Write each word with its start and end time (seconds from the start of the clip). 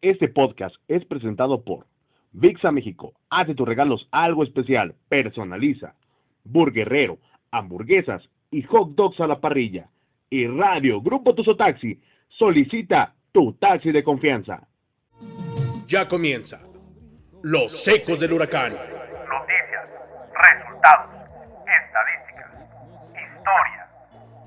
Este 0.00 0.28
podcast 0.28 0.76
es 0.86 1.04
presentado 1.04 1.62
por 1.64 1.86
VIXA 2.32 2.70
México. 2.70 3.14
Hace 3.30 3.54
tus 3.54 3.66
regalos 3.66 4.06
algo 4.12 4.44
especial. 4.44 4.94
Personaliza. 5.08 5.94
Burguerrero, 6.44 7.18
hamburguesas 7.50 8.22
y 8.50 8.62
hot 8.62 8.90
dogs 8.94 9.18
a 9.20 9.26
la 9.26 9.40
parrilla. 9.40 9.88
Y 10.30 10.46
Radio 10.46 11.00
Grupo 11.00 11.34
Tuso 11.34 11.56
Taxi. 11.56 12.00
Solicita 12.28 13.14
tu 13.32 13.54
taxi 13.54 13.90
de 13.90 14.04
confianza. 14.04 14.68
Ya 15.88 16.06
comienza. 16.06 16.60
Los 17.42 17.88
ecos 17.88 18.20
del 18.20 18.32
huracán. 18.32 18.72
Noticias, 18.72 19.88
resultados, 20.34 21.10
estadísticas, 21.64 22.52
historia 23.14 23.88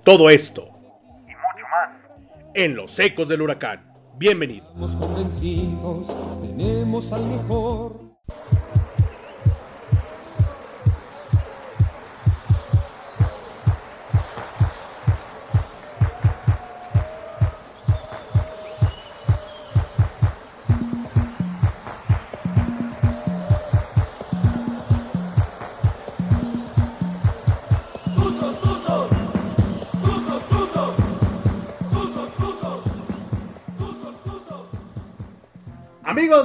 Todo 0.03 0.29
esto 0.29 0.63
y 1.23 1.31
mucho 1.31 1.67
más. 1.71 1.89
en 2.53 2.75
los 2.75 2.99
ecos 2.99 3.27
del 3.27 3.41
huracán. 3.41 3.90
Bienvenido. 4.21 4.67
Estamos 4.67 4.95
convencidos, 4.97 6.07
tenemos 6.43 7.11
al 7.11 7.25
mejor. 7.25 8.00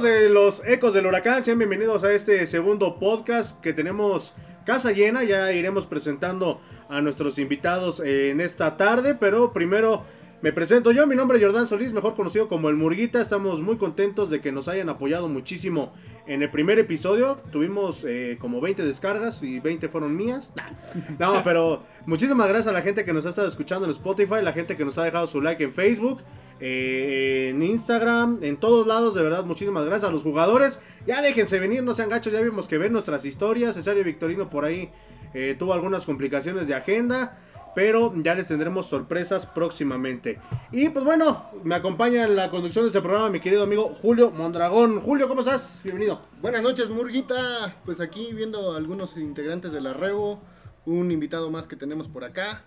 De 0.01 0.29
los 0.29 0.61
ecos 0.63 0.93
del 0.93 1.07
huracán, 1.07 1.43
sean 1.43 1.57
bienvenidos 1.57 2.03
a 2.03 2.13
este 2.13 2.45
segundo 2.45 2.99
podcast 2.99 3.59
que 3.61 3.73
tenemos 3.73 4.31
casa 4.63 4.91
llena. 4.91 5.23
Ya 5.23 5.51
iremos 5.51 5.87
presentando 5.87 6.61
a 6.87 7.01
nuestros 7.01 7.39
invitados 7.39 7.99
en 8.01 8.39
esta 8.39 8.77
tarde, 8.77 9.15
pero 9.15 9.53
primero 9.53 10.03
me 10.41 10.53
presento 10.53 10.91
yo. 10.91 11.07
Mi 11.07 11.15
nombre 11.15 11.37
es 11.37 11.43
Jordán 11.43 11.65
Solís, 11.65 11.93
mejor 11.93 12.15
conocido 12.15 12.47
como 12.47 12.69
el 12.69 12.75
Murguita. 12.75 13.19
Estamos 13.19 13.61
muy 13.61 13.77
contentos 13.77 14.29
de 14.29 14.39
que 14.39 14.51
nos 14.51 14.67
hayan 14.67 14.87
apoyado 14.89 15.27
muchísimo 15.27 15.93
en 16.27 16.43
el 16.43 16.51
primer 16.51 16.77
episodio. 16.77 17.41
Tuvimos 17.51 18.05
eh, 18.07 18.37
como 18.39 18.61
20 18.61 18.85
descargas 18.85 19.41
y 19.41 19.59
20 19.59 19.89
fueron 19.89 20.15
mías. 20.15 20.53
Nah. 20.55 20.69
No, 21.17 21.41
pero 21.43 21.83
muchísimas 22.05 22.47
gracias 22.47 22.67
a 22.67 22.71
la 22.71 22.81
gente 22.81 23.03
que 23.03 23.13
nos 23.13 23.25
ha 23.25 23.29
estado 23.29 23.47
escuchando 23.47 23.85
en 23.85 23.91
Spotify, 23.91 24.41
la 24.43 24.53
gente 24.53 24.77
que 24.77 24.85
nos 24.85 24.97
ha 24.97 25.03
dejado 25.03 25.25
su 25.25 25.41
like 25.41 25.63
en 25.63 25.73
Facebook. 25.73 26.21
eh, 26.59 27.49
en 27.51 27.61
Instagram, 27.61 28.39
en 28.41 28.57
todos 28.57 28.87
lados, 28.87 29.15
de 29.15 29.21
verdad, 29.21 29.43
muchísimas 29.45 29.85
gracias 29.85 30.09
a 30.09 30.11
los 30.11 30.23
jugadores. 30.23 30.79
Ya 31.05 31.21
déjense 31.21 31.59
venir, 31.59 31.83
no 31.83 31.93
sean 31.93 32.09
gachos, 32.09 32.33
ya 32.33 32.41
vimos 32.41 32.67
que 32.67 32.77
ven 32.77 32.93
nuestras 32.93 33.25
historias. 33.25 33.75
Cesario 33.75 34.03
Victorino 34.03 34.49
por 34.49 34.65
ahí 34.65 34.89
eh, 35.33 35.55
tuvo 35.57 35.73
algunas 35.73 36.05
complicaciones 36.05 36.67
de 36.67 36.75
agenda, 36.75 37.37
pero 37.77 38.11
ya 38.23 38.33
les 38.33 38.47
tendremos 38.47 38.87
sorpresas 38.87 39.45
próximamente. 39.45 40.39
Y 40.71 40.89
pues 40.89 41.05
bueno, 41.05 41.45
me 41.63 41.75
acompaña 41.75 42.23
en 42.23 42.35
la 42.35 42.49
conducción 42.49 42.85
de 42.85 42.87
este 42.87 43.01
programa 43.03 43.29
mi 43.29 43.39
querido 43.39 43.61
amigo 43.61 43.89
Julio 44.01 44.31
Mondragón. 44.31 44.99
Julio, 44.99 45.27
¿cómo 45.27 45.41
estás? 45.41 45.81
Bienvenido. 45.83 46.19
Buenas 46.41 46.63
noches, 46.63 46.89
Murguita. 46.89 47.75
Pues 47.85 47.99
aquí 47.99 48.33
viendo 48.33 48.73
algunos 48.75 49.15
integrantes 49.15 49.73
de 49.73 49.81
la 49.81 49.93
Rebo, 49.93 50.41
un 50.87 51.11
invitado 51.11 51.51
más 51.51 51.67
que 51.67 51.75
tenemos 51.75 52.07
por 52.07 52.23
acá, 52.23 52.63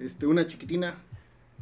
este, 0.00 0.26
una 0.26 0.44
chiquitina 0.48 0.96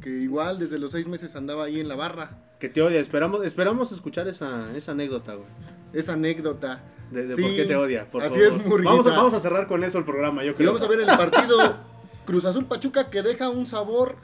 que 0.00 0.08
igual 0.08 0.58
desde 0.58 0.78
los 0.78 0.92
seis 0.92 1.06
meses 1.06 1.36
andaba 1.36 1.64
ahí 1.64 1.80
en 1.80 1.88
la 1.88 1.94
barra. 1.94 2.38
Que 2.58 2.70
te 2.70 2.80
odia, 2.80 3.00
esperamos, 3.00 3.44
esperamos 3.44 3.92
escuchar 3.92 4.28
esa, 4.28 4.74
esa 4.74 4.92
anécdota, 4.92 5.34
güey. 5.34 5.48
Esa 5.92 6.14
anécdota. 6.14 6.80
De, 7.10 7.26
de 7.26 7.36
Sí, 7.36 7.42
por 7.42 7.50
qué 7.54 7.64
te 7.66 7.76
odia, 7.76 8.08
por 8.10 8.22
así 8.22 8.40
favor. 8.40 8.60
es, 8.62 8.66
Murguita. 8.66 8.90
vamos, 8.92 9.06
a, 9.08 9.10
vamos 9.10 9.34
a 9.34 9.40
cerrar 9.40 9.66
con 9.66 9.84
eso 9.84 9.98
el 9.98 10.04
programa, 10.04 10.42
yo 10.42 10.52
Y 10.52 10.54
creo. 10.54 10.72
vamos 10.72 10.82
a 10.82 10.88
ver 10.88 11.00
el 11.00 11.06
partido 11.06 11.76
Cruz 12.28 12.44
Azul 12.44 12.66
Pachuca 12.66 13.08
que 13.08 13.22
deja 13.22 13.48
un 13.48 13.66
sabor 13.66 14.16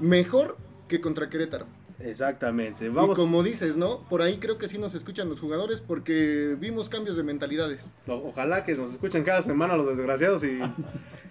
mejor 0.00 0.56
que 0.88 1.00
contra 1.00 1.28
Querétaro. 1.30 1.66
Exactamente. 2.00 2.88
Vamos. 2.88 3.16
Y 3.16 3.20
como 3.20 3.42
dices, 3.44 3.76
¿no? 3.76 4.00
Por 4.10 4.20
ahí 4.20 4.38
creo 4.38 4.58
que 4.58 4.68
sí 4.68 4.78
nos 4.78 4.94
escuchan 4.94 5.28
los 5.28 5.38
jugadores 5.40 5.80
porque 5.80 6.56
vimos 6.58 6.88
cambios 6.88 7.16
de 7.16 7.22
mentalidades. 7.22 7.88
O- 8.08 8.14
Ojalá 8.30 8.64
que 8.64 8.74
nos 8.74 8.90
escuchen 8.92 9.22
cada 9.22 9.42
semana 9.42 9.76
los 9.76 9.86
desgraciados 9.86 10.42
y, 10.44 10.58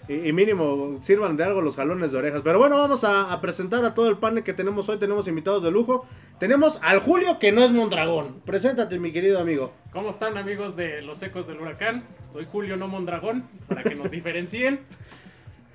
y- 0.07 0.29
y 0.29 0.31
mínimo 0.33 0.95
sirvan 1.01 1.35
de 1.37 1.43
algo 1.43 1.61
los 1.61 1.75
jalones 1.75 2.13
de 2.13 2.17
orejas. 2.17 2.41
Pero 2.43 2.59
bueno, 2.59 2.77
vamos 2.77 3.03
a, 3.03 3.31
a 3.33 3.41
presentar 3.41 3.83
a 3.85 3.93
todo 3.93 4.07
el 4.09 4.17
panel 4.17 4.43
que 4.43 4.53
tenemos 4.53 4.87
hoy. 4.89 4.97
Tenemos 4.97 5.27
invitados 5.27 5.61
de 5.63 5.69
lujo. 5.69 6.07
Tenemos 6.39 6.79
al 6.81 6.99
Julio 6.99 7.39
que 7.39 7.51
no 7.51 7.61
es 7.61 7.71
Mondragón. 7.71 8.41
Preséntate, 8.45 8.97
mi 8.99 9.11
querido 9.11 9.39
amigo. 9.39 9.73
¿Cómo 9.91 10.09
están 10.09 10.37
amigos 10.37 10.75
de 10.77 11.01
los 11.01 11.21
ecos 11.21 11.45
del 11.45 11.59
huracán? 11.59 12.03
Soy 12.33 12.47
Julio 12.51 12.75
No 12.77 12.87
Mondragón, 12.87 13.43
para 13.67 13.83
que 13.83 13.93
nos 13.95 14.09
diferencien. 14.11 14.79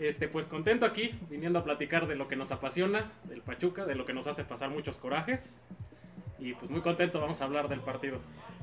Este, 0.00 0.28
pues 0.28 0.48
contento 0.48 0.86
aquí, 0.86 1.14
viniendo 1.28 1.58
a 1.58 1.62
platicar 1.62 2.08
de 2.08 2.16
lo 2.16 2.26
que 2.26 2.34
nos 2.34 2.52
apasiona, 2.52 3.12
del 3.24 3.42
Pachuca, 3.42 3.84
de 3.84 3.94
lo 3.94 4.06
que 4.06 4.14
nos 4.14 4.26
hace 4.26 4.44
pasar 4.44 4.70
muchos 4.70 4.96
corajes. 4.96 5.68
Y 6.38 6.54
pues 6.54 6.70
muy 6.70 6.80
contento, 6.80 7.20
vamos 7.20 7.42
a 7.42 7.44
hablar 7.44 7.68
del 7.68 7.80
partido. 7.80 8.18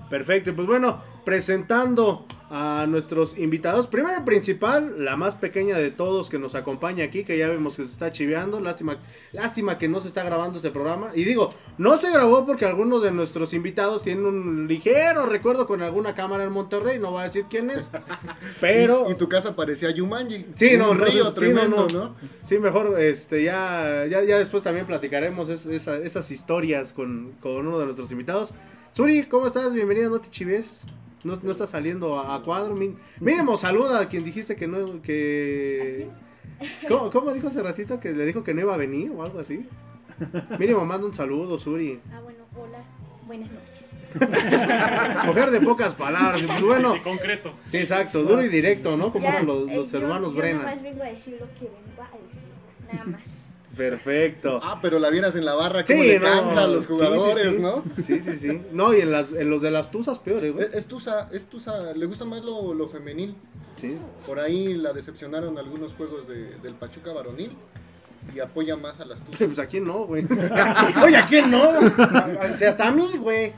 Perfecto, 0.10 0.56
pues 0.56 0.68
bueno, 0.68 1.02
presentando 1.26 2.26
a 2.50 2.86
nuestros 2.88 3.38
invitados. 3.38 3.88
Primero 3.88 4.24
principal, 4.24 5.04
la 5.04 5.18
más 5.18 5.36
pequeña 5.36 5.78
de 5.78 5.92
todos 5.92 6.30
que 6.30 6.40
nos 6.40 6.56
acompaña 6.56 7.04
aquí, 7.04 7.26
que 7.26 7.38
ya 7.38 7.50
vemos 7.50 7.76
que 7.76 7.84
se 7.84 7.92
está 7.92 8.10
chiveando. 8.12 8.62
Lástima, 8.62 8.98
lástima 9.34 9.78
que 9.78 9.90
no 9.90 10.00
se 10.00 10.08
está 10.08 10.24
grabando 10.24 10.56
este 10.58 10.72
programa. 10.72 11.10
Y 11.14 11.26
digo, 11.26 11.54
no 11.78 11.98
se 11.98 12.10
grabó 12.10 12.46
porque 12.46 12.64
alguno 12.66 13.02
de 13.02 13.12
nuestros 13.12 13.54
invitados 13.54 14.02
tiene 14.04 14.22
un 14.26 14.66
ligero 14.68 15.26
recuerdo 15.26 15.68
con 15.68 15.82
alguna 15.82 16.16
cámara 16.16 16.46
en 16.46 16.54
Monterrey, 16.54 17.00
no 17.00 17.12
voy 17.12 17.22
a 17.22 17.24
decir 17.26 17.46
quién 17.50 17.70
es. 17.70 17.90
Pero... 18.62 19.06
Y, 19.10 19.12
y 19.12 19.16
tu 19.16 19.28
casa 19.28 19.54
parecía 19.56 19.92
Yumanji. 19.92 20.46
Sí, 20.56 20.76
un 20.76 20.80
no, 20.80 20.94
río 20.94 21.28
entonces, 21.28 21.44
sí, 21.44 21.54
no, 21.54 21.68
no. 21.68 21.88
¿no? 21.88 22.16
Sí, 22.44 22.60
mejor, 22.60 22.98
este, 23.02 23.44
ya, 23.44 24.06
ya, 24.10 24.24
ya 24.24 24.38
después 24.40 24.64
también 24.64 24.86
platicaremos 24.86 25.50
es- 25.50 25.66
esa- 25.66 25.98
esas 25.98 26.32
historias 26.32 26.94
con, 26.94 27.34
con 27.42 27.68
uno 27.68 27.78
de 27.80 27.86
nuestros 27.86 28.10
invitados. 28.12 28.54
Suri, 28.98 29.26
¿cómo 29.26 29.46
estás? 29.46 29.76
Bienvenida, 29.76 30.10
no 30.10 30.20
te 30.20 30.28
chives. 30.32 30.84
No, 31.24 31.36
no 31.44 31.52
estás 31.52 31.70
saliendo 31.70 32.18
a, 32.18 32.34
a 32.34 32.42
cuadro. 32.42 32.76
Mínimo 33.20 33.56
saluda 33.56 34.00
a 34.02 34.10
quien 34.10 34.24
dijiste 34.24 34.56
que 34.56 34.66
no, 34.66 35.04
que... 35.04 36.08
¿Cómo, 36.88 37.12
cómo 37.12 37.32
dijo 37.32 37.48
hace 37.48 37.62
ratito? 37.62 38.00
Que 38.00 38.12
le 38.12 38.26
dijo 38.26 38.44
que 38.44 38.56
no 38.56 38.62
iba 38.62 38.74
a 38.74 38.78
venir 38.78 39.12
o 39.12 39.22
algo 39.22 39.40
así. 39.40 39.68
Mínimo 40.58 40.84
manda 40.84 41.06
un 41.06 41.14
saludo, 41.14 41.60
Suri. 41.60 42.00
Ah, 42.12 42.22
bueno, 42.24 42.40
hola, 42.56 42.80
buenas 43.28 43.52
noches. 43.52 43.86
Mujer 45.28 45.52
de 45.52 45.62
pocas 45.62 45.94
palabras. 45.94 46.42
Pues 46.42 46.62
bueno, 46.64 46.94
Sí, 46.96 47.00
concreto. 47.02 47.54
sí, 47.68 47.78
exacto, 47.78 48.24
duro 48.24 48.44
y 48.44 48.48
directo, 48.48 48.98
¿no? 48.98 49.12
Como 49.12 49.26
Ya, 49.26 49.34
eran 49.34 49.46
los, 49.46 49.70
eh, 49.70 49.76
los 49.76 49.92
yo- 49.92 49.98
hermanos 50.00 50.32
yo 50.32 50.38
Brena. 50.40 50.60
nomás 50.64 50.82
vengo 50.82 51.04
a 51.04 51.06
decir 51.06 51.38
lo 51.40 51.46
que 51.54 51.66
vengo 51.66 52.02
a 52.02 52.10
decir, 52.26 52.50
nada 52.92 53.06
más. 53.06 53.37
Perfecto. 53.78 54.60
Ah, 54.64 54.80
pero 54.82 55.00
la 55.00 55.10
vieras 55.10 55.36
en 55.36 55.46
la 55.46 55.54
barra, 55.54 55.86
Sí, 55.86 55.94
como 55.94 56.04
le 56.04 56.20
no, 56.20 56.26
canta 56.26 56.64
a 56.64 56.68
los 56.68 56.86
sí, 56.86 56.90
sí, 56.90 56.96
jugadores, 56.96 57.54
sí. 57.54 57.60
¿no? 57.60 57.84
Sí, 58.02 58.20
sí, 58.20 58.38
sí. 58.38 58.62
No, 58.74 58.94
y 58.94 59.02
en, 59.02 59.12
las, 59.12 59.32
en 59.32 59.50
los 59.50 59.62
de 59.62 59.72
las 59.72 59.92
tuzas 59.92 60.20
peores, 60.20 60.54
güey. 60.54 60.66
Es, 60.66 60.74
es 60.74 60.86
tusa, 60.86 61.30
es 61.32 61.46
tusa, 61.46 61.94
le 61.94 62.06
gusta 62.08 62.26
más 62.26 62.44
lo, 62.44 62.74
lo 62.74 62.88
femenil. 62.90 63.36
Sí. 63.76 63.98
Por 64.26 64.40
ahí 64.40 64.74
la 64.74 64.92
decepcionaron 64.94 65.58
algunos 65.58 65.94
juegos 65.94 66.28
de- 66.28 66.56
del 66.64 66.74
Pachuca 66.74 67.14
varonil 67.14 67.52
y 68.36 68.40
apoya 68.40 68.76
más 68.76 69.00
a 69.00 69.06
las 69.06 69.22
tusas. 69.24 69.40
Pues 69.48 69.60
a 69.60 69.68
quién 69.68 69.86
no, 69.86 70.06
güey. 70.06 70.26
Oye, 71.04 71.16
¿a 71.18 71.26
quién 71.26 71.52
no? 71.52 71.62
O 72.54 72.58
sea, 72.58 72.70
hasta 72.70 72.88
a 72.88 72.92
mí, 72.92 73.06
güey. 73.20 73.54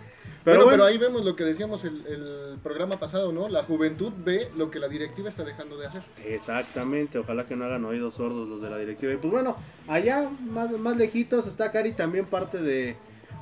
Pero, 0.50 0.62
Pero, 0.62 0.66
bueno, 0.66 0.84
pero 0.84 0.90
ahí 0.90 0.98
vemos 0.98 1.24
lo 1.24 1.36
que 1.36 1.44
decíamos 1.44 1.84
el, 1.84 2.06
el 2.08 2.58
programa 2.64 2.98
pasado, 2.98 3.32
¿no? 3.32 3.50
La 3.50 3.64
juventud 3.64 4.12
ve 4.18 4.50
lo 4.58 4.72
que 4.72 4.80
la 4.80 4.88
directiva 4.88 5.30
está 5.30 5.44
dejando 5.44 5.78
de 5.78 5.86
hacer. 5.88 6.02
Exactamente, 6.26 7.20
ojalá 7.20 7.46
que 7.46 7.56
no 7.56 7.66
hagan 7.66 7.86
oídos 7.86 8.16
sordos 8.16 8.48
los 8.48 8.60
de 8.62 8.70
la 8.70 8.78
directiva. 8.78 9.14
Y 9.14 9.18
pues 9.18 9.32
bueno, 9.32 9.56
allá, 9.88 10.28
más, 10.50 10.72
más 10.72 10.98
lejitos, 10.98 11.46
está 11.46 11.72
Cari, 11.72 11.92
también 11.92 12.26
parte 12.26 12.58
de, 12.58 12.96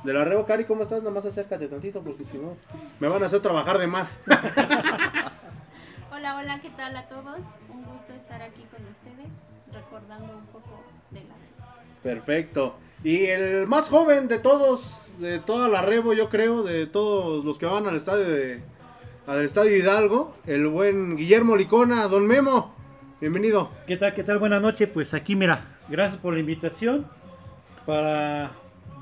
de 0.04 0.12
la 0.12 0.24
Rebo. 0.24 0.44
Cari, 0.44 0.64
¿cómo 0.64 0.82
estás? 0.82 0.98
Nada 0.98 1.10
más 1.10 1.24
acércate 1.24 1.66
tantito, 1.68 2.02
porque 2.02 2.24
si 2.24 2.36
no, 2.36 2.56
me 3.00 3.08
van 3.08 3.22
a 3.22 3.26
hacer 3.26 3.40
trabajar 3.40 3.78
de 3.78 3.86
más. 3.86 4.18
Hola, 6.12 6.36
hola, 6.36 6.60
¿qué 6.60 6.70
tal 6.70 6.96
a 6.96 7.06
todos? 7.06 7.38
Un 7.70 7.84
gusto 7.84 8.12
estar 8.12 8.42
aquí 8.42 8.66
con 8.70 8.84
ustedes, 8.86 9.32
recordando 9.72 10.36
un 10.36 10.46
poco 10.46 10.82
de 11.10 11.20
la... 11.20 11.34
Perfecto. 12.02 12.74
Y 13.04 13.26
el 13.26 13.68
más 13.68 13.90
joven 13.90 14.26
de 14.26 14.40
todos, 14.40 15.02
de 15.20 15.38
toda 15.38 15.68
la 15.68 15.82
Rebo, 15.82 16.14
yo 16.14 16.28
creo, 16.28 16.64
de 16.64 16.86
todos 16.86 17.44
los 17.44 17.56
que 17.56 17.66
van 17.66 17.86
al 17.86 17.94
estadio 17.94 18.24
de, 18.24 18.60
al 19.24 19.44
estadio 19.44 19.76
Hidalgo, 19.76 20.34
el 20.46 20.66
buen 20.66 21.16
Guillermo 21.16 21.54
Licona, 21.54 22.08
don 22.08 22.26
Memo. 22.26 22.74
Bienvenido. 23.20 23.70
¿Qué 23.86 23.96
tal? 23.96 24.14
¿Qué 24.14 24.24
tal? 24.24 24.40
Buenas 24.40 24.60
noches. 24.60 24.88
Pues 24.92 25.14
aquí, 25.14 25.36
mira, 25.36 25.78
gracias 25.88 26.20
por 26.20 26.34
la 26.34 26.40
invitación 26.40 27.06
para 27.86 28.50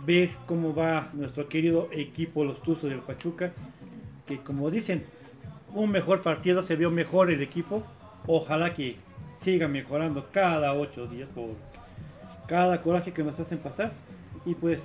ver 0.04 0.28
cómo 0.44 0.75
va 0.75 1.08
nuestro 1.14 1.48
querido 1.48 1.88
equipo, 1.90 2.44
los 2.44 2.60
Tuzos 2.60 2.90
del 2.90 3.00
Pachuca. 3.00 3.52
Que 4.26 4.40
como 4.40 4.70
dicen, 4.70 5.06
un 5.72 5.90
mejor 5.90 6.20
partido, 6.20 6.60
se 6.60 6.76
vio 6.76 6.90
mejor 6.90 7.31
el 7.31 7.40
equipo. 7.40 7.82
Ojalá 8.26 8.75
que 8.75 8.96
siga 9.38 9.69
mejorando 9.69 10.28
cada 10.32 10.75
ocho 10.75 11.06
días 11.06 11.31
cada 12.46 12.82
coraje 12.82 13.12
que 13.12 13.22
nos 13.22 13.38
hacen 13.38 13.58
pasar. 13.58 13.93
Y 14.44 14.54
pues 14.54 14.82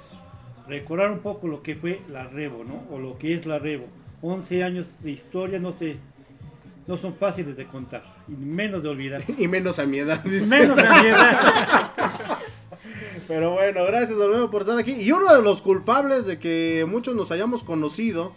recordar 0.68 1.12
un 1.12 1.20
poco 1.20 1.48
lo 1.48 1.62
que 1.62 1.76
fue 1.76 2.02
la 2.10 2.26
Rebo, 2.26 2.64
¿no? 2.64 2.84
O 2.92 3.00
lo 3.00 3.18
que 3.18 3.34
es 3.36 3.46
la 3.46 3.60
Rebo. 3.60 3.86
11 4.22 4.64
años 4.64 4.88
de 5.00 5.12
historia 5.12 5.60
no 5.60 5.74
se 5.74 5.98
no 6.88 6.98
son 6.98 7.16
fáciles 7.16 7.56
de 7.56 7.68
contar, 7.68 8.04
y 8.28 8.32
menos 8.32 8.84
de 8.84 8.90
olvidar. 8.90 9.24
Y 9.38 9.48
menos 9.48 9.80
a 9.80 9.86
mi 9.86 10.00
edad. 10.00 10.24
menos 10.26 10.76
de 10.76 10.84
mi 10.84 11.08
edad. 11.08 12.40
Pero 13.28 13.52
bueno, 13.52 13.86
gracias 13.86 14.18
nuevo 14.18 14.50
por 14.50 14.64
estar 14.64 14.78
aquí. 14.78 14.94
Y 14.94 15.12
uno 15.12 15.34
de 15.34 15.42
los 15.42 15.62
culpables 15.62 16.26
de 16.26 16.40
que 16.40 16.86
muchos 16.90 17.16
nos 17.16 17.32
hayamos 17.32 17.64
conocido 17.64 18.34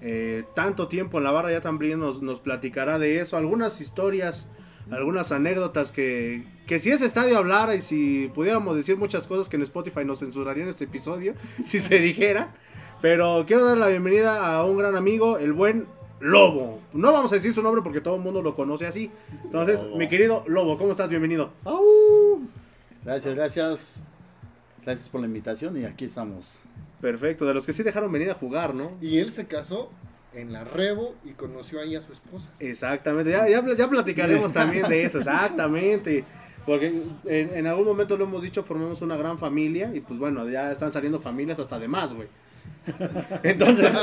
eh, 0.00 0.44
tanto 0.54 0.88
tiempo 0.88 1.18
en 1.18 1.24
la 1.24 1.30
barra, 1.30 1.52
ya 1.52 1.60
también 1.60 2.00
nos, 2.00 2.22
nos 2.22 2.40
platicará 2.40 2.98
de 2.98 3.20
eso. 3.20 3.36
Algunas 3.36 3.80
historias, 3.80 4.48
algunas 4.90 5.32
anécdotas 5.32 5.92
que, 5.92 6.44
que 6.66 6.78
si 6.78 6.90
ese 6.90 7.06
estadio 7.06 7.38
hablara 7.38 7.74
y 7.74 7.80
si 7.80 8.30
pudiéramos 8.34 8.76
decir 8.76 8.96
muchas 8.96 9.26
cosas 9.26 9.48
que 9.48 9.56
en 9.56 9.62
Spotify 9.62 10.04
nos 10.04 10.18
censurarían 10.18 10.68
este 10.68 10.84
episodio, 10.84 11.34
si 11.62 11.80
se 11.80 11.98
dijera. 11.98 12.54
Pero 13.00 13.44
quiero 13.46 13.64
dar 13.64 13.78
la 13.78 13.88
bienvenida 13.88 14.46
a 14.46 14.64
un 14.64 14.78
gran 14.78 14.94
amigo, 14.96 15.38
el 15.38 15.52
buen 15.52 15.86
Lobo. 16.20 16.80
No 16.92 17.12
vamos 17.12 17.32
a 17.32 17.34
decir 17.34 17.52
su 17.52 17.62
nombre 17.62 17.82
porque 17.82 18.00
todo 18.00 18.14
el 18.14 18.20
mundo 18.20 18.42
lo 18.42 18.54
conoce 18.54 18.86
así. 18.86 19.10
Entonces, 19.44 19.82
Lobo. 19.82 19.96
mi 19.96 20.08
querido 20.08 20.44
Lobo, 20.46 20.78
¿cómo 20.78 20.92
estás? 20.92 21.08
Bienvenido. 21.08 21.50
Gracias, 23.04 23.34
gracias. 23.34 24.02
Gracias 24.84 25.08
por 25.08 25.20
la 25.20 25.26
invitación 25.26 25.76
y 25.80 25.84
aquí 25.84 26.04
estamos. 26.04 26.58
Perfecto, 27.00 27.44
de 27.44 27.54
los 27.54 27.66
que 27.66 27.72
sí 27.72 27.82
dejaron 27.82 28.12
venir 28.12 28.30
a 28.30 28.34
jugar, 28.34 28.74
¿no? 28.74 28.92
Y 29.00 29.18
él 29.18 29.32
se 29.32 29.46
casó 29.46 29.90
en 30.34 30.52
la 30.52 30.64
Rebo 30.64 31.14
y 31.24 31.30
conoció 31.30 31.80
ahí 31.80 31.96
a 31.96 32.02
su 32.02 32.12
esposa. 32.12 32.50
Exactamente, 32.58 33.30
ya, 33.30 33.48
ya, 33.48 33.64
ya 33.74 33.88
platicaremos 33.88 34.52
también 34.52 34.88
de 34.88 35.04
eso, 35.04 35.18
exactamente. 35.18 36.24
Porque 36.64 37.02
en, 37.24 37.56
en 37.56 37.66
algún 37.66 37.86
momento 37.86 38.16
lo 38.16 38.24
hemos 38.24 38.42
dicho, 38.42 38.62
formamos 38.62 39.02
una 39.02 39.16
gran 39.16 39.38
familia 39.38 39.90
y 39.92 40.00
pues 40.00 40.18
bueno, 40.18 40.48
ya 40.48 40.70
están 40.70 40.92
saliendo 40.92 41.18
familias 41.18 41.58
hasta 41.58 41.78
de 41.78 41.88
más, 41.88 42.14
güey. 42.14 42.28
Entonces, 43.42 43.92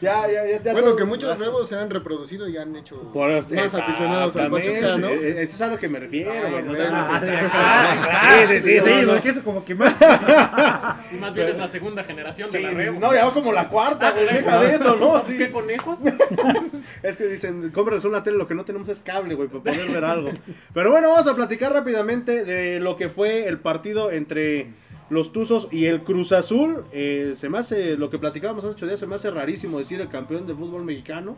Ya, 0.00 0.28
ya, 0.30 0.46
ya, 0.46 0.62
ya 0.62 0.72
Bueno, 0.72 0.88
todo- 0.90 0.96
que 0.96 1.04
muchos 1.04 1.36
Rebos 1.38 1.68
se 1.68 1.74
han 1.74 1.90
reproducido 1.90 2.48
y 2.48 2.56
han 2.56 2.76
hecho 2.76 3.10
Por 3.12 3.30
este- 3.32 3.56
más 3.56 3.74
aficionados 3.74 4.36
al 4.36 4.50
Pachuca, 4.50 4.96
¿no? 4.96 5.08
eh, 5.08 5.42
Eso 5.42 5.56
es 5.56 5.60
a 5.62 5.66
lo 5.66 5.76
que 5.78 5.88
me 5.88 5.98
refiero, 5.98 6.30
Ah, 6.32 6.50
güey. 6.50 6.62
no 6.62 6.72
Ah, 6.78 7.20
sí, 7.24 7.30
claro. 7.50 8.46
Sí, 8.48 8.60
sí, 8.60 8.80
sí, 8.80 9.06
porque 9.06 9.28
eso 9.30 9.42
como 9.42 9.64
que 9.64 9.74
más. 9.74 9.96
Sí, 11.10 11.16
más 11.16 11.34
bien 11.34 11.48
es 11.48 11.56
la 11.58 11.66
segunda 11.66 12.04
generación 12.04 12.50
de 12.50 12.60
la 12.60 12.70
sí. 12.70 12.98
No, 12.98 13.12
ya 13.12 13.24
va 13.24 13.34
como 13.34 13.52
la 13.52 13.68
cuarta, 13.68 14.08
Ah, 14.08 14.12
güey. 14.12 14.26
Deja 14.26 14.60
de 14.60 14.74
eso, 14.74 14.96
¿no? 14.96 15.20
¿Qué 15.22 15.50
conejos? 15.50 15.98
Es 17.02 17.16
que 17.16 17.24
dicen, 17.26 17.70
cómpranos 17.72 18.04
una 18.04 18.22
tele, 18.22 18.36
lo 18.38 18.46
que 18.46 18.54
no 18.54 18.64
tenemos 18.64 18.88
es 18.88 19.00
cable, 19.02 19.34
güey, 19.34 19.48
para 19.48 19.62
poder 19.64 19.88
ver 19.90 20.04
algo. 20.04 20.30
Pero 20.74 20.90
bueno, 20.90 21.08
vamos 21.10 21.26
a 21.26 21.34
platicar 21.34 21.72
rápidamente 21.72 22.44
de 22.44 22.80
lo 22.80 22.96
que 22.96 23.08
fue 23.08 23.46
el 23.46 23.58
partido 23.58 24.10
entre 24.10 24.68
los 25.10 25.32
Tuzos 25.32 25.68
y 25.70 25.86
el 25.86 26.02
Cruz 26.04 26.32
Azul. 26.32 26.84
Eh, 26.92 27.32
se 27.34 27.48
me 27.48 27.58
hace, 27.58 27.96
lo 27.96 28.10
que 28.10 28.18
platicábamos 28.18 28.64
hace 28.64 28.74
ocho 28.74 28.86
días, 28.86 29.00
se 29.00 29.06
me 29.06 29.14
hace 29.14 29.30
rarísimo 29.30 29.78
decir 29.78 30.00
el 30.00 30.08
campeón 30.08 30.46
del 30.46 30.56
fútbol 30.56 30.84
mexicano, 30.84 31.36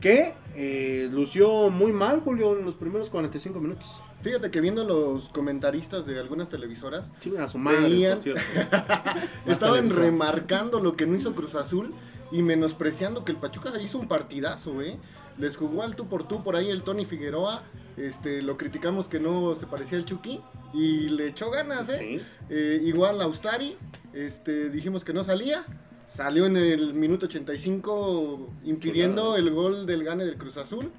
que 0.00 0.34
eh, 0.54 1.08
lució 1.10 1.70
muy 1.70 1.92
mal, 1.92 2.20
Julio, 2.20 2.56
en 2.56 2.64
los 2.64 2.76
primeros 2.76 3.10
45 3.10 3.58
minutos. 3.60 4.00
Fíjate 4.22 4.50
que 4.50 4.60
viendo 4.60 4.84
los 4.84 5.28
comentaristas 5.30 6.06
de 6.06 6.18
algunas 6.20 6.48
televisoras, 6.48 7.10
Chingan 7.20 7.42
a 7.42 7.48
su 7.48 7.58
madre, 7.58 7.80
Veían- 7.88 8.18
estaban 9.46 9.90
remarcando 9.90 10.80
lo 10.80 10.96
que 10.96 11.06
no 11.06 11.14
hizo 11.16 11.34
Cruz 11.34 11.54
Azul 11.54 11.92
y 12.30 12.42
menospreciando 12.42 13.24
que 13.24 13.32
el 13.32 13.38
Pachuca 13.38 13.72
hizo 13.80 13.98
un 13.98 14.08
partidazo, 14.08 14.82
¿eh? 14.82 14.98
Les 15.38 15.56
jugó 15.56 15.82
al 15.82 15.94
tú 15.96 16.08
por 16.08 16.26
tú 16.26 16.42
por 16.42 16.56
ahí 16.56 16.70
el 16.70 16.82
Tony 16.82 17.04
Figueroa, 17.04 17.62
este, 17.98 18.42
lo 18.42 18.56
criticamos 18.56 19.08
que 19.08 19.20
no 19.20 19.54
se 19.54 19.66
parecía 19.66 19.98
al 19.98 20.04
Chucky 20.04 20.40
y 20.74 21.08
le 21.10 21.28
echó 21.28 21.50
ganas, 21.50 21.88
¿eh? 21.88 21.96
Sí. 21.98 22.20
Eh, 22.50 22.80
igual 22.84 23.20
Austari, 23.22 23.76
este, 24.12 24.70
dijimos 24.70 25.04
que 25.04 25.12
no 25.12 25.24
salía, 25.24 25.64
salió 26.06 26.46
en 26.46 26.56
el 26.56 26.94
minuto 26.94 27.26
85 27.26 28.48
impidiendo 28.64 29.36
el 29.36 29.50
gol 29.50 29.86
del 29.86 30.04
gane 30.04 30.24
del 30.24 30.36
Cruz 30.36 30.56
Azul 30.56 30.90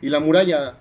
y 0.00 0.08
la 0.08 0.20
muralla, 0.20 0.74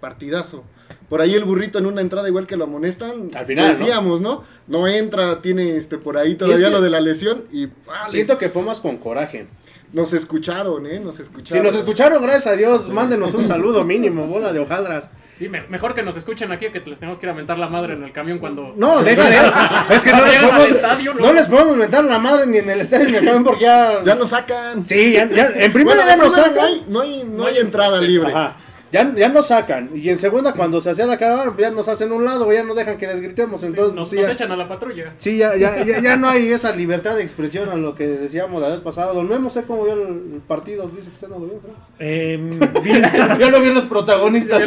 partidazo. 0.00 0.64
Por 1.08 1.20
ahí 1.20 1.34
el 1.34 1.44
burrito 1.44 1.78
en 1.78 1.86
una 1.86 2.00
entrada 2.00 2.28
igual 2.28 2.46
que 2.46 2.56
lo 2.56 2.64
amonestan, 2.64 3.30
Al 3.34 3.46
final, 3.46 3.76
decíamos, 3.76 4.20
¿no? 4.20 4.44
¿no? 4.66 4.86
entra, 4.88 5.40
tiene 5.40 5.76
este 5.76 5.98
por 5.98 6.16
ahí 6.16 6.34
todavía 6.36 6.66
que- 6.66 6.72
lo 6.72 6.80
de 6.80 6.90
la 6.90 7.00
lesión 7.00 7.44
y 7.52 7.66
¡ah! 7.88 8.02
Siento 8.08 8.38
que 8.38 8.48
fue 8.48 8.62
más 8.62 8.80
con 8.80 8.96
coraje. 8.98 9.46
Nos 9.92 10.12
escucharon, 10.12 10.86
¿eh? 10.86 11.00
Nos 11.00 11.16
Si 11.16 11.22
escucharon. 11.22 11.64
nos 11.64 11.74
escucharon, 11.74 12.22
gracias 12.22 12.46
a 12.46 12.52
Dios, 12.56 12.88
mándenos 12.88 13.34
un 13.34 13.46
saludo 13.46 13.84
mínimo, 13.84 14.26
bola 14.26 14.52
de 14.52 14.60
hojaldras. 14.60 15.10
Sí, 15.38 15.48
me- 15.48 15.62
mejor 15.68 15.94
que 15.94 16.02
nos 16.02 16.16
escuchen 16.16 16.52
aquí 16.52 16.66
que 16.68 16.80
les 16.80 17.00
tenemos 17.00 17.18
que 17.18 17.26
ir 17.26 17.30
a 17.30 17.34
mentar 17.34 17.58
la 17.58 17.66
madre 17.68 17.94
en 17.94 18.04
el 18.04 18.12
camión 18.12 18.38
cuando. 18.38 18.72
No, 18.76 19.02
deja 19.02 19.28
de 19.28 19.36
Es 19.94 20.04
que 20.04 20.12
no 20.12 20.24
les, 20.26 20.38
podemos, 20.38 20.68
estadio, 20.68 21.14
no 21.14 21.32
les 21.32 21.46
podemos 21.46 21.76
mentar 21.76 22.04
la 22.04 22.18
madre 22.18 22.46
ni 22.46 22.58
en 22.58 22.68
el 22.70 22.80
estadio 22.82 23.04
ni 23.06 23.10
en 23.12 23.16
el 23.18 23.24
camión 23.24 23.44
porque 23.44 23.64
ya. 23.64 24.04
Ya 24.04 24.14
nos 24.14 24.30
sacan. 24.30 24.84
Sí, 24.86 25.12
ya, 25.14 25.28
ya- 25.30 25.50
en 25.54 25.72
primera 25.72 25.96
Bueno, 25.96 26.10
ya 26.10 26.16
nos 26.16 26.34
sacan. 26.34 26.54
No 26.54 26.62
hay, 26.62 26.84
no 26.88 27.00
hay, 27.00 27.24
no 27.24 27.46
hay 27.46 27.58
entrada 27.58 28.00
libre. 28.00 28.30
Ajá. 28.30 28.56
Ya, 28.92 29.14
ya 29.14 29.28
nos 29.28 29.46
sacan. 29.46 29.90
Y 29.94 30.08
en 30.08 30.18
segunda, 30.18 30.52
cuando 30.52 30.80
se 30.80 30.90
hacía 30.90 31.06
la 31.06 31.16
caravana, 31.16 31.52
pues 31.52 31.60
ya 31.60 31.70
nos 31.70 31.86
hacen 31.86 32.10
un 32.10 32.24
lado, 32.24 32.52
ya 32.52 32.64
no 32.64 32.74
dejan 32.74 32.98
que 32.98 33.06
les 33.06 33.20
gritemos. 33.20 33.60
Sí, 33.60 33.68
Entonces, 33.68 33.94
nos, 33.94 34.10
sí, 34.10 34.16
nos 34.16 34.26
ya, 34.26 34.32
echan 34.32 34.50
a 34.50 34.56
la 34.56 34.66
patrulla. 34.68 35.12
sí, 35.16 35.36
ya, 35.36 35.54
ya, 35.56 35.84
ya, 35.84 36.00
ya 36.00 36.16
no 36.16 36.28
hay 36.28 36.48
esa 36.52 36.74
libertad 36.74 37.14
de 37.14 37.22
expresión 37.22 37.68
a 37.68 37.76
lo 37.76 37.94
que 37.94 38.08
decíamos 38.08 38.60
la 38.60 38.68
vez 38.68 38.80
pasada. 38.80 39.12
Don 39.12 39.28
Memo 39.28 39.48
sé 39.48 39.62
cómo 39.62 39.84
vio 39.84 39.92
el, 39.92 40.00
el 40.34 40.40
partido. 40.46 40.88
Dice 40.88 41.08
que 41.10 41.14
usted 41.14 41.28
no 41.28 41.38
lo 41.38 41.46
vio, 41.46 41.58
creo. 41.60 41.74
Em, 42.00 42.50
bien, 42.82 43.02
Yo 43.38 43.50
lo 43.50 43.60
vi 43.60 43.68
en 43.68 43.74
los 43.74 43.84
protagonistas. 43.84 44.60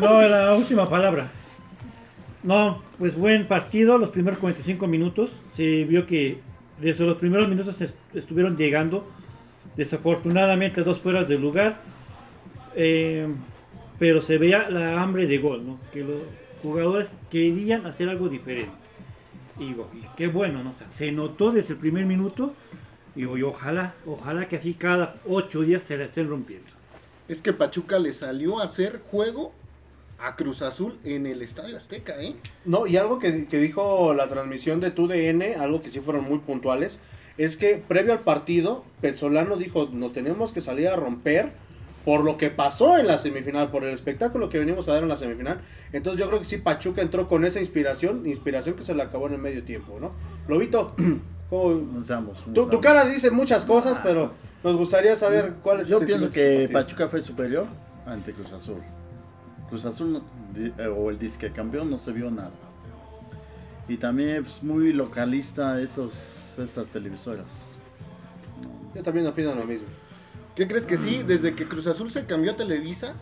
no, 0.00 0.22
la 0.22 0.54
última 0.54 0.88
palabra. 0.88 1.28
No, 2.44 2.82
pues 2.98 3.16
buen 3.16 3.48
partido, 3.48 3.98
los 3.98 4.10
primeros 4.10 4.38
45 4.38 4.86
minutos. 4.86 5.30
Se 5.56 5.84
vio 5.84 6.06
que 6.06 6.38
desde 6.80 7.04
los 7.04 7.16
primeros 7.16 7.48
minutos 7.48 7.80
est- 7.80 7.94
estuvieron 8.14 8.56
llegando. 8.56 9.04
Desafortunadamente 9.76 10.82
dos 10.84 11.00
fueras 11.00 11.28
del 11.28 11.40
lugar. 11.40 11.78
Eh, 12.74 13.28
pero 13.98 14.20
se 14.22 14.38
veía 14.38 14.68
la 14.70 15.02
hambre 15.02 15.26
de 15.26 15.38
gol, 15.38 15.66
¿no? 15.66 15.78
Que 15.92 16.00
los 16.00 16.20
jugadores 16.62 17.08
querían 17.30 17.86
hacer 17.86 18.08
algo 18.08 18.28
diferente. 18.28 18.72
Y 19.58 19.66
digo, 19.68 19.88
qué 20.16 20.26
bueno, 20.26 20.64
¿no? 20.64 20.70
O 20.70 20.74
sea, 20.74 20.88
se 20.96 21.12
notó 21.12 21.52
desde 21.52 21.74
el 21.74 21.78
primer 21.78 22.06
minuto. 22.06 22.54
Y 23.14 23.20
digo, 23.20 23.38
y 23.38 23.42
ojalá, 23.42 23.94
ojalá 24.06 24.48
que 24.48 24.56
así 24.56 24.74
cada 24.74 25.16
ocho 25.28 25.62
días 25.62 25.82
se 25.82 25.96
la 25.96 26.04
estén 26.04 26.28
rompiendo. 26.28 26.66
Es 27.28 27.40
que 27.40 27.52
Pachuca 27.52 27.98
le 27.98 28.12
salió 28.12 28.58
a 28.58 28.64
hacer 28.64 29.00
juego 29.10 29.52
a 30.18 30.36
Cruz 30.36 30.62
Azul 30.62 30.98
en 31.04 31.26
el 31.26 31.42
Estadio 31.42 31.76
Azteca, 31.76 32.20
¿eh? 32.20 32.34
No, 32.64 32.86
y 32.86 32.96
algo 32.96 33.18
que, 33.18 33.46
que 33.46 33.58
dijo 33.58 34.14
la 34.14 34.28
transmisión 34.28 34.80
de 34.80 34.90
TUDN, 34.90 35.60
algo 35.60 35.80
que 35.80 35.88
sí 35.88 36.00
fueron 36.00 36.24
muy 36.24 36.38
puntuales, 36.38 37.00
es 37.38 37.56
que 37.56 37.76
previo 37.76 38.12
al 38.12 38.20
partido, 38.20 38.84
Pezzolano 39.00 39.56
dijo, 39.56 39.88
nos 39.92 40.12
tenemos 40.12 40.52
que 40.52 40.60
salir 40.60 40.88
a 40.88 40.96
romper 40.96 41.52
por 42.04 42.22
lo 42.22 42.36
que 42.36 42.50
pasó 42.50 42.98
en 42.98 43.06
la 43.06 43.18
semifinal, 43.18 43.70
por 43.70 43.84
el 43.84 43.94
espectáculo 43.94 44.48
que 44.48 44.58
venimos 44.58 44.88
a 44.88 44.92
dar 44.92 45.02
en 45.02 45.08
la 45.08 45.16
semifinal. 45.16 45.60
Entonces 45.92 46.20
yo 46.20 46.28
creo 46.28 46.38
que 46.40 46.44
sí, 46.44 46.58
Pachuca 46.58 47.00
entró 47.00 47.26
con 47.26 47.44
esa 47.44 47.60
inspiración, 47.60 48.26
inspiración 48.26 48.74
que 48.76 48.82
se 48.82 48.94
le 48.94 49.02
acabó 49.02 49.26
en 49.28 49.34
el 49.34 49.40
medio 49.40 49.62
tiempo, 49.64 49.98
¿no? 50.00 50.12
Lobito, 50.46 50.94
¿cómo- 51.50 51.74
nos 51.74 52.44
tu, 52.52 52.68
tu 52.68 52.80
cara 52.80 53.04
dice 53.06 53.30
muchas 53.30 53.64
cosas, 53.64 54.00
pero 54.02 54.32
nos 54.62 54.76
gustaría 54.76 55.16
saber 55.16 55.54
cuál 55.62 55.80
es 55.80 55.86
tu 55.86 55.92
Yo 55.92 56.00
pienso 56.06 56.30
que. 56.30 56.68
Pachuca 56.72 57.08
fue 57.08 57.22
superior 57.22 57.66
ante 58.06 58.32
Cruz 58.32 58.52
Azul. 58.52 58.82
Cruz 59.68 59.84
Azul 59.86 60.22
eh, 60.56 60.86
o 60.86 61.10
el 61.10 61.18
disque 61.18 61.50
campeón 61.52 61.90
no 61.90 61.98
se 61.98 62.12
vio 62.12 62.30
nada. 62.30 62.50
Y 63.88 63.96
también 63.96 64.44
es 64.44 64.62
muy 64.62 64.92
localista 64.92 65.80
esos, 65.80 66.54
estas 66.58 66.86
televisoras. 66.88 67.76
Yo 68.94 69.02
también 69.02 69.26
opino 69.26 69.54
lo 69.54 69.64
mismo. 69.64 69.88
¿Qué 70.56 70.68
crees 70.68 70.86
que 70.86 70.96
sí? 70.98 71.22
Desde 71.26 71.54
que 71.54 71.64
Cruz 71.64 71.86
Azul 71.86 72.10
se 72.10 72.26
cambió 72.26 72.52
a 72.52 72.56
Televisa, 72.56 73.14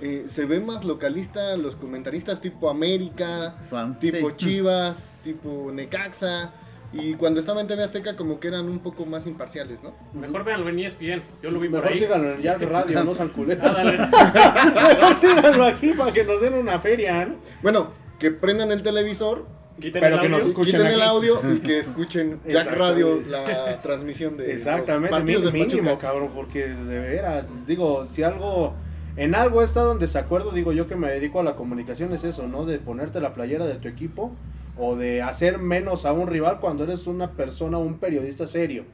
eh, 0.00 0.26
se 0.28 0.44
ve 0.44 0.60
más 0.60 0.84
localista 0.84 1.56
los 1.56 1.74
comentaristas 1.74 2.40
tipo 2.40 2.70
América, 2.70 3.56
Fan, 3.68 3.98
tipo 3.98 4.30
sí. 4.30 4.36
Chivas, 4.36 5.16
tipo 5.24 5.70
Necaxa. 5.72 6.52
Y 6.90 7.14
cuando 7.14 7.40
estaba 7.40 7.60
en 7.60 7.66
TV 7.66 7.82
Azteca 7.84 8.16
como 8.16 8.40
que 8.40 8.48
eran 8.48 8.66
un 8.66 8.78
poco 8.78 9.04
más 9.04 9.26
imparciales, 9.26 9.82
¿no? 9.82 9.92
Mejor 10.14 10.42
véanlo 10.44 10.70
en 10.70 10.78
ESPN. 10.78 11.22
Yo 11.42 11.50
lo 11.50 11.60
vi 11.60 11.68
por 11.68 11.80
Mejor 11.80 11.92
ahí. 11.92 11.98
síganlo 11.98 12.34
en 12.34 12.42
Jack 12.42 12.62
Radio, 12.70 13.04
no 13.04 13.12
culeros. 13.32 13.76
Ah. 13.76 14.88
Mejor 14.94 15.14
síganlo 15.14 15.64
aquí 15.66 15.92
para 15.92 16.12
que 16.12 16.24
nos 16.24 16.40
den 16.40 16.54
una 16.54 16.78
feria, 16.78 17.26
¿no? 17.26 17.34
Bueno, 17.60 17.90
que 18.18 18.30
prendan 18.30 18.72
el 18.72 18.82
televisor, 18.82 19.46
Quiten 19.80 20.00
Pero 20.00 20.06
el 20.16 20.20
que 20.20 20.26
audio. 20.26 20.38
nos 20.38 20.44
escuchen 20.46 20.80
quiten 20.80 20.86
el 20.94 21.02
audio 21.02 21.40
y 21.54 21.58
que 21.66 21.78
escuchen 21.78 22.40
Jack. 22.46 22.72
Radio 22.76 23.20
la 23.28 23.80
transmisión 23.82 24.36
de 24.36 24.44
los 24.44 24.52
Exactamente, 24.54 25.10
partidos 25.10 25.52
mi- 25.52 25.60
del 25.60 25.68
mínimo, 25.68 25.88
Pachuca. 25.90 25.98
cabrón, 26.08 26.30
porque 26.34 26.66
de 26.68 26.98
veras, 26.98 27.50
digo, 27.66 28.04
si 28.04 28.22
algo, 28.22 28.74
en 29.16 29.34
algo 29.34 29.62
he 29.62 29.64
estado 29.64 29.92
en 29.92 29.98
desacuerdo, 29.98 30.50
digo 30.52 30.72
yo 30.72 30.86
que 30.86 30.96
me 30.96 31.08
dedico 31.10 31.40
a 31.40 31.42
la 31.44 31.54
comunicación, 31.56 32.12
es 32.12 32.24
eso, 32.24 32.48
¿no? 32.48 32.64
De 32.64 32.78
ponerte 32.78 33.20
la 33.20 33.32
playera 33.34 33.66
de 33.66 33.74
tu 33.74 33.88
equipo 33.88 34.32
o 34.76 34.96
de 34.96 35.22
hacer 35.22 35.58
menos 35.58 36.04
a 36.06 36.12
un 36.12 36.26
rival 36.28 36.58
cuando 36.60 36.84
eres 36.84 37.06
una 37.06 37.32
persona, 37.32 37.78
un 37.78 37.98
periodista 37.98 38.46
serio. 38.46 38.84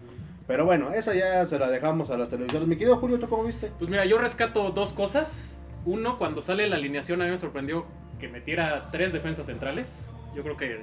Pero 0.46 0.66
bueno, 0.66 0.92
esa 0.92 1.14
ya 1.14 1.44
se 1.46 1.58
la 1.58 1.70
dejamos 1.70 2.10
a 2.10 2.18
las 2.18 2.28
televisiones. 2.28 2.68
Mi 2.68 2.76
querido 2.76 2.96
Julio, 2.98 3.18
¿tú 3.18 3.28
cómo 3.28 3.44
viste? 3.44 3.70
Pues 3.78 3.90
mira, 3.90 4.04
yo 4.04 4.18
rescato 4.18 4.70
dos 4.70 4.92
cosas. 4.92 5.60
Uno, 5.86 6.18
cuando 6.18 6.42
sale 6.42 6.66
la 6.68 6.76
alineación, 6.76 7.20
a 7.22 7.24
mí 7.24 7.30
me 7.30 7.36
sorprendió 7.38 7.86
que 8.18 8.28
metiera 8.28 8.90
tres 8.90 9.12
defensas 9.12 9.46
centrales. 9.46 10.14
Yo 10.34 10.42
creo 10.42 10.56
que 10.56 10.80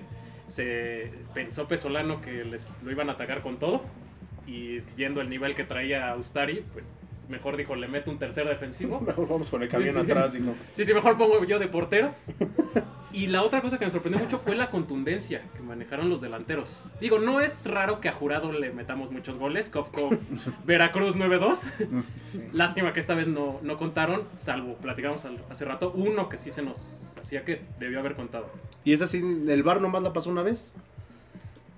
se 0.48 1.12
pensó 1.34 1.68
Pesolano 1.68 2.22
que 2.22 2.44
les 2.44 2.70
lo 2.84 2.92
iban 2.92 3.10
a 3.10 3.14
atacar 3.14 3.42
con 3.42 3.58
todo. 3.58 3.84
Y 4.48 4.80
viendo 4.98 5.22
el 5.22 5.30
nivel 5.30 5.56
que 5.56 5.64
traía 5.64 6.16
Ustari, 6.16 6.66
pues 6.74 6.92
mejor 7.30 7.58
dijo, 7.58 7.76
le 7.76 7.88
meto 7.88 8.12
un 8.12 8.20
tercer 8.20 8.48
defensivo. 8.48 9.00
Mejor 9.08 9.28
vamos 9.28 9.50
con 9.50 9.64
el 9.64 9.70
camión 9.70 9.96
sí. 9.96 10.02
atrás, 10.02 10.34
dijo. 10.34 10.54
Sí, 10.74 10.86
sí, 10.86 10.94
mejor 10.94 11.18
pongo 11.18 11.44
yo 11.46 11.58
de 11.58 11.68
portero. 11.68 12.14
Y 13.14 13.28
la 13.28 13.44
otra 13.44 13.62
cosa 13.62 13.78
que 13.78 13.86
me 13.86 13.92
sorprendió 13.92 14.22
mucho 14.24 14.38
fue 14.40 14.56
la 14.56 14.70
contundencia 14.70 15.42
que 15.56 15.62
manejaron 15.62 16.10
los 16.10 16.22
delanteros. 16.22 16.92
Digo, 17.02 17.20
no 17.20 17.42
es 17.42 17.66
raro 17.66 18.00
que 18.00 18.10
a 18.10 18.14
Jurado 18.14 18.52
le 18.52 18.72
metamos 18.72 19.12
muchos 19.12 19.38
goles. 19.38 19.70
Kofko, 19.70 20.10
Veracruz 20.66 21.16
9-2. 21.18 21.68
Lástima 22.54 22.94
que 22.94 23.00
esta 23.00 23.14
vez 23.14 23.28
no, 23.28 23.60
no 23.62 23.78
contaron, 23.78 24.24
salvo, 24.38 24.76
platicamos 24.76 25.26
al- 25.26 25.44
hace 25.50 25.66
rato, 25.66 25.92
uno 25.96 26.30
que 26.30 26.38
sí 26.38 26.52
se 26.52 26.62
nos 26.62 27.02
hacía 27.20 27.44
que 27.44 27.62
debió 27.80 28.00
haber 28.00 28.16
contado. 28.16 28.50
¿Y 28.84 28.94
esa 28.94 29.08
sí, 29.08 29.18
el 29.48 29.64
bar 29.64 29.82
nomás 29.82 30.04
la 30.04 30.14
pasó 30.14 30.30
una 30.30 30.42
vez? 30.44 30.74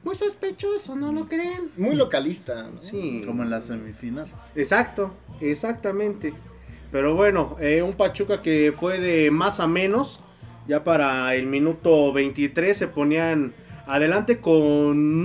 Muy 0.04 0.16
sospechoso, 0.16 0.96
¿no 0.96 1.12
lo 1.14 1.28
creen? 1.28 1.72
Muy 1.78 1.96
localista. 1.96 2.64
¿no? 2.64 2.82
Sí. 2.82 3.24
Como 3.26 3.44
en 3.44 3.50
la 3.50 3.62
semifinal. 3.62 4.28
Exacto, 4.56 5.14
exactamente. 5.40 6.34
Pero 6.92 7.16
bueno, 7.16 7.56
eh, 7.60 7.82
un 7.82 7.94
Pachuca 7.94 8.42
que 8.42 8.74
fue 8.78 9.00
de 9.00 9.32
más 9.32 9.60
a 9.60 9.68
menos. 9.68 10.20
Ya 10.68 10.84
para 10.84 11.36
el 11.36 11.46
minuto 11.48 12.14
23 12.14 12.78
se 12.78 12.88
ponían 12.88 13.54
adelante 13.88 14.40
con 14.40 14.56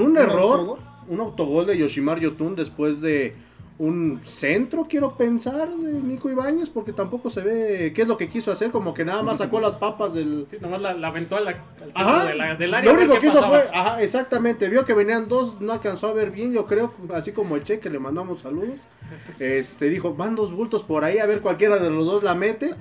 un 0.01 0.17
error. 0.17 0.61
autogol? 0.61 0.79
Un 1.09 1.21
autogol 1.21 1.67
de 1.67 1.79
Yoshimar 1.79 2.19
Yotun 2.21 2.55
después 2.57 3.01
de 3.01 3.35
un 3.79 4.19
centro, 4.25 4.87
quiero 4.91 5.17
pensar, 5.17 5.71
de 5.71 5.93
Nico 6.01 6.29
Ibáñez, 6.29 6.69
porque 6.69 6.93
tampoco 6.93 7.31
se 7.31 7.43
ve 7.43 7.93
qué 7.95 8.03
es 8.03 8.09
lo 8.09 8.17
que 8.17 8.29
quiso 8.29 8.51
hacer, 8.51 8.73
como 8.73 8.93
que 8.93 9.05
nada 9.05 9.23
más 9.23 9.39
sacó 9.39 9.61
las 9.61 9.75
papas 9.75 10.15
del, 10.15 10.47
Sí, 10.51 10.57
nomás 10.61 10.81
la, 10.83 10.95
la 10.95 11.07
aventó 11.09 11.37
al 11.37 11.47
centro 11.47 11.93
Ajá. 11.95 12.25
de 12.27 12.35
la- 12.35 12.57
del 12.57 12.75
área. 12.75 12.91
Lo 12.93 12.99
único 12.99 13.21
que 13.21 13.29
hizo 13.29 13.37
pasaba. 13.41 13.59
fue, 13.61 13.71
ajá, 13.73 14.03
exactamente, 14.03 14.69
vio 14.69 14.85
que 14.85 14.95
venían 14.95 15.29
dos, 15.29 15.61
no 15.61 15.73
alcanzó 15.73 16.09
a 16.09 16.13
ver 16.13 16.33
bien, 16.33 16.53
yo 16.53 16.67
creo, 16.67 16.93
así 17.15 17.31
como 17.31 17.55
el 17.55 17.63
Che 17.63 17.79
que 17.79 17.89
le 17.89 18.01
mandamos 18.01 18.41
saludos. 18.41 18.89
Este 19.39 19.89
dijo, 19.89 20.13
van 20.13 20.35
dos 20.35 20.53
bultos 20.53 20.83
por 20.83 21.05
ahí, 21.05 21.19
a 21.19 21.27
ver 21.27 21.41
cualquiera 21.41 21.79
de 21.79 21.89
los 21.91 22.05
dos 22.05 22.25
la 22.25 22.35
mete. 22.35 22.75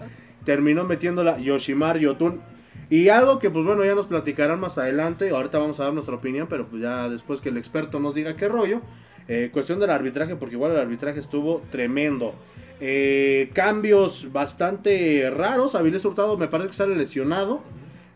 Terminó 0.48 0.86
metiéndola 0.86 1.40
Yoshimar 1.40 1.98
Yotun. 1.98 2.40
Y 2.90 3.10
algo 3.10 3.38
que 3.38 3.50
pues 3.50 3.66
bueno, 3.66 3.84
ya 3.84 3.96
nos 3.96 4.06
platicarán 4.06 4.62
más 4.62 4.78
adelante, 4.78 5.32
ahorita 5.32 5.60
vamos 5.60 5.78
a 5.82 5.84
dar 5.84 5.94
nuestra 5.94 6.16
opinión, 6.16 6.48
pero 6.50 6.68
pues 6.68 6.82
ya 6.82 7.10
después 7.10 7.42
que 7.42 7.50
el 7.50 7.58
experto 7.58 8.00
nos 8.00 8.16
diga 8.16 8.38
qué 8.38 8.48
rollo. 8.48 8.80
Eh, 9.28 9.50
cuestión 9.52 9.82
del 9.82 9.90
arbitraje, 9.90 10.38
porque 10.38 10.56
igual 10.56 10.72
el 10.72 10.78
arbitraje 10.78 11.20
estuvo 11.20 11.62
tremendo. 11.70 12.34
Eh, 12.80 13.50
cambios 13.54 14.32
bastante 14.32 15.30
raros. 15.30 15.76
Avilés 15.76 16.06
Hurtado 16.06 16.38
me 16.38 16.48
parece 16.48 16.70
que 16.70 16.76
sale 16.76 16.96
lesionado. 16.96 17.60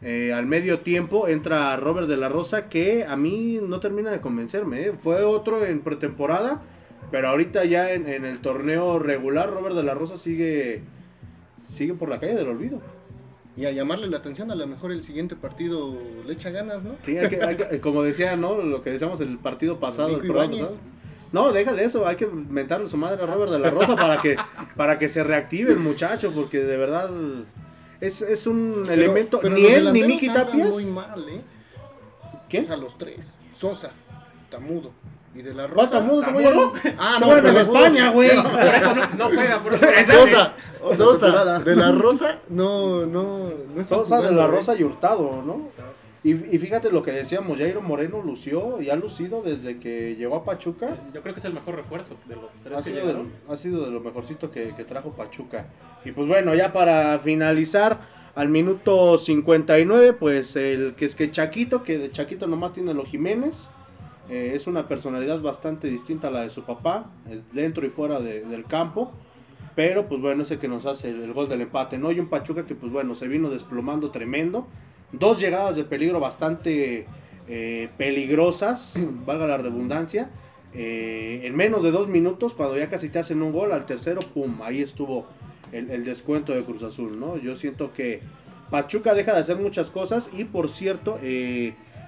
Eh, 0.02 0.32
al 0.32 0.46
medio 0.46 0.80
tiempo 0.80 1.28
entra 1.28 1.76
Robert 1.76 2.08
de 2.08 2.16
la 2.16 2.30
Rosa, 2.30 2.70
que 2.70 3.04
a 3.04 3.18
mí 3.18 3.60
no 3.62 3.82
termina 3.82 4.10
de 4.10 4.22
convencerme. 4.22 4.84
¿eh? 4.84 4.94
Fue 4.98 5.22
otro 5.24 5.66
en 5.66 5.82
pretemporada, 5.82 6.62
pero 7.12 7.28
ahorita 7.28 7.66
ya 7.66 7.92
en, 7.92 8.08
en 8.08 8.24
el 8.24 8.40
torneo 8.40 9.00
regular, 9.00 9.50
Robert 9.52 9.76
de 9.76 9.84
la 9.84 9.96
Rosa 9.96 10.16
sigue, 10.16 10.82
sigue 11.72 11.94
por 11.94 12.10
la 12.10 12.20
calle 12.20 12.36
del 12.36 12.48
olvido. 12.48 12.82
Y 13.58 13.66
a 13.66 13.72
llamarle 13.72 14.08
la 14.08 14.18
atención, 14.18 14.50
a 14.51 14.56
lo 14.56 14.66
mejor 14.66 14.92
el 14.92 15.04
siguiente 15.04 15.36
partido 15.36 15.94
le 16.25 16.34
echa 16.34 16.50
ganas, 16.51 16.84
¿no? 16.84 16.96
Sí, 17.04 17.18
hay 17.18 17.28
que- 17.30 17.44
hay 17.44 17.56
que- 17.58 17.82
como 17.82 18.01
decía, 18.04 18.36
¿no? 18.38 18.58
Lo 18.62 18.82
que 18.82 18.92
decíamos 18.92 19.20
el 19.20 19.38
partido 19.38 19.80
pasado, 19.80 20.10
el 20.10 20.18
programa 20.20 20.51
pasado. 20.51 20.78
No, 21.34 21.51
déjale 21.51 21.84
eso, 21.84 22.06
hay 22.08 22.16
que 22.18 22.28
mentarle 22.28 22.90
su 22.90 22.98
madre 22.98 23.22
a 23.24 23.25
Robert 23.25 23.51
de 23.51 23.60
la 23.60 23.70
Rosa 23.70 23.96
para 23.96 24.20
que, 24.22 24.36
para 24.75 24.98
que 25.00 25.08
se 25.10 25.24
reactive 25.24 25.72
el 25.72 25.80
muchacho, 25.80 26.32
porque 26.34 26.60
de 26.60 26.78
verdad 26.78 27.10
es, 28.01 28.22
es 28.22 28.48
un 28.48 28.84
Pero- 28.84 28.94
elemento. 28.94 29.40
pero 29.42 29.56
ni 29.56 29.66
él 29.66 29.92
ni 29.94 30.04
Miki 30.04 30.28
Tapias. 30.30 30.70
muy 30.70 30.86
mal, 30.88 31.24
¿eh? 31.30 31.42
¿Quién? 32.50 32.63
O 32.66 32.68
sea, 32.68 32.78
los 32.78 32.98
tres. 32.98 33.25
Sosa, 33.56 33.92
Tamudo 34.50 34.92
y 35.34 35.42
de 35.42 35.54
la 35.54 35.68
¿Cuál 35.70 35.88
Rosa. 35.88 35.92
¿Tamudo? 36.00 36.22
vayan- 36.34 36.96
Ah, 37.00 37.18
no, 37.22 37.28
Tamudo. 37.30 37.60
España, 37.60 38.10
güey. 38.12 38.30
Por 38.44 38.76
eso 38.76 38.96
no, 38.96 39.08
no 39.18 39.26
juega. 39.30 39.60
Por 39.64 39.78
Sosa, 40.06 40.54
Sosa, 40.98 41.60
de 41.60 41.76
la 41.76 41.92
Rosa, 41.92 42.40
no, 42.50 43.06
no, 43.06 43.50
no 43.76 43.84
Sosa 43.84 44.22
de 44.22 44.32
la. 44.32 44.48
Rosa 44.48 44.76
y 44.76 44.84
Hurtado, 44.84 45.42
¿no? 45.46 45.70
Y, 46.24 46.34
y 46.34 46.60
fíjate 46.60 46.92
lo 46.92 47.02
que 47.02 47.12
decíamos, 47.12 47.58
Jairo 47.58 47.82
Moreno 47.82 48.22
lució 48.22 48.80
y 48.80 48.92
ha 48.92 48.96
lucido 48.96 49.42
desde 49.42 49.80
que 49.80 50.16
llegó 50.16 50.36
a 50.36 50.44
Pachuca. 50.44 50.90
Yo 51.16 51.22
creo 51.24 51.34
que 51.34 51.40
es 51.40 51.46
el 51.46 51.54
mejor 51.54 51.76
refuerzo 51.76 52.16
de 52.28 52.36
los 52.36 52.52
tres 52.64 52.78
Ha 52.80 52.84
que 52.84 52.90
sido, 52.92 53.08
de, 53.08 53.26
ha 53.50 53.58
sido 53.58 53.86
de 53.86 53.90
lo 53.90 54.02
mejorcito 54.02 54.52
que, 54.52 54.76
que 54.76 54.84
trajo 54.84 55.14
Pachuca. 55.14 55.66
Y 56.06 56.12
pues 56.12 56.28
bueno, 56.28 56.54
ya 56.54 56.72
para 56.74 57.18
finalizar, 57.18 58.02
al 58.36 58.50
minuto 58.50 59.18
59, 59.18 60.14
pues 60.14 60.56
el 60.56 60.94
que 60.96 61.06
es 61.06 61.16
que 61.16 61.32
Chaquito, 61.32 61.82
que 61.82 61.98
de 61.98 62.12
Chaquito 62.12 62.46
nomás 62.46 62.72
tiene 62.74 62.94
los 62.94 63.10
Jiménez. 63.10 63.70
Eh, 64.32 64.54
es 64.56 64.66
una 64.66 64.88
personalidad 64.88 65.42
bastante 65.42 65.90
distinta 65.90 66.30
a 66.30 66.32
la 66.32 66.42
de 66.44 66.50
su 66.50 66.64
papá, 66.64 67.12
eh, 67.30 67.42
dentro 67.52 67.86
y 67.86 67.90
fuera 67.90 68.22
de- 68.22 68.46
del 68.46 68.64
campo. 68.64 69.12
Pero 69.76 70.08
pues 70.08 70.22
bueno, 70.22 70.44
es 70.44 70.52
el 70.52 70.60
que 70.60 70.70
nos 70.70 70.86
hace 70.86 71.10
el, 71.10 71.34
gol 71.34 71.50
del 71.50 71.62
empate, 71.62 71.98
¿no? 71.98 72.12
Y 72.14 72.20
un 72.20 72.28
Pachuca 72.28 72.66
que 72.66 72.74
pues 72.74 72.92
bueno, 72.94 73.14
se 73.14 73.28
vino 73.28 73.50
desplomando 73.50 74.10
tremendo. 74.10 74.68
Dos 75.12 75.40
llegadas 75.40 75.76
de 75.76 75.84
peligro 75.84 76.22
bastante 76.22 77.06
eh, 77.50 77.90
peligrosas, 77.98 79.06
valga 79.26 79.48
la 79.48 79.58
redundancia. 79.58 80.30
En 80.74 81.54
menos 81.54 81.84
de 81.84 81.92
dos 81.92 82.08
minutos, 82.08 82.54
cuando 82.54 82.78
ya 82.78 82.88
casi 82.88 83.10
te 83.10 83.20
hacen 83.20 83.42
un 83.42 83.52
gol, 83.52 83.74
al 83.74 83.86
tercero, 83.86 84.22
pum, 84.34 84.62
ahí 84.62 84.82
estuvo 84.82 85.26
el, 85.74 86.06
descuento 86.06 86.54
de 86.54 86.64
Cruz 86.64 86.84
Azul, 86.84 87.20
¿no? 87.20 87.36
Yo 87.36 87.58
siento 87.58 87.92
que 87.92 88.22
Pachuca 88.70 89.14
deja 89.14 89.34
de 89.34 89.42
hacer 89.42 89.58
muchas 89.58 89.92
cosas 89.92 90.30
y 90.32 90.46
por 90.46 90.70
cierto, 90.70 91.20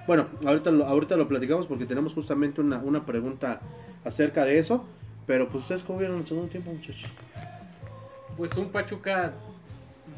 bueno, 0.06 0.28
ahorita 0.44 0.70
lo, 0.70 0.86
ahorita 0.86 1.16
lo 1.16 1.28
platicamos 1.28 1.66
porque 1.66 1.86
tenemos 1.86 2.14
justamente 2.14 2.60
una, 2.60 2.78
una 2.78 3.06
pregunta 3.06 3.60
acerca 4.04 4.44
de 4.44 4.58
eso, 4.58 4.86
pero 5.26 5.48
pues 5.48 5.62
ustedes 5.62 5.84
cómo 5.84 5.98
vieron 5.98 6.18
el 6.18 6.26
segundo 6.26 6.48
tiempo, 6.48 6.72
muchachos. 6.72 7.10
Pues 8.36 8.56
un 8.56 8.70
Pachuca 8.70 9.32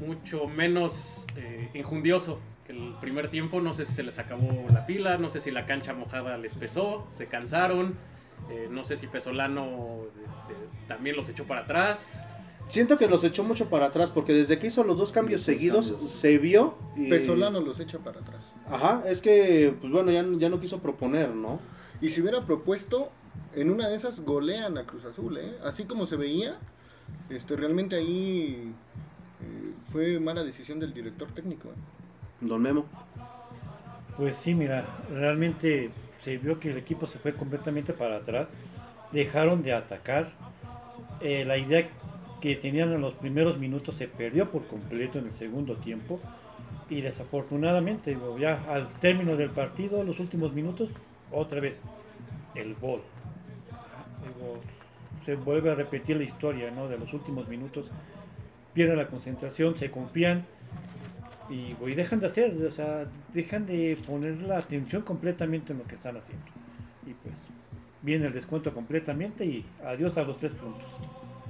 mucho 0.00 0.46
menos 0.46 1.26
eh, 1.36 1.70
injundioso 1.74 2.40
que 2.66 2.72
el 2.72 2.94
primer 3.00 3.28
tiempo. 3.28 3.60
No 3.60 3.72
sé 3.72 3.84
si 3.84 3.92
se 3.94 4.02
les 4.02 4.18
acabó 4.18 4.66
la 4.72 4.86
pila, 4.86 5.18
no 5.18 5.28
sé 5.28 5.40
si 5.40 5.50
la 5.50 5.66
cancha 5.66 5.94
mojada 5.94 6.36
les 6.36 6.54
pesó, 6.54 7.06
se 7.10 7.26
cansaron. 7.26 7.94
eh, 8.50 8.68
no 8.70 8.84
sé 8.84 8.96
si 8.96 9.06
Pesolano 9.06 10.02
este, 10.26 10.54
también 10.88 11.16
los 11.16 11.28
echó 11.28 11.44
para 11.44 11.62
atrás. 11.62 12.28
Siento 12.68 12.98
que 12.98 13.06
los 13.08 13.22
echó 13.22 13.44
mucho 13.44 13.68
para 13.70 13.86
atrás 13.86 14.10
porque 14.10 14.32
desde 14.32 14.58
que 14.58 14.66
hizo 14.66 14.82
los 14.82 14.98
dos 14.98 15.12
cambios 15.12 15.40
Los 15.40 15.44
seguidos 15.44 15.90
cambios. 15.92 16.10
se 16.10 16.38
vio. 16.38 16.74
y- 16.96 17.08
Pesolano 17.08 17.60
los 17.60 17.78
echa 17.80 17.98
para 17.98 18.20
atrás. 18.20 18.44
Ajá, 18.68 19.02
es 19.06 19.20
que, 19.22 19.74
pues 19.80 19.92
bueno, 19.92 20.10
ya, 20.10 20.24
ya 20.38 20.48
no 20.48 20.58
quiso 20.58 20.80
proponer, 20.80 21.30
¿no? 21.30 21.60
Y 22.00 22.10
si 22.10 22.20
hubiera 22.20 22.44
propuesto, 22.44 23.10
en 23.54 23.70
una 23.70 23.88
de 23.88 23.94
esas 23.96 24.20
golean 24.20 24.76
a 24.78 24.84
Cruz 24.84 25.04
Azul, 25.04 25.38
¿eh? 25.38 25.56
Así 25.64 25.84
como 25.84 26.06
se 26.06 26.16
veía, 26.16 26.58
este, 27.30 27.54
realmente 27.56 27.96
ahí 27.96 28.72
eh, 29.40 29.72
fue 29.92 30.18
mala 30.18 30.42
decisión 30.42 30.80
del 30.80 30.92
director 30.92 31.30
técnico. 31.32 31.68
¿eh? 31.68 31.72
Don 32.40 32.60
Memo. 32.60 32.84
Pues 34.16 34.36
sí, 34.36 34.54
mira, 34.54 34.86
realmente 35.10 35.90
se 36.20 36.36
vio 36.38 36.58
que 36.58 36.70
el 36.70 36.78
equipo 36.78 37.06
se 37.06 37.18
fue 37.18 37.32
completamente 37.34 37.92
para 37.92 38.16
atrás. 38.16 38.48
Dejaron 39.12 39.62
de 39.62 39.72
atacar. 39.72 40.32
Eh, 41.20 41.44
la 41.46 41.56
idea 41.58 41.88
que 42.40 42.56
tenían 42.56 42.92
en 42.92 43.00
los 43.00 43.14
primeros 43.14 43.58
minutos 43.58 43.94
se 43.94 44.08
perdió 44.08 44.50
por 44.50 44.66
completo 44.66 45.18
en 45.18 45.26
el 45.26 45.32
segundo 45.32 45.76
tiempo. 45.76 46.20
Y 46.88 47.00
desafortunadamente, 47.00 48.16
ya 48.38 48.62
al 48.68 48.88
término 49.00 49.36
del 49.36 49.50
partido, 49.50 50.04
los 50.04 50.20
últimos 50.20 50.52
minutos, 50.52 50.88
otra 51.32 51.60
vez 51.60 51.76
el 52.54 52.74
gol. 52.76 53.00
Se 55.24 55.34
vuelve 55.34 55.70
a 55.70 55.74
repetir 55.74 56.16
la 56.16 56.24
historia 56.24 56.70
¿no? 56.70 56.88
de 56.88 56.98
los 56.98 57.12
últimos 57.12 57.48
minutos. 57.48 57.90
Pierden 58.72 58.98
la 58.98 59.08
concentración, 59.08 59.76
se 59.76 59.90
confían 59.90 60.44
y, 61.48 61.74
y 61.84 61.94
dejan 61.94 62.20
de 62.20 62.26
hacer, 62.26 62.54
o 62.66 62.70
sea, 62.70 63.06
dejan 63.32 63.66
de 63.66 63.96
poner 64.06 64.40
la 64.42 64.58
atención 64.58 65.02
completamente 65.02 65.72
en 65.72 65.78
lo 65.78 65.84
que 65.84 65.94
están 65.94 66.16
haciendo. 66.16 66.44
Y 67.06 67.14
pues 67.14 67.34
viene 68.02 68.26
el 68.26 68.32
descuento 68.32 68.72
completamente 68.72 69.44
y 69.44 69.64
adiós 69.84 70.16
a 70.18 70.22
los 70.22 70.36
tres 70.36 70.52
puntos. 70.52 70.84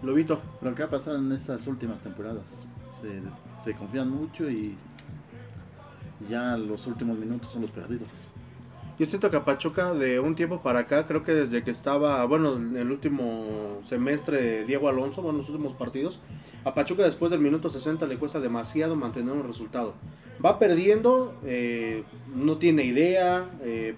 Lobito. 0.03 0.41
Lo 0.61 0.75
que 0.75 0.83
ha 0.83 0.91
pasado 0.91 1.17
en 1.19 1.33
estas 1.33 1.67
últimas 1.67 2.01
temporadas. 2.01 2.67
Se, 3.63 3.75
confían 3.75 4.11
mucho 4.11 4.51
y 4.51 4.75
ya 6.31 6.57
los 6.57 6.87
últimos 6.87 7.19
minutos 7.19 7.53
son 7.53 7.63
los 7.63 7.71
perdidos. 7.71 8.09
Yo 8.99 9.05
siento 9.05 9.31
que 9.31 9.37
a 9.37 9.45
Pachuca 9.45 9.93
de 9.93 10.19
un 10.19 10.35
tiempo 10.35 10.63
para 10.63 10.81
acá, 10.81 11.07
creo 11.07 11.23
que 11.23 11.35
desde 11.35 11.63
que 11.63 11.71
estaba, 11.71 12.25
bueno, 12.25 12.57
en 12.57 12.77
el 12.77 12.91
último 12.91 13.79
semestre 13.83 14.65
Diego 14.65 14.89
Alonso, 14.89 15.21
bueno, 15.21 15.39
los 15.39 15.51
últimos 15.51 15.75
partidos, 15.75 16.21
a 16.65 16.73
Pachuca 16.73 17.03
después 17.05 17.31
del 17.31 17.41
minuto 17.41 17.69
60 17.69 18.07
le 18.07 18.17
cuesta 18.17 18.41
demasiado 18.41 18.97
mantener 18.97 19.35
un 19.35 19.47
resultado. 19.47 19.93
Va 20.43 20.59
perdiendo, 20.59 21.39
eh, 21.45 22.05
no 22.35 22.57
tiene 22.57 22.85
idea, 22.85 23.51
eh, 23.63 23.97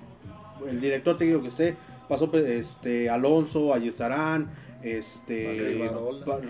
el 0.68 0.80
director 0.80 1.16
técnico 1.16 1.42
que 1.42 1.48
esté, 1.48 1.76
pasó 2.08 2.28
este, 2.34 3.08
Alonso, 3.08 3.72
Ayestarán, 3.72 4.50
este, 4.82 5.90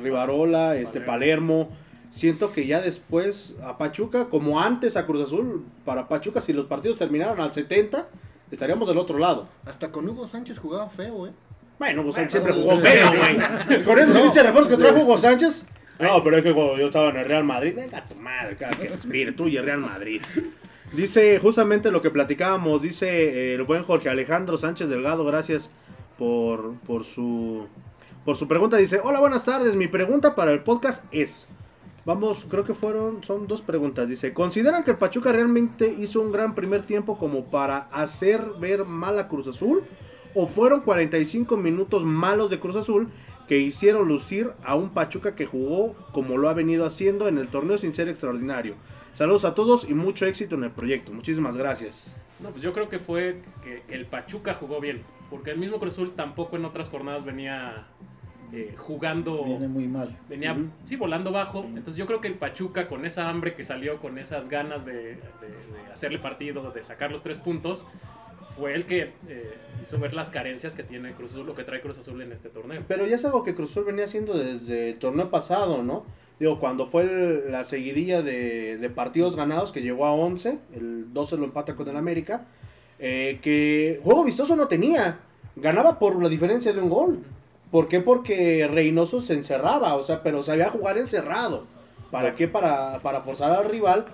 Rivarola. 0.02 0.76
Este, 0.76 1.00
Palermo. 1.00 1.68
siento 2.10 2.52
que 2.52 2.66
ya 2.66 2.80
después 2.80 3.56
a 3.62 3.78
Pachuca, 3.78 4.28
como 4.28 4.60
antes 4.60 4.96
a 4.96 5.06
Cruz 5.06 5.22
Azul, 5.22 5.64
para 5.84 6.08
Pachuca, 6.08 6.40
si 6.40 6.52
los 6.52 6.66
partidos 6.66 6.96
terminaran 6.96 7.40
al 7.40 7.52
70, 7.52 8.08
estaríamos 8.50 8.88
del 8.88 8.98
otro 8.98 9.18
lado. 9.18 9.48
Hasta 9.64 9.90
con 9.90 10.08
Hugo 10.08 10.26
Sánchez 10.26 10.58
jugaba 10.58 10.88
feo, 10.88 11.26
¿eh? 11.26 11.32
Bueno, 11.78 12.02
Hugo 12.02 12.12
Sánchez 12.12 12.42
siempre 12.42 12.52
jugó 12.52 12.78
feo, 12.78 13.06
güey. 13.08 13.84
Con 13.84 13.98
esos 14.00 14.16
pinches 14.16 14.42
refuerzos 14.42 14.68
que 14.68 14.82
trajo 14.82 15.00
Hugo 15.00 15.16
Sánchez. 15.16 15.64
No, 16.00 16.22
pero 16.24 16.38
es 16.38 16.42
que 16.42 16.52
cuando 16.52 16.76
yo 16.78 16.86
estaba 16.86 17.10
en 17.10 17.16
el 17.16 17.28
Real 17.28 17.44
Madrid, 17.44 17.72
venga 17.74 18.04
tu 18.06 18.14
madre, 18.16 18.56
que 18.56 18.66
respires, 18.66 19.36
tú 19.36 19.48
y 19.48 19.56
el 19.56 19.64
Real 19.64 19.78
Madrid. 19.78 20.22
Dice 20.92 21.38
justamente 21.38 21.90
lo 21.90 22.00
que 22.00 22.10
platicábamos, 22.10 22.82
dice 22.82 23.08
eh, 23.08 23.54
el 23.54 23.62
buen 23.64 23.82
Jorge 23.82 24.08
Alejandro 24.08 24.56
Sánchez 24.56 24.88
Delgado, 24.88 25.24
gracias 25.24 25.70
por, 26.16 26.74
por 26.86 27.04
su 27.04 27.66
por 28.28 28.36
su 28.36 28.46
pregunta. 28.46 28.76
Dice, 28.76 29.00
hola, 29.02 29.20
buenas 29.20 29.46
tardes, 29.46 29.74
mi 29.74 29.88
pregunta 29.88 30.34
para 30.34 30.52
el 30.52 30.62
podcast 30.62 31.02
es, 31.12 31.48
vamos, 32.04 32.44
creo 32.46 32.62
que 32.62 32.74
fueron, 32.74 33.24
son 33.24 33.46
dos 33.46 33.62
preguntas. 33.62 34.06
Dice, 34.06 34.34
¿consideran 34.34 34.84
que 34.84 34.90
el 34.90 34.98
Pachuca 34.98 35.32
realmente 35.32 35.96
hizo 35.98 36.20
un 36.20 36.30
gran 36.30 36.54
primer 36.54 36.82
tiempo 36.82 37.16
como 37.16 37.46
para 37.46 37.88
hacer 37.90 38.44
ver 38.60 38.84
mal 38.84 39.18
a 39.18 39.28
Cruz 39.28 39.48
Azul? 39.48 39.82
¿O 40.34 40.46
fueron 40.46 40.82
45 40.82 41.56
minutos 41.56 42.04
malos 42.04 42.50
de 42.50 42.60
Cruz 42.60 42.76
Azul 42.76 43.08
que 43.48 43.60
hicieron 43.60 44.06
lucir 44.06 44.50
a 44.62 44.74
un 44.74 44.90
Pachuca 44.90 45.34
que 45.34 45.46
jugó 45.46 45.94
como 46.12 46.36
lo 46.36 46.50
ha 46.50 46.52
venido 46.52 46.84
haciendo 46.84 47.28
en 47.28 47.38
el 47.38 47.48
torneo 47.48 47.78
sin 47.78 47.94
ser 47.94 48.10
extraordinario? 48.10 48.74
Saludos 49.14 49.46
a 49.46 49.54
todos 49.54 49.88
y 49.88 49.94
mucho 49.94 50.26
éxito 50.26 50.54
en 50.54 50.64
el 50.64 50.70
proyecto. 50.70 51.14
Muchísimas 51.14 51.56
gracias. 51.56 52.14
No, 52.40 52.50
pues 52.50 52.62
yo 52.62 52.74
creo 52.74 52.90
que 52.90 52.98
fue 52.98 53.40
que 53.64 53.84
el 53.88 54.04
Pachuca 54.04 54.52
jugó 54.52 54.82
bien. 54.82 55.02
Porque 55.30 55.50
el 55.50 55.58
mismo 55.58 55.78
Cruz 55.78 55.94
Azul 55.94 56.12
tampoco 56.12 56.56
en 56.56 56.64
otras 56.64 56.88
jornadas 56.88 57.24
venía 57.24 57.86
eh, 58.52 58.74
jugando. 58.76 59.44
Viene 59.44 59.68
muy 59.68 59.86
mal. 59.88 60.16
Venía, 60.28 60.56
sí, 60.84 60.96
volando 60.96 61.30
bajo. 61.32 61.64
Entonces 61.64 61.96
yo 61.96 62.06
creo 62.06 62.20
que 62.20 62.28
el 62.28 62.34
Pachuca, 62.34 62.88
con 62.88 63.04
esa 63.04 63.28
hambre 63.28 63.54
que 63.54 63.64
salió, 63.64 63.98
con 63.98 64.18
esas 64.18 64.48
ganas 64.48 64.84
de, 64.84 64.92
de- 64.94 65.16
de 65.16 65.92
hacerle 65.92 66.18
partido, 66.18 66.70
de 66.72 66.84
sacar 66.84 67.10
los 67.10 67.22
tres 67.22 67.38
puntos, 67.38 67.86
fue 68.56 68.74
el 68.74 68.86
que 68.86 69.12
eh, 69.28 69.54
hizo 69.82 69.98
ver 69.98 70.14
las 70.14 70.30
carencias 70.30 70.74
que 70.74 70.82
tiene 70.82 71.12
Cruz 71.12 71.32
Azul, 71.32 71.46
lo 71.46 71.54
que 71.54 71.62
trae 71.64 71.80
Cruz 71.80 71.98
Azul 71.98 72.20
en 72.22 72.32
este 72.32 72.48
torneo. 72.48 72.82
Pero 72.88 73.06
ya 73.06 73.16
es 73.16 73.24
algo 73.24 73.42
que 73.42 73.54
Cruz 73.54 73.70
Azul 73.70 73.84
venía 73.84 74.04
haciendo 74.06 74.36
desde 74.36 74.90
el 74.90 74.98
torneo 74.98 75.30
pasado, 75.30 75.82
¿no? 75.82 76.04
Digo, 76.40 76.58
cuando 76.58 76.86
fue 76.86 77.02
el- 77.02 77.52
la 77.52 77.64
seguidilla 77.64 78.22
de, 78.22 78.78
de 78.78 78.90
partidos 78.90 79.36
ganados, 79.36 79.70
que 79.72 79.82
llegó 79.82 80.06
a 80.06 80.12
11, 80.12 80.58
el 80.74 81.12
12 81.12 81.36
lo 81.36 81.44
empata 81.44 81.74
con 81.76 81.88
el 81.88 81.96
América, 81.96 82.46
eh, 82.98 83.38
que 83.42 84.00
juego 84.02 84.24
vistoso 84.24 84.56
no 84.56 84.66
tenía, 84.66 85.18
ganaba 85.54 85.98
por 86.00 86.20
la 86.20 86.28
diferencia 86.28 86.72
de 86.72 86.80
un 86.80 86.88
gol. 86.90 87.22
¿Por 87.70 87.88
qué? 87.88 88.00
Porque 88.00 88.68
Reynoso 88.70 89.20
se 89.20 89.34
encerraba, 89.34 89.94
o 89.94 90.02
sea, 90.02 90.22
pero 90.22 90.42
sabía 90.42 90.70
jugar 90.70 90.98
encerrado. 90.98 91.64
¿Para 92.10 92.34
qué? 92.34 92.48
Para, 92.48 93.00
para 93.00 93.20
forzar 93.20 93.52
al 93.52 93.66
rival 93.66 94.06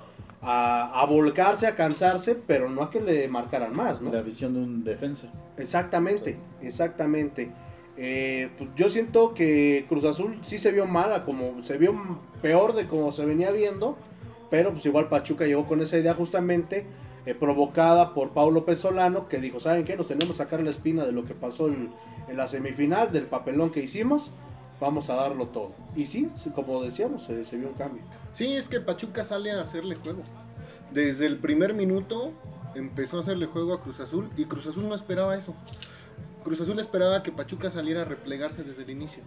a, 0.42 1.00
a 1.00 1.06
volcarse, 1.06 1.66
a 1.66 1.76
cansarse, 1.76 2.34
pero 2.34 2.68
no 2.68 2.82
a 2.82 2.90
que 2.90 3.00
le 3.00 3.28
marcaran 3.28 3.75
más, 3.75 4.02
¿no? 4.02 4.12
La 4.12 4.23
visión 4.23 4.54
de 4.54 4.61
un 4.61 4.84
defensa. 4.84 5.28
Exactamente, 5.56 6.37
exactamente. 6.61 7.52
Eh, 7.96 8.50
pues 8.58 8.70
yo 8.75 8.88
siento 8.88 9.34
que 9.34 9.87
Cruz 9.88 10.04
Azul 10.04 10.38
sí 10.42 10.58
se 10.58 10.73
vio 10.73 10.87
mala, 10.87 11.25
como 11.25 11.62
se 11.62 11.78
vio 11.78 11.94
peor 12.42 12.75
de 12.75 12.88
como 12.88 13.12
se 13.12 13.25
venía 13.25 13.52
viendo, 13.52 13.96
pero 14.50 14.73
pues 14.73 14.84
igual 14.87 15.08
Pachuca 15.08 15.46
llegó 15.46 15.64
con 15.64 15.80
esa 15.80 15.96
idea 15.96 16.14
justamente 16.14 16.87
eh, 17.26 17.35
provocada 17.35 18.14
por 18.14 18.31
Paulo 18.31 18.64
Pesolano, 18.64 19.28
que 19.28 19.38
dijo, 19.38 19.61
¿saben 19.61 19.85
qué? 19.85 19.97
Nos 19.97 20.09
tenemos 20.09 20.37
que 20.37 20.45
sacar 20.45 20.62
la 20.62 20.71
espina 20.71 21.04
de 21.04 21.12
lo 21.12 21.25
que 21.25 21.35
pasó 21.35 21.69
en 21.69 21.90
la 22.35 22.47
semifinal, 22.47 23.12
del 23.12 23.26
papelón 23.26 23.71
que 23.71 23.81
hicimos, 23.81 24.31
vamos 24.81 25.09
a 25.11 25.14
darlo 25.14 25.47
todo. 25.47 25.73
Y 25.97 26.07
sí, 26.07 26.31
como 26.54 26.83
decíamos, 26.83 27.25
se, 27.25 27.45
se 27.45 27.57
vio 27.57 27.69
un 27.69 27.75
cambio. 27.75 28.02
Sí, 28.35 28.54
es 28.54 28.69
que 28.69 28.81
Pachuca 28.81 29.25
sale 29.25 29.52
a 29.52 29.61
hacerle 29.61 29.97
juego. 29.97 30.23
Desde 30.93 31.26
el 31.26 31.38
primer 31.38 31.75
minuto 31.75 32.33
empezó 32.75 33.19
a 33.19 33.21
hacerle 33.21 33.47
juego 33.47 33.75
a 33.75 33.81
Cruz 33.81 34.00
Azul 34.00 34.31
y 34.37 34.45
Cruz 34.45 34.66
Azul 34.66 34.88
no 34.88 34.95
esperaba 34.95 35.37
eso. 35.37 35.54
Cruz 36.43 36.61
Azul 36.61 36.78
esperaba 36.78 37.23
que 37.23 37.33
Pachuca 37.33 37.71
saliera 37.71 38.02
a 38.02 38.04
replegarse 38.04 38.62
desde 38.62 38.83
el 38.83 38.90
inicio. 38.90 39.23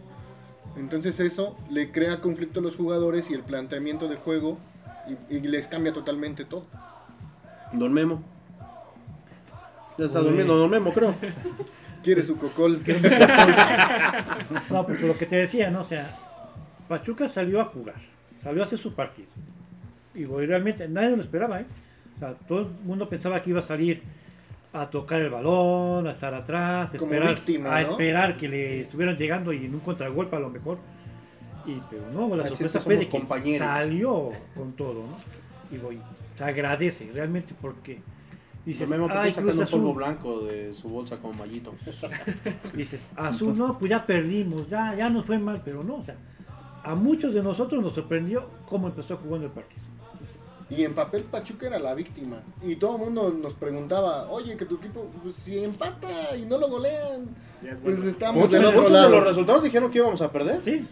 Entonces 0.75 1.19
eso 1.19 1.57
le 1.71 1.91
crea 1.91 2.21
conflicto 2.21 2.59
a 2.59 2.63
los 2.63 2.75
jugadores 2.75 3.29
y 3.31 3.33
el 3.33 3.41
planteamiento 3.41 4.07
de 4.07 4.17
juego 4.17 4.59
y 5.29 5.39
les 5.39 5.67
cambia 5.67 5.93
totalmente 5.93 6.45
todo. 6.45 6.63
Don 7.73 7.93
Memo. 7.93 8.23
Ya 9.97 10.05
está 10.05 10.19
Uy. 10.19 10.25
durmiendo 10.25 10.55
Don 10.57 10.69
Memo, 10.69 10.91
creo. 10.93 11.13
Quiere 12.03 12.23
su 12.23 12.37
cocol. 12.37 12.81
No, 14.69 14.85
pues 14.85 15.01
lo 15.01 15.17
que 15.17 15.25
te 15.25 15.35
decía, 15.37 15.69
¿no? 15.69 15.81
O 15.81 15.83
sea, 15.83 16.15
Pachuca 16.87 17.27
salió 17.27 17.59
a 17.61 17.65
jugar, 17.65 17.95
salió 18.41 18.61
a 18.61 18.65
hacer 18.65 18.79
su 18.79 18.93
partido. 18.93 19.27
Y 20.15 20.25
realmente 20.25 20.87
nadie 20.87 21.15
lo 21.15 21.21
esperaba, 21.21 21.59
¿eh? 21.61 21.65
O 22.15 22.19
sea, 22.19 22.33
todo 22.33 22.61
el 22.61 22.67
mundo 22.85 23.07
pensaba 23.09 23.41
que 23.41 23.49
iba 23.51 23.59
a 23.59 23.63
salir 23.63 24.01
a 24.73 24.89
tocar 24.89 25.19
el 25.21 25.29
balón, 25.29 26.07
a 26.07 26.11
estar 26.11 26.33
atrás, 26.33 26.93
a 26.93 26.97
Como 26.97 27.13
esperar, 27.13 27.35
víctima, 27.35 27.75
a 27.75 27.81
¿no? 27.83 27.89
esperar 27.91 28.37
que 28.37 28.47
le 28.47 28.81
estuvieran 28.81 29.17
llegando 29.17 29.53
y 29.53 29.65
en 29.65 29.73
un 29.73 29.79
contragolpe 29.81 30.35
a 30.35 30.39
lo 30.39 30.49
mejor. 30.49 30.77
Y, 31.65 31.81
pero 31.89 32.03
no, 32.13 32.35
la 32.35 32.43
Así 32.43 32.51
sorpresa 32.51 32.79
que 32.79 32.83
fue 32.85 32.95
de 32.97 33.05
que 33.05 33.09
compañeros. 33.09 33.67
salió 33.67 34.31
con 34.55 34.73
todo, 34.73 35.03
¿no? 35.03 35.75
Y 35.75 35.79
güey, 35.79 35.99
se 36.37 36.43
agradece 36.43 37.09
realmente 37.11 37.55
porque 37.59 38.01
dices, 38.63 38.87
Don 38.87 38.89
Memo, 38.89 39.07
¿por 39.07 39.17
qué 39.17 39.23
ay, 39.23 39.33
sacando 39.33 39.53
Cruz 39.53 39.69
polvo 39.69 39.87
Azul, 39.87 39.97
blanco 39.97 40.39
de 40.41 40.73
su 40.73 40.89
bolsa 40.89 41.17
como 41.17 41.33
mallito? 41.33 41.73
Dices, 42.75 43.01
azul, 43.15 43.57
no, 43.57 43.77
pues 43.79 43.89
ya 43.89 44.05
perdimos, 44.05 44.69
ya, 44.69 44.93
ya 44.95 45.09
nos 45.09 45.25
fue 45.25 45.39
mal, 45.39 45.61
pero 45.65 45.83
no, 45.83 45.95
o 45.95 46.03
sea, 46.03 46.15
a 46.83 46.93
muchos 46.93 47.33
de 47.33 47.41
nosotros 47.41 47.81
nos 47.81 47.93
sorprendió 47.93 48.49
cómo 48.67 48.87
empezó 48.87 49.17
jugando 49.17 49.47
el 49.47 49.53
partido. 49.53 49.81
Y 50.69 50.83
en 50.83 50.93
papel 50.93 51.23
Pachuca 51.23 51.67
era 51.67 51.79
la 51.79 51.93
víctima. 51.93 52.41
Y 52.61 52.75
todo 52.75 52.97
el 52.97 53.03
mundo 53.03 53.33
nos 53.41 53.53
preguntaba, 53.53 54.29
oye, 54.29 54.57
que 54.57 54.65
tu 54.65 54.75
equipo, 54.75 55.09
pues 55.23 55.35
si 55.35 55.63
empata 55.63 56.35
y 56.35 56.45
no 56.45 56.57
lo 56.57 56.67
golean, 56.67 57.29
es 57.63 57.79
pues 57.79 57.95
bueno. 57.95 58.11
estamos 58.11 58.43
Muchos, 58.43 58.61
de 58.61 59.09
los 59.09 59.23
resultados 59.23 59.63
dijeron 59.63 59.89
que 59.89 59.99
íbamos 59.99 60.21
a 60.21 60.29
perder. 60.29 60.61
Sí, 60.61 60.85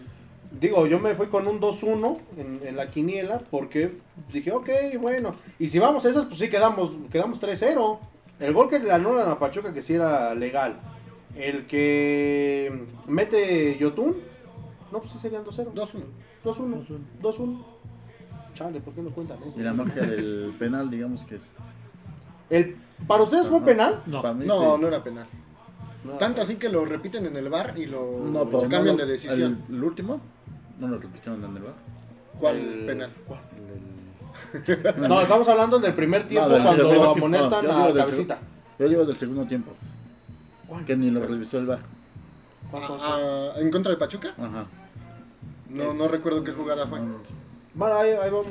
Digo, 0.60 0.88
yo 0.88 1.00
me 1.00 1.16
fui 1.16 1.28
con 1.28 1.48
un 1.48 1.60
2-1 1.60 2.18
en, 2.38 2.62
en 2.66 2.76
la 2.78 2.90
quiniela 2.90 3.40
porque 3.52 3.98
dije, 4.32 4.52
ok, 4.52 4.70
bueno. 5.00 5.34
Y 5.60 5.68
si 5.68 5.80
vamos 5.80 6.06
a 6.06 6.10
esas, 6.10 6.26
pues 6.26 6.38
sí 6.38 6.50
quedamos, 6.50 6.96
quedamos 7.12 7.42
3-0. 7.42 8.00
El 8.40 8.54
gol 8.54 8.70
que 8.70 8.80
le 8.80 8.92
anulan 8.92 9.30
a 9.30 9.40
Pachuca, 9.40 9.74
que 9.74 9.82
sí 9.82 9.94
era 9.96 10.34
legal. 10.36 10.78
El 11.36 11.66
que 11.68 12.86
mete 13.08 13.78
Yotun, 13.78 14.16
no, 14.92 15.00
pues 15.00 15.12
sí 15.12 15.18
serían 15.18 15.44
2-0. 15.44 15.74
2-1. 15.74 16.04
2-1. 16.44 16.86
2-1. 17.22 17.64
Chale, 18.54 18.80
¿por 18.80 18.94
qué 18.94 19.02
no 19.02 19.10
cuentan 19.10 19.40
eso? 19.44 19.60
Y 19.60 19.64
la 19.64 19.74
magia 19.74 20.04
del 20.04 20.54
penal, 20.58 20.90
digamos 20.90 21.24
que 21.26 21.36
es. 21.36 21.42
El, 22.50 22.78
¿Para 23.08 23.24
ustedes 23.24 23.48
fue 23.50 23.60
penal? 23.62 24.02
no. 24.06 24.22
Para 24.22 24.34
mí, 24.34 24.46
No, 24.46 24.76
sí. 24.76 24.82
no 24.82 24.88
era 24.88 25.04
penal. 25.04 25.26
Tanto 26.20 26.42
así 26.44 26.56
que 26.58 26.70
lo 26.70 26.86
repiten 26.86 27.26
en 27.26 27.36
el 27.36 27.50
bar 27.50 27.74
y 27.78 27.88
lo, 27.88 28.20
No, 28.24 28.46
lo 28.46 28.50
pero 28.50 28.70
cambian 28.70 28.96
no 28.96 29.06
de 29.06 29.12
decisión. 29.14 29.66
El, 29.70 29.76
el 29.76 29.84
último, 29.84 30.22
no 30.80 30.88
lo 30.88 30.98
repitieron 31.00 31.44
en 31.44 31.58
el 31.58 31.64
bar. 31.64 31.74
¿Cuál 32.40 32.56
El- 32.58 32.86
penal? 32.86 33.12
El 33.58 34.82
del- 34.84 35.06
No, 35.10 35.22
estamos 35.22 35.48
hablando 35.48 35.80
del 35.80 35.94
primer 35.94 36.28
tiempo 36.28 36.50
del 36.50 36.64
cuando 36.64 36.88
tiempo. 36.90 37.10
amonestan 37.12 37.66
No, 37.66 37.72
a 37.72 37.76
digo 37.76 37.88
del 37.94 37.98
Cabecita. 38.04 38.40
Yo 38.80 38.90
digo 38.90 39.06
del 39.06 39.16
segundo 39.18 39.46
tiempo. 39.46 39.72
Que 40.86 40.96
ni 40.98 41.10
lo 41.12 41.26
revisó 41.26 41.58
el 41.60 41.68
bar. 41.68 41.80
Ah, 42.74 43.52
¿En 43.58 43.72
contra 43.72 43.92
de 43.92 43.98
Pachuca? 43.98 44.34
Ajá. 44.38 44.66
No, 45.70 45.94
no 45.94 46.08
recuerdo 46.08 46.44
qué 46.44 46.52
jugada 46.52 46.86
fue. 46.88 47.00
Bueno, 47.74 47.96
ahí, 47.96 48.10
ahí 48.12 48.30
vamos, 48.32 48.48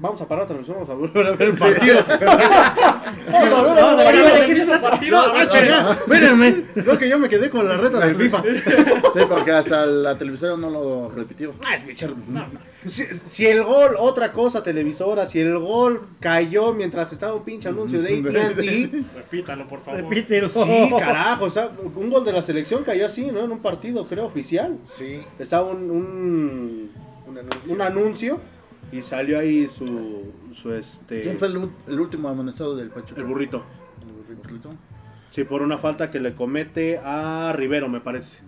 vamos 0.00 0.20
a 0.20 0.28
parar 0.28 0.44
la 0.44 0.46
transmisión, 0.48 0.76
vamos 0.76 0.90
a 0.90 0.94
volver 0.94 1.26
a 1.26 1.30
ver 1.36 1.48
el 1.48 1.56
partido. 1.58 1.96
vamos 2.06 3.52
a 3.52 3.74
ver 3.74 3.74
No, 3.74 3.96
no, 3.96 4.00
el 4.10 4.66
no, 4.66 4.80
partido. 4.80 4.80
partido. 4.80 5.18
A 5.18 5.32
ver, 5.32 5.48
Ah, 5.72 5.92
Espérenme, 5.98 6.64
creo 6.74 6.98
que 6.98 7.08
yo 7.08 7.18
me 7.18 7.28
quedé 7.28 7.50
con 7.50 7.66
la 7.68 7.76
reta 7.76 7.98
del 8.00 8.14
FIFA. 8.16 8.42
Sí, 8.42 9.20
porque 9.28 9.52
hasta 9.52 9.86
la 9.86 10.16
televisora 10.18 10.56
no 10.56 10.70
lo 10.70 11.10
repitió. 11.10 11.54
Ah, 11.66 11.74
es 11.74 11.86
bichar. 11.86 12.10
Si, 12.84 13.04
si 13.04 13.46
el 13.46 13.62
gol, 13.62 13.96
otra 13.98 14.32
cosa, 14.32 14.62
televisora, 14.62 15.24
si 15.26 15.40
el 15.40 15.58
gol 15.58 16.06
cayó 16.20 16.72
mientras 16.74 17.12
estaba 17.12 17.34
un 17.34 17.44
pinche 17.44 17.68
anuncio 17.68 18.00
de 18.02 18.18
AT&T, 18.18 19.04
Repítalo, 19.16 19.66
por 19.66 19.80
favor. 19.80 20.02
Repítelo. 20.02 20.48
sí, 20.48 20.90
carajo, 20.98 21.44
o 21.46 21.50
sea, 21.50 21.70
un 21.96 22.10
gol 22.10 22.24
de 22.24 22.32
la 22.32 22.42
selección 22.42 22.84
cayó 22.84 23.06
así, 23.06 23.26
¿no? 23.26 23.40
En 23.44 23.50
un 23.52 23.60
partido, 23.60 24.06
creo, 24.06 24.26
oficial. 24.26 24.78
Sí, 24.96 25.20
Estaba 25.38 25.66
un, 25.70 25.90
un, 25.90 26.90
un 27.26 27.38
anuncio. 27.38 27.72
un 27.74 27.80
anuncio 27.80 28.40
y 28.92 29.02
salió 29.02 29.38
ahí 29.38 29.68
su, 29.68 30.32
su 30.52 30.72
este... 30.72 31.22
¿Quién 31.22 31.38
fue 31.38 31.48
el, 31.48 32.00
último 32.00 32.28
amonestado 32.28 32.76
del 32.76 32.90
Pachuca? 32.90 33.20
El 33.20 33.26
burrito. 33.26 33.64
El 34.28 34.36
burrito. 34.36 34.70
Sí, 35.30 35.44
por 35.44 35.62
una 35.62 35.78
falta 35.78 36.10
que 36.10 36.20
le 36.20 36.34
comete 36.34 36.98
a 37.02 37.52
Rivero, 37.54 37.88
me 37.88 38.00
parece. 38.00 38.42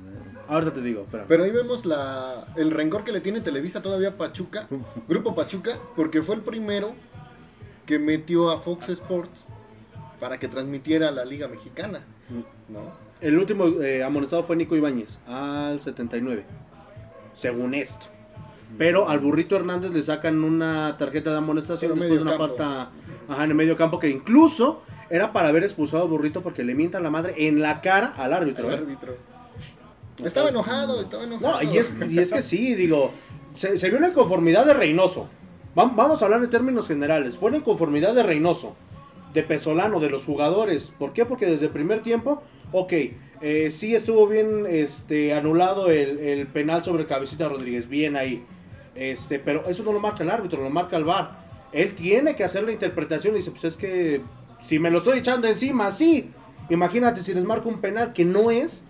Ahorita 0.49 0.73
te 0.73 0.81
digo, 0.81 1.03
espera. 1.03 1.25
Pero 1.27 1.43
ahí 1.43 1.51
vemos 1.51 1.85
la, 1.85 2.47
el 2.57 2.71
rencor 2.71 3.03
que 3.03 3.11
le 3.11 3.21
tiene 3.21 3.41
Televisa 3.41 3.83
todavía 3.83 4.11
a 4.11 4.17
Pachuca, 4.17 4.69
Grupo 5.09 5.35
Pachuca, 5.35 5.79
porque 5.97 6.23
fue 6.23 6.37
el 6.37 6.43
primero 6.43 6.95
que 7.85 7.99
metió 7.99 8.51
a 8.51 8.59
Fox 8.59 8.89
Sports 8.91 9.47
para 10.21 10.39
que 10.39 10.49
transmitiera 10.49 11.11
la 11.11 11.25
Liga 11.25 11.49
Mexicana. 11.49 12.03
¿no? 12.69 12.93
El 13.21 13.39
último 13.39 13.67
eh, 13.83 14.05
amonestado 14.05 14.43
fue 14.43 14.57
Nico 14.57 14.77
Ibáñez, 14.77 15.21
al 15.27 15.81
79. 15.81 16.45
Según 17.33 17.75
esto. 17.75 18.07
Pero 18.79 19.09
al 19.09 19.19
burrito 19.21 19.57
Hernández 19.57 19.91
le 19.93 20.03
sacan 20.03 20.43
una 20.45 20.97
tarjeta 20.99 21.31
de 21.33 21.39
amonestación 21.39 21.93
En 21.93 21.99
después 21.99 22.19
de 22.19 22.23
una 22.23 22.33
campo. 22.37 22.49
falta 22.49 22.91
ajá, 23.29 23.45
en 23.45 23.51
el 23.51 23.57
medio 23.57 23.77
campo 23.77 23.99
que 23.99 24.09
incluso 24.09 24.83
era 25.11 25.33
para 25.33 25.49
haber 25.49 25.65
expulsado 25.65 26.03
al 26.05 26.09
burrito 26.09 26.43
porque 26.43 26.65
le 26.65 26.75
mientan 26.75 27.03
la 27.03 27.11
madre 27.11 27.35
en 27.37 27.61
la 27.61 27.81
cara 27.81 28.15
al 28.17 28.33
árbitro. 28.33 28.71
¿eh? 28.71 28.75
árbitro. 28.75 29.17
Estaba 30.25 30.49
enojado, 30.49 31.01
estaba 31.03 31.25
enojado. 31.25 31.63
No, 31.63 31.73
y 31.73 31.79
es, 31.79 31.95
y 32.09 32.19
es 32.19 32.33
que 32.33 32.43
sí, 32.43 32.75
digo, 32.75 33.11
se, 33.55 33.77
se 33.77 33.89
vio 33.91 33.99
una 33.99 34.09
inconformidad 34.09 34.65
de 34.65 34.73
Reynoso. 34.75 35.29
Vam- 35.75 35.95
Vamos 35.95 36.23
a 36.23 36.25
hablar 36.25 36.43
en 36.43 36.49
términos 36.51 36.89
generales. 36.89 37.37
Fue 37.37 37.51
una 37.51 37.59
inconformidad 37.59 38.15
de 38.15 38.23
Reynoso, 38.23 38.75
de 39.35 39.43
Pesolano, 39.43 40.01
de 40.01 40.09
los 40.09 40.25
jugadores. 40.25 40.93
¿Por 40.99 41.13
qué? 41.13 41.27
Porque 41.27 41.45
desde 41.47 41.67
el 41.67 41.73
primer 41.73 42.01
tiempo, 42.01 42.43
ok, 42.73 42.93
eh, 43.43 43.69
sí 43.71 43.95
estuvo 43.95 44.27
bien 44.27 44.65
este, 44.67 45.35
anulado 45.35 45.91
el, 45.91 46.19
el 46.19 46.47
penal 46.47 46.83
sobre 46.83 47.05
Cabecita 47.07 47.49
Rodríguez, 47.49 47.87
bien 47.89 48.17
ahí. 48.17 48.43
Este, 48.97 49.39
pero 49.39 49.65
eso 49.69 49.83
no 49.85 49.93
lo 49.93 50.01
marca 50.01 50.23
el 50.23 50.31
árbitro, 50.31 50.63
lo 50.63 50.71
marca 50.71 50.97
el 50.97 51.05
VAR. 51.05 51.45
Él 51.73 51.95
tiene 51.95 52.35
que 52.35 52.45
hacer 52.45 52.63
la 52.65 52.73
interpretación 52.73 53.35
y 53.35 53.39
dice, 53.39 53.51
pues 53.51 53.65
es 53.65 53.77
que 53.77 54.23
si 54.63 54.79
me 54.79 54.91
lo 54.91 54.99
estoy 54.99 55.19
echando 55.19 55.47
encima, 55.49 55.91
sí. 55.93 56.31
Imagínate 56.71 57.21
si 57.21 57.35
les 57.35 57.45
marca 57.45 57.69
un 57.69 57.81
penal 57.81 58.13
que 58.13 58.25
no 58.25 58.51
es, 58.51 58.83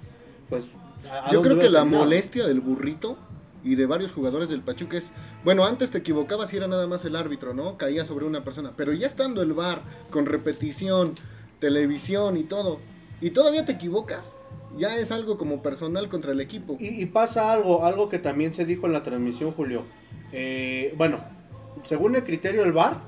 pues... 0.49 0.73
¿a- 1.11 1.29
a 1.29 1.33
Yo 1.33 1.43
creo 1.43 1.59
que 1.59 1.69
la 1.69 1.85
molestia 1.99 2.47
del 2.47 2.61
burrito 2.61 3.19
y 3.65 3.75
de 3.75 3.87
varios 3.87 4.13
jugadores 4.13 4.49
del 4.49 4.61
Pachuca 4.63 4.97
es, 4.97 5.11
bueno, 5.45 5.65
antes 5.65 5.91
te 5.91 5.99
equivocabas 5.99 6.53
y 6.53 6.57
era 6.57 6.69
nada 6.69 6.87
más 6.87 7.05
el 7.05 7.17
árbitro, 7.17 7.53
¿no? 7.53 7.77
Caía 7.77 8.05
sobre 8.05 8.25
una 8.25 8.45
persona, 8.45 8.73
pero 8.77 8.93
ya 8.93 9.09
estando 9.09 9.43
el 9.43 9.53
VAR 9.55 9.83
con 10.11 10.25
repetición, 10.27 11.13
televisión 11.61 12.37
y 12.37 12.45
todo, 12.45 12.79
y 13.21 13.31
todavía 13.31 13.65
te 13.65 13.73
equivocas, 13.73 14.37
ya 14.79 14.97
es 14.97 15.11
algo 15.11 15.39
como 15.39 15.63
personal 15.63 16.09
contra 16.09 16.33
el 16.33 16.41
equipo. 16.41 16.77
Y, 16.79 17.05
pasa 17.07 17.53
algo, 17.53 17.85
algo 17.85 18.09
que 18.09 18.19
también 18.19 18.55
se 18.55 18.65
dijo 18.65 18.87
en 18.87 18.93
la 18.93 19.03
transmisión, 19.03 19.53
Julio. 19.53 19.85
Eh, 20.33 20.95
bueno, 20.97 21.21
según 21.83 22.17
el 22.17 22.25
criterio 22.25 22.63
del 22.63 22.73
VAR, 22.73 23.01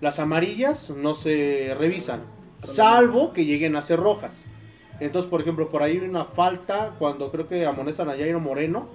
las 0.00 0.18
amarillas 0.18 0.90
no 0.90 1.14
se 1.14 1.74
revisan, 1.78 2.22
salvo 2.64 3.32
que 3.32 3.44
lleguen 3.44 3.76
a 3.76 3.82
ser 3.82 3.98
rojas. 3.98 4.44
Entonces, 5.00 5.30
por 5.30 5.40
ejemplo, 5.40 5.68
por 5.68 5.82
ahí 5.82 5.98
hay 5.98 6.08
una 6.08 6.24
falta 6.24 6.94
cuando 6.98 7.30
creo 7.30 7.46
que 7.46 7.66
amonestan 7.66 8.08
a 8.08 8.12
Jairo 8.12 8.40
Moreno. 8.40 8.88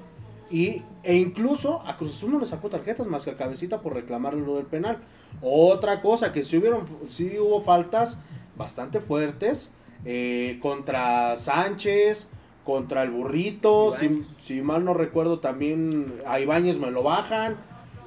Y, 0.50 0.84
e 1.04 1.16
incluso 1.16 1.82
a 1.88 1.96
Cruz 1.96 2.18
Azul 2.18 2.32
no 2.34 2.40
le 2.40 2.46
sacó 2.46 2.68
tarjetas 2.68 3.08
más 3.08 3.24
que 3.24 3.32
a 3.32 3.38
Cabecita 3.38 3.80
por 3.80 3.94
reclamar 3.94 4.34
lo 4.34 4.58
del 4.58 4.66
penal. 4.66 4.98
Otra 5.42 6.02
cosa, 6.02 6.34
que 6.34 6.44
sí, 6.44 6.58
hubieron, 6.58 6.86
sí 7.08 7.40
hubo 7.40 7.62
faltas 7.62 8.20
bastante 8.58 9.00
fuertes 9.00 9.72
eh, 10.06 10.58
contra 10.62 11.36
Sánchez, 11.36 12.30
contra 12.64 13.04
el 13.04 13.10
Burrito, 13.12 13.94
si, 14.40 14.62
mal 14.62 14.86
no 14.86 14.94
recuerdo 14.94 15.40
también 15.40 16.14
a 16.26 16.40
Ibáñez 16.40 16.80
me 16.80 16.92
lo 16.92 17.04
bajan. 17.04 17.56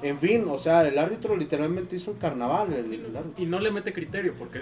En 0.01 0.19
fin, 0.19 0.45
o 0.49 0.57
sea, 0.57 0.87
el 0.87 0.97
árbitro 0.97 1.35
literalmente 1.35 1.95
hizo 1.95 2.11
un 2.11 2.17
carnaval. 2.17 2.73
el- 2.73 2.93
el 2.93 3.15
árbitro. 3.17 3.41
Y 3.43 3.45
no 3.47 3.59
le 3.59 3.71
mete 3.71 3.91
criterio 3.93 4.33
porque 4.37 4.61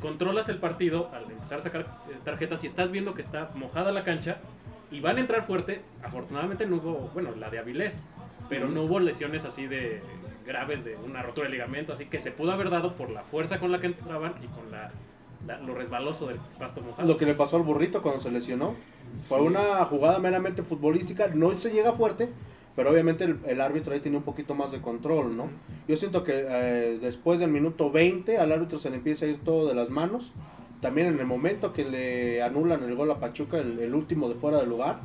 controlas 0.00 0.48
el 0.48 0.58
partido 0.58 1.10
al 1.12 1.30
empezar 1.30 1.58
a 1.58 1.62
sacar 1.62 1.80
eh, 2.10 2.16
tarjetas 2.24 2.64
y 2.64 2.66
estás 2.66 2.90
viendo 2.90 3.14
que 3.14 3.22
está 3.22 3.50
mojada 3.54 3.92
la 3.92 4.04
cancha 4.04 4.38
y 4.90 5.00
van 5.00 5.16
a 5.18 5.20
entrar 5.20 5.44
fuerte. 5.44 5.80
Afortunadamente 6.02 6.66
no 6.66 6.76
hubo, 6.76 7.10
bueno, 7.12 7.30
la 7.36 7.50
de 7.50 7.58
Avilés, 7.58 8.04
pero 8.48 8.68
no 8.68 8.82
hubo 8.84 9.00
lesiones 9.00 9.44
así 9.44 9.66
de 9.66 10.00
graves 10.46 10.84
de 10.84 10.96
una 10.96 11.22
rotura 11.22 11.46
de 11.48 11.52
ligamento, 11.52 11.92
así 11.92 12.06
que 12.06 12.20
se 12.20 12.30
pudo 12.30 12.52
haber 12.52 12.70
dado 12.70 12.94
por 12.94 13.10
la 13.10 13.22
fuerza 13.24 13.58
con 13.58 13.72
la 13.72 13.80
que 13.80 13.88
entraban 13.88 14.34
y 14.42 14.46
con 14.46 14.70
la, 14.70 14.90
la- 15.46 15.58
lo 15.58 15.74
resbaloso 15.74 16.28
del 16.28 16.38
pasto 16.58 16.80
mojado. 16.80 17.06
Lo 17.08 17.16
que 17.16 17.26
le 17.26 17.34
pasó 17.34 17.56
al 17.56 17.62
burrito 17.62 18.02
cuando 18.02 18.20
se 18.20 18.30
lesionó. 18.30 18.74
Fue 19.28 19.40
una 19.40 19.84
jugada 19.86 20.18
meramente 20.18 20.62
futbolística. 20.62 21.28
No 21.28 21.56
se 21.58 21.70
llega 21.70 21.92
fuerte, 21.92 22.28
pero 22.74 22.90
obviamente 22.90 23.24
el, 23.24 23.38
el 23.46 23.60
árbitro 23.60 23.94
ahí 23.94 24.00
tenía 24.00 24.18
un 24.18 24.24
poquito 24.24 24.54
más 24.54 24.72
de 24.72 24.80
control, 24.80 25.36
¿no? 25.36 25.48
Yo 25.88 25.96
siento 25.96 26.22
que 26.24 26.32
eh, 26.48 26.98
después 27.00 27.40
del 27.40 27.50
minuto 27.50 27.90
20 27.90 28.38
al 28.38 28.52
árbitro 28.52 28.78
se 28.78 28.90
le 28.90 28.96
empieza 28.96 29.24
a 29.24 29.28
ir 29.28 29.42
todo 29.42 29.68
de 29.68 29.74
las 29.74 29.88
manos. 29.90 30.32
También 30.80 31.06
en 31.06 31.18
el 31.18 31.26
momento 31.26 31.72
que 31.72 31.84
le 31.84 32.42
anulan 32.42 32.82
el 32.84 32.94
gol 32.94 33.10
a 33.10 33.18
Pachuca, 33.18 33.58
el, 33.58 33.78
el 33.78 33.94
último 33.94 34.28
de 34.28 34.34
fuera 34.34 34.58
de 34.58 34.66
lugar. 34.66 35.00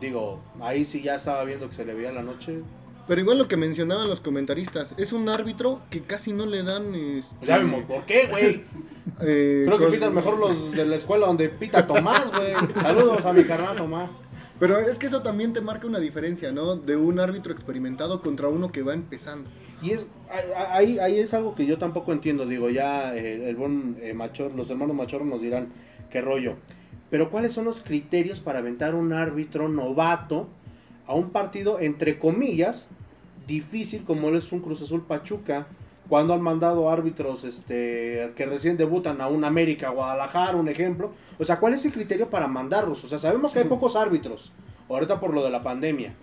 Digo, 0.00 0.40
ahí 0.60 0.86
sí 0.86 1.02
ya 1.02 1.16
estaba 1.16 1.44
viendo 1.44 1.68
que 1.68 1.74
se 1.74 1.84
le 1.84 1.92
veía 1.92 2.12
la 2.12 2.22
noche. 2.22 2.60
Pero 3.08 3.20
igual 3.20 3.38
lo 3.38 3.48
que 3.48 3.56
mencionaban 3.56 4.08
los 4.08 4.20
comentaristas, 4.20 4.94
es 4.96 5.12
un 5.12 5.28
árbitro 5.28 5.80
que 5.90 6.02
casi 6.02 6.32
no 6.32 6.46
le 6.46 6.62
dan... 6.62 6.94
este, 6.94 7.34
ya 7.46 7.58
vimos, 7.58 7.82
¿por 7.82 8.04
qué, 8.06 8.26
güey? 8.30 8.62
eh, 9.20 9.62
Creo 9.66 9.78
que 9.78 9.84
con- 9.84 9.92
pitan 9.92 10.14
mejor 10.14 10.38
los 10.38 10.70
de 10.72 10.86
la 10.86 10.96
escuela 10.96 11.26
donde 11.26 11.48
pita 11.48 11.86
Tomás, 11.86 12.30
güey. 12.32 12.52
Saludos 12.80 13.26
a 13.26 13.32
mi 13.32 13.44
carnal 13.44 13.76
Tomás. 13.76 14.12
Pero 14.60 14.78
es 14.78 14.98
que 15.00 15.06
eso 15.08 15.22
también 15.22 15.52
te 15.52 15.60
marca 15.60 15.88
una 15.88 15.98
diferencia, 15.98 16.52
¿no? 16.52 16.76
De 16.76 16.94
un 16.96 17.18
árbitro 17.18 17.52
experimentado 17.52 18.22
contra 18.22 18.46
uno 18.48 18.70
que 18.70 18.82
va 18.82 18.94
empezando. 18.94 19.50
Y 19.82 19.90
es 19.90 20.06
ahí, 20.70 21.00
ahí 21.00 21.18
es 21.18 21.34
algo 21.34 21.56
que 21.56 21.66
yo 21.66 21.78
tampoco 21.78 22.12
entiendo. 22.12 22.46
Digo, 22.46 22.70
ya 22.70 23.16
eh, 23.16 23.48
el 23.50 23.56
buen 23.56 23.96
eh, 24.00 24.14
Machor, 24.14 24.54
los 24.54 24.70
hermanos 24.70 24.94
Machor 24.94 25.24
nos 25.24 25.40
dirán 25.42 25.72
qué 26.10 26.20
rollo. 26.20 26.54
Pero 27.10 27.28
¿cuáles 27.30 27.52
son 27.52 27.64
los 27.64 27.80
criterios 27.80 28.40
para 28.40 28.60
aventar 28.60 28.94
un 28.94 29.12
árbitro 29.12 29.68
novato 29.68 30.48
a 31.06 31.14
un 31.14 31.30
partido, 31.30 31.80
entre 31.80 32.18
comillas, 32.18 32.88
difícil 33.46 34.04
como 34.04 34.30
es 34.30 34.52
un 34.52 34.60
Cruz 34.60 34.82
Azul 34.82 35.04
Pachuca? 35.04 35.66
Cuando 36.08 36.34
han 36.34 36.42
mandado 36.42 36.90
árbitros 36.90 37.44
este, 37.44 38.32
que 38.36 38.46
recién 38.46 38.76
debutan 38.76 39.20
a 39.20 39.28
un 39.28 39.44
América 39.44 39.88
Guadalajara, 39.90 40.56
un 40.56 40.68
ejemplo. 40.68 41.12
O 41.38 41.44
sea, 41.44 41.58
¿cuál 41.58 41.74
es 41.74 41.84
el 41.84 41.92
criterio 41.92 42.28
para 42.28 42.48
mandarlos? 42.48 43.02
O 43.04 43.06
sea, 43.06 43.18
sabemos 43.18 43.52
que 43.52 43.60
hay 43.60 43.64
pocos 43.66 43.96
árbitros, 43.96 44.52
ahorita 44.88 45.20
por 45.20 45.32
lo 45.32 45.42
de 45.42 45.50
la 45.50 45.62
pandemia. 45.62 46.14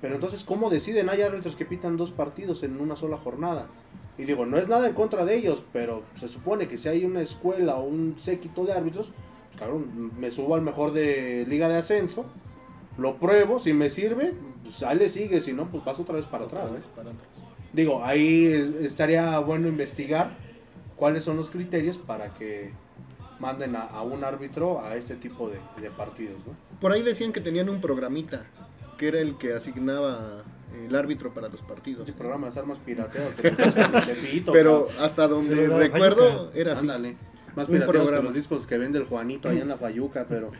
Pero 0.00 0.14
entonces, 0.14 0.44
¿cómo 0.44 0.70
deciden? 0.70 1.08
Hay 1.08 1.22
árbitros 1.22 1.56
que 1.56 1.64
pitan 1.64 1.96
dos 1.96 2.10
partidos 2.10 2.62
en 2.62 2.80
una 2.80 2.96
sola 2.96 3.16
jornada. 3.16 3.66
Y 4.18 4.24
digo, 4.24 4.44
no 4.46 4.58
es 4.58 4.68
nada 4.68 4.86
en 4.86 4.94
contra 4.94 5.24
de 5.24 5.36
ellos, 5.36 5.62
pero 5.72 6.02
se 6.14 6.28
supone 6.28 6.68
que 6.68 6.76
si 6.76 6.88
hay 6.88 7.04
una 7.04 7.22
escuela 7.22 7.76
o 7.76 7.84
un 7.84 8.16
séquito 8.18 8.64
de 8.64 8.72
árbitros, 8.72 9.12
pues 9.48 9.58
cabrón, 9.58 10.12
me 10.18 10.30
subo 10.30 10.54
al 10.54 10.62
mejor 10.62 10.92
de 10.92 11.46
liga 11.48 11.68
de 11.68 11.78
ascenso, 11.78 12.26
lo 12.98 13.16
pruebo, 13.16 13.58
si 13.58 13.72
me 13.72 13.90
sirve, 13.90 14.34
pues 14.62 14.74
sale, 14.76 15.08
sigue, 15.08 15.40
si 15.40 15.52
no, 15.52 15.70
pues 15.70 15.82
paso 15.82 16.02
otra 16.02 16.16
vez 16.16 16.26
para 16.26 16.44
atrás. 16.44 16.66
¿no? 16.70 17.10
Digo, 17.72 18.04
ahí 18.04 18.46
eh, 18.46 18.70
estaría 18.82 19.38
bueno 19.38 19.68
investigar 19.68 20.36
cuáles 20.96 21.24
son 21.24 21.36
los 21.36 21.50
criterios 21.50 21.98
para 21.98 22.34
que 22.34 22.72
manden 23.38 23.76
a, 23.76 23.82
a 23.82 24.02
un 24.02 24.22
árbitro 24.24 24.80
a 24.80 24.96
este 24.96 25.16
tipo 25.16 25.48
de, 25.48 25.58
de 25.80 25.90
partidos, 25.90 26.46
¿no? 26.46 26.54
Por 26.80 26.92
ahí 26.92 27.02
decían 27.02 27.32
que 27.32 27.40
tenían 27.40 27.68
un 27.68 27.80
programita, 27.80 28.44
que 28.98 29.08
era 29.08 29.20
el 29.20 29.38
que 29.38 29.54
asignaba 29.54 30.44
el 30.86 30.94
árbitro 30.94 31.32
para 31.32 31.48
los 31.48 31.62
partidos. 31.62 32.08
El 32.08 32.14
programa 32.14 32.50
de 32.50 32.58
armas 32.58 32.78
pirateadas, 32.78 33.34
Pero 34.52 34.86
cabrón. 34.86 35.04
hasta 35.04 35.26
donde 35.26 35.56
Pero 35.56 35.78
recuerdo 35.78 36.52
era 36.54 36.72
así. 36.72 36.82
Ándale. 36.82 37.16
Más 37.56 37.66
pirateados 37.66 38.10
que 38.10 38.22
los 38.22 38.34
discos 38.34 38.66
que 38.66 38.78
vende 38.78 38.98
el 38.98 39.04
Juanito 39.06 39.48
allá 39.48 39.62
en 39.62 39.68
la 39.68 39.76
Fayuca, 39.76 40.26
pero 40.28 40.52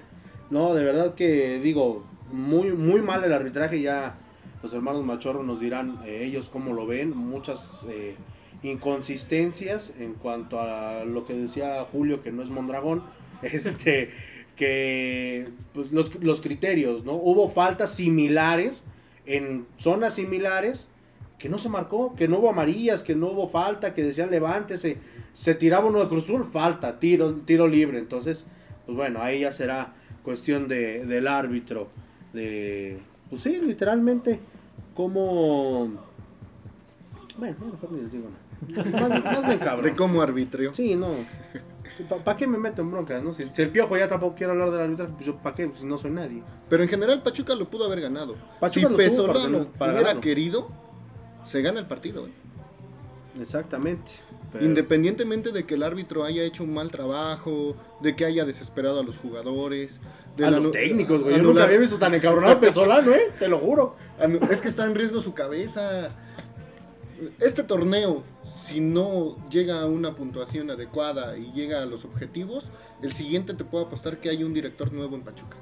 no, 0.51 0.75
de 0.75 0.83
verdad 0.83 1.15
que 1.15 1.61
digo, 1.61 2.05
muy 2.33 2.73
muy 2.73 3.03
mal 3.03 3.25
el 3.25 3.33
arbitraje 3.33 3.81
ya 3.81 4.19
los 4.63 4.73
hermanos 4.73 5.05
Machorro 5.05 5.43
nos 5.43 5.61
dirán 5.61 6.01
eh, 6.05 6.25
ellos 6.25 6.49
cómo 6.49 6.75
lo 6.75 6.87
ven, 6.87 7.17
muchas 7.17 7.87
eh, 7.89 8.15
inconsistencias 8.63 9.95
en 9.99 10.15
cuanto 10.15 10.61
a 10.61 11.05
lo 11.05 11.25
que 11.25 11.35
decía 11.35 11.87
Julio 11.91 12.23
que 12.23 12.33
no 12.33 12.43
es 12.43 12.51
Mondragón, 12.51 13.03
este 13.43 14.11
que 14.57 15.49
pues, 15.73 15.91
los, 15.91 16.15
los 16.23 16.43
criterios, 16.43 17.05
¿no? 17.05 17.15
Hubo 17.15 17.49
faltas 17.49 17.95
similares 17.95 18.85
en 19.25 19.67
zonas 19.79 20.15
similares 20.15 20.91
que 21.39 21.49
no 21.49 21.57
se 21.57 21.71
marcó, 21.71 22.15
que 22.15 22.29
no 22.29 22.39
hubo 22.39 22.51
amarillas, 22.51 23.03
que 23.03 23.15
no 23.15 23.29
hubo 23.29 23.49
falta, 23.49 23.95
que 23.95 24.03
decían 24.03 24.31
levántese, 24.31 24.99
se 25.33 25.55
tiraba 25.55 25.87
uno 25.87 26.01
de 26.01 26.09
Cruzul, 26.09 26.45
falta, 26.45 27.01
tiro, 27.01 27.35
tiro 27.47 27.67
libre. 27.67 27.99
Entonces, 27.99 28.45
pues 28.85 28.95
bueno, 28.95 29.23
ahí 29.23 29.41
ya 29.41 29.51
será 29.51 29.95
cuestión 30.23 30.69
de, 30.69 31.07
del 31.07 31.27
árbitro, 31.27 31.89
de, 32.33 32.99
pues 33.29 33.43
sí, 33.43 33.61
literalmente, 33.63 34.41
como... 34.95 35.91
Bueno, 37.39 37.57
no, 37.61 37.67
mejor 37.73 37.93
ni 37.93 38.03
les 38.03 38.13
digo 38.13 38.29
nada. 38.29 39.09
Más, 39.09 39.43
más 39.45 39.57
cabrón. 39.59 39.85
De 39.87 39.97
cómo 39.97 40.21
arbitrio. 40.21 40.75
Sí, 40.75 40.95
no. 40.95 41.09
¿Para 42.25 42.37
qué 42.37 42.47
me 42.47 42.59
meto 42.59 42.83
en 42.83 42.91
broncas, 42.91 43.23
no? 43.23 43.33
Si, 43.35 43.47
si 43.53 43.63
el 43.63 43.71
piojo 43.71 43.97
ya 43.97 44.09
tampoco 44.09 44.35
quiere 44.35 44.53
hablar 44.53 44.71
del 44.71 44.81
arbitraje, 44.81 45.13
pues 45.15 45.27
yo 45.27 45.37
¿para 45.37 45.55
qué? 45.55 45.71
Si 45.75 45.85
no 45.87 45.99
soy 45.99 46.11
nadie. 46.11 46.43
Pero 46.69 46.83
en 46.83 46.89
general 46.89 47.23
Pachuca 47.23 47.55
lo 47.55 47.69
pudo 47.69 47.85
haber 47.87 48.01
ganado. 48.01 48.37
Pachuca 48.59 48.71
si 48.71 48.81
lo 48.83 48.89
tuvo 48.89 48.97
para 48.97 49.09
Pesolano 49.11 49.59
tener- 49.59 49.67
para 49.73 49.93
hubiera 49.93 50.03
ganarlo. 50.09 50.21
querido, 50.23 50.69
se 51.45 51.61
gana 51.63 51.81
el 51.81 51.87
partido. 51.87 52.27
¿eh? 52.27 52.31
Exactamente. 53.41 54.13
Pero- 54.53 54.65
Independientemente 54.65 55.53
de 55.53 55.65
que 55.65 55.75
el 55.75 55.83
árbitro 55.83 56.25
haya 56.25 56.43
hecho 56.43 56.65
un 56.65 56.75
mal 56.75 56.91
trabajo, 56.91 57.77
de 58.01 58.17
que 58.17 58.25
haya 58.25 58.45
desesperado 58.45 59.01
a 59.01 59.03
los 59.05 59.17
jugadores. 59.19 60.01
de 60.37 60.47
a 60.47 60.51
los 60.51 60.71
técnicos, 60.71 61.23
güey. 61.23 61.37
Yo 61.37 61.43
nunca 61.43 61.65
había 61.65 61.79
visto 61.79 61.99
tan 61.99 62.15
encabronado 62.15 62.55
a 62.55 62.61
Pesolano, 62.61 63.13
¿eh? 63.13 63.31
Te 63.39 63.49
lo 63.49 63.59
juro. 63.59 63.97
Es 64.51 64.61
que 64.63 64.69
está 64.69 64.87
en 64.87 64.95
riesgo 64.95 65.21
su 65.21 65.35
cabeza. 65.35 66.11
Este 67.39 67.63
torneo, 67.63 68.23
si 68.65 68.81
no 68.81 69.37
llega 69.51 69.83
a 69.83 69.87
una 69.87 70.15
puntuación 70.15 70.71
adecuada 70.71 71.37
y 71.37 71.53
llega 71.53 71.83
a 71.83 71.87
los 71.87 72.05
objetivos, 72.05 72.65
el 73.03 73.13
siguiente 73.13 73.53
te 73.55 73.65
puedo 73.65 73.85
apostar 73.87 74.19
que 74.19 74.31
hay 74.31 74.43
un 74.43 74.55
director 74.55 74.93
nuevo 74.93 75.17
en 75.17 75.23
Pachuca. 75.23 75.57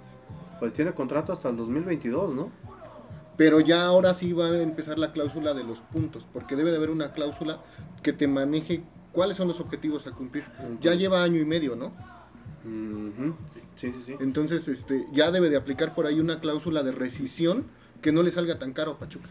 Pues 0.61 0.73
tiene 0.73 0.93
contrato 0.93 1.33
hasta 1.33 1.49
el 1.49 1.57
2022, 1.57 2.35
¿no? 2.35 2.51
Pero 3.39 3.61
ya 3.61 3.87
ahora 3.87 4.13
sí 4.13 4.33
va 4.35 4.49
a 4.49 4.63
empezar 4.63 4.99
la 4.99 5.13
cláusula 5.13 5.55
de 5.55 5.65
los 5.65 5.79
puntos, 5.79 6.27
porque 6.33 6.57
debe 6.57 6.73
de 6.73 6.77
haber 6.77 6.91
una 6.91 7.13
cláusula 7.13 7.63
que 8.03 8.13
te 8.13 8.29
maneje 8.29 8.83
cuáles 9.13 9.37
son 9.37 9.49
los 9.49 9.61
objetivos 9.61 10.07
a 10.09 10.11
cumplir. 10.11 10.45
Ya 10.81 10.95
lleva 10.95 11.23
año 11.23 11.41
y 11.41 11.45
medio, 11.47 11.77
¿no? 11.77 11.93
Sí, 13.77 13.93
sí, 13.93 13.93
sí. 13.93 14.17
Entonces, 14.21 14.67
este, 14.67 15.07
ya 15.13 15.31
debe 15.31 15.51
de 15.51 15.57
aplicar 15.57 15.95
por 15.95 16.07
ahí 16.07 16.19
una 16.19 16.41
cláusula 16.41 16.83
de 16.83 16.91
rescisión 16.93 17.67
que 18.03 18.11
no 18.13 18.25
le 18.25 18.33
salga 18.33 18.59
tan 18.59 18.73
caro 18.73 18.93
a 18.93 18.99
Pachuca. 18.99 19.29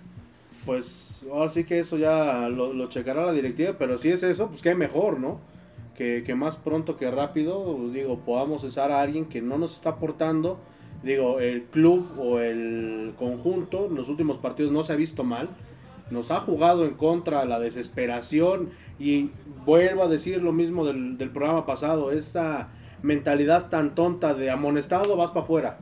Pues 0.65 1.25
ahora 1.31 1.49
sí 1.49 1.65
que 1.65 1.79
eso 1.79 1.97
ya 1.97 2.49
lo, 2.49 2.73
lo 2.73 2.87
checará 2.87 3.25
la 3.25 3.33
directiva, 3.33 3.75
pero 3.77 3.97
si 3.97 4.09
es 4.09 4.23
eso, 4.23 4.47
pues 4.47 4.61
qué 4.61 4.73
mejor, 4.73 5.19
¿no? 5.19 5.39
Que, 5.95 6.23
que 6.25 6.33
más 6.33 6.55
pronto 6.55 6.95
que 6.95 7.11
rápido, 7.11 7.77
pues, 7.77 7.93
digo, 7.93 8.19
podamos 8.19 8.61
cesar 8.61 8.91
a 8.91 9.01
alguien 9.01 9.25
que 9.25 9.41
no 9.41 9.57
nos 9.57 9.75
está 9.75 9.91
aportando. 9.91 10.59
Digo, 11.03 11.39
el 11.39 11.63
club 11.63 12.07
o 12.19 12.39
el 12.39 13.13
conjunto 13.17 13.87
los 13.89 14.09
últimos 14.09 14.37
partidos 14.37 14.71
no 14.71 14.83
se 14.83 14.93
ha 14.93 14.95
visto 14.95 15.23
mal. 15.23 15.49
Nos 16.09 16.31
ha 16.31 16.39
jugado 16.39 16.85
en 16.85 16.93
contra 16.95 17.45
la 17.45 17.59
desesperación 17.59 18.69
y 18.97 19.29
vuelvo 19.65 20.03
a 20.03 20.07
decir 20.07 20.41
lo 20.41 20.53
mismo 20.53 20.85
del, 20.85 21.17
del 21.17 21.29
programa 21.29 21.65
pasado, 21.65 22.11
esta 22.11 22.69
mentalidad 23.03 23.69
tan 23.69 23.93
tonta 23.93 24.33
de 24.33 24.49
amonestado 24.49 25.15
vas 25.17 25.29
para 25.29 25.41
afuera. 25.41 25.79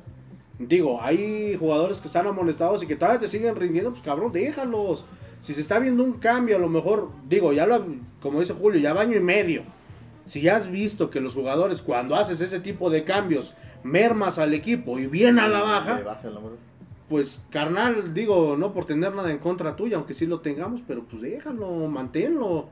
Digo, 0.58 1.02
hay 1.02 1.56
jugadores 1.60 2.00
que 2.00 2.08
están 2.08 2.28
amonestados 2.28 2.82
y 2.84 2.88
que 2.88 2.96
todavía 2.96 3.20
te 3.20 3.28
siguen 3.28 3.56
rindiendo, 3.56 3.92
pues 3.92 4.02
cabrón, 4.02 4.32
déjalos. 4.32 5.06
Si 5.42 5.54
se 5.54 5.62
está 5.62 5.80
viendo 5.80 6.04
un 6.04 6.14
cambio, 6.14 6.56
a 6.56 6.60
lo 6.60 6.70
mejor, 6.70 7.10
digo, 7.28 7.54
ya 7.54 7.66
lo, 7.66 7.86
como 8.22 8.40
dice 8.40 8.54
Julio, 8.54 8.80
ya 8.80 8.94
baño 8.94 9.18
y 9.18 9.20
medio. 9.20 9.64
Si 10.26 10.48
has 10.50 10.70
visto 10.72 11.10
que 11.10 11.22
los 11.22 11.34
jugadores 11.36 11.82
cuando 11.82 12.16
haces 12.16 12.42
ese 12.42 12.60
tipo 12.60 12.90
de 12.90 13.04
cambios 13.04 13.54
mermas 13.84 14.40
al 14.40 14.54
equipo 14.54 14.98
y 15.00 15.06
bien 15.08 15.38
a 15.40 15.48
la 15.48 15.62
baja, 15.62 15.96
pues 17.08 17.44
carnal, 17.52 18.14
digo, 18.16 18.56
no 18.58 18.74
por 18.74 18.86
tener 18.86 19.14
nada 19.14 19.30
en 19.30 19.38
contra 19.38 19.76
tuya, 19.76 19.98
aunque 19.98 20.16
sí 20.16 20.26
lo 20.26 20.40
tengamos, 20.40 20.82
pero 20.88 21.04
pues 21.04 21.22
déjalo, 21.22 21.88
manténlo. 21.88 22.68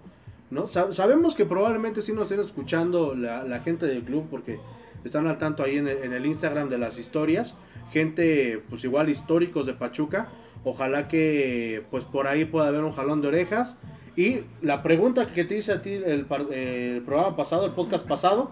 ¿no? 0.50 0.68
Sab- 0.68 0.94
sabemos 0.94 1.36
que 1.36 1.46
probablemente 1.46 2.02
sí 2.02 2.14
nos 2.14 2.24
estén 2.24 2.40
escuchando 2.40 3.16
la, 3.16 3.44
la 3.44 3.60
gente 3.60 3.86
del 3.86 4.04
club 4.04 4.26
porque 4.32 4.60
están 5.04 5.28
al 5.28 5.38
tanto 5.38 5.62
ahí 5.64 5.78
en 5.78 5.88
el, 5.88 5.98
en 6.04 6.14
el 6.14 6.26
Instagram 6.26 6.70
de 6.70 6.78
las 6.80 6.98
historias. 6.98 7.56
Gente, 7.92 8.64
pues 8.70 8.84
igual 8.84 9.10
históricos 9.10 9.66
de 9.68 9.74
Pachuca. 9.74 10.30
Ojalá 10.64 11.08
que 11.08 11.84
pues 11.92 12.06
por 12.06 12.26
ahí 12.28 12.46
pueda 12.46 12.68
haber 12.70 12.84
un 12.84 12.92
jalón 12.94 13.22
de 13.22 13.28
orejas. 13.28 13.78
Y 14.16 14.42
la 14.62 14.84
pregunta 14.84 15.26
que 15.26 15.44
te 15.44 15.58
hice 15.58 15.72
a 15.72 15.82
ti 15.82 15.94
el, 15.94 16.26
programa 16.26 17.36
pasado, 17.36 17.66
el 17.66 17.72
podcast 17.72 18.08
pasado. 18.08 18.52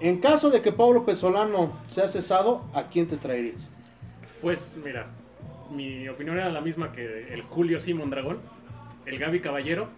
En 0.00 0.18
caso 0.18 0.50
de 0.50 0.60
que 0.60 0.72
Pablo 0.72 1.04
Pesolano 1.04 1.78
sea 1.86 2.08
cesado, 2.08 2.64
¿a 2.74 2.84
quién 2.84 3.06
te 3.06 3.16
traerías? 3.16 3.70
Pues 4.40 4.76
mira, 4.82 5.06
mi 5.70 6.08
opinión 6.08 6.36
era 6.36 6.48
la 6.48 6.60
misma 6.60 6.90
que 6.90 7.32
el 7.32 7.42
Julio 7.42 7.78
Simón 7.78 8.10
Dragón, 8.10 8.38
el 9.06 9.18
Gaby 9.18 9.40
Caballero, 9.40 9.88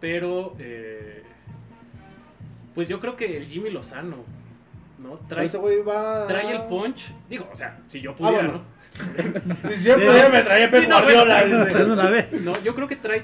pero 0.00 0.54
eh, 0.58 1.24
pues 2.74 2.88
yo 2.88 3.00
creo 3.00 3.16
que 3.16 3.36
el 3.36 3.46
Jimmy 3.46 3.70
Lozano, 3.70 4.18
¿no? 4.98 5.18
Trae, 5.28 5.46
Ese 5.46 5.58
güey 5.58 5.82
va... 5.82 6.26
trae 6.26 6.52
el 6.52 6.62
punch, 6.62 7.12
digo, 7.28 7.48
o 7.52 7.56
sea, 7.56 7.80
si 7.88 8.00
yo 8.00 8.14
pudiera, 8.14 8.38
bueno. 8.38 8.52
¿no? 8.58 8.79
Yo 9.84 9.94
pudiera, 9.94 10.28
me 10.28 10.42
traía 10.42 10.70
Pep 10.70 10.82
Sí, 10.82 10.88
no, 10.88 10.96
Guardiola, 11.00 11.40
bueno, 11.42 11.64
dice. 11.64 11.78
De 11.84 11.92
una 11.92 12.10
vez. 12.10 12.32
No, 12.32 12.60
yo 12.62 12.74
creo 12.74 12.88
que 12.88 12.96
trae 12.96 13.22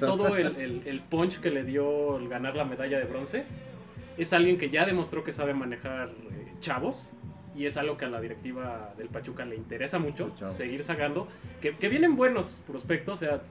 todo, 0.00 0.36
el, 0.36 0.56
el- 0.56 0.82
el 0.86 1.00
punch 1.00 1.40
que 1.40 1.50
le 1.50 1.62
dio 1.64 2.16
el 2.18 2.28
ganar 2.28 2.56
la 2.56 2.64
medalla 2.64 2.98
de 2.98 3.04
bronce. 3.04 3.44
Es 4.16 4.32
alguien 4.32 4.56
que 4.58 4.70
ya 4.70 4.86
demostró 4.86 5.22
que 5.24 5.32
sabe 5.32 5.54
manejar 5.54 6.08
eh, 6.08 6.52
chavos. 6.60 7.12
Y 7.56 7.66
es 7.66 7.76
algo 7.76 7.96
que 7.96 8.04
a 8.04 8.08
la 8.08 8.20
directiva 8.20 8.94
del 8.98 9.08
Pachuca 9.08 9.44
le 9.44 9.54
interesa 9.54 10.00
mucho, 10.00 10.34
Chavo. 10.36 10.50
seguir 10.50 10.82
sacando. 10.82 11.28
Que, 11.60 11.76
que 11.76 11.88
vienen 11.88 12.16
buenos 12.16 12.60
prospectos, 12.66 13.14
o 13.22 13.24
sea, 13.24 13.42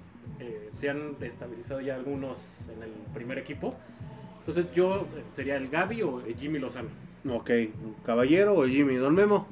eh, 0.42 0.68
se 0.72 0.90
han 0.90 1.16
estabilizado 1.22 1.80
ya 1.80 1.96
algunos 1.96 2.66
en 2.76 2.84
el 2.84 2.90
primer 3.14 3.38
equipo. 3.38 3.76
Entonces 4.40 4.74
yo 4.74 5.08
eh, 5.16 5.24
sería 5.32 5.56
el 5.56 5.70
Gaby 5.70 6.02
o 6.02 6.20
el 6.20 6.36
Jimmy 6.36 6.60
Lozano. 6.60 6.90
Ok, 7.30 7.50
Caballero 8.06 8.56
o 8.56 8.68
Jimmy, 8.68 8.96
Don 8.96 9.16
Memo. 9.16 9.48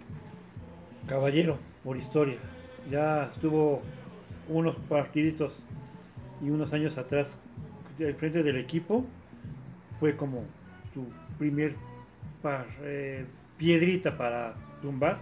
Caballero, 1.08 1.58
por 1.84 1.98
historia. 1.98 2.38
Ya 2.90 3.30
estuvo 3.32 3.82
unos 4.50 4.76
partiditos 4.90 5.54
y 6.42 6.50
unos 6.50 6.74
años 6.74 6.98
atrás 6.98 7.36
al 8.00 8.16
frente 8.16 8.44
del 8.44 8.58
equipo. 8.58 9.06
Fue 10.00 10.16
como 10.16 10.44
su 10.94 11.06
primer 11.38 11.76
eh, 12.84 13.26
piedrita 13.58 14.18
para 14.18 14.56
tumbar. 14.82 15.20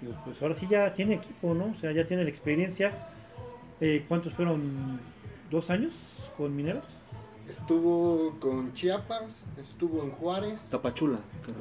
Digo, 0.00 0.14
pues 0.24 0.40
ahora 0.42 0.54
sí 0.54 0.66
ya 0.68 0.92
tiene 0.94 1.14
equipo, 1.14 1.54
¿no? 1.54 1.66
O 1.66 1.74
sea, 1.74 1.92
ya 1.92 2.06
tiene 2.06 2.24
la 2.24 2.30
experiencia. 2.30 2.92
Eh, 3.80 4.04
¿Cuántos 4.08 4.32
fueron? 4.34 5.00
¿Dos 5.50 5.70
años 5.70 5.92
con 6.36 6.56
Mineros? 6.56 6.95
Estuvo 7.48 8.34
con 8.40 8.72
Chiapas, 8.74 9.44
estuvo 9.60 10.02
en 10.02 10.10
Juárez. 10.10 10.54
Tapachula. 10.68 11.18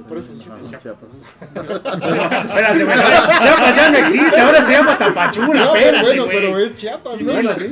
Por 0.07 0.17
eso 0.17 0.31
Ajá, 0.33 0.79
Chiapas. 0.81 0.81
Chiapas. 0.81 1.09
Espérate. 2.49 3.39
Chiapas 3.41 3.75
ya 3.75 3.89
no 3.91 3.97
existe, 3.99 4.39
ahora 4.39 4.61
se 4.63 4.71
llama 4.71 4.97
Tapachula. 4.97 5.65
No, 5.65 5.75
espérate, 5.75 6.03
bueno, 6.07 6.25
pero 6.27 6.57
es 6.59 6.75
Chiapas, 6.75 7.13
Sí, 7.17 7.23
¿no? 7.23 7.29
sí, 7.29 7.33
Bueno, 7.35 7.55
sí. 7.55 7.69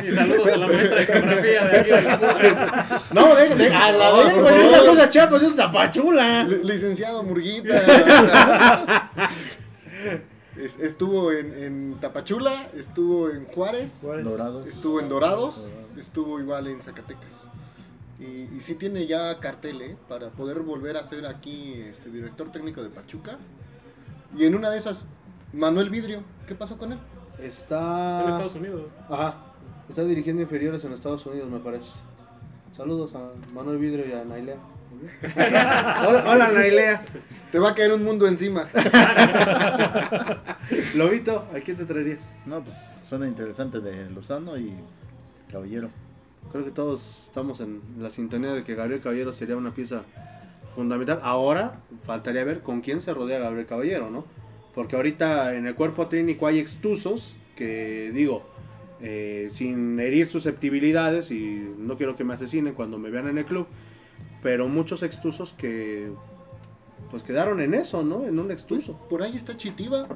sí. 0.00 0.12
Saludos 0.12 0.50
a 0.52 0.56
la 0.56 0.66
maestra 0.66 0.96
de 1.00 1.06
geografía 1.06 1.64
de 1.66 1.80
aquí 1.80 1.90
de 1.90 2.02
la 2.02 3.02
No, 3.12 3.34
de, 3.34 3.54
de- 3.54 3.74
a 3.74 3.92
la 3.92 4.10
No, 4.10 4.16
vez, 4.16 4.32
por 4.34 4.42
güey. 4.42 4.54
Es 4.54 4.62
favor. 4.62 4.78
una 4.80 4.86
cosa 4.90 5.08
Chiapas, 5.10 5.42
es 5.42 5.56
Tapachula. 5.56 6.44
Li- 6.44 6.60
Licenciado 6.64 7.22
Murguita. 7.22 9.10
Es- 10.62 10.78
estuvo 10.78 11.32
en, 11.32 11.52
en 11.54 11.96
Tapachula, 12.00 12.68
estuvo 12.74 13.28
en 13.30 13.46
Juárez, 13.46 14.02
estuvo 14.66 15.00
en 15.00 15.08
Dorados, 15.08 15.68
estuvo 15.98 16.38
igual 16.40 16.66
en 16.68 16.80
Zacatecas. 16.80 17.48
Y, 18.20 18.24
y 18.56 18.60
sí 18.60 18.74
tiene 18.76 19.06
ya 19.06 19.38
cartel 19.40 19.82
¿eh? 19.82 19.96
para 20.08 20.28
poder 20.30 20.60
volver 20.60 20.96
a 20.96 21.02
ser 21.04 21.26
aquí 21.26 21.74
este 21.74 22.08
director 22.10 22.52
técnico 22.52 22.82
de 22.82 22.90
Pachuca. 22.90 23.38
Y 24.36 24.44
en 24.44 24.54
una 24.54 24.70
de 24.70 24.78
esas, 24.78 24.98
Manuel 25.52 25.90
Vidrio, 25.90 26.22
¿qué 26.46 26.54
pasó 26.54 26.78
con 26.78 26.92
él? 26.92 26.98
Está. 27.40 28.22
en 28.22 28.28
Estados 28.28 28.54
Unidos. 28.54 28.82
Ajá. 29.08 29.36
Está 29.88 30.04
dirigiendo 30.04 30.40
inferiores 30.42 30.84
en 30.84 30.92
Estados 30.92 31.26
Unidos, 31.26 31.50
me 31.50 31.58
parece. 31.58 31.98
Saludos 32.72 33.14
a 33.14 33.30
Manuel 33.52 33.78
Vidrio 33.78 34.06
y 34.08 34.12
a 34.12 34.24
Nailea. 34.24 34.56
Hola, 35.36 36.24
hola, 36.26 36.52
Nailea. 36.52 37.04
Te 37.50 37.58
va 37.58 37.70
a 37.70 37.74
caer 37.74 37.92
un 37.92 38.02
mundo 38.02 38.26
encima. 38.26 38.68
Lobito, 40.94 41.46
¿a 41.54 41.60
quién 41.60 41.76
te 41.76 41.84
traerías? 41.84 42.32
No, 42.46 42.62
pues 42.62 42.74
suena 43.08 43.26
interesante 43.26 43.80
de 43.80 44.08
Lozano 44.10 44.56
y 44.56 44.72
Caballero. 45.50 45.90
Creo 46.50 46.64
que 46.64 46.70
todos 46.70 47.26
estamos 47.26 47.60
en 47.60 47.82
la 47.98 48.10
sintonía 48.10 48.52
de 48.52 48.64
que 48.64 48.74
Gabriel 48.74 49.00
Caballero 49.00 49.32
sería 49.32 49.56
una 49.56 49.74
pieza 49.74 50.02
fundamental. 50.74 51.20
Ahora 51.22 51.80
faltaría 52.04 52.44
ver 52.44 52.60
con 52.60 52.80
quién 52.80 53.00
se 53.00 53.12
rodea 53.12 53.38
Gabriel 53.38 53.66
Caballero, 53.66 54.10
¿no? 54.10 54.24
Porque 54.74 54.96
ahorita 54.96 55.54
en 55.54 55.66
el 55.66 55.74
cuerpo 55.74 56.08
técnico 56.08 56.46
hay 56.46 56.58
extusos 56.58 57.36
que, 57.56 58.10
digo, 58.14 58.44
eh, 59.02 59.48
sin 59.52 59.98
herir 60.00 60.26
susceptibilidades 60.26 61.30
y 61.30 61.74
no 61.78 61.96
quiero 61.96 62.16
que 62.16 62.24
me 62.24 62.34
asesinen 62.34 62.72
cuando 62.74 62.98
me 62.98 63.10
vean 63.10 63.28
en 63.28 63.38
el 63.38 63.44
club, 63.44 63.66
pero 64.42 64.68
muchos 64.68 65.02
extusos 65.02 65.52
que 65.52 66.10
pues 67.10 67.22
quedaron 67.22 67.60
en 67.60 67.74
eso, 67.74 68.02
¿no? 68.02 68.24
En 68.24 68.38
un 68.38 68.50
extuso. 68.50 68.98
Por 69.08 69.22
ahí 69.22 69.36
está 69.36 69.56
Chitiba 69.56 70.08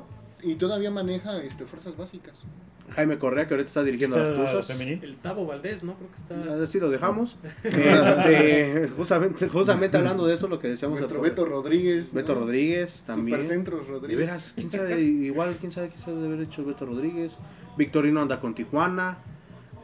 y 0.42 0.54
todavía 0.56 0.90
maneja 0.90 1.42
este, 1.42 1.64
fuerzas 1.64 1.96
básicas. 1.96 2.44
Jaime 2.90 3.18
Correa, 3.18 3.46
que 3.46 3.54
ahorita 3.54 3.66
está 3.66 3.82
dirigiendo 3.82 4.16
las 4.16 4.32
Tuzas. 4.32 4.80
El 4.80 5.16
Tavo 5.16 5.44
Valdés, 5.44 5.82
¿no? 5.82 5.94
Creo 5.94 6.08
que 6.08 6.14
está. 6.14 6.62
Así 6.62 6.78
lo 6.78 6.88
dejamos. 6.90 7.36
Este, 7.64 8.88
justamente, 8.96 9.48
justamente 9.48 9.96
hablando 9.96 10.26
de 10.26 10.34
eso, 10.34 10.48
lo 10.48 10.58
que 10.58 10.68
decíamos 10.68 11.00
Nuestro 11.00 11.20
Beto 11.20 11.44
Rodríguez. 11.44 12.12
Beto 12.14 12.34
¿no? 12.34 12.42
Rodríguez 12.42 13.02
también. 13.06 13.38
Supercentros 13.38 13.86
De 13.86 13.92
Rodríguez. 13.92 14.18
veras, 14.18 14.52
quién 14.56 14.70
sabe, 14.70 15.00
igual 15.00 15.56
quién 15.58 15.72
sabe 15.72 15.88
qué 15.88 15.98
se 15.98 16.10
ha 16.10 16.14
de 16.14 16.26
haber 16.26 16.40
hecho 16.40 16.64
Beto 16.64 16.86
Rodríguez. 16.86 17.40
Victorino 17.76 18.22
anda 18.22 18.40
con 18.40 18.54
Tijuana. 18.54 19.18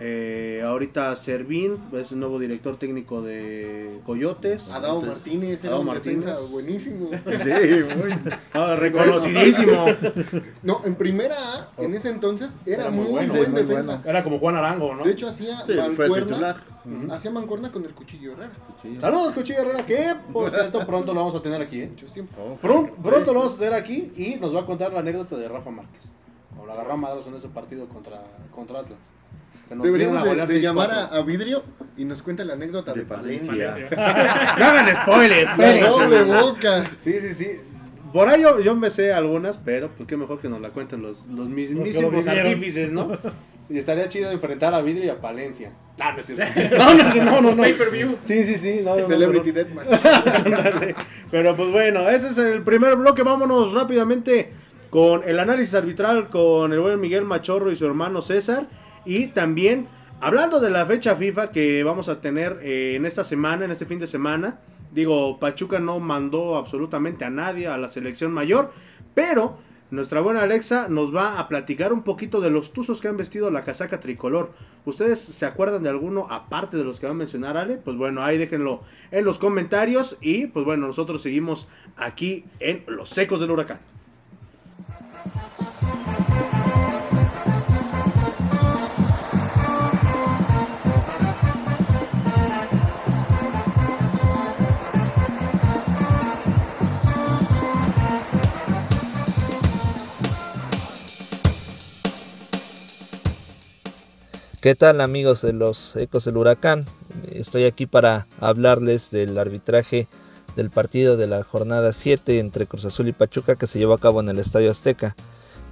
Eh, 0.05 0.61
ahorita 0.67 1.15
Servín 1.15 1.79
es 1.93 2.11
el 2.11 2.19
nuevo 2.19 2.41
director 2.41 2.77
técnico 2.77 3.23
de 3.23 4.01
Coyotes. 4.05 4.73
Adao 4.73 5.01
Martínez 5.01 5.61
era 5.63 5.69
Adao 5.75 5.81
un 5.83 5.87
Martínez. 5.87 6.25
defensa 6.25 6.53
buenísimo. 6.53 7.11
Sí, 7.13 7.51
muy. 7.97 8.33
Ah, 8.53 8.75
reconocidísimo. 8.75 9.87
No, 10.65 10.81
en 10.85 10.97
primera 10.97 11.37
A, 11.55 11.69
en 11.79 11.95
ese 11.95 12.09
entonces, 12.11 12.51
era, 12.67 12.83
Era 12.83 12.91
muy 12.91 13.05
muy, 13.05 13.13
bueno, 13.13 13.33
buen 13.35 13.53
muy 13.53 13.61
defensa. 13.63 13.93
bueno. 13.99 14.11
Era 14.11 14.25
como 14.25 14.41
Juan 14.41 14.57
Arango, 14.57 14.93
¿no? 14.93 15.05
De 15.05 15.13
hecho, 15.13 15.29
hacía 15.29 15.65
Sí, 15.65 15.73
mancuerna. 15.75 16.57
Hacía 17.13 17.31
mancuerna 17.31 17.71
con 17.71 17.85
el 17.85 17.95
cuchillo 17.95 18.33
Herrera. 18.33 18.51
Saludos, 19.01 19.35
Cuchillo 19.35 19.61
Herrera, 19.61 19.87
que 19.87 20.17
por 20.33 20.51
cierto 20.51 20.85
pronto 20.85 21.15
lo 21.15 21.21
vamos 21.21 21.35
a 21.37 21.43
tener 21.43 21.63
aquí. 21.63 21.83
¿eh? 21.83 21.87
Muchos 21.91 22.13
tiempos. 22.13 22.37
Oh, 22.41 22.57
Pronto, 22.57 22.93
pronto 23.01 23.33
lo 23.33 23.39
vamos 23.39 23.55
a 23.55 23.59
tener 23.59 23.75
aquí 23.75 24.11
y 24.17 24.35
nos 24.41 24.53
va 24.53 24.63
a 24.63 24.67
contar 24.67 24.93
la 24.93 24.99
anécdota 24.99 25.37
de 25.37 25.47
Rafa 25.47 25.71
Márquez. 25.71 26.13
Como 26.51 26.67
la 26.67 26.73
agarró 26.73 26.95
a 26.95 27.19
en 27.25 27.35
ese 27.37 27.49
partido 27.51 27.87
contra, 27.87 28.21
contra 28.53 28.81
Atlas. 28.81 29.13
Que 29.73 29.77
nos 29.77 29.85
Deberíamos 29.87 30.25
de, 30.25 30.35
de 30.35 30.61
6-4. 30.61 30.61
llamar 30.61 30.91
a, 30.91 31.05
a 31.07 31.23
Vidrio 31.23 31.63
y 31.97 32.05
nos 32.05 32.23
cuenta 32.23 32.45
la 32.45 32.55
anécdota 32.55 32.93
de, 32.93 33.01
De 33.01 33.07
Palencia. 33.07 33.71
Palencia. 33.71 34.55
No 34.59 34.65
hagan 34.67 34.95
spoilers, 34.95 35.51
espérense. 35.51 35.89
doble 35.89 36.23
boca. 36.25 36.91
Sí, 37.01 37.19
sí, 37.21 37.33
sí. 37.33 37.49
Por 38.13 38.29
ahí 38.29 38.43
yo, 38.43 38.61
yo 38.61 38.77
me 38.77 38.91
sé 38.91 39.15
algunas, 39.15 39.57
pero 39.57 39.89
pues 39.97 40.07
qué 40.07 40.19
mejor 40.19 40.39
que 40.39 40.49
nos 40.51 40.61
la 40.61 40.69
cuenten 40.69 41.01
los, 41.01 41.27
los 41.29 41.49
mismísimos 41.49 42.27
artífices, 42.27 42.93
¿no? 42.93 43.17
Y 43.71 43.79
estaría 43.79 44.07
chido 44.11 44.31
enfrentar 44.31 44.75
a 44.75 44.83
Vidrio 44.83 45.07
y 45.07 45.09
a 45.09 45.19
Palencia. 45.19 45.71
Ah, 45.99 46.13
no 46.13 46.21
es 46.21 46.27
cierto. 46.27 46.45
No, 46.77 46.93
no, 46.95 47.15
no, 47.25 47.41
no, 47.41 47.51
no. 47.53 47.63
Pay-per-view. 47.63 48.19
Sí, 48.21 48.45
sí, 48.45 48.59
sí. 48.59 48.81
No, 48.85 48.97
Celebrity 49.07 49.49
no. 49.49 49.55
Deathmatch. 49.55 49.87
Pero 51.31 51.57
pues 51.57 51.71
bueno, 51.71 52.11
ese 52.11 52.29
es 52.29 52.37
el 52.39 52.63
primer 52.63 52.97
bloque. 52.97 53.23
Vámonos 53.23 53.73
rápidamente 53.73 54.53
con 54.91 55.27
el 55.27 55.39
análisis 55.39 55.75
arbitral 55.75 56.29
con 56.29 56.75
el 56.75 56.81
buen 56.81 57.01
Miguel 57.01 57.25
Machorro 57.25 57.71
y 57.73 57.77
su 57.77 57.87
hermano 57.87 58.21
César. 58.21 58.67
Y 59.05 59.29
también 59.29 59.89
hablando 60.21 60.61
de 60.61 60.71
la 60.71 60.87
fecha 60.87 61.17
FIFA 61.17 61.51
que 61.51 61.83
vamos 61.83 62.09
a 62.09 62.21
tener 62.21 62.59
eh, 62.63 62.95
en 62.97 63.07
esta 63.07 63.25
semana, 63.25 63.65
en 63.65 63.71
este 63.71 63.87
fin 63.87 63.99
de 63.99 64.07
semana. 64.07 64.61
Digo, 64.93 65.39
Pachuca 65.39 65.79
no 65.79 66.01
mandó 66.01 66.57
absolutamente 66.57 67.25
a 67.25 67.31
nadie 67.31 67.67
a 67.67 67.79
la 67.79 67.89
selección 67.91 68.31
mayor, 68.31 68.73
pero 69.15 69.57
nuestra 69.91 70.21
buena 70.21 70.43
Alexa 70.43 70.89
nos 70.89 71.15
va 71.15 71.39
a 71.39 71.49
platicar 71.49 71.93
un 71.93 72.03
poquito 72.03 72.41
de 72.41 72.51
los 72.51 72.73
tuzos 72.73 73.01
que 73.01 73.09
han 73.09 73.17
vestido 73.19 73.51
la 73.51 73.63
casaca 73.63 74.01
tricolor. 74.01 74.53
¿Ustedes 74.87 75.19
se 75.19 75.45
acuerdan 75.45 75.83
de 75.83 75.91
alguno 75.91 76.29
aparte 76.31 76.79
de 76.79 76.85
los 76.85 76.99
que 76.99 77.07
va 77.07 77.13
a 77.13 77.15
mencionar 77.15 77.57
Ale? 77.57 77.77
Pues 77.77 77.97
bueno, 77.97 78.23
ahí 78.23 78.39
déjenlo 78.39 78.83
en 79.11 79.25
los 79.25 79.39
comentarios 79.39 80.17
y 80.21 80.47
pues 80.47 80.65
bueno, 80.65 80.87
nosotros 80.87 81.21
seguimos 81.21 81.69
aquí 81.97 82.45
en 82.59 82.85
Los 82.87 83.11
Secos 83.11 83.41
del 83.41 83.51
Huracán. 83.51 83.81
¿Qué 104.63 104.77
tal 104.77 105.01
amigos 105.01 105.43
de 105.43 105.53
los 105.53 105.97
Ecos 105.97 106.25
del 106.25 106.37
Huracán? 106.37 106.85
Estoy 107.33 107.65
aquí 107.65 107.87
para 107.87 108.29
hablarles 108.39 109.11
del 109.11 109.37
arbitraje 109.37 110.07
del 110.55 110.71
partido 110.71 111.17
de 111.17 111.27
la 111.27 111.43
jornada 111.43 111.93
7 111.93 112.39
entre 112.39 112.67
Cruz 112.67 112.85
Azul 112.85 113.09
y 113.09 113.13
Pachuca 113.13 113.57
que 113.57 113.67
se 113.67 113.81
llevó 113.81 113.95
a 113.95 113.99
cabo 113.99 114.21
en 114.21 114.29
el 114.29 114.39
Estadio 114.39 114.71
Azteca. 114.71 115.17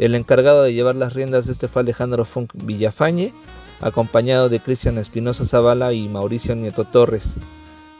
El 0.00 0.16
encargado 0.16 0.64
de 0.64 0.74
llevar 0.74 0.96
las 0.96 1.14
riendas 1.14 1.46
de 1.46 1.53
este 1.53 1.68
fue 1.68 1.83
Alejandro 1.83 2.24
Funk 2.24 2.50
Villafañe, 2.53 3.33
acompañado 3.81 4.48
de 4.48 4.59
Cristian 4.59 4.98
Espinosa 4.98 5.46
Zavala 5.46 5.92
y 5.92 6.09
Mauricio 6.09 6.57
Nieto 6.57 6.83
Torres. 6.83 7.35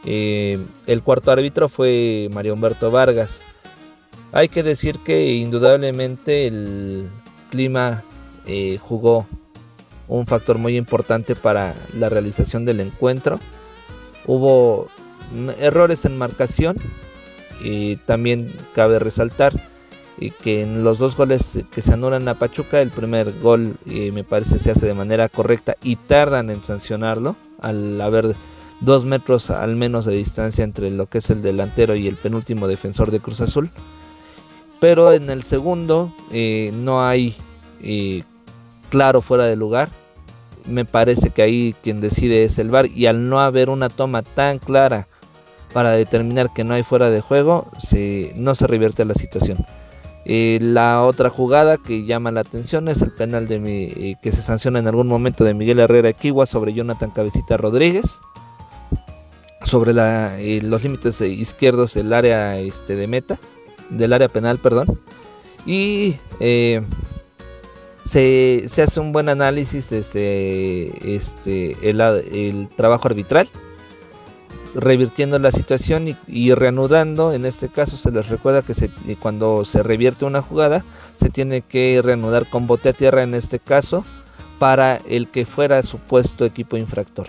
Eh, 0.03 0.59
el 0.87 1.03
cuarto 1.03 1.31
árbitro 1.31 1.69
fue 1.69 2.27
Mario 2.33 2.55
Humberto 2.55 2.91
Vargas. 2.91 3.41
Hay 4.33 4.49
que 4.49 4.61
decir 4.61 4.99
que 4.99 5.35
indudablemente 5.35 6.47
el 6.47 7.07
clima 7.49 8.03
eh, 8.45 8.77
jugó 8.77 9.25
un 10.17 10.27
factor 10.27 10.57
muy 10.57 10.77
importante 10.77 11.35
para 11.35 11.73
la 11.97 12.09
realización 12.09 12.65
del 12.65 12.81
encuentro. 12.81 13.39
Hubo 14.25 14.89
mm, 15.33 15.49
errores 15.59 16.05
en 16.05 16.17
marcación 16.17 16.75
y 17.63 17.95
también 17.97 18.51
cabe 18.73 18.99
resaltar 18.99 19.53
que 20.29 20.61
en 20.61 20.83
los 20.83 20.99
dos 20.99 21.15
goles 21.15 21.65
que 21.71 21.81
se 21.81 21.93
anulan 21.93 22.27
a 22.27 22.37
Pachuca, 22.37 22.81
el 22.81 22.91
primer 22.91 23.39
gol 23.39 23.75
eh, 23.87 24.11
me 24.11 24.23
parece 24.23 24.59
se 24.59 24.69
hace 24.69 24.85
de 24.85 24.93
manera 24.93 25.29
correcta 25.29 25.77
y 25.81 25.95
tardan 25.95 26.51
en 26.51 26.61
sancionarlo 26.61 27.35
al 27.59 27.99
haber 27.99 28.35
dos 28.81 29.05
metros 29.05 29.49
al 29.49 29.75
menos 29.75 30.05
de 30.05 30.15
distancia 30.15 30.63
entre 30.63 30.91
lo 30.91 31.07
que 31.07 31.19
es 31.19 31.29
el 31.31 31.41
delantero 31.41 31.95
y 31.95 32.07
el 32.07 32.15
penúltimo 32.15 32.67
defensor 32.67 33.09
de 33.09 33.19
Cruz 33.19 33.41
Azul. 33.41 33.71
Pero 34.79 35.13
en 35.13 35.29
el 35.29 35.41
segundo 35.43 36.13
eh, 36.31 36.71
no 36.73 37.03
hay 37.03 37.35
eh, 37.81 38.23
claro 38.89 39.21
fuera 39.21 39.45
de 39.45 39.55
lugar. 39.55 39.89
Me 40.65 40.85
parece 40.85 41.29
que 41.31 41.41
ahí 41.41 41.75
quien 41.83 42.01
decide 42.01 42.43
es 42.43 42.59
el 42.59 42.69
VAR 42.69 42.87
y 42.87 43.07
al 43.07 43.29
no 43.29 43.39
haber 43.39 43.69
una 43.69 43.89
toma 43.89 44.21
tan 44.21 44.59
clara 44.59 45.07
para 45.73 45.91
determinar 45.91 46.53
que 46.53 46.63
no 46.63 46.73
hay 46.73 46.83
fuera 46.83 47.09
de 47.09 47.21
juego, 47.21 47.67
se, 47.79 48.33
no 48.35 48.55
se 48.55 48.67
revierte 48.67 49.05
la 49.05 49.13
situación. 49.13 49.65
Eh, 50.25 50.59
la 50.61 51.03
otra 51.03 51.29
jugada 51.29 51.77
que 51.77 52.05
llama 52.05 52.31
la 52.31 52.41
atención 52.41 52.87
es 52.87 53.01
el 53.01 53.11
penal 53.11 53.47
de 53.47 53.59
mi, 53.59 53.83
eh, 53.85 54.15
que 54.21 54.31
se 54.31 54.43
sanciona 54.43 54.79
en 54.79 54.87
algún 54.87 55.07
momento 55.07 55.43
de 55.43 55.53
Miguel 55.53 55.79
Herrera 55.79 56.09
Equigua 56.09 56.45
sobre 56.45 56.73
Jonathan 56.73 57.11
Cabecita 57.11 57.57
Rodríguez. 57.57 58.19
Sobre 59.63 59.93
eh, 59.95 60.59
los 60.63 60.83
límites 60.83 61.21
izquierdos 61.21 61.93
del 61.93 62.13
área 62.13 62.57
este, 62.57 62.95
de 62.95 63.07
meta, 63.07 63.37
del 63.89 64.13
área 64.13 64.27
penal, 64.27 64.57
perdón. 64.57 64.99
Y 65.65 66.15
se, 68.11 68.83
hace 68.83 68.99
un 68.99 69.13
buen 69.13 69.29
análisis 69.29 69.89
desde 69.89 71.15
este, 71.15 71.77
el, 71.81 72.67
trabajo 72.75 73.07
arbitral, 73.07 73.47
revirtiendo 74.75 75.39
la 75.39 75.51
situación 75.51 76.17
y, 76.27 76.53
reanudando. 76.53 77.31
En 77.31 77.45
este 77.45 77.69
caso 77.69 77.95
se 77.95 78.11
les 78.11 78.27
recuerda 78.27 78.63
que 78.63 78.73
eh, 78.73 79.15
cuando 79.17 79.63
se 79.63 79.81
revierte 79.81 80.25
una 80.25 80.41
jugada 80.41 80.83
se 81.15 81.29
tiene 81.29 81.61
que 81.61 82.01
reanudar 82.03 82.47
con 82.47 82.67
bote 82.67 82.89
a 82.89 82.93
tierra 82.93 83.23
en 83.23 83.33
este 83.33 83.59
caso 83.59 84.03
para 84.59 84.97
el 85.07 85.29
que 85.29 85.45
fuera 85.45 85.81
supuesto 85.81 86.43
equipo 86.43 86.75
infractor. 86.75 87.27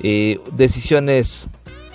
Eh, 0.00 0.40
decisiones 0.52 1.48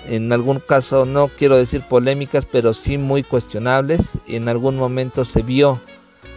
en 0.08 0.32
algún 0.32 0.58
caso 0.58 1.04
no 1.04 1.28
quiero 1.28 1.56
decir 1.56 1.82
polémicas 1.88 2.44
pero 2.50 2.74
sí 2.74 2.98
muy 2.98 3.22
cuestionables 3.22 4.14
en 4.26 4.48
algún 4.48 4.74
momento 4.74 5.24
se 5.24 5.42
vio 5.42 5.80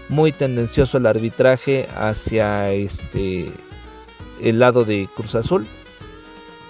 muy 0.09 0.31
tendencioso 0.31 0.97
el 0.97 1.05
arbitraje 1.05 1.87
hacia 1.95 2.71
este 2.71 3.51
el 4.41 4.59
lado 4.59 4.83
de 4.83 5.09
Cruz 5.15 5.35
Azul. 5.35 5.65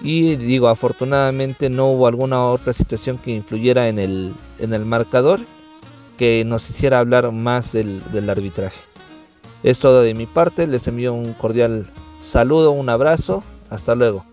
Y 0.02 0.36
digo 0.36 0.68
afortunadamente 0.68 1.70
no 1.70 1.88
hubo 1.88 2.06
alguna 2.06 2.46
otra 2.46 2.72
situación 2.72 3.18
que 3.18 3.32
influyera 3.32 3.88
en 3.88 3.98
el, 3.98 4.34
en 4.58 4.74
el 4.74 4.84
marcador 4.84 5.40
que 6.18 6.44
nos 6.44 6.68
hiciera 6.70 6.98
hablar 6.98 7.32
más 7.32 7.72
del, 7.72 8.02
del 8.12 8.28
arbitraje. 8.30 8.80
Es 9.62 9.78
todo 9.78 10.02
de 10.02 10.14
mi 10.14 10.26
parte 10.26 10.66
les 10.66 10.86
envío 10.86 11.14
un 11.14 11.32
cordial 11.32 11.86
saludo 12.20 12.72
un 12.72 12.88
abrazo 12.88 13.42
hasta 13.70 13.94
luego 13.94 14.24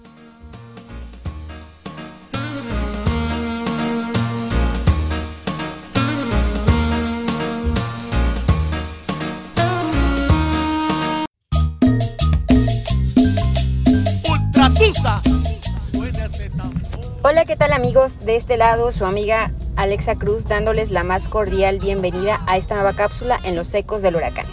tal 17.64 17.72
amigos? 17.72 18.20
De 18.26 18.36
este 18.36 18.58
lado, 18.58 18.92
su 18.92 19.06
amiga 19.06 19.50
Alexa 19.78 20.16
Cruz 20.16 20.44
dándoles 20.44 20.92
la 20.92 21.06
más 21.06 21.30
cordial 21.30 21.80
bienvenida 21.80 22.42
a 22.46 22.58
esta 22.58 22.76
nueva 22.76 22.92
cápsula 22.92 23.40
en 23.46 23.56
los 23.56 23.74
ecos 23.74 24.02
del 24.02 24.18
huracán, 24.18 24.46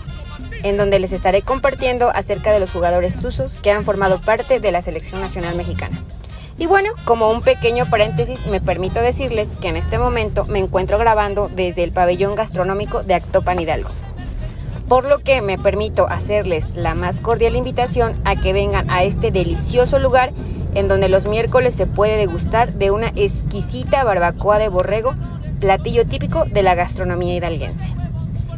en 0.63 0.77
donde 0.77 1.01
les 1.01 1.11
estaré 1.11 1.43
compartiendo 1.43 2.11
acerca 2.11 2.53
de 2.53 2.61
los 2.61 2.71
jugadores 2.71 3.19
tuzos 3.19 3.55
que 3.63 3.73
han 3.73 3.85
formado 3.85 4.21
parte 4.21 4.61
de 4.61 4.71
la 4.71 4.81
selección 4.81 5.21
nacional 5.21 5.57
mexicana. 5.57 5.99
Y 6.57 6.67
bueno, 6.67 6.93
como 7.05 7.33
un 7.33 7.43
pequeño 7.43 7.85
paréntesis, 7.91 8.47
me 8.47 8.61
permito 8.61 9.01
decirles 9.01 9.57
que 9.61 9.67
en 9.67 9.77
este 9.77 9.99
momento 9.99 10.45
me 10.45 10.61
encuentro 10.61 10.97
grabando 10.97 11.51
desde 11.53 11.83
el 11.83 11.91
pabellón 11.91 12.37
gastronómico 12.37 13.03
de 13.03 13.15
Actopan 13.15 13.59
Hidalgo. 13.59 13.91
Por 14.91 15.09
lo 15.09 15.21
que 15.21 15.41
me 15.41 15.57
permito 15.57 16.09
hacerles 16.09 16.75
la 16.75 16.97
más 16.97 17.21
cordial 17.21 17.55
invitación 17.55 18.21
a 18.25 18.35
que 18.35 18.53
vengan 18.53 18.91
a 18.91 19.05
este 19.05 19.31
delicioso 19.31 20.01
lugar 20.01 20.33
en 20.75 20.89
donde 20.89 21.09
los 21.09 21.27
miércoles 21.27 21.77
se 21.77 21.87
puede 21.87 22.17
degustar 22.17 22.73
de 22.73 22.91
una 22.91 23.13
exquisita 23.15 24.03
barbacoa 24.03 24.59
de 24.59 24.69
borrego, 24.69 25.15
platillo 25.61 26.09
típico 26.09 26.45
de 26.45 26.65
la 26.65 26.75
gastronomía 26.75 27.37
hidalguense. 27.37 27.95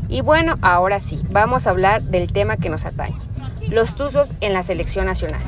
Y 0.08 0.22
bueno, 0.22 0.54
ahora 0.62 1.00
sí, 1.00 1.20
vamos 1.32 1.66
a 1.66 1.70
hablar 1.70 2.00
del 2.00 2.32
tema 2.32 2.56
que 2.56 2.70
nos 2.70 2.86
atañe, 2.86 3.20
los 3.68 3.94
tuzos 3.94 4.32
en 4.40 4.54
la 4.54 4.62
selección 4.62 5.04
nacional, 5.04 5.42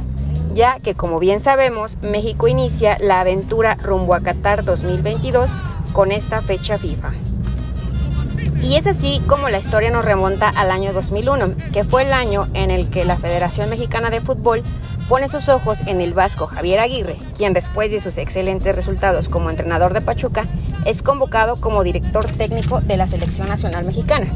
ya 0.53 0.81
que 0.81 0.95
como 0.95 1.19
bien 1.19 1.41
sabemos, 1.41 1.97
México 2.03 2.47
inicia 2.47 2.99
la 3.01 3.21
aventura 3.21 3.77
rumbo 3.77 4.13
a 4.13 4.21
Qatar 4.21 4.65
2022 4.65 5.51
con 5.95 6.13
esta 6.13 6.43
fecha 6.43 6.77
FIFA. 6.77 7.34
Y 8.65 8.77
es 8.77 8.87
así 8.87 9.21
como 9.27 9.51
la 9.51 9.59
historia 9.59 9.91
nos 9.91 10.07
remonta 10.07 10.49
al 10.49 10.71
año 10.71 10.95
2001, 10.95 11.55
que 11.75 11.85
fue 11.85 12.03
el 12.03 12.15
año 12.15 12.49
en 12.55 12.71
el 12.71 12.89
que 12.89 13.05
la 13.05 13.19
Federación 13.19 13.69
Mexicana 13.69 14.09
de 14.09 14.23
Fútbol 14.23 14.63
pone 15.07 15.29
sus 15.29 15.51
ojos 15.51 15.81
en 15.87 16.01
el 16.01 16.15
vasco 16.15 16.47
Javier 16.47 16.81
Aguirre, 16.81 17.19
quien 17.37 17.53
después 17.53 17.91
de 17.91 18.01
sus 18.01 18.17
excelentes 18.17 18.75
resultados 18.75 19.29
como 19.29 19.51
entrenador 19.51 19.93
de 19.93 20.01
Pachuca, 20.01 20.47
es 20.87 21.03
convocado 21.03 21.57
como 21.57 21.85
director 21.85 22.25
técnico 22.25 22.81
de 22.81 22.97
la 22.97 23.07
Selección 23.07 23.49
Nacional 23.49 23.85
Mexicana. 23.85 24.29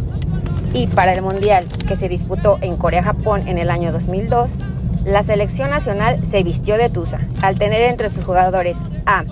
Y 0.74 0.88
para 0.88 1.14
el 1.14 1.22
Mundial 1.22 1.66
que 1.88 1.96
se 1.96 2.10
disputó 2.10 2.58
en 2.60 2.76
Corea-Japón 2.76 3.48
en 3.48 3.56
el 3.56 3.70
año 3.70 3.92
2002, 3.92 4.58
la 5.06 5.22
selección 5.22 5.70
nacional 5.70 6.22
se 6.22 6.42
vistió 6.42 6.76
de 6.76 6.90
Tusa, 6.90 7.20
al 7.40 7.58
tener 7.58 7.80
entre 7.84 8.10
sus 8.10 8.26
jugadores 8.26 8.84
a 9.06 9.24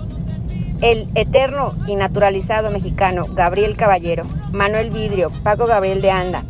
El 0.81 1.07
eterno 1.15 1.73
y 1.87 1.95
naturalizado 1.95 2.69
mexicano 2.69 3.25
Gabriel 3.33 3.75
Caballero, 3.75 4.25
Manuel 4.51 4.91
Vidrio, 4.91 5.31
Paco 5.43 5.65
Gabriel 5.65 6.01
de 6.01 6.11
Anda, 6.11 6.43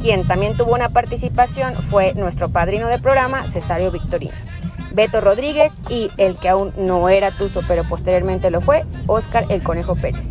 quien 0.00 0.26
también 0.26 0.56
tuvo 0.56 0.74
una 0.74 0.88
participación 0.88 1.74
fue 1.74 2.14
nuestro 2.14 2.50
padrino 2.50 2.88
de 2.88 2.98
programa, 2.98 3.46
Cesario 3.46 3.90
Victorino. 3.90 4.34
Beto 4.92 5.20
Rodríguez 5.20 5.82
y 5.88 6.08
el 6.18 6.36
que 6.36 6.48
aún 6.48 6.72
no 6.76 7.08
era 7.08 7.32
Tuzo, 7.32 7.62
pero 7.66 7.82
posteriormente 7.82 8.50
lo 8.50 8.60
fue, 8.60 8.84
Óscar 9.08 9.46
el 9.48 9.62
Conejo 9.62 9.96
Pérez. 9.96 10.30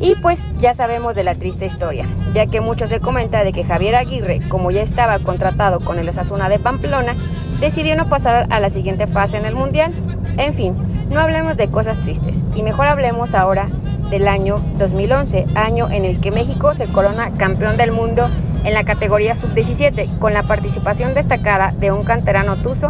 Y 0.00 0.14
pues 0.16 0.50
ya 0.58 0.74
sabemos 0.74 1.14
de 1.14 1.24
la 1.24 1.34
triste 1.34 1.64
historia, 1.66 2.06
ya 2.34 2.46
que 2.46 2.60
mucho 2.60 2.86
se 2.86 3.00
comenta 3.00 3.44
de 3.44 3.52
que 3.52 3.64
Javier 3.64 3.94
Aguirre, 3.94 4.40
como 4.48 4.70
ya 4.70 4.82
estaba 4.82 5.18
contratado 5.20 5.78
con 5.80 5.98
el 5.98 6.08
Osasuna 6.08 6.48
de 6.48 6.58
Pamplona, 6.58 7.14
decidió 7.60 7.96
no 7.96 8.08
pasar 8.08 8.46
a 8.50 8.60
la 8.60 8.70
siguiente 8.70 9.06
fase 9.06 9.36
en 9.36 9.46
el 9.46 9.54
Mundial. 9.54 9.94
En 10.38 10.54
fin, 10.54 10.74
no 11.10 11.20
hablemos 11.20 11.56
de 11.56 11.68
cosas 11.68 12.00
tristes 12.00 12.42
y 12.54 12.62
mejor 12.62 12.88
hablemos 12.88 13.34
ahora 13.34 13.68
del 14.10 14.28
año 14.28 14.60
2011, 14.78 15.46
año 15.54 15.90
en 15.90 16.04
el 16.04 16.20
que 16.20 16.30
México 16.30 16.74
se 16.74 16.86
corona 16.86 17.30
campeón 17.36 17.76
del 17.76 17.90
mundo 17.90 18.28
en 18.64 18.74
la 18.74 18.84
categoría 18.84 19.34
sub-17, 19.34 20.18
con 20.18 20.34
la 20.34 20.42
participación 20.42 21.14
destacada 21.14 21.72
de 21.78 21.92
un 21.92 22.02
canterano 22.02 22.56
tuzo, 22.56 22.88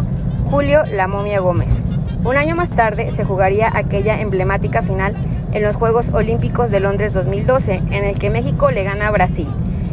Julio 0.49 0.83
La 0.93 1.07
Momia 1.07 1.39
Gómez. 1.39 1.81
Un 2.23 2.35
año 2.35 2.55
más 2.55 2.71
tarde 2.71 3.11
se 3.11 3.23
jugaría 3.23 3.71
aquella 3.73 4.19
emblemática 4.19 4.81
final 4.81 5.15
en 5.53 5.63
los 5.63 5.75
Juegos 5.75 6.09
Olímpicos 6.13 6.71
de 6.71 6.79
Londres 6.79 7.13
2012, 7.13 7.75
en 7.91 8.03
el 8.03 8.19
que 8.19 8.29
México 8.29 8.71
le 8.71 8.83
gana 8.83 9.07
a 9.07 9.11
Brasil. 9.11 9.47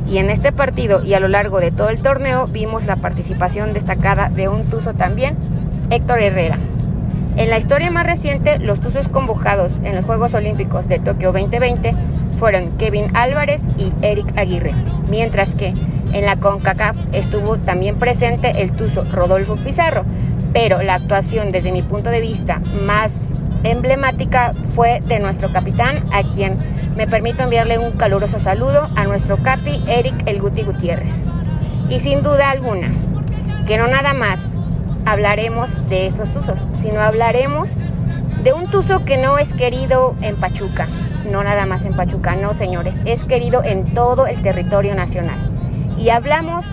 Y 0.08 0.18
en 0.18 0.30
este 0.30 0.52
partido 0.52 1.02
y 1.04 1.14
a 1.14 1.20
lo 1.20 1.28
largo 1.28 1.60
de 1.60 1.70
todo 1.70 1.90
el 1.90 2.02
torneo 2.02 2.46
vimos 2.46 2.86
la 2.86 2.96
participación 2.96 3.72
destacada 3.72 4.28
de 4.28 4.48
un 4.48 4.64
tuzo 4.64 4.94
también, 4.94 5.36
Héctor 5.90 6.20
Herrera. 6.20 6.58
En 7.36 7.50
la 7.50 7.58
historia 7.58 7.90
más 7.90 8.06
reciente, 8.06 8.60
los 8.60 8.80
tuzos 8.80 9.08
convocados 9.08 9.80
en 9.82 9.96
los 9.96 10.04
Juegos 10.04 10.34
Olímpicos 10.34 10.86
de 10.86 11.00
Tokio 11.00 11.32
2020 11.32 11.92
fueron 12.38 12.70
Kevin 12.78 13.16
Álvarez 13.16 13.62
y 13.76 13.92
Eric 14.02 14.38
Aguirre, 14.38 14.72
mientras 15.10 15.56
que 15.56 15.72
en 16.12 16.24
la 16.24 16.36
CONCACAF 16.36 16.96
estuvo 17.12 17.56
también 17.56 17.96
presente 17.96 18.62
el 18.62 18.70
tuzo 18.70 19.02
Rodolfo 19.10 19.56
Pizarro, 19.56 20.04
pero 20.52 20.80
la 20.82 20.94
actuación 20.94 21.50
desde 21.50 21.72
mi 21.72 21.82
punto 21.82 22.10
de 22.10 22.20
vista 22.20 22.60
más 22.86 23.30
emblemática 23.64 24.52
fue 24.74 25.00
de 25.00 25.18
nuestro 25.18 25.48
capitán, 25.50 26.04
a 26.12 26.22
quien 26.22 26.56
me 26.96 27.08
permito 27.08 27.42
enviarle 27.42 27.78
un 27.78 27.90
caluroso 27.92 28.38
saludo 28.38 28.86
a 28.94 29.04
nuestro 29.06 29.38
capi 29.38 29.80
Eric 29.88 30.14
El 30.26 30.40
Guti 30.40 30.62
Gutiérrez. 30.62 31.24
Y 31.90 31.98
sin 31.98 32.22
duda 32.22 32.50
alguna, 32.50 32.92
que 33.66 33.76
no 33.76 33.88
nada 33.88 34.14
más 34.14 34.56
hablaremos 35.06 35.88
de 35.88 36.06
estos 36.06 36.30
tuzos, 36.30 36.66
sino 36.72 37.00
hablaremos 37.00 37.78
de 38.42 38.52
un 38.52 38.66
tuzo 38.66 39.04
que 39.04 39.16
no 39.16 39.38
es 39.38 39.52
querido 39.52 40.14
en 40.20 40.36
Pachuca, 40.36 40.86
no 41.30 41.42
nada 41.42 41.66
más 41.66 41.84
en 41.84 41.94
Pachuca, 41.94 42.36
no 42.36 42.54
señores, 42.54 42.96
es 43.04 43.24
querido 43.24 43.62
en 43.64 43.84
todo 43.84 44.26
el 44.26 44.40
territorio 44.42 44.94
nacional. 44.94 45.38
Y 45.98 46.10
hablamos 46.10 46.66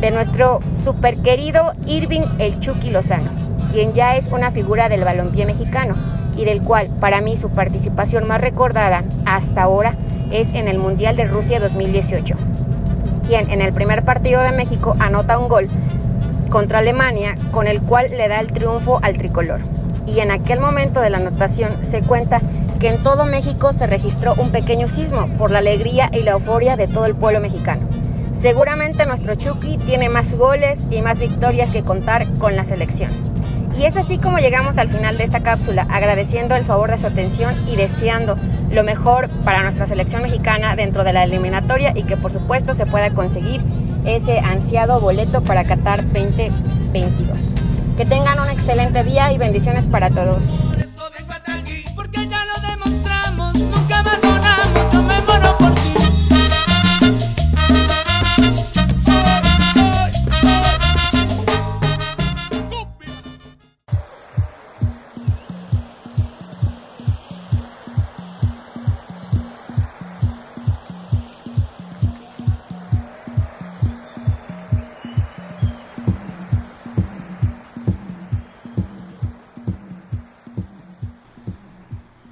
de 0.00 0.10
nuestro 0.10 0.60
super 0.72 1.16
querido 1.16 1.72
Irving 1.86 2.22
El 2.38 2.58
Chucky 2.60 2.90
Lozano, 2.90 3.30
quien 3.70 3.92
ya 3.92 4.16
es 4.16 4.28
una 4.28 4.50
figura 4.50 4.88
del 4.88 5.04
balompié 5.04 5.46
mexicano 5.46 5.94
y 6.36 6.44
del 6.44 6.62
cual 6.62 6.88
para 7.00 7.20
mí 7.20 7.36
su 7.36 7.50
participación 7.50 8.26
más 8.26 8.40
recordada 8.40 9.04
hasta 9.26 9.62
ahora 9.62 9.94
es 10.30 10.54
en 10.54 10.68
el 10.68 10.78
Mundial 10.78 11.16
de 11.16 11.24
Rusia 11.24 11.60
2018, 11.60 12.34
quien 13.26 13.50
en 13.50 13.60
el 13.60 13.72
primer 13.72 14.04
partido 14.04 14.40
de 14.42 14.52
México 14.52 14.96
anota 15.00 15.38
un 15.38 15.48
gol 15.48 15.68
contra 16.50 16.80
Alemania 16.80 17.36
con 17.52 17.66
el 17.66 17.80
cual 17.80 18.06
le 18.10 18.28
da 18.28 18.40
el 18.40 18.52
triunfo 18.52 18.98
al 19.02 19.16
tricolor. 19.16 19.60
Y 20.06 20.20
en 20.20 20.30
aquel 20.30 20.60
momento 20.60 21.00
de 21.00 21.08
la 21.08 21.18
anotación 21.18 21.70
se 21.82 22.02
cuenta 22.02 22.40
que 22.80 22.88
en 22.88 23.02
todo 23.02 23.24
México 23.24 23.72
se 23.72 23.86
registró 23.86 24.34
un 24.34 24.50
pequeño 24.50 24.88
sismo 24.88 25.26
por 25.38 25.50
la 25.50 25.60
alegría 25.60 26.10
y 26.12 26.22
la 26.22 26.32
euforia 26.32 26.76
de 26.76 26.88
todo 26.88 27.06
el 27.06 27.14
pueblo 27.14 27.40
mexicano. 27.40 27.86
Seguramente 28.32 29.06
nuestro 29.06 29.34
Chucky 29.34 29.76
tiene 29.78 30.08
más 30.08 30.34
goles 30.34 30.88
y 30.90 31.02
más 31.02 31.20
victorias 31.20 31.70
que 31.70 31.82
contar 31.82 32.26
con 32.38 32.56
la 32.56 32.64
selección. 32.64 33.10
Y 33.78 33.84
es 33.84 33.96
así 33.96 34.18
como 34.18 34.38
llegamos 34.38 34.78
al 34.78 34.88
final 34.88 35.16
de 35.16 35.24
esta 35.24 35.40
cápsula, 35.40 35.86
agradeciendo 35.90 36.54
el 36.54 36.64
favor 36.64 36.90
de 36.90 36.98
su 36.98 37.06
atención 37.06 37.54
y 37.66 37.76
deseando 37.76 38.36
lo 38.70 38.84
mejor 38.84 39.28
para 39.44 39.62
nuestra 39.62 39.86
selección 39.86 40.22
mexicana 40.22 40.76
dentro 40.76 41.02
de 41.02 41.12
la 41.12 41.24
eliminatoria 41.24 41.92
y 41.94 42.02
que 42.02 42.16
por 42.16 42.30
supuesto 42.30 42.74
se 42.74 42.86
pueda 42.86 43.10
conseguir 43.10 43.60
ese 44.04 44.38
ansiado 44.40 45.00
boleto 45.00 45.42
para 45.42 45.64
Qatar 45.64 46.04
2022. 46.04 47.56
Que 47.96 48.06
tengan 48.06 48.40
un 48.40 48.48
excelente 48.48 49.04
día 49.04 49.32
y 49.32 49.38
bendiciones 49.38 49.86
para 49.86 50.10
todos. 50.10 50.52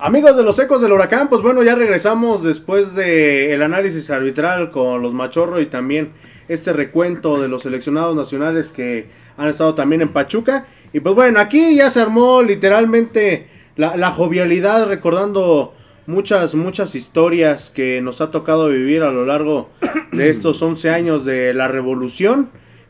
Amigos 0.09 0.39
de 0.39 0.43
los 0.43 0.59
ecos 0.59 0.81
del 0.81 0.93
huracán, 0.93 1.29
pues 1.29 1.43
bueno, 1.43 1.63
ya 1.63 1.75
regresamos 1.75 2.43
después 2.43 2.95
del 2.95 3.51
el 3.51 3.63
análisis 3.63 4.09
arbitral 4.09 4.71
con 4.71 5.03
los 5.03 5.13
machorros 5.13 5.61
y 5.61 5.67
también 5.67 6.13
este 6.49 6.73
recuento 6.73 7.39
de 7.43 7.49
los 7.49 7.65
seleccionados 7.65 8.17
nacionales 8.17 8.73
que 8.73 9.11
han 9.37 9.49
estado 9.49 9.75
también 9.75 10.01
en 10.01 10.09
Pachuca. 10.09 10.65
Y 10.95 11.01
pues 11.01 11.15
bueno, 11.15 11.41
aquí 11.41 11.77
ya 11.77 11.91
se 11.91 12.01
armó 12.01 12.41
literalmente 12.41 13.49
la, 13.77 14.11
jovialidad 14.11 14.87
recordando 14.87 15.75
muchas, 16.07 16.55
muchas 16.55 16.95
historias 16.95 17.71
que 17.71 18.01
nos 18.01 18.23
ha 18.23 18.31
tocado 18.31 18.71
vivir 18.71 19.03
a 19.03 19.13
lo 19.13 19.27
largo 19.27 19.69
de 20.13 20.31
estos 20.31 20.63
11 20.63 20.89
años 20.89 21.27
de 21.27 21.53
la 21.53 21.69
revolución. 21.69 22.49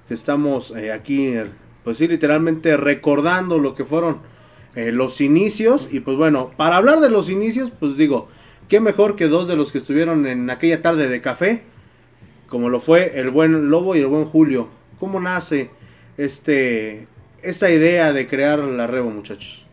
Estamos 0.08 0.70
eh, 0.70 0.92
aquí, 0.92 1.34
pues 1.82 1.96
sí, 1.96 2.06
literalmente 2.06 2.76
recordando 2.76 3.58
lo 3.58 3.74
que 3.74 3.84
fueron 3.84 4.37
eh, 4.74 4.92
los 4.92 5.20
inicios. 5.20 5.88
Y 5.90 6.00
pues 6.00 6.16
bueno, 6.16 6.50
para 6.56 6.76
hablar 6.76 7.00
de 7.00 7.10
los 7.10 7.28
inicios, 7.28 7.70
pues 7.70 7.96
digo, 7.96 8.28
qué 8.68 8.80
mejor 8.80 9.16
que 9.16 9.28
dos 9.28 9.48
de 9.48 9.56
los 9.56 9.72
que 9.72 9.78
estuvieron 9.78 10.26
en 10.26 10.50
aquella 10.50 10.82
tarde 10.82 11.08
de 11.08 11.20
café, 11.20 11.62
como 12.48 12.68
lo 12.68 12.80
fue 12.80 13.18
el 13.18 13.30
buen 13.30 13.70
Lobo 13.70 13.96
y 13.96 14.00
el 14.00 14.06
buen 14.06 14.24
Julio. 14.24 14.68
¿Cómo 14.98 15.20
nace 15.20 15.70
este 16.16 17.06
esta 17.42 17.70
idea 17.70 18.12
de 18.12 18.26
crear 18.26 18.58
la 18.58 18.86
Rebo, 18.86 19.10
muchachos? 19.10 19.66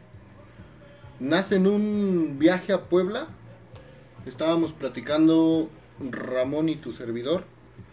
Nace 1.20 1.56
en 1.56 1.68
un 1.68 2.36
viaje 2.38 2.74
a 2.74 2.84
Puebla. 2.84 3.28
Estábamos 4.26 4.72
platicando 4.72 5.70
Ramón 6.00 6.70
y 6.70 6.76
tu 6.76 6.92
servidor. 6.94 7.44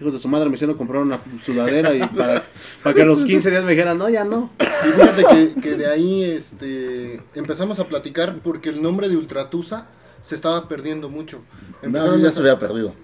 Hijos 0.01 0.13
de 0.15 0.19
su 0.19 0.29
madre 0.29 0.49
me 0.49 0.55
hicieron 0.55 0.77
comprar 0.77 1.03
una 1.03 1.21
sudadera 1.41 1.95
y 1.95 2.01
para, 2.17 2.43
para 2.83 2.95
que 2.95 3.03
a 3.03 3.05
los 3.05 3.25
15 3.25 3.51
días 3.51 3.65
me 3.65 3.71
dijeran, 3.73 3.99
no, 3.99 4.09
ya 4.09 4.25
no. 4.25 4.51
Y 4.59 4.93
fíjate 4.93 5.25
que, 5.25 5.61
que 5.61 5.77
de 5.77 5.87
ahí 5.87 6.25
este, 6.25 7.21
empezamos 7.35 7.79
a 7.79 7.85
platicar 7.87 8.39
porque 8.43 8.69
el 8.71 8.83
nombre 8.83 9.09
de 9.09 9.17
Ultratusa 9.17 9.87
se 10.23 10.35
estaba 10.35 10.69
perdiendo 10.69 11.09
mucho. 11.09 11.43
No, 11.83 12.17
ya 12.17 12.31
se 12.31 12.41
había 12.41 12.59
perdido. 12.59 12.95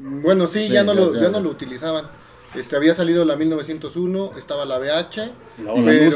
Bueno, 0.00 0.46
sí, 0.46 0.66
Sí, 0.66 0.72
ya, 0.72 0.82
no 0.82 0.94
lo, 0.94 1.14
ya 1.14 1.28
no 1.28 1.40
lo 1.40 1.50
utilizaban. 1.50 2.06
Este, 2.54 2.74
había 2.74 2.94
salido 2.94 3.24
la 3.24 3.36
1901, 3.36 4.32
estaba 4.36 4.64
la 4.64 4.78
BH 4.78 5.32
La. 5.64 5.74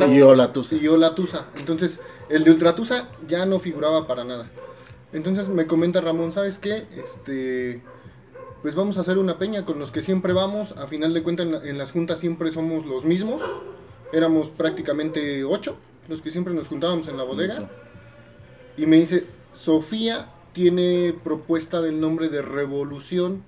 Y 0.08 0.22
Olatusa. 0.22 0.76
y 0.76 0.88
Olatusa. 0.88 1.46
Entonces, 1.58 2.00
el 2.28 2.42
de 2.44 2.50
Ultratusa 2.50 3.08
ya 3.28 3.46
no 3.46 3.58
figuraba 3.58 4.06
para 4.06 4.24
nada. 4.24 4.50
Entonces 5.12 5.48
me 5.48 5.66
comenta 5.66 6.00
Ramón, 6.00 6.32
¿sabes 6.32 6.58
qué? 6.58 6.86
Este, 6.96 7.82
pues 8.64 8.74
vamos 8.76 8.96
a 8.96 9.02
hacer 9.02 9.18
una 9.18 9.36
peña 9.36 9.66
con 9.66 9.78
los 9.78 9.92
que 9.92 10.00
siempre 10.00 10.32
vamos. 10.32 10.72
A 10.78 10.86
final 10.86 11.12
de 11.12 11.22
cuentas, 11.22 11.44
en, 11.44 11.52
la- 11.52 11.62
en 11.68 11.76
las 11.76 11.92
juntas 11.92 12.18
siempre 12.18 12.50
somos 12.50 12.86
los 12.86 13.04
mismos. 13.04 13.42
Éramos 14.10 14.48
prácticamente 14.48 15.44
ocho 15.44 15.76
los 16.08 16.22
que 16.22 16.30
siempre 16.30 16.54
nos 16.54 16.68
juntábamos 16.68 17.06
en 17.08 17.18
la 17.18 17.24
bodega. 17.24 17.68
Y 18.78 18.86
me 18.86 18.96
dice, 18.96 19.26
Sofía 19.52 20.30
tiene 20.54 21.14
propuesta 21.22 21.82
del 21.82 22.00
nombre 22.00 22.30
de 22.30 22.40
Revolución. 22.40 23.42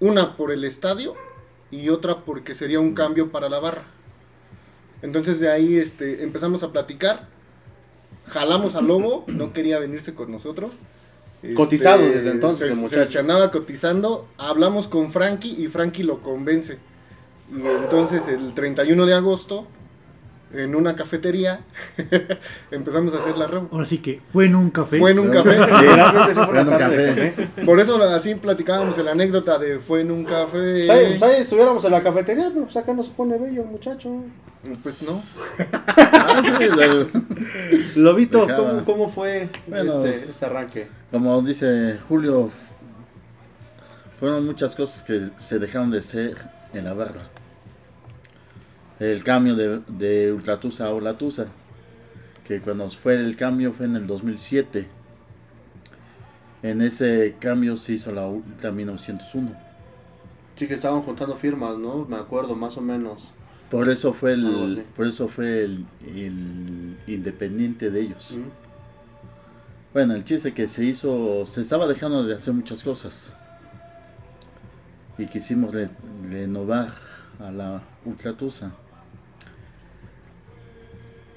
Una 0.00 0.36
por 0.36 0.50
el 0.50 0.64
estadio 0.64 1.14
y 1.70 1.90
otra 1.90 2.24
porque 2.24 2.56
sería 2.56 2.80
un 2.80 2.94
cambio 2.94 3.30
para 3.30 3.48
la 3.48 3.60
barra. 3.60 3.84
Entonces 5.02 5.38
de 5.38 5.52
ahí 5.52 5.76
este, 5.76 6.24
empezamos 6.24 6.64
a 6.64 6.72
platicar. 6.72 7.28
Jalamos 8.26 8.74
al 8.74 8.88
lobo, 8.88 9.22
no 9.28 9.52
quería 9.52 9.78
venirse 9.78 10.14
con 10.14 10.32
nosotros. 10.32 10.80
Este, 11.42 11.54
Cotizado 11.54 12.04
desde 12.08 12.30
entonces, 12.30 12.66
se, 12.68 12.72
el 12.72 12.78
se- 12.78 12.82
muchacho. 12.82 13.10
se 13.10 13.18
andaba 13.18 13.50
cotizando. 13.50 14.26
Hablamos 14.38 14.86
con 14.88 15.10
Frankie 15.10 15.56
y 15.58 15.66
Frankie 15.68 16.04
lo 16.04 16.20
convence. 16.22 16.78
Y 17.52 17.66
entonces 17.66 18.28
el 18.28 18.54
31 18.54 19.04
de 19.06 19.14
agosto 19.14 19.66
en 20.54 20.74
una 20.74 20.94
cafetería. 20.96 21.60
Empezamos 22.70 23.14
a 23.14 23.18
hacer 23.18 23.36
la 23.36 23.46
rebo. 23.46 23.68
Ahora 23.72 23.86
sí 23.86 23.98
que 23.98 24.20
fue 24.32 24.46
en 24.46 24.54
un 24.54 24.70
café. 24.70 24.98
Fue 24.98 25.10
en 25.10 25.18
un 25.18 25.30
café. 25.30 25.56
Café. 26.72 27.34
Por 27.64 27.80
eso 27.80 28.02
así 28.02 28.34
platicábamos 28.34 28.98
la 28.98 29.12
anécdota 29.12 29.58
de 29.58 29.78
fue 29.78 30.00
en 30.00 30.10
un 30.10 30.24
café. 30.24 30.86
¿Sabes? 30.86 31.22
Ahí 31.22 31.40
estuviéramos 31.40 31.84
en 31.84 31.90
la 31.90 32.02
cafetería, 32.02 32.50
pero 32.52 32.64
pues 32.64 32.76
acá 32.76 32.92
no 32.92 33.02
se 33.02 33.10
pone 33.12 33.38
bello, 33.38 33.64
muchacho. 33.64 34.24
Pues 34.82 35.02
no. 35.02 35.22
Ah, 36.14 36.42
Lobito. 37.96 38.46
¿cómo, 38.46 38.84
cómo 38.84 39.08
fue 39.08 39.48
Bueno. 39.66 40.04
este, 40.04 40.30
este 40.30 40.46
arranque? 40.46 40.86
como 41.10 41.42
dice 41.42 41.98
Julio, 42.08 42.48
fueron 44.20 44.46
muchas 44.46 44.74
cosas 44.74 45.02
que 45.02 45.30
se 45.38 45.58
dejaron 45.58 45.90
de 45.90 45.98
hacer 45.98 46.36
en 46.72 46.84
la 46.84 46.94
barra. 46.94 47.31
El 49.00 49.24
cambio 49.24 49.56
de, 49.56 49.80
de 49.88 50.32
Ultratusa 50.32 50.86
a 50.86 50.90
Olatusa, 50.94 51.46
que 52.46 52.60
cuando 52.60 52.88
fue 52.90 53.14
el 53.16 53.36
cambio 53.36 53.72
fue 53.72 53.86
en 53.86 53.96
el 53.96 54.06
2007. 54.06 54.86
En 56.62 56.80
ese 56.82 57.34
cambio 57.40 57.76
se 57.76 57.94
hizo 57.94 58.12
la 58.12 58.26
Ultra 58.26 58.70
1901. 58.70 59.50
Sí 60.54 60.68
que 60.68 60.74
estaban 60.74 61.02
juntando 61.02 61.34
firmas, 61.36 61.76
¿no? 61.78 62.04
Me 62.04 62.16
acuerdo, 62.16 62.54
más 62.54 62.76
o 62.76 62.80
menos. 62.80 63.32
Por 63.70 63.88
eso 63.88 64.12
fue 64.12 64.34
el, 64.34 64.84
por 64.94 65.06
eso 65.06 65.28
fue 65.28 65.64
el, 65.64 65.86
el 66.06 66.98
independiente 67.06 67.90
de 67.90 68.00
ellos. 68.02 68.36
¿Mm? 68.38 68.50
Bueno, 69.94 70.14
el 70.14 70.24
chiste 70.24 70.52
que 70.54 70.68
se 70.68 70.84
hizo, 70.84 71.46
se 71.46 71.62
estaba 71.62 71.88
dejando 71.88 72.22
de 72.22 72.34
hacer 72.34 72.54
muchas 72.54 72.82
cosas. 72.82 73.34
Y 75.18 75.26
quisimos 75.26 75.74
re- 75.74 75.90
renovar 76.30 76.94
a 77.40 77.50
la 77.50 77.82
Ultratusa. 78.04 78.72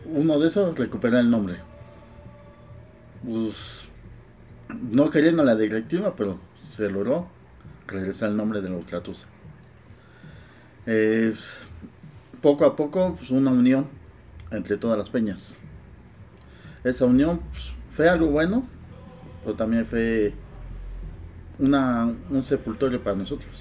Uno 0.05 0.39
de 0.39 0.47
esos, 0.47 0.77
recuperar 0.77 1.21
el 1.21 1.29
nombre. 1.29 1.57
Pues, 3.23 3.85
no 4.91 5.09
queriendo 5.09 5.43
la 5.43 5.55
directiva, 5.55 6.15
pero 6.15 6.37
se 6.71 6.89
logró 6.89 7.27
regresar 7.87 8.29
el 8.29 8.37
nombre 8.37 8.61
de 8.61 8.69
la 8.69 8.75
Ultratusa. 8.75 9.27
Poco 12.41 12.65
a 12.65 12.75
poco, 12.75 13.15
pues, 13.15 13.31
una 13.31 13.51
unión 13.51 13.87
entre 14.51 14.77
todas 14.77 14.97
las 14.97 15.09
peñas. 15.09 15.57
Esa 16.83 17.05
unión 17.05 17.39
pues, 17.51 17.73
fue 17.89 18.07
algo 18.07 18.27
bueno, 18.27 18.67
pero 19.43 19.55
también 19.55 19.85
fue 19.87 20.33
una, 21.57 22.13
un 22.29 22.43
sepultorio 22.43 23.01
para 23.03 23.15
nosotros. 23.15 23.51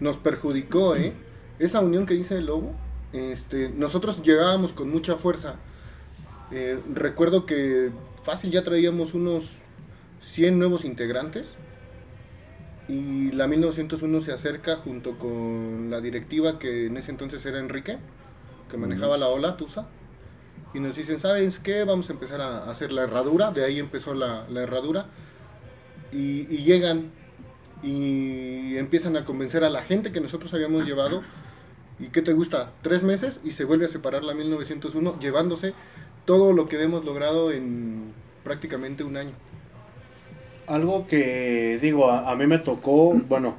Nos 0.00 0.16
perjudicó, 0.16 0.96
¿eh? 0.96 1.12
Esa 1.60 1.78
unión 1.78 2.06
que 2.06 2.14
dice 2.14 2.38
el 2.38 2.46
lobo. 2.46 2.74
Este, 3.12 3.68
nosotros 3.70 4.22
llegábamos 4.22 4.72
con 4.72 4.90
mucha 4.90 5.16
fuerza. 5.16 5.56
Eh, 6.50 6.78
recuerdo 6.92 7.46
que 7.46 7.90
fácil 8.22 8.50
ya 8.50 8.62
traíamos 8.64 9.14
unos 9.14 9.50
100 10.22 10.58
nuevos 10.58 10.84
integrantes. 10.84 11.56
Y 12.88 13.30
la 13.32 13.46
1901 13.46 14.22
se 14.22 14.32
acerca 14.32 14.76
junto 14.76 15.18
con 15.18 15.88
la 15.90 16.00
directiva 16.00 16.58
que 16.58 16.86
en 16.86 16.96
ese 16.96 17.10
entonces 17.10 17.44
era 17.46 17.58
Enrique, 17.58 17.98
que 18.70 18.76
manejaba 18.76 19.16
la 19.16 19.28
ola, 19.28 19.56
Tusa. 19.56 19.86
Y 20.74 20.80
nos 20.80 20.96
dicen, 20.96 21.20
¿sabes 21.20 21.58
qué? 21.58 21.84
Vamos 21.84 22.08
a 22.10 22.12
empezar 22.12 22.40
a 22.40 22.70
hacer 22.70 22.92
la 22.92 23.02
herradura. 23.02 23.50
De 23.50 23.64
ahí 23.64 23.78
empezó 23.78 24.14
la, 24.14 24.46
la 24.48 24.62
herradura. 24.62 25.06
Y, 26.12 26.46
y 26.54 26.64
llegan 26.64 27.10
y 27.82 28.76
empiezan 28.76 29.16
a 29.16 29.24
convencer 29.24 29.64
a 29.64 29.70
la 29.70 29.82
gente 29.82 30.12
que 30.12 30.20
nosotros 30.20 30.52
habíamos 30.54 30.86
llevado. 30.86 31.22
¿Y 32.02 32.08
qué 32.08 32.20
te 32.20 32.32
gusta? 32.32 32.72
Tres 32.82 33.04
meses 33.04 33.40
y 33.44 33.52
se 33.52 33.64
vuelve 33.64 33.86
a 33.86 33.88
separar 33.88 34.24
la 34.24 34.34
1901, 34.34 35.20
llevándose 35.20 35.72
todo 36.24 36.52
lo 36.52 36.68
que 36.68 36.82
hemos 36.82 37.04
logrado 37.04 37.52
en 37.52 38.12
prácticamente 38.42 39.04
un 39.04 39.16
año. 39.16 39.32
Algo 40.66 41.06
que 41.06 41.78
digo, 41.80 42.10
a, 42.10 42.30
a 42.30 42.34
mí 42.34 42.46
me 42.48 42.58
tocó, 42.58 43.12
bueno, 43.28 43.54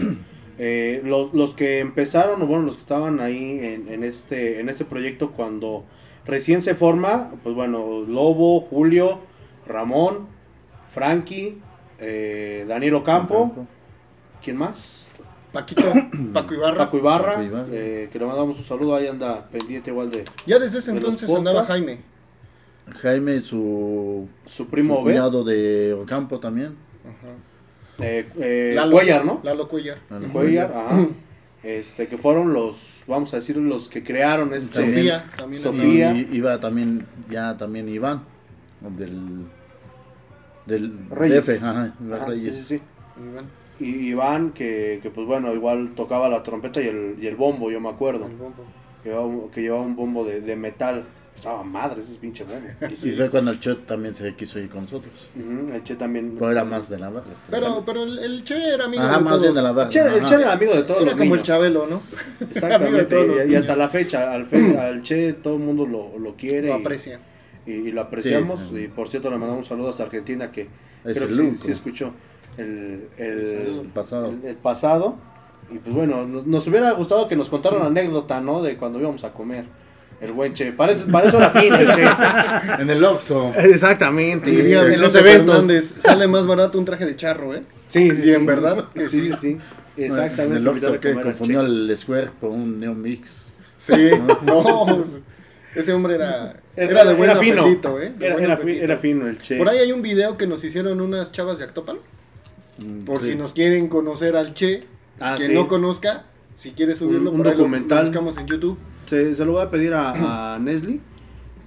eh, 0.58 1.02
los, 1.06 1.34
los 1.34 1.54
que 1.54 1.80
empezaron, 1.80 2.42
o 2.42 2.48
bueno, 2.48 2.66
los 2.66 2.76
que 2.76 2.82
estaban 2.82 3.22
ahí 3.22 3.60
en, 3.62 3.88
en 3.88 4.04
este, 4.04 4.60
en 4.60 4.68
este 4.68 4.84
proyecto 4.84 5.32
cuando 5.32 5.86
recién 6.26 6.62
se 6.62 6.76
forma, 6.76 7.32
pues 7.44 7.56
bueno, 7.56 8.02
Lobo, 8.06 8.60
Julio, 8.60 9.20
Ramón, 9.66 10.28
Frankie, 10.84 11.60
eh, 12.00 12.66
Daniel 12.68 12.96
Ocampo, 12.96 13.66
¿quién 14.44 14.58
más? 14.58 15.08
Paquito, 15.54 15.84
Paco 16.34 16.54
Ibarra. 16.56 16.78
Paco 16.80 16.98
Ibarra, 16.98 17.32
Paco 17.36 17.44
Ibarra. 17.44 17.66
eh, 17.72 18.10
que 18.12 18.20
le 18.20 18.26
mandamos 18.26 18.58
un 18.58 18.64
saludo, 18.66 18.96
ahí 18.96 19.08
anda 19.08 19.48
pendiente 19.50 19.92
igual 19.92 20.10
de 20.12 20.26
Ya 20.48 20.60
desde 20.60 20.80
ese 20.80 20.92
de 20.92 20.98
entonces 20.98 21.30
andaba. 21.30 21.64
Jaime. 21.66 22.00
Jaime, 23.02 23.40
su, 23.40 24.28
su 24.46 24.68
primo 24.68 24.98
su 24.98 25.04
cuñado 25.04 25.44
de 25.46 25.94
Ocampo 25.94 26.40
también. 26.40 26.76
eh, 28.00 28.28
eh, 28.40 28.74
Lalo, 28.76 28.92
Cuellar, 28.92 29.24
¿no? 29.24 29.40
Lalo 29.44 29.68
Cuellar. 29.70 30.00
Lalo 30.10 30.28
Cuellar, 30.30 30.74
ajá. 30.76 31.08
Este, 31.64 32.08
que 32.10 32.18
fueron 32.18 32.52
los, 32.52 33.04
vamos 33.08 33.32
a 33.34 33.38
decir, 33.38 33.56
los 33.56 33.88
que 33.88 34.04
crearon 34.04 34.54
este. 34.54 34.86
Sofía, 34.86 35.26
también. 35.38 35.62
Sofía. 35.64 36.12
Y 36.14 36.28
iba 36.34 36.60
también, 36.60 37.06
ya 37.30 37.56
también 37.58 37.88
Iván, 37.88 38.24
del, 38.82 39.46
del 40.66 41.10
Reyes. 41.10 41.46
DF, 41.46 41.64
ajá, 41.64 41.94
Iván 42.04 42.14
Ajá, 42.22 42.26
sí, 42.26 42.32
Reyes. 42.32 42.56
sí, 42.58 42.64
sí. 42.64 42.82
Y 43.16 43.32
bueno, 43.34 43.48
Y 43.84 44.08
Iván, 44.10 44.52
que, 44.52 45.00
que 45.02 45.10
pues 45.10 45.28
bueno, 45.28 45.54
igual 45.54 45.92
tocaba 45.96 46.30
la 46.30 46.44
trompeta 46.44 46.82
y 46.82 46.88
el, 46.88 47.16
y 47.20 47.28
el 47.28 47.36
bombo, 47.36 47.70
yo 47.72 47.80
me 47.80 47.90
acuerdo. 47.90 48.26
el 48.26 48.34
bombo. 48.36 48.64
Que 49.04 49.10
llevaba 49.10 49.26
un, 49.28 49.50
que 49.50 49.62
llevaba 49.62 49.82
un 49.84 49.96
bombo 49.96 50.24
de, 50.26 50.42
de 50.42 50.56
metal. 50.56 51.04
Estaba 51.36 51.64
madre 51.64 52.00
ese 52.02 52.20
pinche 52.20 52.44
bombo. 52.44 52.68
Y 53.04 53.12
fue 53.12 53.30
cuando 53.32 53.50
el 53.52 53.60
Chet 53.60 53.88
también 53.88 54.14
se 54.14 54.36
quiso 54.36 54.60
ir 54.60 54.70
con 54.70 54.84
nosotros. 54.84 55.12
El 55.36 55.84
Che 55.84 55.96
también. 55.96 56.36
Pero 56.38 56.52
era 56.52 56.64
más 56.64 56.88
de 56.90 57.00
la 57.00 57.10
barra. 57.10 57.26
Pero, 57.50 57.84
pero 57.84 58.04
el, 58.04 58.20
el 58.20 58.44
Che 58.44 58.56
era 58.56 58.86
amigo 58.86 59.02
Ajá, 59.02 59.18
de 59.18 59.24
más 59.24 59.32
todos. 59.32 59.42
bien 59.42 59.56
de 59.56 59.62
la 59.64 59.72
barra. 59.72 59.88
El 59.88 59.94
Che, 59.94 60.00
el. 60.00 60.24
Che 60.24 60.34
era 60.36 60.54
amigo 60.54 60.74
de 60.76 60.84
todos 60.84 61.02
Era 61.02 61.12
los 61.12 61.20
como 61.20 61.36
el. 61.36 61.42
Chabelo, 61.42 61.88
¿no? 61.88 62.02
Exactamente. 62.40 63.48
y, 63.50 63.56
hasta 63.56 63.76
la 63.76 63.90
fecha, 63.90 64.32
al, 64.32 64.46
fe- 64.46 64.78
al 64.78 65.02
Che 65.02 65.34
todo 65.34 65.56
el 65.56 65.62
mundo 65.62 65.86
lo, 65.86 66.18
lo 66.20 66.36
quiere. 66.36 66.68
Lo 66.68 66.78
y- 66.78 66.82
aprecia. 66.82 67.20
Y, 67.66 67.72
y 67.72 67.92
lo 67.92 68.02
apreciamos. 68.02 68.70
Sí. 68.70 68.78
Y 68.84 68.88
por 68.90 69.10
cierto, 69.10 69.30
le 69.32 69.38
mandamos 69.38 69.66
un 69.66 69.70
saludo 69.70 69.90
hasta 69.90 70.04
Argentina 70.04 70.52
que 70.52 70.68
Es 71.04 71.16
creo 71.18 71.28
que 71.28 71.34
sí, 71.34 71.56
sí 71.56 71.72
escuchó 71.72 72.14
el, 72.58 73.08
el, 73.18 73.80
El 73.82 73.92
pasado. 73.94 74.28
el- 74.30 74.46
el 74.46 74.56
pasado. 74.56 75.18
Y 75.72 75.78
pues 75.80 75.96
bueno, 75.96 76.26
nos, 76.28 76.46
nos 76.46 76.68
hubiera 76.68 76.92
gustado 76.92 77.28
que 77.28 77.36
nos 77.36 77.50
contaran 77.50 77.80
una 77.80 77.88
anécdota, 77.88 78.42
¿no? 78.42 78.62
De 78.62 78.76
cuando 78.78 79.00
íbamos 79.00 79.24
a 79.24 79.32
comer. 79.34 79.66
El 80.22 80.32
buen 80.32 80.54
Che. 80.54 80.72
Para 80.72 80.92
eso, 80.94 81.06
para 81.12 81.28
eso 81.28 81.38
era 81.38 81.50
fin 81.50 81.74
el 81.74 81.88
Che. 81.90 82.04
En 82.82 82.90
el 82.90 83.04
Oxxo. 83.04 83.52
Exactamente. 83.58 84.50
Diría 84.52 84.82
en 84.86 85.02
los 85.02 85.14
eventos. 85.16 85.66
Fernández, 85.66 85.94
sale 86.02 86.28
más 86.28 86.46
barato 86.48 86.78
un 86.80 86.86
traje 86.86 87.06
de 87.06 87.16
charro, 87.16 87.54
¿eh? 87.56 87.64
Sí, 87.88 88.10
sí, 88.12 88.22
Y 88.26 88.30
en 88.32 88.42
sí. 88.42 88.46
verdad 88.46 88.86
que 88.94 89.10
sí, 89.10 89.22
sí. 89.22 89.32
sí, 89.32 89.38
sí. 89.38 89.58
En 89.98 90.06
Exactamente. 90.06 90.58
el 90.60 90.68
Oxxo 90.68 91.00
que 91.00 91.10
al 91.10 91.22
confundió 91.22 91.62
el 91.62 91.94
Square 91.98 92.30
con 92.40 92.52
un 92.52 92.80
Neo 92.80 92.94
Mix. 92.94 93.58
Sí, 93.78 93.94
no, 94.46 94.86
pues, 94.86 95.08
ese 95.76 95.92
hombre 95.94 96.16
era, 96.16 96.56
Era- 96.76 96.92
era 96.92 97.06
de 97.06 97.14
buen 97.16 97.30
era 97.30 97.40
fino. 97.40 97.62
apetito, 97.62 98.00
¿eh? 98.02 98.14
De 98.18 98.26
Era, 98.28 98.36
buen 98.38 98.52
apetito. 98.52 98.84
era 98.84 98.98
fino 98.98 99.28
el 99.28 99.40
Che. 99.40 99.58
Por 99.58 99.68
ahí 99.70 99.80
hay 99.80 99.92
un 99.92 100.02
video 100.02 100.38
que 100.38 100.48
nos 100.48 100.64
hicieron 100.64 101.02
unas 101.02 101.32
chavas 101.32 101.58
de 101.58 101.66
Actopan. 101.66 101.98
Por 103.06 103.22
sí. 103.22 103.32
si 103.32 103.36
nos 103.38 103.54
quieren 103.54 103.88
conocer 103.88 104.36
al 104.36 104.54
Che, 104.54 104.84
Ah, 105.20 105.36
que 105.38 105.46
sí. 105.46 105.54
no 105.54 105.68
conozca, 105.68 106.26
si 106.58 106.72
quiere 106.72 106.96
subirlo, 106.96 107.32
Un- 107.32 107.38
por 107.38 107.56
documental. 107.56 108.00
Lo 108.00 108.04
buscamos 108.06 108.38
en 108.38 108.48
YouTube. 108.48 108.78
Se, 109.06 109.36
se 109.36 109.46
lo 109.46 109.52
voy 109.54 109.62
a 109.64 109.70
pedir 109.70 109.94
a, 109.94 110.56
a 110.56 110.60
Nesli, 110.60 111.00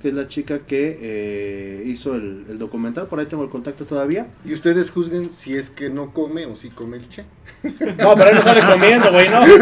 que 0.02 0.08
es 0.08 0.14
la 0.14 0.26
chica 0.26 0.60
que 0.66 0.98
eh, 1.00 1.82
hizo 1.86 2.14
el, 2.14 2.44
el 2.50 2.58
documental. 2.58 3.06
Por 3.06 3.20
ahí 3.20 3.26
tengo 3.26 3.44
el 3.44 3.50
contacto 3.50 3.84
todavía. 3.86 4.26
Y 4.44 4.52
ustedes 4.52 4.90
juzguen 4.90 5.30
si 5.32 5.52
es 5.54 5.70
que 5.70 5.90
no 5.90 6.12
come 6.12 6.44
o 6.46 6.56
si 6.56 6.70
come 6.70 6.96
el 6.96 7.08
Che. 7.08 7.24
No, 7.98 8.14
pero 8.16 8.30
él 8.30 8.36
no 8.36 8.42
sale 8.42 8.60
comiendo, 8.62 9.10
güey, 9.12 9.28
no. 9.28 9.44
Dile 9.44 9.56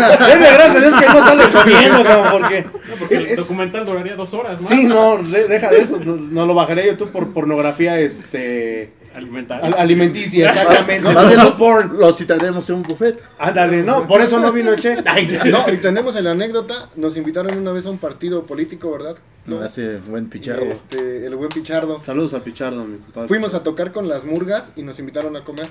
gracias, 0.54 0.82
es 0.82 0.94
que 0.94 1.06
no 1.06 1.22
sale 1.22 1.44
comiendo, 1.52 2.04
como 2.04 2.30
porque. 2.32 2.62
No, 2.62 2.94
porque 2.98 3.16
el 3.16 3.26
Es- 3.26 3.36
documental 3.38 3.84
duraría 3.84 4.16
dos 4.16 4.32
horas 4.34 4.60
más. 4.60 4.68
Sí, 4.68 4.84
no, 4.84 5.18
de- 5.22 5.46
deja 5.48 5.70
de 5.70 5.78
eso. 5.80 5.98
No, 6.00 6.16
no 6.16 6.46
lo 6.46 6.54
bajaré 6.54 6.86
yo 6.86 6.96
tú 6.96 7.08
por 7.08 7.32
pornografía 7.32 8.00
este 8.00 8.92
Alimentaria. 9.14 9.66
al- 9.66 9.74
alimenticia, 9.78 10.48
exactamente. 10.50 11.08
Más 11.12 11.26
bien 11.28 11.38
No, 11.38 11.44
lo, 11.44 11.56
porn. 11.56 11.98
lo 11.98 12.12
citaremos 12.12 12.68
en 12.68 12.76
un 12.76 12.82
buffet. 12.82 13.22
Ándale, 13.38 13.82
no, 13.82 14.06
por 14.06 14.20
eso 14.20 14.38
no 14.40 14.50
vino 14.52 14.72
el 14.72 14.78
Che. 14.80 14.96
No, 15.50 15.72
y 15.72 15.76
tenemos 15.78 16.16
en 16.16 16.24
la 16.24 16.32
anécdota, 16.32 16.88
nos 16.96 17.16
invitaron 17.16 17.56
una 17.56 17.72
vez 17.72 17.86
a 17.86 17.90
un 17.90 17.98
partido 17.98 18.44
político, 18.44 18.90
¿verdad? 18.92 19.16
No. 19.46 19.60
Hace 19.60 19.98
buen 19.98 20.28
pichardo. 20.28 20.64
Este, 20.64 21.26
el 21.26 21.36
buen 21.36 21.50
Pichardo. 21.50 22.02
Saludos 22.02 22.32
al 22.32 22.40
Pichardo, 22.42 22.84
mi 22.84 22.96
compadre. 22.96 23.28
Fuimos 23.28 23.52
a 23.54 23.62
tocar 23.62 23.92
con 23.92 24.08
las 24.08 24.24
murgas 24.24 24.72
y 24.74 24.82
nos 24.82 24.98
invitaron 24.98 25.36
a 25.36 25.44
comer. 25.44 25.66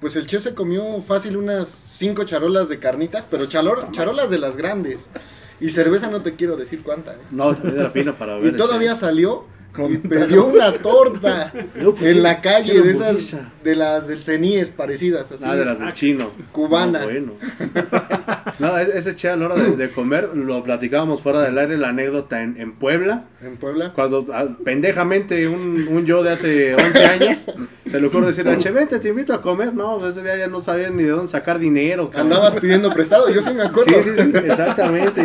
Pues 0.00 0.14
el 0.16 0.26
Che 0.26 0.40
se 0.40 0.52
comió 0.54 1.00
fácil 1.00 1.36
unas 1.38 1.74
cinco 1.94 2.24
charolas 2.24 2.68
de 2.68 2.78
carnitas, 2.78 3.26
pero 3.30 3.44
chalor- 3.44 3.90
charolas 3.92 4.28
de 4.30 4.38
las 4.38 4.56
grandes. 4.58 5.08
Y 5.60 5.70
cerveza 5.70 6.08
no 6.10 6.20
te 6.22 6.34
quiero 6.34 6.56
decir 6.56 6.82
cuánta. 6.82 7.12
¿eh? 7.12 7.18
No, 7.30 7.54
también 7.54 7.78
era 7.78 7.90
fino 7.90 8.14
para 8.14 8.36
ver. 8.36 8.52
Y 8.52 8.56
todavía 8.56 8.92
Che. 8.94 9.00
salió 9.00 9.44
y 9.88 9.96
pidió 10.08 10.46
una 10.46 10.72
torta 10.72 11.52
No, 11.74 11.94
en 12.00 12.22
la 12.22 12.40
calle 12.40 12.80
de 12.80 12.92
esas 12.92 13.36
de 13.64 13.76
las 13.76 14.06
del 14.06 14.22
Ceníes 14.22 14.70
parecidas 14.70 15.32
así. 15.32 15.44
Ah, 15.46 15.56
de 15.56 15.64
las 15.64 15.78
del 15.78 15.92
chino. 15.92 16.30
Cubana. 16.52 17.00
No, 17.00 17.04
bueno. 17.06 17.32
No, 18.58 18.76
es- 18.78 18.88
ese 18.88 19.14
che 19.14 19.28
a 19.28 19.36
la 19.36 19.46
hora 19.46 19.54
de, 19.56 19.76
de 19.76 19.90
comer, 19.90 20.30
lo 20.34 20.62
platicábamos 20.62 21.20
fuera 21.22 21.40
del 21.42 21.56
aire, 21.58 21.76
la 21.78 21.88
anécdota 21.88 22.42
en, 22.42 22.56
en 22.60 22.72
Puebla. 22.72 23.24
En 23.42 23.56
Puebla. 23.56 23.92
Cuando 23.94 24.24
ah, 24.32 24.46
pendejamente 24.64 25.48
un, 25.48 25.86
un 25.90 26.04
yo 26.06 26.22
de 26.22 26.30
hace 26.32 26.74
11 26.74 27.04
años 27.06 27.46
se 27.86 28.00
le 28.00 28.06
ocurre 28.06 28.26
decir, 28.28 28.46
che, 28.58 28.70
vente, 28.70 28.98
te 28.98 29.08
invito 29.08 29.34
a 29.34 29.42
comer. 29.42 29.72
No, 29.74 29.98
pues 29.98 30.12
ese 30.16 30.22
día 30.22 30.36
ya 30.36 30.46
no 30.46 30.62
sabían 30.62 30.96
ni 30.96 31.02
de 31.02 31.10
dónde 31.10 31.28
sacar 31.28 31.58
dinero. 31.58 32.08
cabrón. 32.10 32.32
Andabas 32.32 32.54
pidiendo 32.60 32.92
prestado, 32.92 33.28
yo 33.30 33.42
sí 33.42 33.50
me 33.52 33.62
acuerdo. 33.62 33.92
Sí, 34.02 34.10
sí, 34.16 34.22
sí, 34.22 34.32
exactamente. 34.46 35.22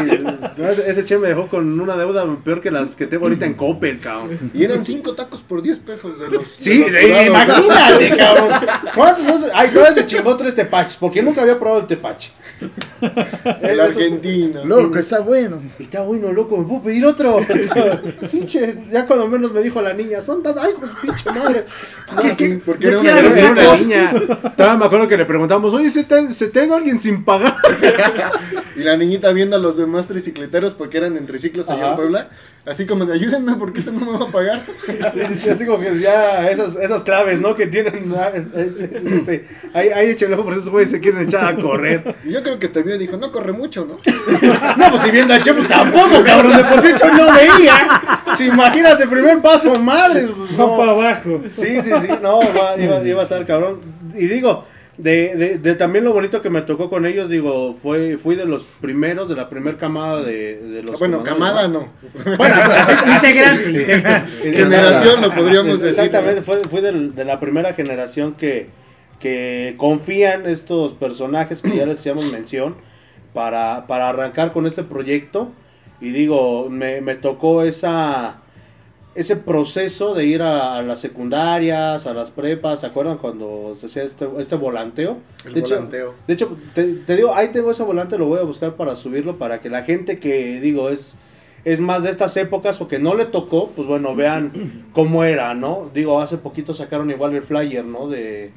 No, 0.57 0.69
ese, 0.69 0.89
ese 0.89 1.03
che 1.03 1.17
me 1.17 1.27
dejó 1.27 1.47
con 1.47 1.79
una 1.79 1.95
deuda 1.95 2.25
peor 2.43 2.61
que 2.61 2.71
las 2.71 2.95
que 2.95 3.07
tengo 3.07 3.25
ahorita 3.25 3.45
en 3.45 3.53
Coppel, 3.53 3.99
cabrón. 3.99 4.37
Y 4.53 4.63
eran 4.63 4.83
cinco 4.83 5.13
tacos 5.13 5.41
por 5.41 5.61
10 5.61 5.79
pesos 5.79 6.19
de 6.19 6.29
los. 6.29 6.43
Sí, 6.57 6.77
de 6.79 6.89
los 6.91 7.01
sudados. 7.01 7.27
imagínate, 7.27 8.17
cabrón. 8.17 8.49
¿Cuántos 8.95 9.45
Ay, 9.53 9.69
todavía 9.69 9.93
se 9.93 10.05
chingó 10.05 10.35
tres 10.35 10.55
tepaches, 10.55 10.97
porque 10.97 11.21
nunca 11.21 11.41
había 11.41 11.59
probado 11.59 11.81
el 11.81 11.87
tepache. 11.87 12.31
El 13.61 13.79
argentino. 13.79 14.65
Loco, 14.65 14.97
está 14.99 15.19
bueno. 15.19 15.61
Y 15.79 15.83
está 15.83 16.01
bueno, 16.01 16.31
loco, 16.33 16.57
¿me 16.57 16.65
puedo 16.65 16.81
pedir 16.83 17.05
otro? 17.05 17.39
sí, 18.27 18.45
che, 18.45 18.73
ya 18.91 19.05
cuando 19.05 19.27
menos 19.27 19.51
me 19.51 19.61
dijo 19.61 19.81
la 19.81 19.93
niña, 19.93 20.21
son 20.21 20.43
tan, 20.43 20.57
ay, 20.59 20.71
pues 20.79 20.91
pinche 21.01 21.29
madre. 21.31 21.65
No, 22.15 22.21
¿Qué- 22.21 22.29
sí, 22.29 22.35
qué- 22.35 22.61
porque 22.65 22.87
era 22.87 22.99
una 22.99 23.09
era, 23.09 23.21
niña? 23.21 23.39
era 23.39 23.51
una 23.51 23.77
niña. 23.77 24.13
Todavía 24.55 24.77
me 24.79 24.85
acuerdo 24.85 25.07
que 25.07 25.17
le 25.17 25.25
preguntamos, 25.25 25.73
oye, 25.73 25.89
¿se 25.89 26.03
te, 26.03 26.31
se 26.33 26.47
tengo 26.47 26.75
alguien 26.75 26.99
sin 26.99 27.23
pagar? 27.23 27.55
Y 28.75 28.81
la 28.81 28.95
niñita 28.95 29.31
viendo 29.33 29.55
a 29.55 29.59
los 29.59 29.75
demás 29.75 30.07
tricicleteros 30.07 30.75
porque 30.75 30.97
eran 30.97 31.17
en 31.17 31.25
triciclos 31.25 31.67
allá 31.67 31.79
Ajá. 31.81 31.89
en 31.91 31.95
Puebla. 31.95 32.29
Así 32.67 32.85
como 32.85 33.05
de 33.05 33.13
ayúdenme 33.13 33.55
porque 33.55 33.79
este 33.79 33.91
no 33.93 33.99
me 34.11 34.17
va 34.17 34.25
a 34.25 34.31
pagar. 34.31 34.61
Sí, 35.13 35.21
sí, 35.27 35.35
sí, 35.35 35.49
así 35.49 35.65
como 35.65 35.79
que 35.79 35.99
ya 35.99 36.49
esas, 36.49 36.75
esas 36.75 37.01
claves, 37.03 37.39
¿no? 37.39 37.55
Que 37.55 37.67
tienen. 37.67 38.13
ah, 38.17 38.29
eh, 38.33 38.93
este, 39.05 39.47
ahí, 39.73 39.89
ahí 39.89 40.09
échale 40.09 40.33
ojo, 40.35 40.43
por 40.43 40.53
esos 40.53 40.69
güeyes 40.69 40.89
se 40.91 40.99
quieren 40.99 41.21
echar 41.21 41.45
a 41.45 41.55
correr. 41.55 42.15
Y 42.25 42.31
yo 42.33 42.43
creo 42.43 42.59
que 42.59 42.67
te 42.67 42.81
vio 42.83 42.95
y 42.95 42.97
dijo, 42.99 43.15
no 43.17 43.31
corre 43.31 43.53
mucho, 43.53 43.85
¿no? 43.85 43.97
No, 44.77 44.89
pues 44.89 45.01
si 45.01 45.11
viendo 45.11 45.33
a 45.33 45.39
Che, 45.39 45.53
pues 45.53 45.67
tampoco, 45.67 46.21
cabrón. 46.23 46.57
De 46.57 46.63
por 46.65 46.81
sí 46.81 46.89
yo 47.01 47.11
no 47.13 47.31
veía. 47.33 48.01
Si 48.35 48.45
imagínate, 48.47 49.07
primer 49.07 49.41
paso, 49.41 49.73
madre. 49.81 50.27
Pues, 50.27 50.51
No 50.51 50.67
no. 50.67 50.77
para 50.77 50.91
abajo. 50.91 51.41
Sí, 51.55 51.81
sí, 51.81 51.91
sí, 52.01 52.07
no, 52.21 52.39
va- 52.39 52.77
iba, 52.77 53.01
iba 53.03 53.21
a 53.21 53.23
estar 53.23 53.45
cabrón. 53.45 53.79
Y 54.15 54.27
digo, 54.27 54.65
de, 54.97 55.35
de, 55.35 55.57
de 55.59 55.75
también 55.75 56.03
lo 56.03 56.13
bonito 56.13 56.41
que 56.41 56.49
me 56.49 56.61
tocó 56.61 56.89
con 56.89 57.05
ellos, 57.05 57.29
digo, 57.29 57.73
fue, 57.73 58.17
fui 58.17 58.35
de 58.35 58.45
los 58.45 58.63
primeros, 58.81 59.29
de 59.29 59.35
la 59.35 59.47
primer 59.47 59.77
camada 59.77 60.23
de, 60.23 60.57
de 60.57 60.83
los... 60.83 60.99
bueno, 60.99 61.21
camada 61.23 61.67
¿no? 61.67 61.81
no. 61.81 62.37
Bueno, 62.37 62.55
así, 62.55 62.93
así, 62.93 63.09
Integrante, 63.27 63.69
sí. 63.69 63.85
Generación, 64.41 65.21
lo 65.21 65.33
podríamos 65.33 65.79
decir. 65.79 66.03
Exactamente, 66.05 66.41
fue, 66.41 66.61
fui 66.63 66.81
de 66.81 67.25
la 67.25 67.39
primera 67.39 67.73
generación 67.73 68.33
que, 68.33 68.69
que 69.19 69.75
confían 69.77 70.47
estos 70.47 70.93
personajes 70.93 71.61
que 71.61 71.75
ya 71.75 71.85
les 71.85 71.99
hacíamos 71.99 72.31
mención 72.31 72.75
para, 73.33 73.85
para 73.87 74.09
arrancar 74.09 74.51
con 74.51 74.65
este 74.65 74.83
proyecto. 74.83 75.51
Y 75.99 76.11
digo, 76.11 76.69
me, 76.69 77.01
me 77.01 77.15
tocó 77.15 77.63
esa 77.63 78.41
ese 79.17 79.35
proceso 79.35 80.13
de 80.13 80.25
ir 80.25 80.43
a, 80.43 80.77
a 80.77 80.83
las 80.83 81.01
secundarias, 81.01 82.05
a 82.05 82.13
las 82.13 82.29
prepas, 82.29 82.81
¿se 82.81 82.85
acuerdan 82.85 83.17
cuando 83.17 83.73
se 83.75 83.87
hacía 83.87 84.03
este, 84.03 84.27
este 84.37 84.55
volanteo? 84.55 85.17
El 85.43 85.55
de 85.55 85.59
hecho, 85.61 85.75
volanteo. 85.75 86.13
de 86.27 86.33
hecho 86.35 86.55
te, 86.75 86.93
te 86.93 87.15
digo, 87.15 87.33
ahí 87.33 87.49
tengo 87.49 87.71
ese 87.71 87.81
volante, 87.81 88.19
lo 88.19 88.27
voy 88.27 88.39
a 88.39 88.43
buscar 88.43 88.75
para 88.75 88.95
subirlo, 88.95 89.39
para 89.39 89.59
que 89.59 89.69
la 89.69 89.83
gente 89.83 90.19
que, 90.19 90.61
digo, 90.61 90.89
es, 90.89 91.15
es 91.65 91.81
más 91.81 92.03
de 92.03 92.11
estas 92.11 92.37
épocas 92.37 92.79
o 92.79 92.87
que 92.87 92.99
no 92.99 93.15
le 93.15 93.25
tocó, 93.25 93.71
pues 93.75 93.87
bueno, 93.87 94.13
vean 94.13 94.85
cómo 94.93 95.23
era, 95.23 95.55
¿no? 95.55 95.89
Digo, 95.95 96.21
hace 96.21 96.37
poquito 96.37 96.75
sacaron 96.75 97.09
igual 97.09 97.33
el 97.33 97.41
flyer, 97.41 97.85
¿no? 97.85 98.07
De, 98.07 98.51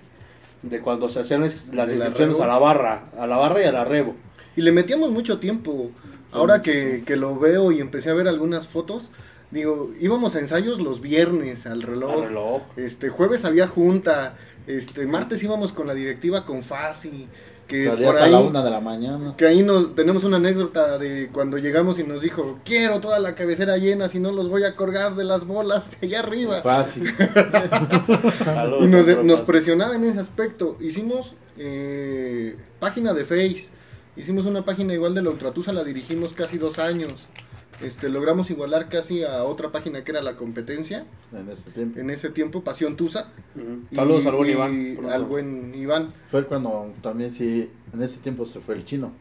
de 0.60 0.80
cuando 0.80 1.08
se 1.08 1.20
hacían 1.20 1.40
las, 1.40 1.68
las 1.72 1.88
De 1.88 1.96
la 1.96 2.04
inscripciones 2.04 2.38
a 2.38 2.46
la 2.46 2.58
barra, 2.58 3.04
a 3.18 3.26
la 3.26 3.38
barra 3.38 3.62
y 3.62 3.64
a 3.64 3.72
la 3.72 3.86
rebo. 3.86 4.14
Y 4.56 4.60
le 4.60 4.72
metíamos 4.72 5.10
mucho 5.10 5.38
tiempo. 5.38 5.90
Ahora 6.32 6.60
que, 6.60 7.02
que 7.06 7.16
lo 7.16 7.38
veo 7.38 7.72
y 7.72 7.80
empecé 7.80 8.10
a 8.10 8.14
ver 8.14 8.28
algunas 8.28 8.68
fotos, 8.68 9.10
digo, 9.50 9.92
íbamos 10.00 10.34
a 10.34 10.40
ensayos 10.40 10.80
los 10.80 11.00
viernes 11.00 11.66
al 11.66 11.82
reloj. 11.82 12.12
Al 12.12 12.28
reloj. 12.28 12.62
Este, 12.76 13.08
jueves 13.08 13.44
había 13.44 13.66
junta. 13.66 14.36
Este, 14.66 15.06
martes 15.06 15.42
íbamos 15.42 15.72
con 15.72 15.86
la 15.86 15.94
directiva 15.94 16.44
con 16.44 16.62
Fasi. 16.62 17.28
Que 17.66 17.84
Salías 17.84 18.10
por 18.10 18.20
a 18.20 18.24
ahí, 18.24 18.32
la 18.32 18.40
una 18.40 18.64
de 18.64 18.70
la 18.70 18.80
mañana. 18.80 19.34
que 19.36 19.46
ahí 19.46 19.62
nos, 19.62 19.94
tenemos 19.94 20.24
una 20.24 20.38
anécdota 20.38 20.98
de 20.98 21.30
cuando 21.32 21.56
llegamos 21.56 22.00
y 22.00 22.04
nos 22.04 22.20
dijo, 22.20 22.58
quiero 22.64 22.98
toda 23.00 23.20
la 23.20 23.36
cabecera 23.36 23.76
llena, 23.76 24.08
si 24.08 24.18
no 24.18 24.32
los 24.32 24.48
voy 24.48 24.64
a 24.64 24.74
colgar 24.74 25.14
de 25.14 25.22
las 25.22 25.46
bolas 25.46 25.88
de 25.92 26.08
allá 26.08 26.18
arriba. 26.18 26.62
Fácil. 26.62 27.14
Saludos, 28.44 28.84
Y 28.84 28.88
nos, 28.88 29.24
nos 29.24 29.40
presionaba 29.42 29.94
en 29.94 30.02
ese 30.02 30.18
aspecto. 30.18 30.78
Hicimos 30.80 31.36
eh, 31.58 32.56
página 32.80 33.12
de 33.12 33.24
Face. 33.24 33.68
Hicimos 34.16 34.46
una 34.46 34.64
página 34.64 34.92
igual 34.92 35.14
de 35.14 35.22
la 35.22 35.30
Ultratusa, 35.30 35.72
la 35.72 35.84
dirigimos 35.84 36.32
casi 36.32 36.58
dos 36.58 36.80
años. 36.80 37.28
Este, 37.82 38.10
logramos 38.10 38.50
igualar 38.50 38.88
casi 38.88 39.24
a 39.24 39.44
otra 39.44 39.72
página 39.72 40.04
que 40.04 40.10
era 40.12 40.20
la 40.20 40.36
competencia. 40.36 41.06
En 41.32 41.48
ese 41.48 41.70
tiempo. 41.70 41.98
En 42.00 42.10
ese 42.10 42.28
tiempo, 42.28 42.62
Pasión 42.62 42.96
Tusa. 42.96 43.28
Saludos 43.94 44.24
Y- 44.24 44.28
al 44.28 44.34
buen 44.36 44.48
y 44.48 44.52
Iván. 44.52 44.94
pronto. 44.96 45.12
Al 45.14 45.24
buen 45.24 45.74
Iván. 45.74 46.14
Fue 46.30 46.44
cuando 46.44 46.92
también 47.02 47.32
sí, 47.32 47.70
en 47.94 48.02
ese 48.02 48.18
tiempo 48.18 48.44
se 48.44 48.60
fue 48.60 48.74
el 48.74 48.84
chino. 48.84 49.12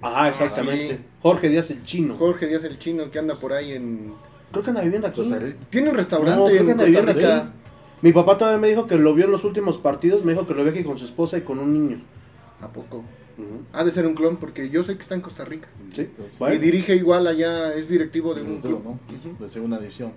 Ajá, 0.00 0.28
exactamente. 0.28 0.96
sí. 0.96 1.02
Jorge 1.22 1.48
Díaz 1.48 1.70
el 1.70 1.82
chino. 1.82 2.16
Jorge 2.16 2.46
Díaz 2.46 2.62
el 2.64 2.78
Chino 2.78 3.10
que 3.10 3.18
anda 3.18 3.34
por 3.34 3.52
ahí 3.52 3.72
en... 3.72 4.12
Creo 4.52 4.62
que 4.62 4.70
anda 4.70 4.82
viviendo 4.82 5.08
aquí. 5.08 5.20
Costa 5.22 5.38
Rica. 5.38 5.58
Tiene 5.70 5.88
un 5.88 5.94
No, 5.94 5.98
restaurante 5.98 6.44
creo 6.44 6.60
en 6.60 6.66
que 6.66 6.72
anda 6.72 6.84
viviendo 6.84 7.12
aquí. 7.12 7.48
Mi 8.02 8.12
papá 8.12 8.36
todavía 8.38 8.60
me 8.60 8.68
dijo 8.68 8.86
que 8.86 8.96
lo 8.96 9.14
vio 9.14 9.24
en 9.24 9.30
los 9.32 9.44
últimos 9.44 9.78
partidos. 9.78 10.24
Me 10.24 10.32
dijo 10.32 10.46
que 10.46 10.52
lo 10.54 10.62
vio 10.62 10.72
aquí 10.72 10.84
con 10.84 10.98
su 10.98 11.04
esposa 11.06 11.38
y 11.38 11.40
con 11.40 11.58
un 11.58 11.72
niño. 11.72 12.02
¿A 12.60 12.68
poco? 12.68 13.02
Ha 13.72 13.84
de 13.84 13.90
ser 13.92 14.06
un 14.06 14.14
clon 14.14 14.36
porque 14.36 14.68
yo 14.70 14.82
sé 14.84 14.96
que 14.96 15.02
está 15.02 15.14
en 15.14 15.20
Costa 15.20 15.44
Rica. 15.44 15.68
Sí. 15.92 16.02
Y 16.02 16.38
Bueno, 16.38 16.60
dirige 16.60 16.94
igual 16.96 17.26
allá, 17.26 17.72
es 17.74 17.88
directivo 17.88 18.34
de 18.34 18.42
un 18.42 18.60
club. 18.60 18.82
De 19.40 19.48
segunda 19.48 19.78
división. 19.78 20.12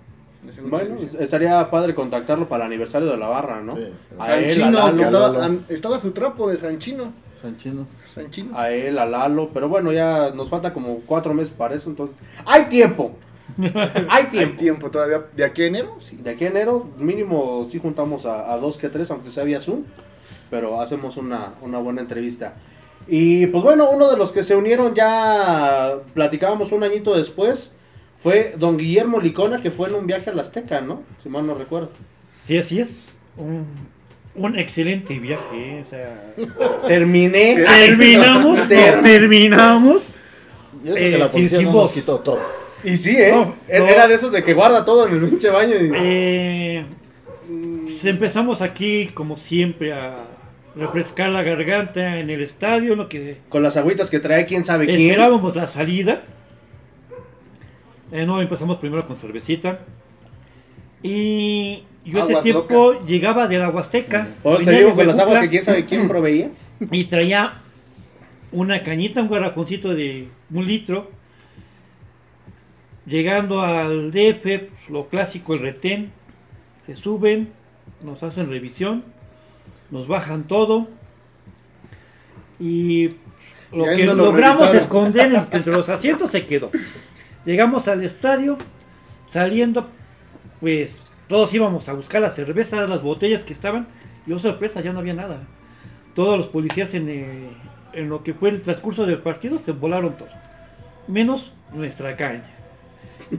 Bueno, 0.69 0.95
división. 0.95 1.21
estaría 1.23 1.69
padre 1.69 1.93
contactarlo 1.95 2.47
para 2.47 2.65
el 2.65 2.71
aniversario 2.71 3.09
de 3.09 3.17
la 3.17 3.27
barra, 3.27 3.61
¿no? 3.61 3.75
Sí. 3.75 3.83
A 4.19 4.37
él, 4.37 4.45
a 4.45 4.51
Sanchino, 4.53 4.71
Lalo, 4.71 5.03
estaba, 5.03 5.27
Lalo. 5.29 5.43
an- 5.43 5.65
estaba 5.69 5.99
su 5.99 6.11
trapo 6.11 6.49
de 6.49 6.57
Sanchino. 6.57 7.11
San 7.41 7.55
chino. 7.57 7.85
Sanchino. 8.05 8.57
a 8.57 8.71
él, 8.71 8.97
a 8.97 9.05
Lalo, 9.05 9.51
pero 9.53 9.69
bueno, 9.69 9.91
ya 9.93 10.31
nos 10.33 10.49
falta 10.49 10.73
como 10.73 11.01
cuatro 11.05 11.33
meses 11.35 11.53
para 11.53 11.75
eso, 11.75 11.87
entonces 11.89 12.17
hay 12.45 12.63
tiempo, 12.65 13.11
hay 13.59 14.05
Hay 14.09 14.25
tiempo. 14.25 14.57
tiempo 14.57 14.89
todavía. 14.91 15.23
¿De 15.35 15.43
aquí 15.43 15.61
a 15.63 15.67
enero? 15.67 15.97
Sí. 16.01 16.17
De 16.17 16.31
aquí 16.31 16.45
a 16.45 16.47
enero 16.47 16.87
mínimo 16.97 17.63
sí 17.69 17.77
juntamos 17.79 18.25
a, 18.25 18.51
a 18.51 18.57
dos 18.57 18.77
que 18.79 18.89
tres, 18.89 19.11
aunque 19.11 19.29
sea 19.29 19.43
vía 19.43 19.61
Zoom, 19.61 19.83
pero 20.49 20.81
hacemos 20.81 21.15
una, 21.17 21.53
una 21.61 21.77
buena 21.77 22.01
entrevista. 22.01 22.55
Y 23.07 23.47
pues 23.47 23.63
bueno, 23.63 23.89
uno 23.89 24.09
de 24.11 24.17
los 24.17 24.31
que 24.31 24.43
se 24.43 24.55
unieron 24.55 24.93
ya 24.93 25.95
platicábamos 26.13 26.71
un 26.71 26.83
añito 26.83 27.15
después, 27.15 27.73
fue 28.15 28.53
don 28.57 28.77
Guillermo 28.77 29.19
Licona, 29.19 29.61
que 29.61 29.71
fue 29.71 29.89
en 29.89 29.95
un 29.95 30.07
viaje 30.07 30.29
a 30.29 30.33
la 30.33 30.41
Azteca, 30.41 30.81
¿no? 30.81 31.03
Si 31.17 31.29
mal 31.29 31.45
no 31.47 31.53
recuerdo. 31.53 31.89
Sí, 32.45 32.57
así 32.57 32.79
es. 32.79 32.89
Un, 33.37 33.65
un 34.35 34.57
excelente 34.59 35.17
viaje. 35.19 35.43
¿eh? 35.53 35.83
O 35.85 35.89
sea, 35.89 36.33
Terminé. 36.87 37.63
terminamos, 37.65 38.67
Ter- 38.67 39.01
terminamos. 39.01 40.07
Y 40.83 40.87
eso 40.89 40.97
Eh, 40.97 41.11
que 41.11 41.17
la 41.17 41.25
sin- 41.27 41.33
policía 41.33 41.61
no 41.61 41.73
nos 41.73 41.91
quitó 41.91 42.19
todo. 42.19 42.39
Y 42.83 42.97
sí, 42.97 43.15
¿eh? 43.17 43.31
No, 43.31 43.55
Él 43.67 43.83
no. 43.83 43.87
Era 43.89 44.07
de 44.07 44.15
esos 44.15 44.31
de 44.31 44.43
que 44.43 44.53
guarda 44.53 44.83
todo 44.85 45.07
en 45.07 45.15
el 45.15 45.29
pinche 45.29 45.49
baño. 45.49 45.75
Y... 45.75 45.91
Eh, 45.95 46.85
pues 47.85 48.05
empezamos 48.05 48.61
aquí, 48.61 49.07
como 49.13 49.37
siempre, 49.37 49.93
a 49.93 50.25
refrescar 50.77 51.29
la 51.29 51.41
garganta 51.43 52.19
en 52.19 52.29
el 52.29 52.41
estadio, 52.41 52.95
lo 52.95 53.09
que 53.09 53.37
Con 53.49 53.63
las 53.63 53.77
agüitas 53.77 54.09
que 54.09 54.19
trae 54.19 54.45
quién 54.45 54.63
sabe 54.63 54.85
quién. 54.85 55.01
esperábamos 55.01 55.55
la 55.55 55.67
salida. 55.67 56.21
Eh, 58.11 58.25
no, 58.25 58.41
empezamos 58.41 58.77
primero 58.77 59.05
con 59.07 59.17
cervecita. 59.17 59.79
Y 61.03 61.83
yo 62.05 62.19
ese 62.19 62.35
tiempo 62.41 62.93
locas. 62.93 63.07
llegaba 63.07 63.47
de 63.47 63.57
la 63.57 63.69
Huasteca. 63.69 64.27
O 64.43 64.57
te 64.57 64.65
venía 64.65 64.79
digo 64.79 64.89
de 64.91 64.95
con 64.95 65.07
las 65.07 65.19
aguas 65.19 65.41
que 65.41 65.49
quién 65.49 65.63
sabe 65.63 65.85
quién 65.85 66.07
proveía. 66.09 66.49
Y 66.91 67.05
traía 67.05 67.53
una 68.51 68.83
cañita, 68.83 69.21
un 69.21 69.29
garrafoncito 69.29 69.93
de 69.93 70.27
un 70.51 70.65
litro. 70.65 71.11
Llegando 73.05 73.61
al 73.61 74.11
DF, 74.11 74.41
pues, 74.41 74.89
lo 74.89 75.07
clásico, 75.07 75.53
el 75.53 75.61
retén. 75.61 76.11
Se 76.85 76.95
suben, 76.95 77.49
nos 78.01 78.23
hacen 78.23 78.49
revisión, 78.49 79.03
nos 79.91 80.07
bajan 80.07 80.43
todo. 80.47 80.87
Y 82.59 83.09
lo 83.71 83.91
Y 83.93 83.97
que 83.97 84.05
no 84.05 84.13
lo 84.15 84.25
logramos 84.25 84.59
revisaron. 84.59 84.81
esconder 84.81 85.33
en- 85.33 85.47
entre 85.57 85.73
los 85.73 85.89
asientos 85.89 86.31
se 86.31 86.45
quedó. 86.45 86.71
Llegamos 87.45 87.87
al 87.87 88.03
estadio, 88.03 88.57
saliendo, 89.29 89.87
pues 90.59 91.01
todos 91.27 91.53
íbamos 91.53 91.87
a 91.89 91.93
buscar 91.93 92.21
la 92.21 92.29
cerveza, 92.29 92.81
las 92.87 93.01
botellas 93.01 93.43
que 93.43 93.53
estaban. 93.53 93.87
Y 94.25 94.33
oh 94.33 94.39
sorpresa, 94.39 94.81
ya 94.81 94.91
no 94.93 94.99
había 94.99 95.13
nada. 95.13 95.41
Todos 96.15 96.37
los 96.37 96.47
policías 96.47 96.93
en, 96.93 97.07
eh, 97.09 97.49
en 97.93 98.09
lo 98.09 98.23
que 98.23 98.33
fue 98.33 98.49
el 98.49 98.61
transcurso 98.61 99.05
del 99.05 99.19
partido 99.19 99.57
se 99.59 99.71
volaron 99.71 100.17
todos. 100.17 100.31
Menos 101.07 101.53
nuestra 101.73 102.17
caña. 102.17 102.43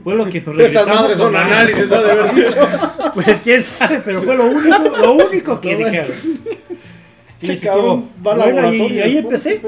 Fue 0.03 0.15
lo 0.15 0.25
que 0.25 0.41
nos 0.41 0.59
Esas 0.59 0.85
madres 0.87 1.17
son 1.17 1.35
análisis, 1.35 1.91
ha 1.91 2.01
de 2.01 2.11
haber 2.11 2.33
dicho. 2.35 2.67
Pues 3.13 3.39
quién 3.43 3.63
sabe, 3.63 4.01
pero 4.05 4.21
fue 4.21 4.35
lo 4.35 4.45
único, 4.45 4.97
lo 4.97 5.13
único 5.13 5.59
que 5.59 5.75
dijeron. 5.75 6.11
Sí, 7.41 7.57
sí, 7.57 7.65
cabrón 7.65 8.09
estuvo 8.09 8.27
va 8.27 8.35
bueno, 8.35 8.61
laboratorio. 8.61 8.89
y 8.95 8.99
ahí 9.01 9.17
empecé. 9.17 9.61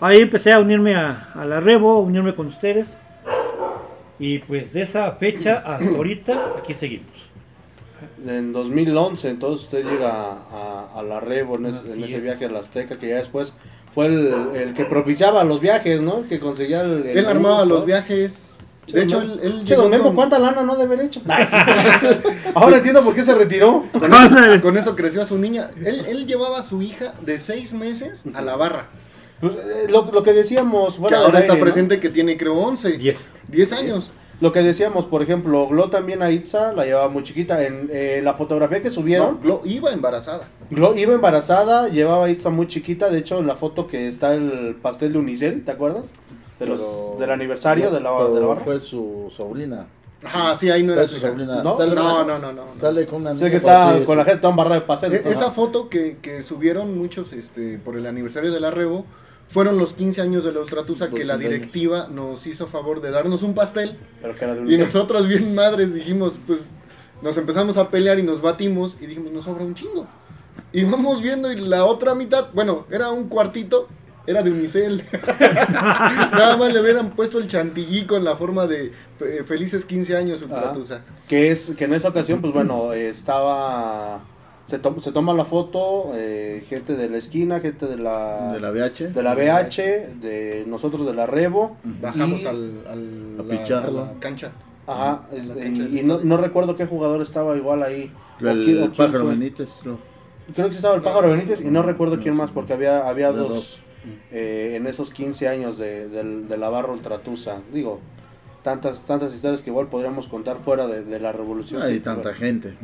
ahí 0.00 0.20
empecé 0.20 0.52
a 0.52 0.58
unirme 0.58 0.94
a, 0.96 1.28
a 1.34 1.44
la 1.44 1.60
Rebo, 1.60 1.92
a 1.92 2.00
unirme 2.00 2.34
con 2.34 2.48
ustedes. 2.48 2.86
Y 4.18 4.38
pues 4.40 4.72
de 4.72 4.82
esa 4.82 5.12
fecha 5.12 5.62
hasta 5.64 5.88
ahorita, 5.90 6.54
aquí 6.58 6.74
seguimos. 6.74 7.06
En 8.26 8.52
2011, 8.52 9.28
entonces 9.30 9.64
usted 9.66 9.84
llega 9.84 10.10
a, 10.10 10.88
a 10.96 11.02
la 11.02 11.20
Rebo 11.20 11.56
en, 11.56 11.66
ese- 11.66 11.92
en 11.92 12.04
ese 12.04 12.16
es. 12.16 12.22
viaje 12.22 12.44
a 12.46 12.48
la 12.48 12.60
Azteca, 12.60 12.98
que 12.98 13.08
ya 13.08 13.16
después 13.16 13.56
fue 13.94 14.06
el, 14.06 14.34
el 14.54 14.74
que 14.74 14.84
propiciaba 14.84 15.44
los 15.44 15.60
viajes, 15.60 16.02
¿no? 16.02 16.26
Que 16.28 16.38
conseguía 16.40 16.82
el... 16.82 17.06
el 17.06 17.18
Él 17.18 17.26
armaba 17.26 17.64
los 17.64 17.84
viajes. 17.84 18.50
De 18.92 19.02
hecho, 19.04 19.20
él, 19.22 19.40
él 19.42 19.64
Che, 19.64 19.74
don 19.74 19.90
Memo, 19.90 20.04
con- 20.04 20.14
¿cuánta 20.14 20.38
lana 20.38 20.62
no 20.62 20.76
debe 20.76 20.94
haber 20.94 21.06
hecho? 21.06 21.20
Ahora 22.54 22.76
entiendo 22.76 23.02
por 23.02 23.14
qué 23.14 23.22
se 23.22 23.34
retiró. 23.34 23.84
Con 23.92 24.12
eso, 24.12 24.62
con 24.62 24.76
eso 24.78 24.96
creció 24.96 25.22
a 25.22 25.26
su 25.26 25.38
niña. 25.38 25.70
Él, 25.84 26.04
él 26.06 26.26
llevaba 26.26 26.58
a 26.58 26.62
su 26.62 26.82
hija 26.82 27.14
de 27.24 27.38
seis 27.40 27.72
meses 27.72 28.22
a 28.34 28.42
la 28.42 28.56
barra. 28.56 28.88
Pues, 29.40 29.54
eh, 29.54 29.86
lo, 29.88 30.10
lo 30.12 30.22
que 30.22 30.32
decíamos 30.32 30.94
Que 30.94 31.00
fuera 31.00 31.16
del 31.18 31.26
ahora 31.26 31.40
está 31.40 31.52
aire, 31.54 31.64
¿no? 31.64 31.70
presente 31.72 32.00
que 32.00 32.08
tiene 32.10 32.36
creo 32.36 32.54
11. 32.54 32.92
10. 32.98 33.16
10 33.48 33.72
años. 33.72 34.12
Lo 34.40 34.50
que 34.50 34.60
decíamos, 34.62 35.06
por 35.06 35.22
ejemplo, 35.22 35.68
Glo 35.68 35.88
también 35.88 36.20
a 36.20 36.30
Itza 36.32 36.72
la 36.72 36.84
llevaba 36.84 37.08
muy 37.08 37.22
chiquita. 37.22 37.64
En 37.64 37.88
eh, 37.92 38.20
la 38.24 38.34
fotografía 38.34 38.82
que 38.82 38.90
subieron, 38.90 39.34
No, 39.34 39.40
Glo 39.40 39.62
iba 39.64 39.92
embarazada. 39.92 40.48
Glo 40.70 40.96
iba 40.96 41.14
embarazada, 41.14 41.88
llevaba 41.88 42.26
a 42.26 42.30
Itza 42.30 42.50
muy 42.50 42.66
chiquita. 42.66 43.08
De 43.08 43.18
hecho, 43.18 43.38
en 43.38 43.46
la 43.46 43.54
foto 43.54 43.86
que 43.86 44.08
está 44.08 44.34
el 44.34 44.76
pastel 44.82 45.12
de 45.12 45.18
Unicel, 45.20 45.64
¿te 45.64 45.70
acuerdas? 45.70 46.12
De 46.62 46.68
los, 46.68 46.80
Pero- 46.80 47.20
del 47.20 47.30
aniversario 47.30 47.90
de 47.90 48.00
la, 48.00 48.10
de 48.28 48.40
la 48.40 48.46
barra. 48.46 48.60
fue 48.62 48.80
su 48.80 49.32
sobrina. 49.34 49.86
Ajá, 50.24 50.56
sí, 50.56 50.70
ahí 50.70 50.82
no 50.84 50.92
era 50.92 51.06
su 51.06 51.18
sobrina. 51.18 51.62
¿No? 51.62 51.76
Sale, 51.76 51.94
No, 51.96 52.24
no, 52.24 52.38
no, 52.38 52.52
no. 52.52 52.64
Sale 52.80 53.06
con 53.06 53.22
una 53.22 53.30
Sé 53.30 53.36
niña 53.36 53.50
que 53.50 53.56
está 53.56 53.90
así 53.90 54.04
con 54.04 54.16
la 54.16 54.24
gente 54.24 54.40
toda 54.40 54.54
barra 54.54 54.76
de 54.76 54.82
pastel. 54.82 55.12
E- 55.12 55.16
entonces- 55.16 55.40
Esa 55.40 55.50
foto 55.50 55.88
que, 55.88 56.18
que 56.22 56.42
subieron 56.42 56.96
muchos 56.96 57.32
este, 57.32 57.78
por 57.78 57.96
el 57.96 58.06
aniversario 58.06 58.52
de 58.52 58.60
la 58.60 58.70
Rebo 58.70 59.04
fueron 59.48 59.78
los 59.78 59.94
15 59.94 60.22
años 60.22 60.44
de 60.44 60.52
la 60.52 60.60
Ultratusa 60.60 61.06
que 61.10 61.24
la 61.24 61.34
15 61.34 61.34
años. 61.34 61.42
directiva 61.42 62.08
nos 62.08 62.46
hizo 62.46 62.66
favor 62.68 63.00
de 63.00 63.10
darnos 63.10 63.42
un 63.42 63.54
pastel 63.54 63.98
Pero 64.22 64.34
que 64.36 64.44
era 64.44 64.54
de 64.54 64.72
y 64.72 64.78
nosotros 64.78 65.26
bien 65.26 65.54
madres 65.54 65.92
dijimos, 65.92 66.38
pues 66.46 66.60
nos 67.20 67.36
empezamos 67.36 67.76
a 67.76 67.88
pelear 67.90 68.18
y 68.18 68.22
nos 68.22 68.40
batimos 68.40 68.96
y 69.00 69.06
dijimos, 69.06 69.32
nos 69.32 69.44
sobra 69.44 69.64
un 69.64 69.74
chingo. 69.74 70.06
Y 70.72 70.84
vamos 70.84 71.20
viendo 71.20 71.50
y 71.52 71.56
la 71.56 71.84
otra 71.84 72.14
mitad, 72.14 72.46
bueno, 72.54 72.86
era 72.90 73.10
un 73.10 73.28
cuartito, 73.28 73.88
era 74.26 74.42
de 74.42 74.50
Unicel. 74.50 75.02
Nada 76.32 76.56
más 76.56 76.72
le 76.72 76.80
hubieran 76.80 77.10
puesto 77.10 77.38
el 77.38 77.48
chantilly 77.48 78.04
con 78.06 78.24
la 78.24 78.36
forma 78.36 78.66
de 78.66 78.92
eh, 79.20 79.42
felices 79.46 79.84
15 79.84 80.16
años 80.16 80.42
Ultratusa. 80.42 81.00
Que 81.28 81.50
es 81.50 81.72
que 81.76 81.84
en 81.84 81.94
esa 81.94 82.08
ocasión, 82.08 82.40
pues 82.40 82.52
bueno, 82.52 82.92
eh, 82.92 83.08
estaba. 83.08 84.20
Se, 84.66 84.78
to- 84.78 85.00
se 85.00 85.10
toma 85.12 85.34
la 85.34 85.44
foto, 85.44 86.12
eh, 86.14 86.64
gente 86.68 86.94
de 86.94 87.08
la 87.08 87.18
esquina, 87.18 87.60
gente 87.60 87.86
de 87.86 87.98
la. 87.98 88.52
De 88.52 88.60
la 88.60 88.70
VH. 88.70 89.08
de 89.12 89.22
la 89.22 89.34
BH, 89.34 89.76
de 90.20 90.64
nosotros 90.66 91.04
de 91.04 91.14
la 91.14 91.26
Revo. 91.26 91.76
Bajamos 91.82 92.42
y- 92.42 92.46
al, 92.46 92.80
al- 92.88 93.36
A 93.40 93.42
la- 93.42 93.48
picharlo. 93.58 94.02
a 94.02 94.06
la 94.06 94.20
cancha. 94.20 94.52
Ajá, 94.86 95.22
es- 95.32 95.48
la 95.48 95.54
y, 95.56 95.58
cancha 95.62 95.82
de 95.84 96.00
y 96.00 96.02
no, 96.04 96.20
no 96.22 96.36
recuerdo 96.36 96.76
qué 96.76 96.86
jugador 96.86 97.20
estaba 97.22 97.56
igual 97.56 97.82
ahí. 97.82 98.12
O 98.42 98.48
El, 98.48 98.64
quién- 98.64 98.78
o 98.78 98.86
quién 98.92 98.92
pájaro 98.96 99.24
fue. 99.24 99.30
Benítez. 99.34 99.68
creo. 99.82 99.98
Creo 100.54 100.68
que 100.70 100.76
estaba 100.76 100.94
el 100.94 101.02
pájaro 101.02 101.30
Benítez 101.30 101.60
y 101.60 101.70
no 101.70 101.82
recuerdo 101.82 102.18
quién 102.18 102.34
más, 102.36 102.50
porque 102.50 102.72
había, 102.72 102.98
había 103.08 103.28
Había 103.28 103.32
dos 103.32 103.48
dos. 103.48 103.80
Eh, 104.30 104.74
en 104.76 104.86
esos 104.86 105.10
15 105.10 105.48
años 105.48 105.78
de, 105.78 106.08
del- 106.08 106.48
de 106.48 106.56
la 106.56 106.68
barra 106.68 106.92
Ultratusa. 106.92 107.60
Digo, 107.72 108.00
tantas, 108.62 109.04
tantas 109.04 109.34
historias 109.34 109.62
que 109.62 109.70
igual 109.70 109.88
podríamos 109.88 110.28
contar 110.28 110.58
fuera 110.58 110.86
de, 110.86 111.02
de 111.04 111.18
la 111.20 111.32
revolución. 111.32 111.82
Hay 111.82 112.00
tanta 112.00 112.32
gente, 112.32 112.74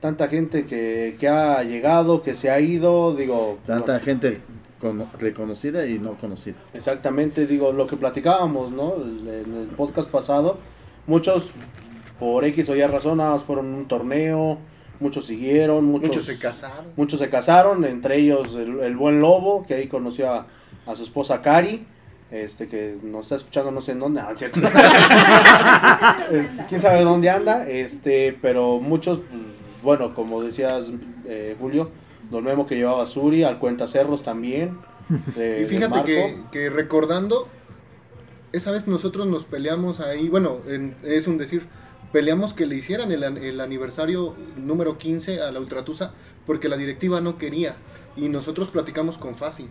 tanta 0.00 0.28
gente 0.28 0.64
que, 0.64 1.16
que 1.18 1.28
ha 1.28 1.62
llegado, 1.62 2.22
que 2.22 2.34
se 2.34 2.50
ha 2.50 2.60
ido, 2.60 3.14
digo, 3.14 3.58
Tanta 3.66 3.92
bueno, 3.92 4.04
gente 4.04 4.40
cono- 4.80 5.10
reconocida 5.18 5.86
y 5.86 5.98
no 5.98 6.14
conocida. 6.14 6.56
exactamente, 6.72 7.46
digo, 7.46 7.72
lo 7.72 7.86
que 7.86 7.96
platicábamos, 7.96 8.70
¿no? 8.72 8.94
En 8.96 9.28
el 9.28 9.68
podcast 9.76 10.08
pasado, 10.10 10.58
muchos 11.06 11.52
por 12.18 12.44
X 12.46 12.68
o 12.70 12.76
Y 12.76 12.82
razón 12.86 13.18
nada 13.18 13.32
más 13.32 13.42
fueron 13.42 13.66
un 13.66 13.86
torneo, 13.86 14.58
muchos 15.00 15.26
siguieron, 15.26 15.84
muchos, 15.84 16.08
Muchos 16.08 16.24
se 16.26 16.38
casaron. 16.38 16.86
muchos 16.96 17.18
se 17.20 17.28
casaron, 17.28 17.84
entre 17.84 18.16
ellos 18.18 18.54
el, 18.56 18.80
el 18.80 18.96
buen 18.96 19.20
Lobo, 19.20 19.64
que 19.66 19.74
ahí 19.74 19.86
conoció 19.88 20.30
a, 20.32 20.46
a 20.86 20.96
su 20.96 21.02
esposa 21.04 21.40
Cari, 21.42 21.84
este 22.30 22.66
que 22.68 22.96
nos 23.02 23.24
está 23.26 23.36
escuchando 23.36 23.70
no 23.70 23.80
sé 23.80 23.92
en 23.92 24.00
dónde, 24.00 24.20
es 24.32 24.38
cierto. 24.38 24.60
Este, 26.30 26.64
quién 26.68 26.80
sabe 26.80 27.02
dónde 27.02 27.30
anda, 27.30 27.68
este, 27.68 28.36
pero 28.40 28.80
muchos, 28.80 29.20
pues, 29.30 29.42
bueno, 29.82 30.14
como 30.14 30.42
decías 30.42 30.92
eh, 31.24 31.56
Julio, 31.58 31.90
Don 32.30 32.44
Memo 32.44 32.66
que 32.66 32.76
llevaba 32.76 33.02
a 33.04 33.06
Suri, 33.06 33.44
al 33.44 33.58
Cuenta 33.58 33.86
Cerros 33.86 34.22
también. 34.22 34.78
de- 35.36 35.62
Y 35.62 35.64
fíjate 35.66 35.88
Marco. 35.88 36.04
que, 36.06 36.36
que 36.52 36.68
recordando, 36.70 37.48
esa 38.52 38.70
vez 38.70 38.86
nosotros 38.86 39.26
nos 39.26 39.44
peleamos 39.44 40.00
ahí, 40.00 40.28
bueno, 40.28 40.58
en- 40.66 40.96
es 41.04 41.26
un 41.26 41.38
decir, 41.38 41.66
peleamos 42.12 42.52
que 42.54 42.66
le 42.66 42.76
hicieran 42.76 43.12
el, 43.12 43.24
an- 43.24 43.36
el 43.38 43.60
aniversario 43.60 44.34
número 44.56 44.98
15 44.98 45.40
a 45.42 45.50
la 45.52 45.60
Ultratusa 45.60 46.12
porque 46.46 46.68
la 46.68 46.76
directiva 46.76 47.20
no 47.20 47.36
quería 47.38 47.76
y 48.16 48.28
nosotros 48.28 48.68
platicamos 48.70 49.18
con 49.18 49.34
Fasi. 49.34 49.68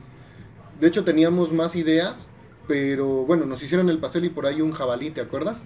De 0.79 0.88
hecho 0.88 1.03
teníamos 1.03 1.51
más 1.51 1.75
ideas, 1.75 2.27
pero 2.67 3.07
bueno, 3.25 3.45
nos 3.45 3.63
hicieron 3.63 3.89
el 3.89 3.97
pastel 3.97 4.25
y 4.25 4.29
por 4.29 4.45
ahí 4.45 4.61
un 4.61 4.71
jabalí, 4.71 5.09
¿te 5.09 5.21
acuerdas? 5.21 5.65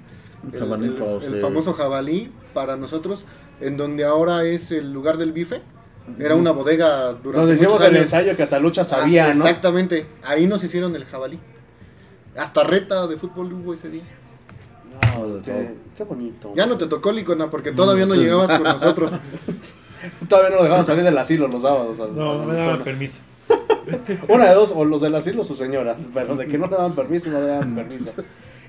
El- 0.51 0.59
jabalí 0.59 0.85
el, 0.87 0.93
para 0.93 1.11
el 1.11 1.17
ustedes. 1.17 1.41
famoso 1.41 1.73
jabalí 1.73 2.31
para 2.53 2.77
nosotros, 2.77 3.25
en 3.59 3.77
donde 3.77 4.05
ahora 4.05 4.45
es 4.45 4.71
el 4.71 4.91
lugar 4.93 5.17
del 5.17 5.31
bife. 5.33 5.61
Era 6.17 6.33
una 6.35 6.51
bodega 6.51 7.13
durante 7.13 7.39
Donde 7.39 7.53
hicimos 7.53 7.79
el 7.83 7.95
ensayo 7.97 8.35
que 8.35 8.41
hasta 8.41 8.57
Lucha 8.59 8.81
Ah, 8.81 8.85
sabía, 8.85 9.33
¿no? 9.35 9.45
Exactamente, 9.45 10.07
ahí 10.23 10.47
nos 10.47 10.63
hicieron 10.63 10.95
el 10.95 11.05
jabalí. 11.05 11.37
Hasta 12.35 12.63
reta 12.63 13.05
de 13.07 13.17
fútbol 13.17 13.53
hubo 13.53 13.73
ese 13.73 13.89
día. 13.89 14.01
No, 15.27 15.41
Qué, 15.41 15.51
todo. 15.51 15.63
qué 15.97 16.03
bonito. 16.03 16.53
Ya 16.55 16.65
no 16.65 16.77
te 16.77 16.87
tocó 16.87 17.11
Licona 17.11 17.49
porque 17.49 17.71
todavía 17.71 18.05
no 18.05 18.13
sí. 18.15 18.19
llegabas 18.21 18.51
con 18.51 18.63
nosotros. 18.63 19.13
Todavía 20.27 20.49
no 20.49 20.55
lo 20.57 20.63
dejaban 20.63 20.85
salir 20.85 21.03
del 21.03 21.17
asilo 21.17 21.47
los 21.47 21.61
sábados. 21.61 21.99
al- 21.99 22.15
No, 22.15 22.31
al 22.31 22.37
no 22.39 22.45
me 22.45 22.55
daban 22.55 22.79
permiso. 22.81 23.19
Una 24.29 24.49
de 24.49 24.55
dos, 24.55 24.73
o 24.75 24.83
los 24.85 25.01
del 25.01 25.13
asilo 25.15 25.41
o 25.41 25.43
su 25.43 25.53
señora, 25.55 25.95
pero 26.13 26.35
de 26.35 26.47
que 26.47 26.57
no 26.57 26.65
le 26.67 26.75
daban 26.75 26.93
permiso, 26.95 27.29
no 27.29 27.39
le 27.39 27.47
daban 27.47 27.75
permiso. 27.75 28.11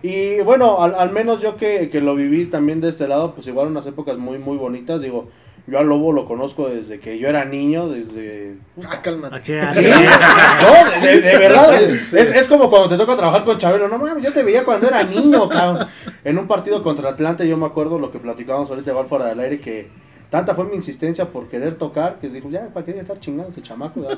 Y 0.03 0.40
bueno, 0.40 0.82
al, 0.82 0.94
al 0.94 1.12
menos 1.12 1.40
yo 1.40 1.57
que, 1.57 1.88
que 1.88 2.00
lo 2.00 2.14
viví 2.14 2.46
también 2.46 2.80
de 2.80 2.88
este 2.88 3.07
lado, 3.09 3.32
pues 3.34 3.46
igual 3.46 3.68
unas 3.68 3.86
épocas 3.86 4.18
muy, 4.18 4.38
muy 4.38 4.57
bonitas. 4.59 5.00
Digo, 5.00 5.28
yo 5.66 5.78
al 5.78 5.86
lobo 5.86 6.12
lo 6.12 6.24
conozco 6.24 6.68
desde 6.68 6.98
que 6.98 7.18
yo 7.18 7.28
era 7.28 7.44
niño, 7.44 7.88
desde... 7.88 8.56
Ah, 8.84 9.00
cálmate. 9.02 9.42
Sí, 9.44 9.52
no, 9.82 11.00
de, 11.00 11.06
de- 11.08 11.20
de 11.20 11.38
verdad, 11.38 11.80
es, 11.82 12.12
es 12.30 12.48
como 12.48 12.68
cuando 12.68 12.88
te 12.88 12.96
toca 12.96 13.16
trabajar 13.16 13.44
con 13.44 13.56
Chabelo, 13.58 13.88
no 13.88 13.98
mames, 13.98 14.24
yo 14.24 14.32
te 14.32 14.42
veía 14.42 14.64
cuando 14.64 14.88
era 14.88 15.02
niño, 15.04 15.48
cabrón. 15.48 15.86
En 16.24 16.38
un 16.38 16.46
partido 16.48 16.82
contra 16.82 17.10
Atlante, 17.10 17.46
yo 17.48 17.56
me 17.56 17.66
acuerdo 17.66 17.98
lo 17.98 18.10
que 18.10 18.18
platicábamos 18.18 18.70
ahorita 18.70 18.90
igual 18.90 19.06
fuera 19.06 19.26
del 19.26 19.38
aire, 19.40 19.60
que 19.60 19.88
tanta 20.30 20.54
fue 20.54 20.64
mi 20.64 20.74
insistencia 20.76 21.26
por 21.26 21.46
querer 21.48 21.74
tocar, 21.74 22.18
que 22.18 22.28
dijo, 22.28 22.48
ya, 22.50 22.68
¿para 22.72 22.84
qué 22.86 22.98
estar 22.98 23.18
chingando 23.20 23.50
ese 23.52 23.62
chamaco? 23.62 24.00
ya?". 24.02 24.16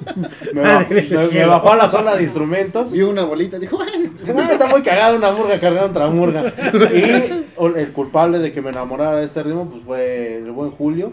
Me, 0.54 0.60
bajó, 0.62 0.90
me- 0.90 1.28
me 1.32 1.46
bajó 1.46 1.72
a 1.72 1.76
la 1.76 1.88
zona 1.88 2.14
de 2.14 2.22
instrumentos. 2.22 2.92
Vio 2.92 3.10
una 3.10 3.24
bolita 3.24 3.56
y 3.56 3.60
dijo, 3.60 3.76
bueno. 3.76 4.12
Ah, 4.36 4.48
está 4.50 4.66
muy 4.66 4.80
cagada 4.82 5.14
una 5.16 5.30
murga 5.32 5.58
cargando 5.60 5.88
otra 5.90 6.06
murga. 6.08 6.52
Y 6.94 7.78
el 7.78 7.92
culpable 7.92 8.38
de 8.40 8.50
que 8.52 8.60
me 8.62 8.70
enamorara 8.70 9.18
de 9.18 9.24
este 9.24 9.42
ritmo 9.42 9.68
pues 9.70 9.82
fue 9.84 10.36
el 10.38 10.50
buen 10.52 10.70
Julio, 10.72 11.12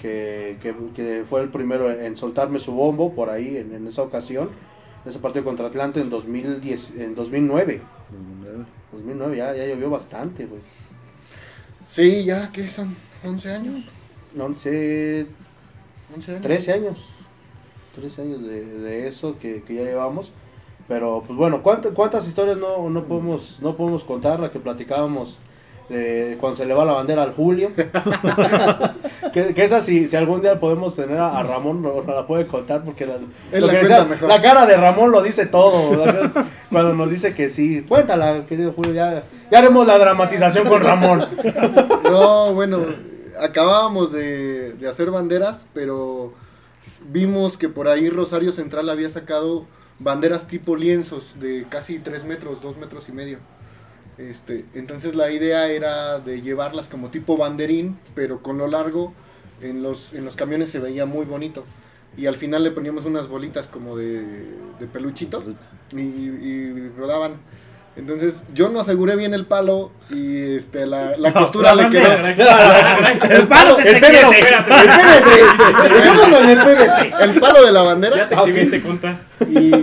que, 0.00 0.56
que, 0.62 0.74
que 0.94 1.24
fue 1.28 1.42
el 1.42 1.48
primero 1.48 1.90
en, 1.90 2.16
soltarme 2.16 2.58
su 2.58 2.72
bombo 2.72 3.14
por 3.14 3.30
ahí 3.30 3.56
en, 3.56 3.74
en 3.74 3.86
esa 3.86 4.02
ocasión, 4.02 4.48
en 5.04 5.08
ese 5.08 5.18
partido 5.18 5.44
contra 5.44 5.66
Atlante 5.66 6.00
en 6.00 6.10
2010, 6.10 6.96
en 6.96 7.14
2009. 7.14 7.82
2009 8.92 9.36
ya, 9.36 9.54
ya 9.54 9.66
llovió 9.66 9.90
bastante, 9.90 10.46
güey. 10.46 10.60
Sí, 11.88 12.24
ya, 12.24 12.50
¿qué 12.52 12.68
son? 12.68 12.96
¿11 13.24 13.54
años? 13.54 13.88
11, 14.38 15.26
11 16.14 16.30
años. 16.30 16.42
13 16.42 16.72
años. 16.72 17.12
13 17.94 18.22
años 18.22 18.42
de, 18.42 18.64
de 18.78 19.08
eso 19.08 19.38
que, 19.38 19.62
que 19.62 19.74
ya 19.74 19.82
llevamos. 19.82 20.32
Pero 20.88 21.22
pues 21.26 21.36
bueno, 21.38 21.62
¿cuántas, 21.62 21.92
cuántas 21.92 22.26
historias 22.26 22.56
no, 22.56 22.88
no, 22.90 23.04
podemos, 23.04 23.60
no 23.60 23.76
podemos 23.76 24.02
contar? 24.02 24.40
La 24.40 24.50
que 24.50 24.58
platicábamos 24.58 25.38
de 25.90 26.36
cuando 26.40 26.56
se 26.56 26.64
le 26.64 26.72
va 26.72 26.84
la 26.84 26.92
bandera 26.92 27.24
al 27.24 27.32
Julio. 27.32 27.72
que, 29.32 29.54
que 29.54 29.64
esa 29.64 29.80
si, 29.80 30.06
si 30.06 30.16
algún 30.16 30.40
día 30.40 30.58
podemos 30.60 30.94
tener 30.94 31.18
a, 31.18 31.38
a 31.38 31.42
Ramón, 31.42 31.82
nos 31.82 32.06
la 32.06 32.26
puede 32.26 32.46
contar 32.46 32.82
porque 32.82 33.06
la, 33.06 33.18
lo 33.52 33.66
la 33.66 33.72
que 33.72 33.78
decía, 33.78 34.08
la 34.26 34.40
cara 34.40 34.66
de 34.66 34.76
Ramón 34.76 35.10
lo 35.10 35.20
dice 35.20 35.46
todo. 35.46 36.04
cuando 36.70 36.94
nos 36.94 37.10
dice 37.10 37.34
que 37.34 37.48
sí. 37.48 37.82
Cuéntala, 37.82 38.46
querido 38.46 38.72
Julio, 38.72 38.92
ya, 38.92 39.24
ya 39.50 39.58
haremos 39.58 39.86
la 39.86 39.98
dramatización 39.98 40.66
con 40.68 40.80
Ramón. 40.80 41.26
No, 42.04 42.54
bueno, 42.54 42.78
acabábamos 43.40 44.12
de, 44.12 44.74
de 44.74 44.88
hacer 44.88 45.10
banderas, 45.10 45.66
pero 45.74 46.32
vimos 47.10 47.56
que 47.56 47.68
por 47.68 47.88
ahí 47.88 48.08
Rosario 48.08 48.52
Central 48.52 48.88
había 48.88 49.08
sacado 49.08 49.66
banderas 49.98 50.46
tipo 50.46 50.76
lienzos 50.76 51.34
de 51.40 51.66
casi 51.68 51.98
3 51.98 52.24
metros, 52.24 52.62
2 52.62 52.76
metros 52.76 53.08
y 53.08 53.12
medio. 53.12 53.38
Este, 54.28 54.66
entonces 54.74 55.14
la 55.14 55.30
idea 55.30 55.68
era 55.68 56.18
de 56.18 56.42
llevarlas 56.42 56.88
como 56.88 57.08
tipo 57.08 57.36
banderín, 57.38 57.98
pero 58.14 58.42
con 58.42 58.58
lo 58.58 58.66
largo 58.66 59.14
en 59.62 59.82
los, 59.82 60.12
en 60.12 60.24
los 60.26 60.36
camiones 60.36 60.68
se 60.70 60.78
veía 60.78 61.06
muy 61.06 61.24
bonito. 61.24 61.64
y 62.16 62.26
al 62.26 62.36
final 62.36 62.62
le 62.64 62.70
poníamos 62.72 63.04
unas 63.06 63.28
bolitas 63.28 63.66
como 63.68 63.96
de, 63.96 64.20
de 64.78 64.86
peluchito 64.92 65.42
y, 65.96 66.00
y 66.00 66.88
rodaban. 66.98 67.36
Entonces 67.96 68.42
yo 68.54 68.68
no 68.68 68.80
aseguré 68.80 69.16
bien 69.16 69.32
el 69.34 69.46
palo 69.46 69.90
y 70.10 70.54
este 70.54 70.86
la, 70.86 71.16
la 71.16 71.32
costura 71.32 71.74
le 71.74 71.88
quedó. 71.88 72.12
el 72.12 73.46
palo, 73.48 73.78
el 73.78 74.00
PVC, 74.00 74.38
el 74.38 74.88
PVC, 74.88 75.94
dejémoslo 75.94 76.38
en 76.44 76.50
el 76.50 76.58
PVC, 76.58 77.12
el 77.20 77.40
palo 77.40 77.64
de 77.64 77.72
la 77.72 77.82
bandera. 77.82 78.16
Ya 78.16 78.28
te 78.28 78.34
ok. 78.36 78.46
exhibiste, 78.48 78.82
conta. 78.82 79.20
Y, 79.48 79.74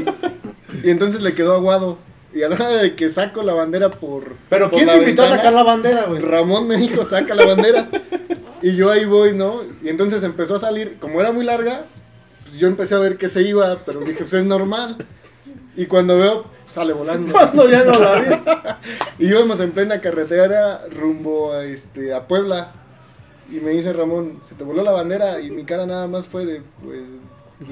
y 0.84 0.90
entonces 0.90 1.22
le 1.22 1.34
quedó 1.34 1.54
aguado. 1.56 1.98
Y 2.38 2.44
a 2.44 2.50
la 2.50 2.56
hora 2.56 2.70
de 2.70 2.96
que 2.96 3.10
saco 3.10 3.42
la 3.42 3.56
bandera 3.56 3.90
por. 3.90 4.36
Pero 4.48 4.70
por 4.70 4.78
¿quién 4.78 4.88
te 4.88 4.98
invitó 4.98 5.24
a 5.24 5.28
sacar 5.28 5.52
la 5.54 5.64
bandera, 5.64 6.04
güey? 6.04 6.22
Ramón 6.22 6.68
me 6.68 6.78
dijo, 6.78 7.04
saca 7.04 7.34
la 7.34 7.48
bandera. 7.48 7.88
y 8.62 8.76
yo 8.76 8.92
ahí 8.92 9.06
voy, 9.06 9.34
¿no? 9.34 9.64
Y 9.82 9.90
entonces 9.90 10.22
empezó 10.22 10.58
a 10.58 10.60
salir, 10.60 10.98
como 11.00 11.20
era 11.20 11.32
muy 11.32 11.44
larga, 11.44 11.86
pues 12.46 12.60
yo 12.60 12.68
empecé 12.68 12.94
a 12.94 13.00
ver 13.00 13.18
que 13.18 13.28
se 13.28 13.42
iba, 13.42 13.80
pero 13.88 14.02
dije, 14.02 14.20
pues 14.20 14.34
es 14.34 14.46
normal. 14.46 14.98
Y 15.76 15.88
cuando 15.88 16.20
veo, 16.20 16.46
sale 16.68 16.94
volando. 16.94 17.34
Cuando 17.34 17.68
ya 17.68 17.84
no 17.84 18.00
la 18.00 18.22
ves. 18.22 18.46
y 19.18 19.30
íbamos 19.30 19.60
en 19.60 19.72
plena 19.72 20.00
carretera 20.00 20.86
rumbo 20.92 21.54
a, 21.54 21.66
este, 21.66 22.14
a 22.14 22.28
Puebla. 22.28 22.68
Y 23.52 23.62
me 23.62 23.72
dice 23.72 23.94
Ramón, 23.94 24.42
se 24.48 24.54
te 24.54 24.64
voló 24.64 24.84
la 24.84 24.92
bandera 24.92 25.42
y 25.42 25.50
mi 25.50 25.66
cara 25.66 25.88
nada 25.88 26.08
más 26.08 26.28
fue 26.28 26.46
de, 26.46 26.62
pues, 26.84 27.02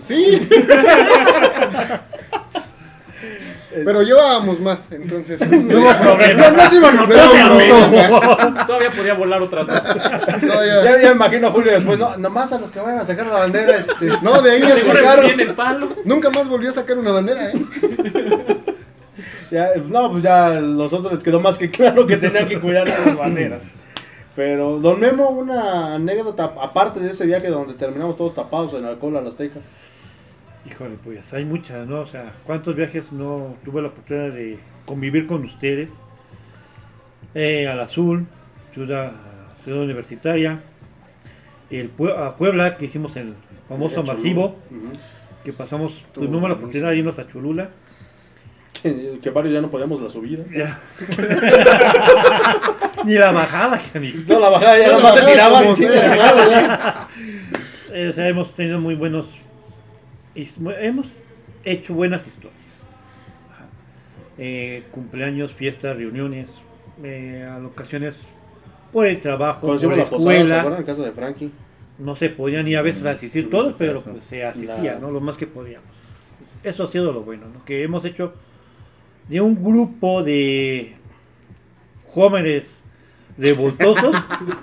sí. 0.08 0.50
Pero 3.84 4.02
llevábamos 4.04 4.60
más, 4.60 4.92
entonces. 4.92 5.40
No 5.50 5.80
hubo 5.80 5.94
problema. 5.98 6.50
No, 6.50 6.52
no 6.52 6.70
se. 6.70 6.80
Todavía 8.68 8.92
podía 8.92 9.14
volar 9.14 9.42
otras 9.42 9.68
dos. 9.68 9.84
Ya, 10.42 11.02
ya 11.02 11.12
imagino 11.12 11.48
a 11.48 11.52
Julio 11.52 11.72
después, 11.72 12.00
no, 12.00 12.18
nomás 12.18 12.52
a 12.54 12.60
los 12.60 12.72
que 12.72 12.80
vayan 12.80 13.00
a 13.00 13.06
sacar 13.06 13.28
la 13.28 13.40
bandera, 13.40 13.78
este. 13.78 14.08
No, 14.22 14.42
de 14.42 14.52
ahí 14.52 14.62
Se 14.62 14.86
me 14.86 14.94
sacaron. 14.94 15.26
bien 15.26 15.40
el 15.40 15.54
palo. 15.54 15.90
Nunca 16.06 16.30
más 16.30 16.48
volvió 16.48 16.70
a 16.70 16.74
sacar 16.74 16.98
una 16.98 17.12
bandera, 17.12 17.52
¿eh? 17.52 17.54
Ya, 19.52 19.70
no, 19.90 20.12
pues 20.12 20.24
ya 20.24 20.48
a 20.48 20.62
los 20.62 20.92
otros 20.94 21.14
les 21.14 21.24
quedó 21.24 21.40
más 21.40 21.58
que 21.58 21.70
claro 21.70 22.08
que 22.08 22.18
tenían 22.18 22.48
que 22.48 22.60
cuidar 22.60 22.88
las 22.88 23.16
banderas. 23.16 23.70
Pero, 24.36 24.80
don 24.80 25.00
Memo, 25.00 25.30
una 25.30 25.96
anécdota 25.96 26.54
aparte 26.62 27.00
de 27.00 27.12
ese 27.12 27.26
viaje 27.26 27.48
donde 27.48 27.74
terminamos 27.74 28.18
todos 28.18 28.34
tapados 28.34 28.74
en 28.74 28.86
alcohol 28.86 29.16
a 29.16 29.22
la 29.22 29.30
Azteca. 29.30 29.60
Híjole, 30.68 30.96
pues 31.04 31.32
hay 31.34 31.46
muchas, 31.46 31.88
¿no? 31.88 32.00
O 32.02 32.06
sea, 32.06 32.32
¿cuántos 32.44 32.76
viajes 32.76 33.12
no 33.12 33.56
tuve 33.64 33.82
la 33.82 33.90
oportunidad 33.90 34.32
de 34.34 34.58
convivir 34.86 35.28
con 35.28 35.44
ustedes? 35.46 35.90
Eh, 37.36 37.68
al 37.68 37.80
Azul, 37.80 38.26
ciudad, 38.74 39.12
ciudad 39.64 39.82
universitaria, 39.84 40.62
el 41.70 41.96
Pue- 41.96 42.18
a 42.18 42.36
Puebla, 42.36 42.78
que 42.78 42.86
hicimos 42.86 43.16
el 43.16 43.36
famoso 43.70 44.04
masivo, 44.04 44.56
que 45.44 45.54
pasamos, 45.54 46.04
tuvimos 46.14 46.42
la 46.50 46.56
oportunidad 46.56 46.90
de 46.92 46.98
irnos 46.98 47.20
a 47.20 47.28
Cholula. 47.28 47.70
Que, 48.82 49.20
que 49.22 49.30
varios 49.30 49.54
ya 49.54 49.62
no 49.62 49.70
podíamos 49.70 50.02
la 50.02 50.10
subida. 50.10 50.44
Ya. 50.52 50.80
Ni 53.06 53.14
la 53.16 53.32
bajada, 53.32 53.82
canijo. 53.94 54.18
No, 54.28 54.40
la 54.40 54.50
bajada 54.50 54.78
ya 54.80 54.88
No, 54.88 54.94
nomás 54.98 55.16
te 55.16 55.22
tirabas 55.22 55.66
o 58.10 58.12
sea, 58.12 58.28
hemos 58.28 58.54
tenido 58.56 58.80
muy 58.80 58.96
buenos. 58.96 59.28
Hemos 60.36 61.08
hecho 61.64 61.94
buenas 61.94 62.26
historias. 62.28 62.54
Ajá. 63.52 63.66
Eh, 64.38 64.84
cumpleaños, 64.92 65.54
fiestas, 65.54 65.98
reuniones, 65.98 66.50
eh, 67.04 67.48
a 67.50 67.66
ocasiones 67.66 68.16
por 68.92 69.06
el 69.08 69.20
trabajo, 69.20 69.68
por 69.68 69.82
la 69.82 69.96
la 69.98 70.04
posada, 70.06 70.10
¿se 70.10 70.16
escuela. 70.42 70.60
acuerdan? 70.60 70.80
En 70.82 70.86
casa 70.86 71.04
de 71.04 71.12
Frankie. 71.12 71.52
No 71.98 72.16
se 72.16 72.30
podían 72.30 72.66
ni 72.66 72.76
a 72.76 72.82
veces 72.82 73.06
asistir 73.06 73.50
todos, 73.50 73.74
pero 73.78 74.02
pues, 74.02 74.24
se 74.26 74.44
asistía, 74.44 74.94
La- 74.96 75.00
¿no? 75.00 75.12
Lo 75.12 75.22
más 75.22 75.38
que 75.38 75.48
podíamos. 75.48 75.88
Eso 76.64 76.84
ha 76.84 76.88
sido 76.92 77.14
lo 77.14 77.22
bueno, 77.22 77.46
¿no? 77.54 77.64
Que 77.64 77.84
hemos 77.84 78.04
hecho 78.04 78.34
de 79.30 79.40
un 79.40 79.56
grupo 79.64 80.24
de 80.24 80.96
jóvenes 82.08 82.66
revoltosos 83.38 84.16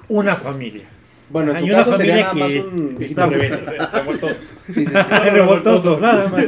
una 0.09 0.35
familia. 0.37 0.85
Bueno, 1.33 1.53
en 1.53 1.57
tu 1.57 1.65
una 1.65 1.77
caso 1.77 1.95
sería 1.95 2.17
nada 2.17 2.35
más 2.35 2.55
un 2.55 2.97
viejito 2.99 3.27
rebelde. 3.27 3.79
Revoltosos. 3.93 4.55
Sí, 4.67 4.85
sí, 4.85 4.93
sí. 4.93 5.11
revoltosos, 5.31 6.01
nada 6.01 6.29
más. 6.29 6.45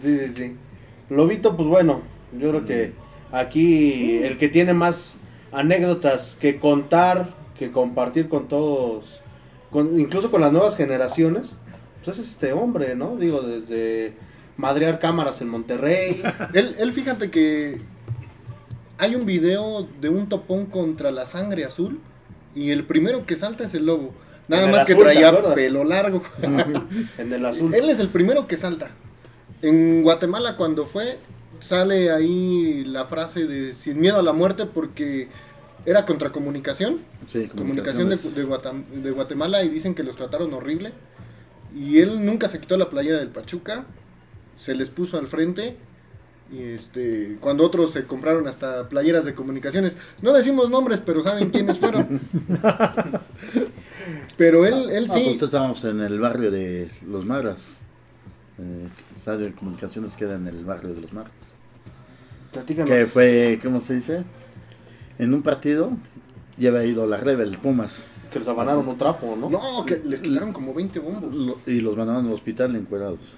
Sí, 0.00 0.18
sí, 0.18 0.28
sí. 0.28 0.56
Lobito, 1.10 1.56
pues 1.56 1.68
bueno, 1.68 2.02
yo 2.38 2.50
creo 2.50 2.64
que 2.64 2.92
aquí 3.32 4.18
el 4.18 4.38
que 4.38 4.48
tiene 4.48 4.74
más 4.74 5.18
anécdotas 5.50 6.38
que 6.40 6.60
contar, 6.60 7.30
que 7.58 7.72
compartir 7.72 8.28
con 8.28 8.46
todos, 8.46 9.22
con, 9.70 9.98
incluso 9.98 10.30
con 10.30 10.40
las 10.40 10.52
nuevas 10.52 10.76
generaciones, 10.76 11.56
pues 12.04 12.18
es 12.18 12.28
este 12.28 12.52
hombre, 12.52 12.94
¿no? 12.94 13.16
Digo, 13.16 13.40
desde 13.40 14.12
madrear 14.56 15.00
cámaras 15.00 15.40
en 15.40 15.48
Monterrey. 15.48 16.22
Él, 16.54 16.76
él 16.78 16.92
fíjate 16.92 17.30
que 17.30 17.80
hay 18.98 19.16
un 19.16 19.26
video 19.26 19.88
de 20.00 20.08
un 20.10 20.28
topón 20.28 20.66
contra 20.66 21.10
la 21.10 21.26
sangre 21.26 21.64
azul 21.64 22.00
y 22.54 22.70
el 22.70 22.84
primero 22.84 23.26
que 23.26 23.34
salta 23.34 23.64
es 23.64 23.74
el 23.74 23.86
lobo. 23.86 24.12
Nada 24.48 24.66
más 24.66 24.84
que 24.86 24.92
azul, 24.92 25.04
¿te 25.04 25.12
traía 25.12 25.54
pelo 25.54 25.84
largo. 25.84 26.22
en 27.18 27.32
el 27.32 27.44
azul. 27.46 27.74
Él 27.74 27.88
es 27.90 27.98
el 27.98 28.08
primero 28.08 28.46
que 28.46 28.56
salta. 28.56 28.88
En 29.62 30.02
Guatemala 30.02 30.56
cuando 30.56 30.86
fue, 30.86 31.18
sale 31.60 32.10
ahí 32.10 32.84
la 32.84 33.04
frase 33.06 33.46
de 33.46 33.74
sin 33.74 34.00
miedo 34.00 34.18
a 34.18 34.22
la 34.22 34.32
muerte 34.32 34.66
porque 34.66 35.28
era 35.84 36.06
contra 36.06 36.30
comunicación. 36.32 36.98
Sí, 37.26 37.46
Comunicación 37.48 38.08
de, 38.08 38.16
comunicaciones. 38.16 38.34
de 38.34 38.46
Guatam- 38.46 39.02
de 39.02 39.10
Guatemala 39.10 39.62
y 39.64 39.68
dicen 39.68 39.94
que 39.94 40.02
los 40.02 40.16
trataron 40.16 40.52
horrible. 40.54 40.92
Y 41.76 41.98
él 41.98 42.24
nunca 42.24 42.48
se 42.48 42.60
quitó 42.60 42.76
la 42.78 42.88
playera 42.88 43.18
del 43.18 43.28
Pachuca, 43.28 43.84
se 44.58 44.74
les 44.74 44.88
puso 44.88 45.18
al 45.18 45.26
frente. 45.28 45.76
Y 46.50 46.62
este, 46.62 47.36
cuando 47.40 47.62
otros 47.64 47.90
se 47.92 48.04
compraron 48.04 48.48
hasta 48.48 48.88
playeras 48.88 49.26
de 49.26 49.34
comunicaciones, 49.34 49.98
no 50.22 50.32
decimos 50.32 50.70
nombres, 50.70 51.02
pero 51.04 51.22
saben 51.22 51.50
quiénes 51.50 51.78
fueron. 51.78 52.20
pero 54.36 54.64
él, 54.66 54.90
él 54.90 55.06
Ah, 55.10 55.14
sí. 55.14 55.22
pues 55.24 55.42
estábamos 55.42 55.84
en 55.84 56.00
el 56.00 56.18
barrio 56.20 56.50
de 56.50 56.90
Los 57.06 57.24
Magras. 57.24 57.80
Eh, 58.58 58.88
el 59.10 59.16
estadio 59.16 59.46
de 59.46 59.52
comunicaciones 59.52 60.16
queda 60.16 60.34
en 60.36 60.46
el 60.48 60.64
barrio 60.64 60.94
de 60.94 61.00
Los 61.02 61.12
Magras. 61.12 61.32
Platícanos. 62.52 62.90
Que 62.90 63.06
fue, 63.06 63.60
¿cómo 63.62 63.80
se 63.80 63.94
dice? 63.96 64.24
En 65.18 65.34
un 65.34 65.42
partido 65.42 65.90
ya 66.56 66.70
había 66.70 66.84
ido 66.84 67.06
la 67.06 67.16
Rebel 67.18 67.58
Pumas. 67.58 68.04
Que 68.32 68.38
les 68.38 68.48
abanaron 68.48 68.86
un 68.88 68.96
trapo, 68.98 69.36
¿no? 69.36 69.48
No, 69.48 69.84
que 69.86 70.00
les 70.04 70.20
quitaron 70.20 70.52
como 70.52 70.74
20 70.74 70.98
bombos. 71.00 71.34
Lo- 71.34 71.58
y 71.66 71.80
los 71.80 71.96
mandaron 71.96 72.26
al 72.26 72.32
hospital 72.32 72.74
encuerados. 72.76 73.36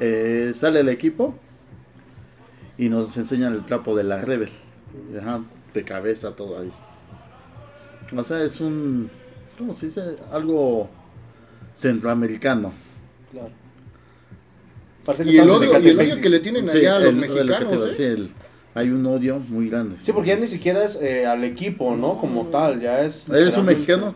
Eh, 0.00 0.52
sale 0.54 0.80
el 0.80 0.88
equipo 0.88 1.34
y 2.78 2.88
nos 2.88 3.16
enseñan 3.16 3.52
el 3.54 3.64
trapo 3.64 3.96
de 3.96 4.04
la 4.04 4.20
Rebel. 4.20 4.50
Ajá, 5.20 5.40
de 5.72 5.84
cabeza 5.84 6.32
todo 6.36 6.58
ahí. 6.60 6.72
O 8.16 8.22
sea, 8.24 8.42
es 8.44 8.60
un, 8.60 9.10
¿cómo 9.58 9.74
se 9.74 9.86
dice? 9.86 10.16
Algo 10.32 10.88
centroamericano. 11.76 12.72
Claro. 13.32 13.50
Parece 15.04 15.24
que 15.24 15.30
Y 15.32 15.36
el 15.38 15.50
odio, 15.50 15.78
y 15.80 15.88
el 15.88 15.98
odio 16.00 16.20
que 16.20 16.30
le 16.30 16.40
tienen 16.40 16.68
Sí, 16.68 16.78
allá 16.78 16.96
a 16.96 16.98
los 17.00 17.08
el- 17.10 17.20
lo 17.20 17.20
mexicanos. 17.20 17.98
¿eh? 18.00 18.06
el- 18.12 18.30
hay 18.74 18.90
un 18.90 19.06
odio 19.06 19.38
muy 19.38 19.68
grande. 19.68 19.96
Sí, 20.00 20.12
porque 20.12 20.30
ya 20.30 20.36
ni 20.36 20.46
siquiera 20.48 20.82
es 20.84 20.96
eh, 21.00 21.26
al 21.26 21.44
equipo, 21.44 21.94
¿no? 21.94 22.18
Como 22.18 22.46
tal, 22.46 22.80
ya 22.80 23.02
es... 23.02 23.28
¿Eres 23.28 23.56
un 23.56 23.66
mexicano? 23.66 24.14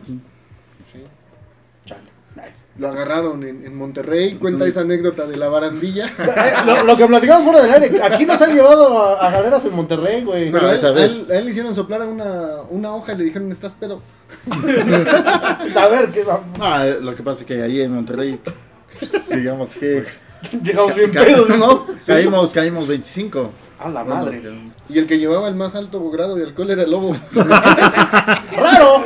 Lo 2.77 2.87
agarraron 2.89 3.43
en, 3.43 3.65
en 3.65 3.75
Monterrey, 3.75 4.35
cuenta 4.35 4.65
esa 4.65 4.81
anécdota 4.81 5.25
de 5.25 5.37
la 5.37 5.49
barandilla. 5.49 6.07
Eh, 6.19 6.53
lo, 6.65 6.83
lo 6.83 6.97
que 6.97 7.05
platicamos 7.07 7.43
fuera 7.43 7.61
del 7.63 7.83
aire, 7.83 8.01
aquí 8.03 8.25
nos 8.25 8.41
han 8.41 8.53
llevado 8.53 8.97
a, 9.01 9.27
a 9.27 9.31
galeras 9.31 9.65
en 9.65 9.73
Monterrey, 9.75 10.23
güey. 10.23 10.53
A, 10.55 10.59
él, 10.71 10.75
esa 10.75 10.87
a 10.87 10.91
vez. 10.91 11.11
él- 11.11 11.25
a 11.29 11.35
él 11.35 11.45
le 11.45 11.51
hicieron 11.51 11.75
soplar 11.75 12.01
una, 12.03 12.61
una 12.69 12.93
hoja 12.95 13.13
y 13.13 13.17
le 13.17 13.23
dijeron, 13.25 13.51
estás 13.51 13.73
pedo. 13.73 14.01
A 15.75 15.87
ver, 15.89 16.09
¿qué 16.09 16.23
va? 16.23 16.41
Ah, 16.59 16.85
eh, 16.85 16.97
lo 17.01 17.15
que 17.15 17.23
pasa 17.23 17.41
es 17.41 17.47
que 17.47 17.61
ahí 17.61 17.81
en 17.81 17.93
Monterrey, 17.93 18.39
digamos 19.29 19.69
que... 19.69 20.05
Llegamos 20.63 20.95
bien 20.95 21.11
pedos, 21.11 21.49
¿no? 21.59 21.85
Caímos, 22.05 22.51
caímos 22.53 22.87
25. 22.87 23.51
A 23.79 23.89
la 23.89 24.03
madre. 24.03 24.41
Y 24.89 24.97
el 24.97 25.07
que 25.07 25.19
llevaba 25.19 25.47
el 25.47 25.55
más 25.55 25.73
alto 25.73 26.09
grado 26.11 26.35
de 26.35 26.43
alcohol 26.43 26.69
era 26.71 26.83
el 26.83 26.91
lobo. 26.91 27.15
¡Raro! 27.35 29.03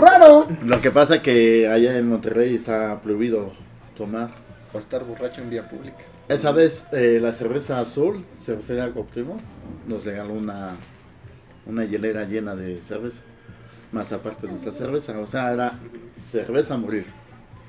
¡Raro! 0.00 0.48
Lo 0.64 0.80
que 0.80 0.90
pasa 0.90 1.20
que 1.20 1.68
allá 1.68 1.98
en 1.98 2.08
Monterrey 2.08 2.54
está 2.54 3.00
prohibido 3.02 3.52
tomar. 3.96 4.30
O 4.72 4.78
estar 4.78 5.04
borracho 5.04 5.42
en 5.42 5.50
vía 5.50 5.68
pública. 5.68 5.98
Esa 6.28 6.52
vez 6.52 6.86
eh, 6.92 7.18
la 7.20 7.32
cerveza 7.32 7.80
azul, 7.80 8.24
cervecería 8.42 8.90
Cuauhtémoc, 8.90 9.40
nos 9.86 10.04
regaló 10.04 10.34
una, 10.34 10.76
una 11.66 11.84
hielera 11.84 12.24
llena 12.24 12.54
de 12.54 12.80
cerveza. 12.82 13.22
Más 13.92 14.12
aparte 14.12 14.46
de 14.46 14.52
nuestra 14.52 14.72
cerveza, 14.72 15.18
o 15.18 15.26
sea, 15.26 15.52
era 15.52 15.72
cerveza 16.30 16.74
a 16.74 16.78
morir. 16.78 17.06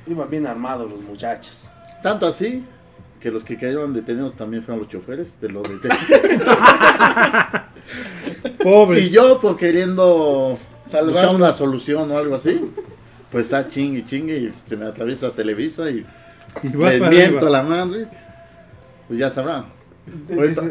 Iban 0.07 0.29
bien 0.29 0.45
armados 0.45 0.89
los 0.91 1.01
muchachos. 1.01 1.69
Tanto 2.03 2.27
así 2.27 2.65
que 3.20 3.32
los 3.32 3.43
que 3.43 3.57
cayeron 3.57 3.93
detenidos 3.93 4.36
también 4.36 4.63
fueron 4.63 4.80
los 4.80 4.88
choferes 4.88 5.39
de 5.41 5.49
los 5.49 5.63
detenidos. 5.63 5.99
Pobre. 8.63 8.99
Y 9.01 9.09
yo 9.09 9.39
por 9.39 9.57
queriendo 9.57 10.57
buscar 10.84 11.01
Salvarlos. 11.05 11.34
una 11.36 11.53
solución 11.53 12.11
o 12.11 12.17
algo 12.17 12.36
así, 12.36 12.70
pues 13.32 13.45
está 13.45 13.67
chingue 13.67 13.99
y 13.99 14.05
chingue 14.05 14.38
y 14.38 14.53
se 14.65 14.76
me 14.78 14.86
atraviesa 14.86 15.32
Televisa 15.32 15.89
y 15.89 16.05
Y 16.63 16.67
le 16.70 16.99
miento 16.99 17.38
arriba. 17.38 17.49
la 17.49 17.63
madre, 17.63 18.07
pues 19.07 19.20
ya 19.20 19.30
sabrá. 19.30 19.65
Ahorita 20.32 20.63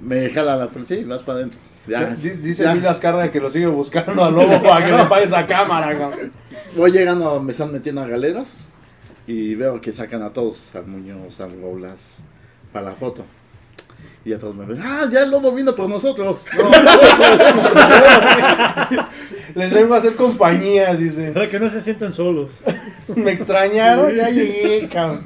me 0.00 0.30
jala 0.30 0.56
la 0.56 0.68
policía 0.68 0.98
y 0.98 1.04
vas 1.04 1.22
para 1.22 1.38
adentro. 1.40 1.58
Ya, 1.86 2.06
Di- 2.14 2.30
Dice 2.30 2.62
ya. 2.64 2.74
Milas 2.74 3.00
Carra 3.00 3.30
que 3.30 3.40
lo 3.40 3.50
sigue 3.50 3.66
buscando 3.66 4.24
al 4.24 4.34
lobo 4.34 4.62
para 4.62 4.86
que 4.86 4.92
le 4.92 5.04
pague 5.06 5.24
esa 5.24 5.46
cámara. 5.46 5.98
cabrón. 5.98 6.32
Voy 6.76 6.90
llegando, 6.92 7.40
me 7.42 7.52
están 7.52 7.72
metiendo 7.72 8.00
a 8.02 8.06
galeras 8.06 8.58
y 9.26 9.54
veo 9.54 9.80
que 9.80 9.92
sacan 9.92 10.22
a 10.22 10.32
todos, 10.32 10.74
al 10.74 10.86
Muñoz, 10.86 11.40
al 11.40 11.56
Goulas, 11.60 12.22
para 12.72 12.86
la 12.86 12.94
foto. 12.94 13.24
Y 14.24 14.32
a 14.32 14.38
todos 14.38 14.54
me 14.54 14.64
ven, 14.64 14.80
ah, 14.80 15.08
ya 15.10 15.24
el 15.24 15.30
lobo 15.30 15.52
vino 15.52 15.74
por 15.74 15.88
nosotros. 15.88 16.44
No, 16.56 16.70
Les 19.54 19.72
vengo 19.72 19.94
a 19.94 19.98
hacer 19.98 20.14
compañía, 20.14 20.94
dice. 20.94 21.32
Para 21.32 21.48
que 21.48 21.58
no 21.58 21.68
se 21.68 21.82
sientan 21.82 22.12
solos. 22.12 22.50
Me 23.16 23.32
extrañaron, 23.32 24.14
ya 24.14 24.30
llegué, 24.30 24.88
cabrón. 24.88 25.24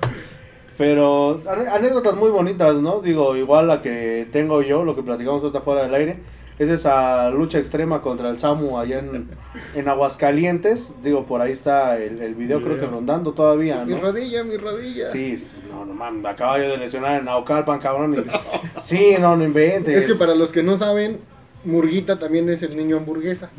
Pero 0.78 1.42
anécdotas 1.47 2.16
muy 2.16 2.30
bonitas, 2.30 2.76
¿no? 2.76 3.01
Digo, 3.01 3.36
igual 3.36 3.68
la 3.68 3.80
que 3.80 4.26
tengo 4.32 4.62
yo, 4.62 4.84
lo 4.84 4.97
que 4.97 5.03
platicamos 5.03 5.42
ahorita 5.42 5.61
fuera 5.61 5.82
del 5.84 5.94
aire, 5.94 6.18
es 6.59 6.68
esa 6.70 7.28
lucha 7.30 7.59
extrema 7.59 8.00
contra 8.02 8.30
el 8.30 8.38
Samu 8.38 8.78
allá 8.78 8.98
en, 9.00 9.28
en 9.74 9.88
Aguascalientes. 9.88 10.94
Digo, 11.02 11.24
por 11.26 11.40
ahí 11.40 11.52
está 11.52 11.98
el, 11.98 12.22
el 12.22 12.34
video, 12.34 12.62
creo 12.62 12.78
que 12.80 12.86
rondando 12.86 13.32
todavía, 13.32 13.84
Mi 13.84 13.94
¿no? 13.94 14.00
rodilla, 14.00 14.42
mi 14.44 14.57
rodilla. 14.57 15.11
Sí, 15.11 15.34
no, 15.70 15.84
no 15.84 15.92
mames, 15.94 16.22
me 16.22 16.28
acaba 16.30 16.59
yo 16.59 16.68
de 16.68 16.76
lesionar 16.78 17.18
en 17.18 17.26
Naucalpan, 17.26 17.78
cabrón. 17.78 18.14
y- 18.14 18.30
Sí, 18.80 19.16
no, 19.20 19.36
no 19.36 19.44
inventes. 19.44 19.94
Es 19.96 20.07
que 20.07 20.14
para 20.14 20.34
los 20.34 20.50
que 20.52 20.62
no 20.62 20.76
saben, 20.76 21.18
Murguita 21.64 22.18
también 22.18 22.48
es 22.48 22.62
el 22.62 22.76
niño 22.76 22.96
hamburguesa. 22.98 23.50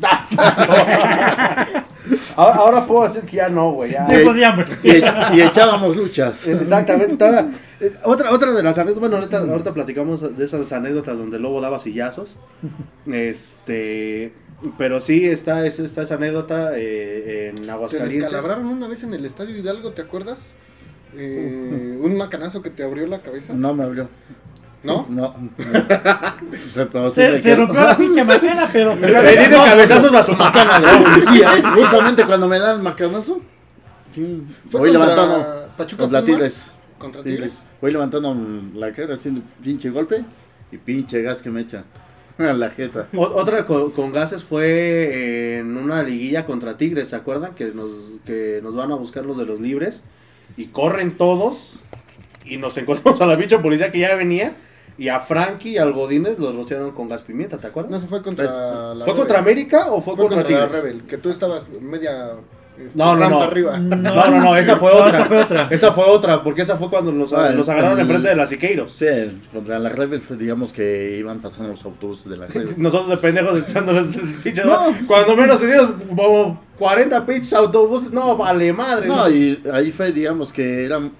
ahora, 2.38 2.56
ahora 2.56 2.86
puedo 2.86 3.04
decir 3.04 3.22
que 3.22 3.36
ya 3.36 3.48
no, 3.48 3.72
güey. 3.72 3.92
ya. 3.92 4.06
De 4.06 4.44
hambre. 4.44 4.66
y, 4.82 5.36
y 5.36 5.42
echábamos 5.42 5.96
luchas. 5.96 6.46
Exactamente. 6.48 7.12
estaba- 7.12 7.46
eh, 7.80 7.92
otra, 8.04 8.30
otra 8.32 8.52
de 8.52 8.62
las 8.62 8.76
anécdotas, 8.78 9.00
bueno, 9.00 9.16
ahorita, 9.16 9.38
ahorita 9.38 9.74
platicamos 9.74 10.36
de 10.36 10.44
esas 10.44 10.72
anécdotas 10.72 11.16
donde 11.18 11.36
el 11.36 11.42
lobo 11.42 11.60
daba 11.60 11.78
sillazos. 11.78 12.36
Este, 13.12 14.32
pero 14.76 15.00
sí 15.00 15.26
está, 15.26 15.64
es- 15.66 15.78
está 15.78 16.02
esa 16.02 16.14
anécdota 16.16 16.72
eh, 16.76 17.50
en 17.56 17.64
Se 17.64 17.70
Aguascalientes. 17.70 18.20
descalabraron 18.30 18.66
una 18.66 18.88
vez 18.88 19.02
en 19.02 19.14
el 19.14 19.24
estadio 19.24 19.56
Hidalgo, 19.56 19.92
¿te 19.92 20.02
acuerdas? 20.02 20.38
Eh, 21.16 21.98
un 22.02 22.16
macanazo 22.16 22.60
que 22.62 22.70
te 22.70 22.82
abrió 22.82 23.06
la 23.06 23.22
cabeza. 23.22 23.54
No 23.54 23.72
me 23.74 23.84
abrió. 23.84 24.08
¿No? 24.82 25.06
No. 25.08 25.34
se, 27.12 27.40
Se, 27.40 27.56
rompió 27.56 27.80
la 27.80 27.96
pinche 27.96 28.24
macana, 28.24 28.68
pero. 28.72 28.94
Le 28.94 29.30
di 29.36 29.46
de 29.46 29.56
cabezazos 29.56 30.14
a 30.14 30.22
su 30.22 30.34
macana, 30.34 30.78
¿no? 30.78 31.04
Policía, 31.10 31.56
es 31.56 31.64
justamente 31.66 32.24
cuando 32.24 32.46
me 32.48 32.58
dan 32.58 32.76
el 32.76 32.82
macanazo. 32.82 33.40
sí, 34.12 34.42
voy 34.70 34.92
levantando. 34.92 35.68
Pachuca 35.76 36.24
Tigres. 36.24 36.70
contra 36.98 37.22
Tigres. 37.22 37.58
Voy 37.80 37.92
levantando 37.92 38.36
la 38.74 38.92
cara 38.92 39.14
haciendo 39.14 39.40
pinche 39.62 39.90
golpe 39.90 40.24
y 40.72 40.76
pinche 40.76 41.22
gas 41.22 41.40
que 41.42 41.50
me 41.50 41.62
echan 41.62 41.84
la 42.38 42.70
jeta. 42.70 43.06
O- 43.14 43.22
Otra 43.22 43.66
con, 43.66 43.90
con 43.92 44.12
gases 44.12 44.44
fue 44.44 45.58
en 45.58 45.76
una 45.76 46.02
liguilla 46.02 46.46
contra 46.46 46.76
Tigres, 46.76 47.08
¿se 47.08 47.16
acuerdan? 47.16 47.54
Que 47.54 47.66
nos, 47.66 47.92
que 48.24 48.60
nos 48.62 48.74
van 48.76 48.92
a 48.92 48.96
buscar 48.96 49.24
los 49.26 49.36
de 49.36 49.44
los 49.46 49.60
libres 49.60 50.02
y 50.56 50.66
corren 50.66 51.16
todos 51.16 51.82
y 52.44 52.56
nos 52.56 52.76
encontramos 52.76 53.20
a 53.20 53.26
la 53.26 53.36
pinche 53.36 53.58
policía 53.58 53.90
que 53.90 53.98
ya 54.00 54.14
venía 54.14 54.56
y 54.98 55.08
a 55.08 55.20
Frankie 55.20 55.70
y 55.70 55.78
al 55.78 55.92
Godínez 55.92 56.38
los 56.38 56.54
rociaron 56.56 56.90
con 56.90 57.08
gas 57.08 57.22
pimienta, 57.22 57.56
¿te 57.58 57.68
acuerdas? 57.68 57.92
No, 57.92 58.00
se 58.00 58.08
fue 58.08 58.20
contra 58.22 58.44
la 58.44 58.50
¿Fue 58.96 59.04
Rebel. 59.04 59.14
contra 59.14 59.38
América 59.38 59.86
o 59.92 60.00
fue, 60.00 60.16
contra, 60.16 60.38
la 60.42 60.46
Tigres? 60.46 60.72
Rebel, 60.72 61.02
que 61.04 61.18
tú 61.18 61.30
estabas 61.30 61.66
media 61.80 62.32
este, 62.84 62.96
No, 62.98 63.16
no, 63.16 63.28
no. 63.28 63.42
arriba. 63.42 63.76
No, 63.78 63.96
no, 64.30 64.40
no, 64.40 64.56
esa 64.56 64.76
fue 64.76 64.92
No, 64.92 64.98
otra. 65.04 65.10
esa 65.18 65.24
fue 65.26 65.38
otra. 65.42 65.66
Esa 65.70 65.92
fue 65.92 66.04
otra, 66.04 66.42
porque 66.44 66.62
esa 66.62 66.76
fue 66.76 66.88
cuando 66.90 67.10
nos, 67.12 67.32
Ah, 67.32 67.50
nos 67.50 67.68
agarraron 67.68 67.98
el- 67.98 68.02
enfrente 68.02 68.28
de 68.28 68.36
las 68.36 68.50
Siqueiros. 68.50 68.92
Sí, 68.92 69.06
contra 69.52 69.78
la 69.80 69.88
Rebel 69.88 70.20
fue, 70.20 70.36
digamos 70.36 70.72
que 70.72 71.16
iban 71.18 71.40
pasando 71.40 71.70
los 71.70 71.84
autobuses 71.84 72.28
de 72.30 72.36
la 72.36 72.46
Rebel. 72.48 72.74
Nosotros 72.76 73.08
de 73.10 73.16
pendejos 73.16 73.58
echándoles 73.68 74.16
el 74.16 74.34
pinche. 74.34 74.64
No. 74.64 74.92
Cuando 75.08 75.34
menos 75.36 75.58
se 75.58 75.66
dio 75.72 75.96
como 76.08 76.60
40 76.78 77.26
pinches 77.26 77.52
autobuses. 77.54 78.12
No, 78.12 78.36
vale 78.36 78.72
madre. 78.72 79.08
No, 79.08 79.28
y 79.28 79.60
ahí 79.72 79.90
fue, 79.90 80.12
digamos 80.12 80.52
que 80.52 80.84
eran, 80.84 81.10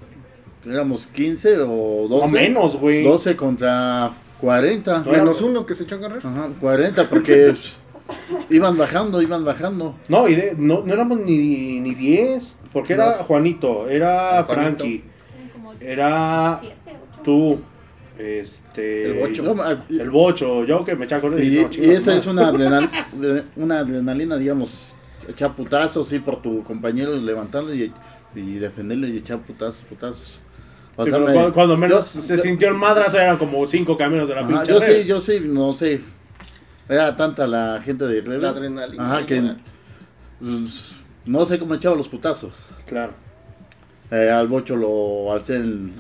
éramos 0.71 1.07
15 1.07 1.59
o 1.61 2.07
12. 2.09 2.27
No 2.27 2.33
menos, 2.33 2.77
güey. 2.77 3.05
12 3.05 3.37
contra 3.37 4.13
40. 4.41 5.05
Menos 5.05 5.41
uno 5.43 5.67
que 5.67 5.75
se 5.75 5.85
echó 5.85 5.97
a 5.97 6.01
correr. 6.01 6.19
Ajá, 6.25 6.49
40 6.61 7.09
porque 7.09 7.55
iban 8.51 8.77
bajando, 8.77 9.21
iban 9.23 9.45
bajando. 9.45 9.95
No, 10.09 10.29
y 10.29 10.35
de- 10.35 10.55
no, 10.57 10.83
no 10.85 10.93
éramos 10.93 11.21
ni, 11.21 11.81
ni 11.81 11.95
10. 11.95 12.57
Porque 12.73 12.93
era. 12.95 13.13
Juanito, 13.15 13.89
era 13.89 14.43
Juanito. 14.45 14.53
Frankie, 14.77 15.05
era 15.81 16.59
siete, 16.61 16.77
ocho. 16.87 17.23
tú, 17.23 17.61
este. 18.19 19.07
El 19.07 19.19
Bocho. 19.21 19.55
Ma- 19.55 19.85
El 19.89 20.11
bocho, 20.11 20.65
yo 20.65 20.85
que 20.85 20.95
me 20.97 21.05
eché 21.05 21.15
a 21.17 21.21
correr. 21.21 21.43
Y, 21.45 21.63
no, 21.63 21.71
y 21.73 21.91
esa 21.91 22.17
es 22.17 22.27
una, 22.27 22.51
adrenal- 22.53 22.91
una 23.57 23.79
adrenalina, 23.81 24.37
digamos, 24.37 24.95
echar 25.29 25.53
putazos, 25.55 26.09
sí, 26.09 26.19
por 26.19 26.43
tu 26.43 26.63
compañero, 26.65 27.15
levantarlo 27.17 27.75
y, 27.75 27.93
y 28.35 28.55
defenderlo 28.55 29.07
y 29.07 29.17
echar 29.19 29.39
putazos, 29.39 29.83
putazos. 29.89 30.41
O 31.01 31.05
Sí, 31.05 31.11
sea, 31.11 31.19
cuando, 31.19 31.27
me- 31.29 31.33
cuando- 31.35 31.53
cuando 31.55 31.77
menos 31.77 32.13
yo- 32.15 32.21
se 32.21 32.37
yo- 32.37 32.43
sintió 32.43 32.69
el 32.69 32.75
madrazo 32.75 33.19
eran 33.19 33.39
como 33.39 33.65
5 33.65 33.97
caminos 33.97 34.29
de 34.29 34.35
la 34.35 34.41
Ajá, 34.41 34.49
pinche. 34.49 34.73
yo 34.73 34.81
red. 34.81 34.97
sí, 35.03 35.05
yo 35.07 35.21
sí, 35.21 35.41
no 35.45 35.73
sé. 35.73 36.01
Era 36.89 37.17
tanta 37.17 37.47
la 37.47 37.81
gente 37.85 38.05
de 38.07 38.21
Rebel. 38.21 38.43
La 38.43 38.49
adrenalina. 38.49 39.07
Ajá, 39.17 39.25
que 39.27 39.41
pues, 40.41 40.97
no 41.27 41.45
sé 41.47 41.59
cómo 41.59 41.75
echaba 41.75 41.95
los 41.97 42.09
putazos. 42.09 42.53
Claro. 42.87 43.13
Eh, 44.11 44.31
al 44.31 44.49
bocho 44.49 44.75
lo 44.75 45.33
alcé 45.33 45.57
en, 45.57 45.93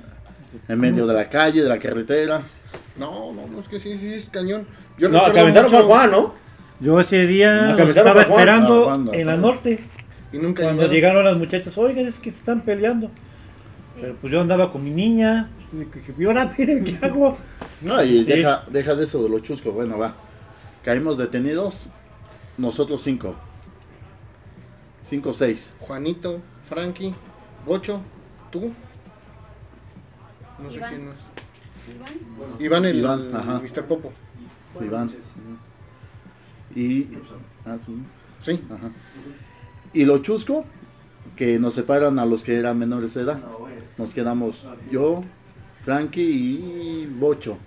en 0.66 0.80
medio 0.80 1.06
de 1.06 1.14
la 1.14 1.28
calle, 1.28 1.62
de 1.62 1.68
la 1.68 1.78
carretera. 1.78 2.42
No, 2.98 3.32
no, 3.32 3.46
no, 3.46 3.60
es 3.60 3.68
que 3.68 3.78
sí, 3.78 3.96
sí, 3.98 4.14
es 4.14 4.28
cañón. 4.30 4.66
Yo 4.98 5.08
No, 5.08 5.20
capitán 5.32 5.68
fue 5.68 5.78
mucho- 5.78 5.84
Juan, 5.84 6.10
¿no? 6.10 6.34
Yo 6.80 6.98
ese 6.98 7.26
día 7.26 7.76
estaba 7.84 8.22
esperando 8.22 8.90
Ah, 8.90 8.98
en 9.14 9.26
la 9.26 9.36
norte. 9.36 9.84
Y 10.32 10.38
nunca 10.38 10.62
Cuando 10.64 10.82
llegaron. 10.82 10.94
llegaron 10.94 11.24
las 11.24 11.36
muchachas, 11.36 11.76
oigan, 11.78 12.06
es 12.06 12.18
que 12.18 12.30
se 12.30 12.38
están 12.38 12.62
peleando. 12.62 13.10
Pero 14.00 14.14
pues 14.20 14.32
yo 14.32 14.40
andaba 14.40 14.70
con 14.70 14.84
mi 14.84 14.90
niña. 14.90 15.50
Y 15.72 15.76
dije, 15.78 16.14
"Y 16.18 16.24
ahora 16.24 16.54
miren 16.56 16.84
qué 16.84 16.98
hago. 17.04 17.36
No, 17.82 18.02
y 18.02 18.20
Sí. 18.20 18.24
deja, 18.24 18.64
deja 18.70 18.94
de 18.94 19.04
eso 19.04 19.22
de 19.22 19.28
los 19.28 19.42
chuscos. 19.42 19.72
Bueno, 19.74 19.98
va. 19.98 20.14
Caímos 20.84 21.18
detenidos, 21.18 21.88
nosotros 22.56 23.02
cinco. 23.02 23.34
Cinco 25.08 25.30
o 25.30 25.34
seis. 25.34 25.72
Juanito, 25.80 26.40
Frankie, 26.64 27.14
Bocho, 27.66 28.00
tú. 28.50 28.72
No 30.62 30.70
sé 30.70 30.76
Iván. 30.76 30.90
quién 30.90 31.08
más. 31.08 31.16
Iván, 31.94 32.60
Iván 32.60 32.84
el, 32.84 32.98
Iván, 32.98 33.20
el 33.28 33.36
ajá. 33.36 33.60
Mr. 33.60 33.84
Popo. 33.86 34.12
Iván. 34.80 35.10
Y. 36.74 37.06
ah, 37.64 37.76
sí. 37.84 37.94
Sí. 38.42 38.60
Ajá. 38.70 38.90
Y 39.92 40.04
lo 40.04 40.18
chusco, 40.18 40.64
que 41.36 41.58
nos 41.58 41.74
separan 41.74 42.18
a 42.18 42.26
los 42.26 42.42
que 42.42 42.56
eran 42.58 42.78
menores 42.78 43.14
de 43.14 43.22
edad. 43.22 43.40
Nos 43.98 44.14
quedamos 44.14 44.66
yo, 44.90 45.22
Frankie 45.84 46.22
y 46.22 47.06
Bocho. 47.06 47.58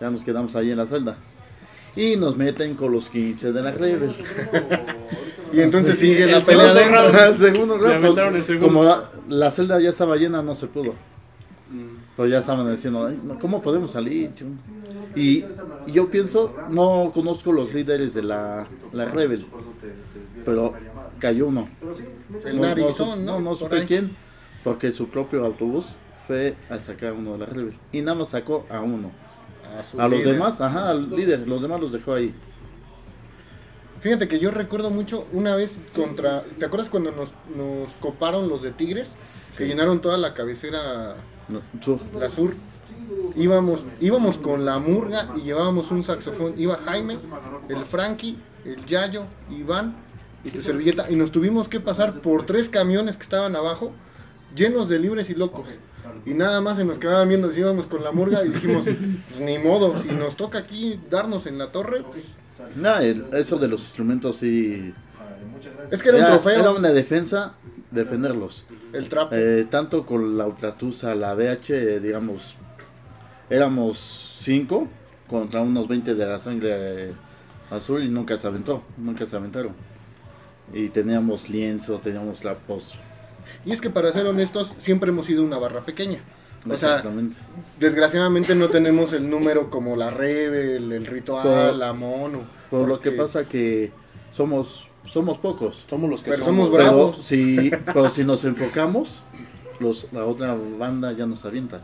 Ya 0.00 0.10
nos 0.10 0.22
quedamos 0.22 0.56
ahí 0.56 0.70
en 0.70 0.78
la 0.78 0.86
celda. 0.86 1.16
Y 1.94 2.16
nos 2.16 2.36
meten 2.36 2.74
con 2.74 2.92
los 2.92 3.08
15 3.08 3.52
de 3.52 3.62
la 3.62 3.70
Rebel. 3.70 4.14
Y 5.52 5.60
entonces 5.60 5.98
sigue 5.98 6.26
la 6.26 6.38
El 6.38 6.42
pelea 6.44 6.88
round. 6.88 7.16
El 7.16 7.38
segundo 7.38 7.78
round. 7.78 8.60
Como 8.60 8.84
la, 8.84 9.10
la 9.28 9.50
celda 9.50 9.80
ya 9.80 9.90
estaba 9.90 10.16
llena, 10.16 10.42
no 10.42 10.54
se 10.54 10.66
pudo. 10.66 10.92
Mm. 11.70 11.96
Pero 12.16 12.28
ya 12.28 12.38
estaban 12.40 12.70
diciendo, 12.70 13.06
"Ay, 13.06 13.18
no, 13.22 13.38
¿cómo 13.38 13.62
podemos 13.62 13.90
salir? 13.92 14.34
chum?". 14.34 14.56
Y, 15.14 15.44
y 15.86 15.92
yo 15.92 16.10
pienso, 16.10 16.54
no 16.68 17.10
conozco 17.14 17.52
los 17.52 17.72
líderes 17.72 18.12
de 18.12 18.22
la, 18.22 18.66
la 18.92 19.04
Rebel, 19.06 19.46
pero 20.44 20.74
cayó 21.18 21.46
uno. 21.46 21.68
El 22.44 22.56
No, 22.56 22.62
no, 22.62 22.68
narizón, 22.68 23.24
¿no? 23.24 23.32
no, 23.40 23.50
no 23.50 23.56
supe 23.56 23.76
ahí. 23.80 23.86
quién, 23.86 24.14
porque 24.66 24.90
su 24.90 25.06
propio 25.06 25.44
autobús 25.44 25.94
fue 26.26 26.56
a 26.68 26.80
sacar 26.80 27.10
a 27.10 27.12
uno 27.12 27.34
de 27.34 27.38
la 27.38 27.46
Rebel. 27.46 27.78
Y 27.92 28.00
nada 28.00 28.18
más 28.18 28.30
sacó 28.30 28.66
a 28.68 28.80
uno. 28.80 29.12
su 29.88 30.00
A 30.00 30.08
los 30.08 30.24
demás, 30.24 30.60
ajá, 30.60 30.90
al 30.90 31.08
líder, 31.14 31.46
los 31.46 31.62
demás 31.62 31.80
los 31.80 31.92
dejó 31.92 32.14
ahí. 32.14 32.34
Fíjate 34.00 34.26
que 34.26 34.40
yo 34.40 34.50
recuerdo 34.50 34.90
mucho 34.90 35.24
una 35.32 35.54
vez 35.54 35.78
contra. 35.94 36.42
¿Te 36.58 36.66
acuerdas 36.66 36.88
cuando 36.88 37.12
nos, 37.12 37.30
nos 37.56 37.92
coparon 38.00 38.48
los 38.48 38.62
de 38.62 38.72
Tigres? 38.72 39.14
Que 39.56 39.68
llenaron 39.68 40.00
toda 40.00 40.18
la 40.18 40.34
cabecera, 40.34 41.14
No, 41.48 41.60
su- 41.80 42.00
la 42.18 42.28
sur. 42.28 42.54
Íbamos, 43.36 43.84
íbamos 44.00 44.36
con 44.38 44.64
la 44.64 44.80
murga 44.80 45.30
y 45.36 45.42
llevábamos 45.42 45.92
un 45.92 46.02
saxofón. 46.02 46.54
Iba 46.58 46.76
Jaime, 46.78 47.18
el 47.68 47.84
Frankie, 47.84 48.36
el 48.64 48.84
Yayo, 48.84 49.26
Iván 49.48 49.94
y 50.44 50.50
tu 50.50 50.60
servilleta. 50.60 51.08
Y 51.08 51.14
nos 51.14 51.30
tuvimos 51.30 51.68
que 51.68 51.78
pasar 51.78 52.18
por 52.20 52.44
tres 52.46 52.68
camiones 52.68 53.16
que 53.16 53.22
estaban 53.22 53.54
abajo, 53.54 53.92
llenos 54.56 54.88
de 54.88 54.98
libres 54.98 55.30
y 55.30 55.34
locos. 55.34 55.68
Y 56.24 56.34
nada 56.34 56.60
más 56.60 56.76
se 56.76 56.84
nos 56.84 56.98
quedaban 56.98 57.28
viendo, 57.28 57.52
si 57.52 57.60
íbamos 57.60 57.86
con 57.86 58.02
la 58.02 58.10
murga 58.10 58.44
y 58.44 58.48
dijimos, 58.48 58.84
pues 59.28 59.40
ni 59.40 59.58
modo, 59.58 60.00
si 60.02 60.08
nos 60.08 60.36
toca 60.36 60.58
aquí 60.58 60.98
darnos 61.10 61.46
en 61.46 61.58
la 61.58 61.70
torre, 61.70 62.02
pues 62.02 62.24
no, 62.74 62.98
el- 62.98 63.26
eso 63.32 63.58
de 63.58 63.68
los 63.68 63.80
instrumentos 63.82 64.38
sí. 64.38 64.92
es 65.90 66.02
que 66.02 66.08
era 66.08 66.18
un 66.18 66.24
trofeo. 66.26 66.60
era 66.60 66.70
una 66.72 66.90
defensa 66.90 67.54
defenderlos. 67.92 68.64
El 68.92 69.08
trapo. 69.08 69.34
Eh, 69.36 69.66
tanto 69.70 70.04
con 70.06 70.36
la 70.36 70.46
Ultratusa, 70.46 71.14
la 71.14 71.34
BH, 71.34 71.70
eh, 71.70 72.00
digamos, 72.00 72.56
éramos 73.50 73.98
cinco 74.40 74.88
contra 75.28 75.60
unos 75.60 75.86
20 75.88 76.14
de 76.14 76.26
la 76.26 76.38
sangre 76.38 77.12
azul 77.70 78.02
y 78.02 78.08
nunca 78.08 78.36
se 78.38 78.46
aventó, 78.46 78.82
nunca 78.96 79.26
se 79.26 79.36
aventaron. 79.36 79.72
Y 80.72 80.88
teníamos 80.88 81.48
lienzo, 81.48 81.98
teníamos 82.02 82.44
lapos. 82.44 82.84
Y 83.66 83.72
es 83.72 83.80
que 83.82 83.90
para 83.90 84.12
ser 84.12 84.26
honestos, 84.26 84.72
siempre 84.78 85.10
hemos 85.10 85.26
sido 85.26 85.42
una 85.44 85.58
barra 85.58 85.82
pequeña. 85.84 86.20
O 86.64 86.76
sea, 86.76 86.96
Exactamente. 86.96 87.36
desgraciadamente 87.78 88.54
no 88.54 88.68
tenemos 88.70 89.12
el 89.12 89.28
número 89.28 89.68
como 89.70 89.94
la 89.96 90.10
Rebel, 90.10 90.90
el 90.92 91.04
Ritual, 91.06 91.42
Por- 91.42 91.74
la 91.76 91.92
Mono. 91.92 92.40
Por 92.70 92.88
lo 92.88 92.98
que 93.00 93.12
pasa 93.12 93.44
que 93.44 93.92
somos 94.32 94.88
somos 95.04 95.38
pocos. 95.38 95.84
Somos 95.88 96.10
los 96.10 96.22
que 96.22 96.30
Pero 96.32 96.44
somos. 96.44 96.66
somos 96.66 96.76
Pero 96.78 96.90
bravos. 96.92 97.22
si, 97.24 97.70
pero 97.86 98.10
si 98.10 98.24
nos 98.24 98.44
enfocamos, 98.44 99.22
los, 99.78 100.12
la 100.12 100.24
otra 100.24 100.56
banda 100.78 101.12
ya 101.12 101.26
nos 101.26 101.44
avienta. 101.44 101.80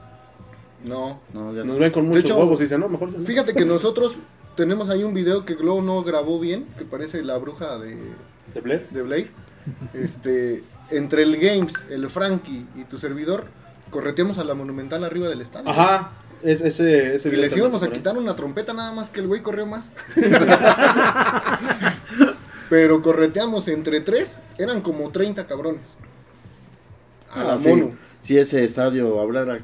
No. 0.84 1.20
No, 1.32 1.52
ya 1.52 1.58
Nos 1.62 1.66
no. 1.66 1.78
ven 1.78 1.92
con 1.92 2.08
muchos 2.08 2.24
hecho, 2.24 2.36
huevos 2.38 2.58
y 2.58 2.64
dicen, 2.64 2.80
no, 2.80 2.88
mejor. 2.88 3.12
ya 3.12 3.18
no". 3.18 3.24
Fíjate 3.24 3.54
que 3.54 3.64
nosotros 3.64 4.16
tenemos 4.56 4.90
ahí 4.90 5.04
un 5.04 5.14
video 5.14 5.44
que 5.44 5.54
Glow 5.54 5.80
no 5.82 6.02
grabó 6.02 6.40
bien, 6.40 6.66
que 6.76 6.84
parece 6.84 7.22
la 7.22 7.38
bruja 7.38 7.78
de, 7.78 7.96
¿De 8.52 8.60
Blair? 8.60 8.88
de 8.90 9.02
Blade. 9.02 9.30
Este, 9.94 10.64
entre 10.92 11.22
el 11.22 11.36
Games, 11.38 11.72
el 11.90 12.08
Frankie 12.08 12.66
y 12.76 12.84
tu 12.84 12.98
servidor, 12.98 13.44
correteamos 13.90 14.38
a 14.38 14.44
la 14.44 14.54
Monumental 14.54 15.04
arriba 15.04 15.28
del 15.28 15.40
estadio. 15.40 15.68
Ajá. 15.70 16.12
Es, 16.42 16.60
ese, 16.60 17.14
ese 17.14 17.28
Y 17.28 17.36
les 17.36 17.56
íbamos 17.56 17.82
a 17.84 17.90
quitar 17.90 18.18
una 18.18 18.34
trompeta 18.34 18.72
nada 18.72 18.90
más 18.92 19.10
que 19.10 19.20
el 19.20 19.28
güey 19.28 19.42
corrió 19.42 19.64
más. 19.66 19.92
Pero 22.68 23.02
correteamos 23.02 23.68
entre 23.68 24.00
tres, 24.00 24.38
eran 24.58 24.80
como 24.80 25.10
30 25.10 25.46
cabrones. 25.46 25.96
A 27.30 27.44
la 27.44 27.52
Ah, 27.54 27.58
sí. 27.62 27.68
mono. 27.68 27.92
Si 28.20 28.38
ese 28.38 28.64
estadio 28.64 29.20
hablara, 29.20 29.58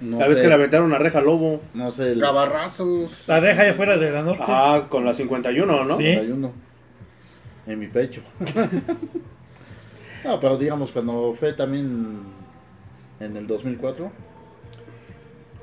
no 0.00 0.18
La 0.18 0.26
vez 0.28 0.38
sé, 0.38 0.42
que 0.44 0.48
le 0.48 0.54
aventaron 0.54 0.86
una 0.86 0.98
reja 0.98 1.20
lobo. 1.20 1.60
no 1.74 1.90
sé, 1.90 2.12
el 2.12 2.20
Cabarrazos. 2.20 3.12
La 3.26 3.40
deja 3.40 3.62
allá 3.62 3.72
afuera 3.72 3.96
de 3.98 4.10
la 4.10 4.22
norte. 4.22 4.42
Ajá, 4.42 4.88
con 4.88 5.04
la 5.04 5.14
51, 5.14 5.84
¿no? 5.84 5.96
Sí. 5.96 6.04
51 6.04 6.52
en 7.66 7.78
mi 7.78 7.86
pecho. 7.86 8.20
no, 10.24 10.40
pero 10.40 10.56
digamos, 10.56 10.92
cuando 10.92 11.34
fue 11.34 11.52
también 11.52 12.20
en 13.20 13.36
el 13.36 13.46
2004, 13.46 14.10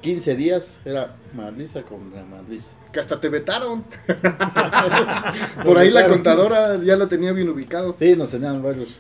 15 0.02 0.36
días 0.36 0.80
era 0.86 1.16
Madriza 1.34 1.82
contra 1.82 2.24
Madriza. 2.24 2.70
Que 2.92 3.00
hasta 3.00 3.20
te 3.20 3.30
vetaron. 3.30 3.84
Por 5.64 5.78
ahí 5.78 5.92
la 5.92 6.08
contadora 6.08 6.82
ya 6.82 6.96
lo 6.96 7.08
tenía 7.08 7.34
bien 7.34 7.50
ubicado. 7.50 7.96
Sí, 8.00 8.16
nos 8.16 8.32
tenían 8.32 8.64
varios. 8.64 8.98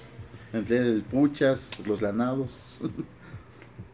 Entre 0.53 0.77
el 0.77 1.03
Puchas, 1.03 1.69
los 1.87 2.01
Lanados. 2.01 2.79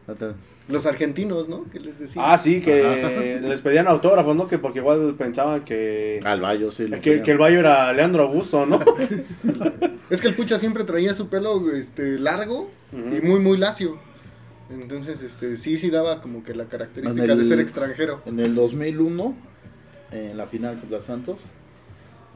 Los 0.66 0.86
argentinos, 0.86 1.48
¿no? 1.48 1.64
Que 1.70 1.78
les 1.78 1.98
decía. 1.98 2.22
Ah, 2.24 2.38
sí, 2.38 2.60
que 2.62 3.38
les 3.42 3.60
pedían 3.60 3.86
autógrafos, 3.86 4.34
¿no? 4.34 4.48
Que 4.48 4.58
porque 4.58 4.78
igual 4.78 5.14
pensaban 5.18 5.62
que, 5.64 6.20
Al 6.24 6.40
Bayo, 6.40 6.70
sí. 6.70 6.86
que, 7.02 7.20
que 7.22 7.30
el 7.32 7.38
Bayo 7.38 7.58
era 7.58 7.92
Leandro 7.92 8.22
Augusto, 8.24 8.64
¿no? 8.64 8.80
Es 10.10 10.20
que 10.20 10.28
el 10.28 10.34
Pucha 10.34 10.58
siempre 10.58 10.84
traía 10.84 11.14
su 11.14 11.28
pelo 11.28 11.70
este, 11.72 12.18
largo 12.18 12.70
y 12.92 13.20
muy, 13.26 13.40
muy 13.40 13.56
lacio. 13.56 13.98
Entonces, 14.70 15.20
este, 15.22 15.56
sí, 15.56 15.76
sí 15.76 15.90
daba 15.90 16.20
como 16.22 16.42
que 16.44 16.54
la 16.54 16.64
característica 16.66 17.32
el- 17.32 17.38
de 17.38 17.44
ser 17.44 17.60
extranjero. 17.60 18.22
En 18.26 18.38
el 18.40 18.54
2001, 18.54 19.34
en 20.12 20.36
la 20.36 20.46
final 20.46 20.78
contra 20.80 21.00
Santos, 21.00 21.50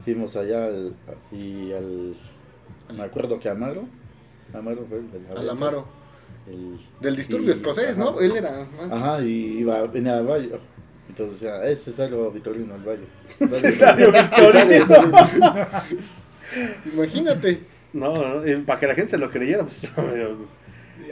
fuimos 0.03 0.35
allá 0.35 0.65
al- 0.65 0.95
y 1.31 1.71
al. 1.73 2.15
Me 2.95 3.03
acuerdo 3.03 3.39
que 3.39 3.49
Amaro. 3.49 3.85
Amaro 4.53 4.85
fue 4.87 4.97
el 4.99 5.11
del 5.11 5.25
Al 5.37 5.49
Amaro. 5.49 5.87
El- 6.49 6.79
Del 7.01 7.15
disturbio 7.15 7.49
y- 7.49 7.51
escocés, 7.51 7.91
ajá. 7.91 7.99
¿no? 7.99 8.19
Él 8.19 8.35
era 8.35 8.67
más. 8.77 8.91
Ajá, 8.91 9.21
y 9.21 9.59
iba, 9.59 9.85
venía 9.87 10.17
al 10.17 10.25
Bayo. 10.27 10.59
Entonces 11.07 11.39
decía, 11.39 11.63
es 11.65 11.83
Cesario 11.83 12.31
Vitorino 12.31 12.73
al 12.75 12.81
Bayo. 12.81 13.05
Cesario 13.53 14.11
Cesario 14.11 14.79
Vitorino. 14.85 15.65
Imagínate. 16.93 17.61
No, 17.93 18.13
no, 18.15 18.47
y 18.47 18.55
para 18.57 18.79
que 18.79 18.87
la 18.87 18.95
gente 18.95 19.09
se 19.11 19.17
lo 19.17 19.29
creyera, 19.31 19.63
pues. 19.63 19.87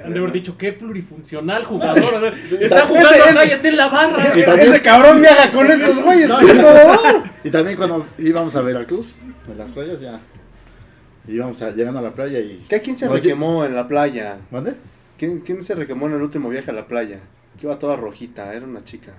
Han 0.03 0.13
de 0.13 0.19
haber 0.19 0.31
dicho, 0.31 0.55
qué 0.59 0.73
plurifuncional 0.73 1.63
jugador. 1.65 1.97
Ese- 2.35 2.65
está 2.65 2.85
jugando 2.85 3.09
ese- 3.09 3.29
acá 3.39 3.45
y 3.45 3.49
está 3.51 3.67
en 3.67 3.77
la 3.77 3.87
barra. 3.89 4.37
Y 4.39 4.43
también- 4.43 4.69
Ese 4.69 4.81
cabrón 4.83 5.21
viaja 5.21 5.51
con 5.51 5.65
estos 5.71 6.03
güeyes. 6.03 6.29
No, 6.29 6.37
¿qué 6.39 7.47
y- 7.47 7.49
también 7.51 7.77
cuando 7.77 8.05
íbamos 8.19 8.55
a 8.55 8.61
Veracruz, 8.61 9.15
en 9.51 9.57
las 9.57 9.71
playas 9.71 9.99
ya. 9.99 10.19
Íbamos 11.27 11.59
a- 11.63 11.71
llegando 11.71 11.97
a 11.99 12.03
la 12.03 12.11
playa 12.13 12.39
y. 12.39 12.63
¿Qué, 12.69 12.79
¿Quién 12.81 12.95
se 12.97 13.07
Oye, 13.07 13.15
requemó 13.21 13.65
en 13.65 13.73
la 13.75 13.87
playa? 13.87 14.37
¿Mande? 14.51 14.75
¿Quién, 15.17 15.39
¿Quién 15.41 15.63
se 15.63 15.75
requemó 15.75 16.07
en 16.07 16.13
el 16.13 16.21
último 16.21 16.49
viaje 16.49 16.71
a 16.71 16.73
la 16.73 16.87
playa? 16.87 17.19
Que 17.59 17.65
iba 17.65 17.79
toda 17.79 17.95
rojita, 17.95 18.53
era 18.53 18.65
una 18.65 18.83
chica. 18.83 19.13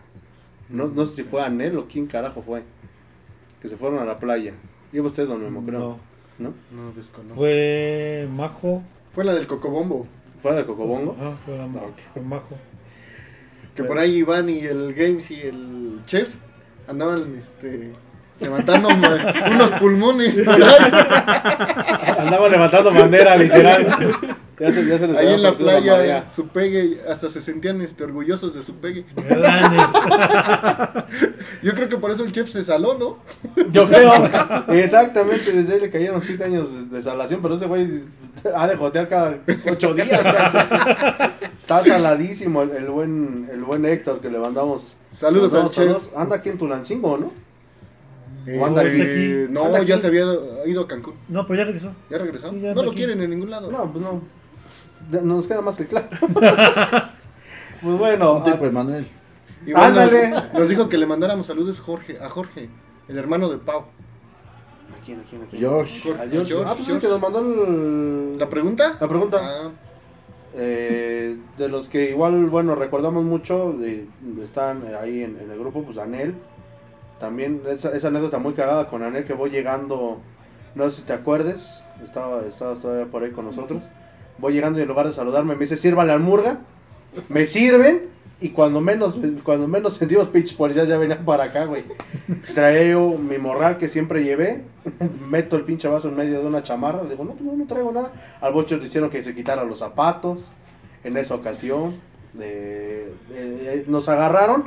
No, 0.68 0.86
no 0.86 1.06
sé 1.06 1.16
si 1.16 1.22
fue 1.24 1.42
Anel 1.42 1.76
o 1.78 1.86
quién 1.88 2.06
carajo 2.06 2.42
fue. 2.42 2.62
Que 3.60 3.68
se 3.68 3.76
fueron 3.76 3.98
a 4.00 4.04
la 4.04 4.18
playa. 4.18 4.52
Iba 4.92 5.06
usted, 5.08 5.26
don 5.26 5.42
Memo, 5.42 5.64
creo. 5.64 5.78
No. 5.80 5.98
¿No? 6.38 6.54
No 6.70 6.92
desconozco. 6.92 7.34
Fue 7.34 8.28
Majo. 8.32 8.82
Fue 9.12 9.24
la 9.24 9.34
del 9.34 9.46
Cocobombo. 9.48 10.06
¿Fuera 10.40 10.58
de 10.58 10.66
Cocobongo? 10.66 11.16
Ah, 11.20 11.34
fue, 11.44 11.56
la- 11.58 11.64
ok. 11.64 11.98
fue 12.12 12.22
Majo. 12.22 12.56
Que 13.74 13.82
por 13.84 13.98
ahí 13.98 14.18
Iván 14.18 14.48
y 14.48 14.60
el 14.60 14.94
Games 14.94 15.30
y 15.32 15.40
el 15.40 16.00
Chef 16.06 16.34
andaban 16.86 17.34
este, 17.38 17.92
levantando 18.40 18.88
unos 19.52 19.72
pulmones. 19.72 20.38
por 20.38 20.54
ahí. 20.54 20.62
Andaba 22.18 22.48
levantando 22.48 22.92
bandera, 22.92 23.36
literal. 23.36 23.86
Ya 24.60 24.70
se, 24.72 24.84
ya 24.86 24.98
se 24.98 25.06
les 25.06 25.16
Ahí 25.18 25.34
en 25.34 25.42
la 25.42 25.52
playa, 25.52 26.28
su 26.28 26.48
pegue, 26.48 27.00
hasta 27.08 27.28
se 27.30 27.40
sentían 27.42 27.80
este, 27.80 28.02
orgullosos 28.04 28.54
de 28.54 28.62
su 28.64 28.74
pegue. 28.74 29.04
Yo 31.62 31.74
creo 31.74 31.88
que 31.88 31.96
por 31.96 32.10
eso 32.10 32.24
el 32.24 32.32
chef 32.32 32.48
se 32.50 32.64
saló, 32.64 32.94
¿no? 32.98 33.18
Yo 33.70 33.86
creo, 33.86 34.12
exactamente, 34.68 35.52
desde 35.52 35.74
ahí 35.74 35.80
le 35.80 35.90
cayeron 35.90 36.20
7 36.20 36.42
años 36.44 36.90
de, 36.90 36.96
de 36.96 37.02
salación, 37.02 37.40
pero 37.42 37.54
ese 37.54 37.66
güey 37.66 37.86
ha 38.54 38.66
de 38.66 38.76
jotear 38.76 39.08
cada 39.08 39.38
8 39.70 39.94
días. 39.94 40.20
Está 41.58 41.82
saladísimo 41.84 42.62
el, 42.62 42.70
el 42.70 42.86
buen, 42.88 43.48
el 43.52 43.60
buen 43.62 43.84
Héctor 43.84 44.20
que 44.20 44.30
le 44.30 44.38
mandamos. 44.38 44.96
Saludos 45.12 45.52
mandamos 45.52 45.78
al 45.78 45.84
chef. 45.86 46.02
saludos. 46.02 46.10
Anda 46.16 46.36
aquí 46.36 46.48
en 46.48 46.58
Tulancingo, 46.58 47.18
¿no? 47.18 47.32
Eh, 48.46 48.58
¿O 48.60 48.66
anda 48.66 48.80
aquí? 48.82 48.90
eh, 48.98 49.46
no, 49.50 49.66
¿Anda 49.66 49.82
ya 49.82 49.98
se 49.98 50.06
había 50.06 50.24
ido 50.64 50.82
a 50.82 50.88
Cancún. 50.88 51.14
No, 51.28 51.46
pero 51.46 51.58
ya 51.58 51.64
regresó. 51.66 51.92
¿Ya 52.08 52.18
regresó? 52.18 52.50
Sí, 52.50 52.60
ya 52.60 52.72
no 52.74 52.82
lo 52.82 52.90
aquí. 52.90 52.98
quieren 52.98 53.20
en 53.22 53.30
ningún 53.30 53.50
lado. 53.50 53.70
No, 53.70 53.90
pues 53.92 54.02
no. 54.02 54.22
De- 55.10 55.22
Nos 55.22 55.46
queda 55.46 55.60
más 55.62 55.76
que 55.76 55.86
claro. 55.86 56.08
pues 57.82 57.98
bueno, 57.98 58.34
Un 58.34 58.44
tipo 58.44 58.64
de 58.64 58.70
Manuel. 58.70 59.06
Iván 59.66 59.94
nos- 59.94 60.02
Ándale. 60.02 60.30
Nos, 60.58 60.68
dijo 60.68 60.88
que 60.88 60.98
le 60.98 61.06
mandáramos 61.06 61.46
saludos 61.46 61.80
Jorge, 61.80 62.18
a 62.20 62.28
Jorge, 62.28 62.68
el 63.08 63.18
hermano 63.18 63.48
de 63.48 63.58
Pau. 63.58 63.80
¿a 63.80 65.04
quién, 65.04 65.20
a 65.20 65.22
quién, 65.28 65.42
a 65.42 65.46
quién? 65.46 65.62
Josh. 65.64 66.02
Jorge, 66.02 66.22
A 66.22 66.28
George. 66.28 66.46
George, 66.52 66.70
Ah, 66.70 66.74
pues 66.74 66.86
George. 66.88 66.92
el 66.94 67.00
que 67.00 67.08
nos 67.08 67.20
mandó 67.20 67.38
el- 67.40 68.38
¿La 68.38 68.48
pregunta? 68.48 68.96
la 69.00 69.08
pregunta. 69.08 69.38
Ah, 69.42 69.70
Eh, 70.54 71.36
de 71.58 71.68
los 71.68 71.88
que 71.90 72.08
igual, 72.10 72.46
bueno, 72.46 72.74
recordamos 72.74 73.22
mucho, 73.22 73.76
eh, 73.82 74.06
están 74.42 74.82
ahí 75.00 75.22
en, 75.22 75.38
en 75.38 75.50
el 75.50 75.58
grupo, 75.58 75.82
pues 75.82 75.98
Anel. 75.98 76.34
También 77.20 77.60
esa, 77.68 77.94
esa 77.94 78.08
anécdota 78.08 78.38
muy 78.38 78.54
cagada 78.54 78.88
con 78.88 79.02
Anel 79.02 79.24
que 79.24 79.34
voy 79.34 79.50
llegando, 79.50 80.20
no 80.74 80.88
sé 80.88 80.98
si 80.98 81.02
te 81.02 81.12
acuerdes, 81.12 81.84
estaba, 82.02 82.40
estabas 82.46 82.78
todavía 82.78 83.06
por 83.06 83.22
ahí 83.24 83.30
con 83.30 83.44
nosotros. 83.44 83.82
Voy 84.38 84.52
llegando 84.52 84.78
y 84.78 84.82
en 84.82 84.88
lugar 84.88 85.06
de 85.06 85.12
saludarme 85.12 85.54
me 85.54 85.60
dice, 85.60 85.76
sírvale 85.76 86.12
al 86.12 86.20
murga. 86.20 86.60
Me 87.28 87.46
sirven 87.46 88.08
y 88.40 88.50
cuando 88.50 88.80
menos, 88.80 89.18
cuando 89.42 89.66
menos 89.66 89.94
sentimos 89.94 90.28
pinches 90.28 90.56
policías 90.56 90.88
ya 90.88 90.96
venían 90.96 91.24
para 91.24 91.44
acá, 91.44 91.64
güey. 91.64 91.84
Traía 92.54 92.96
mi 92.96 93.38
morral 93.38 93.78
que 93.78 93.88
siempre 93.88 94.22
llevé, 94.22 94.62
meto 95.28 95.56
el 95.56 95.64
pinche 95.64 95.88
vaso 95.88 96.08
en 96.08 96.16
medio 96.16 96.40
de 96.40 96.46
una 96.46 96.62
chamarra, 96.62 97.02
le 97.02 97.10
digo, 97.10 97.24
no, 97.24 97.36
no, 97.40 97.56
no 97.56 97.66
traigo 97.66 97.90
nada. 97.90 98.12
Al 98.40 98.52
bocho 98.52 98.76
le 98.76 98.84
hicieron 98.84 99.10
que 99.10 99.22
se 99.24 99.34
quitara 99.34 99.64
los 99.64 99.80
zapatos 99.80 100.52
en 101.02 101.16
esa 101.16 101.34
ocasión. 101.34 101.96
nos 103.88 104.08
agarraron 104.08 104.62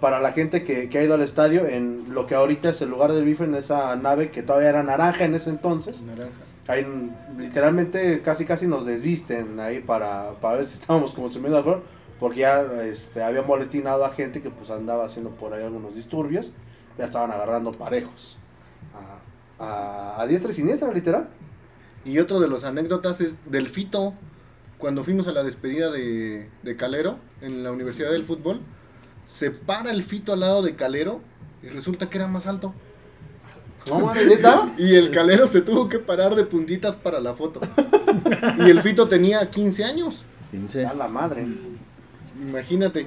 para 0.00 0.20
la 0.20 0.32
gente 0.32 0.64
que, 0.64 0.88
que 0.88 0.98
ha 0.98 1.04
ido 1.04 1.14
al 1.14 1.22
estadio 1.22 1.66
en 1.66 2.12
lo 2.12 2.26
que 2.26 2.34
ahorita 2.34 2.70
es 2.70 2.80
el 2.82 2.90
lugar 2.90 3.12
del 3.12 3.24
bife, 3.24 3.44
en 3.44 3.54
esa 3.54 3.94
nave 3.94 4.30
que 4.30 4.42
todavía 4.42 4.70
era 4.70 4.82
naranja 4.82 5.24
en 5.24 5.34
ese 5.34 5.50
entonces. 5.50 6.02
naranja. 6.02 6.47
Ahí 6.68 6.86
literalmente 7.36 8.22
casi 8.22 8.44
casi 8.44 8.66
nos 8.68 8.84
desvisten 8.86 9.58
ahí 9.58 9.80
para, 9.80 10.32
para 10.40 10.56
ver 10.56 10.64
si 10.64 10.78
estábamos 10.78 11.14
consumiendo 11.14 11.58
alcohol. 11.58 11.82
Porque 12.20 12.40
ya 12.40 12.62
este, 12.84 13.22
habían 13.22 13.46
boletinado 13.46 14.04
a 14.04 14.10
gente 14.10 14.42
que 14.42 14.50
pues 14.50 14.70
andaba 14.70 15.04
haciendo 15.06 15.30
por 15.30 15.54
ahí 15.54 15.64
algunos 15.64 15.94
disturbios. 15.96 16.52
Ya 16.98 17.04
estaban 17.06 17.30
agarrando 17.30 17.72
parejos. 17.72 18.38
A, 19.58 19.64
a- 19.64 20.20
a 20.22 20.26
diestra 20.26 20.50
y 20.50 20.54
siniestra, 20.54 20.92
literal. 20.92 21.28
Y 22.04 22.18
otro 22.20 22.40
de 22.40 22.48
los 22.48 22.64
anécdotas 22.64 23.20
es 23.20 23.34
del 23.50 23.68
Fito, 23.68 24.14
cuando 24.78 25.02
fuimos 25.04 25.26
a 25.28 25.32
la 25.32 25.42
despedida 25.42 25.90
de, 25.90 26.48
de 26.62 26.76
Calero 26.76 27.18
en 27.40 27.64
la 27.64 27.72
Universidad 27.72 28.10
del 28.12 28.24
Fútbol, 28.24 28.60
se 29.26 29.50
para 29.50 29.90
el 29.90 30.02
Fito 30.04 30.32
al 30.32 30.40
lado 30.40 30.62
de 30.62 30.74
Calero 30.76 31.20
y 31.62 31.68
resulta 31.68 32.08
que 32.10 32.18
era 32.18 32.28
más 32.28 32.46
alto. 32.46 32.72
No 33.88 33.98
mames, 34.06 34.26
¿neta? 34.26 34.72
Y 34.78 34.94
el 34.94 35.10
calero 35.10 35.46
se 35.46 35.60
tuvo 35.60 35.88
que 35.88 35.98
parar 35.98 36.34
de 36.34 36.44
puntitas 36.44 36.96
para 36.96 37.20
la 37.20 37.34
foto. 37.34 37.60
Y 38.58 38.70
el 38.70 38.82
Fito 38.82 39.08
tenía 39.08 39.48
15 39.50 39.84
años. 39.84 40.24
15. 40.50 40.86
A 40.86 40.94
la 40.94 41.08
madre. 41.08 41.46
Imagínate, 42.40 43.06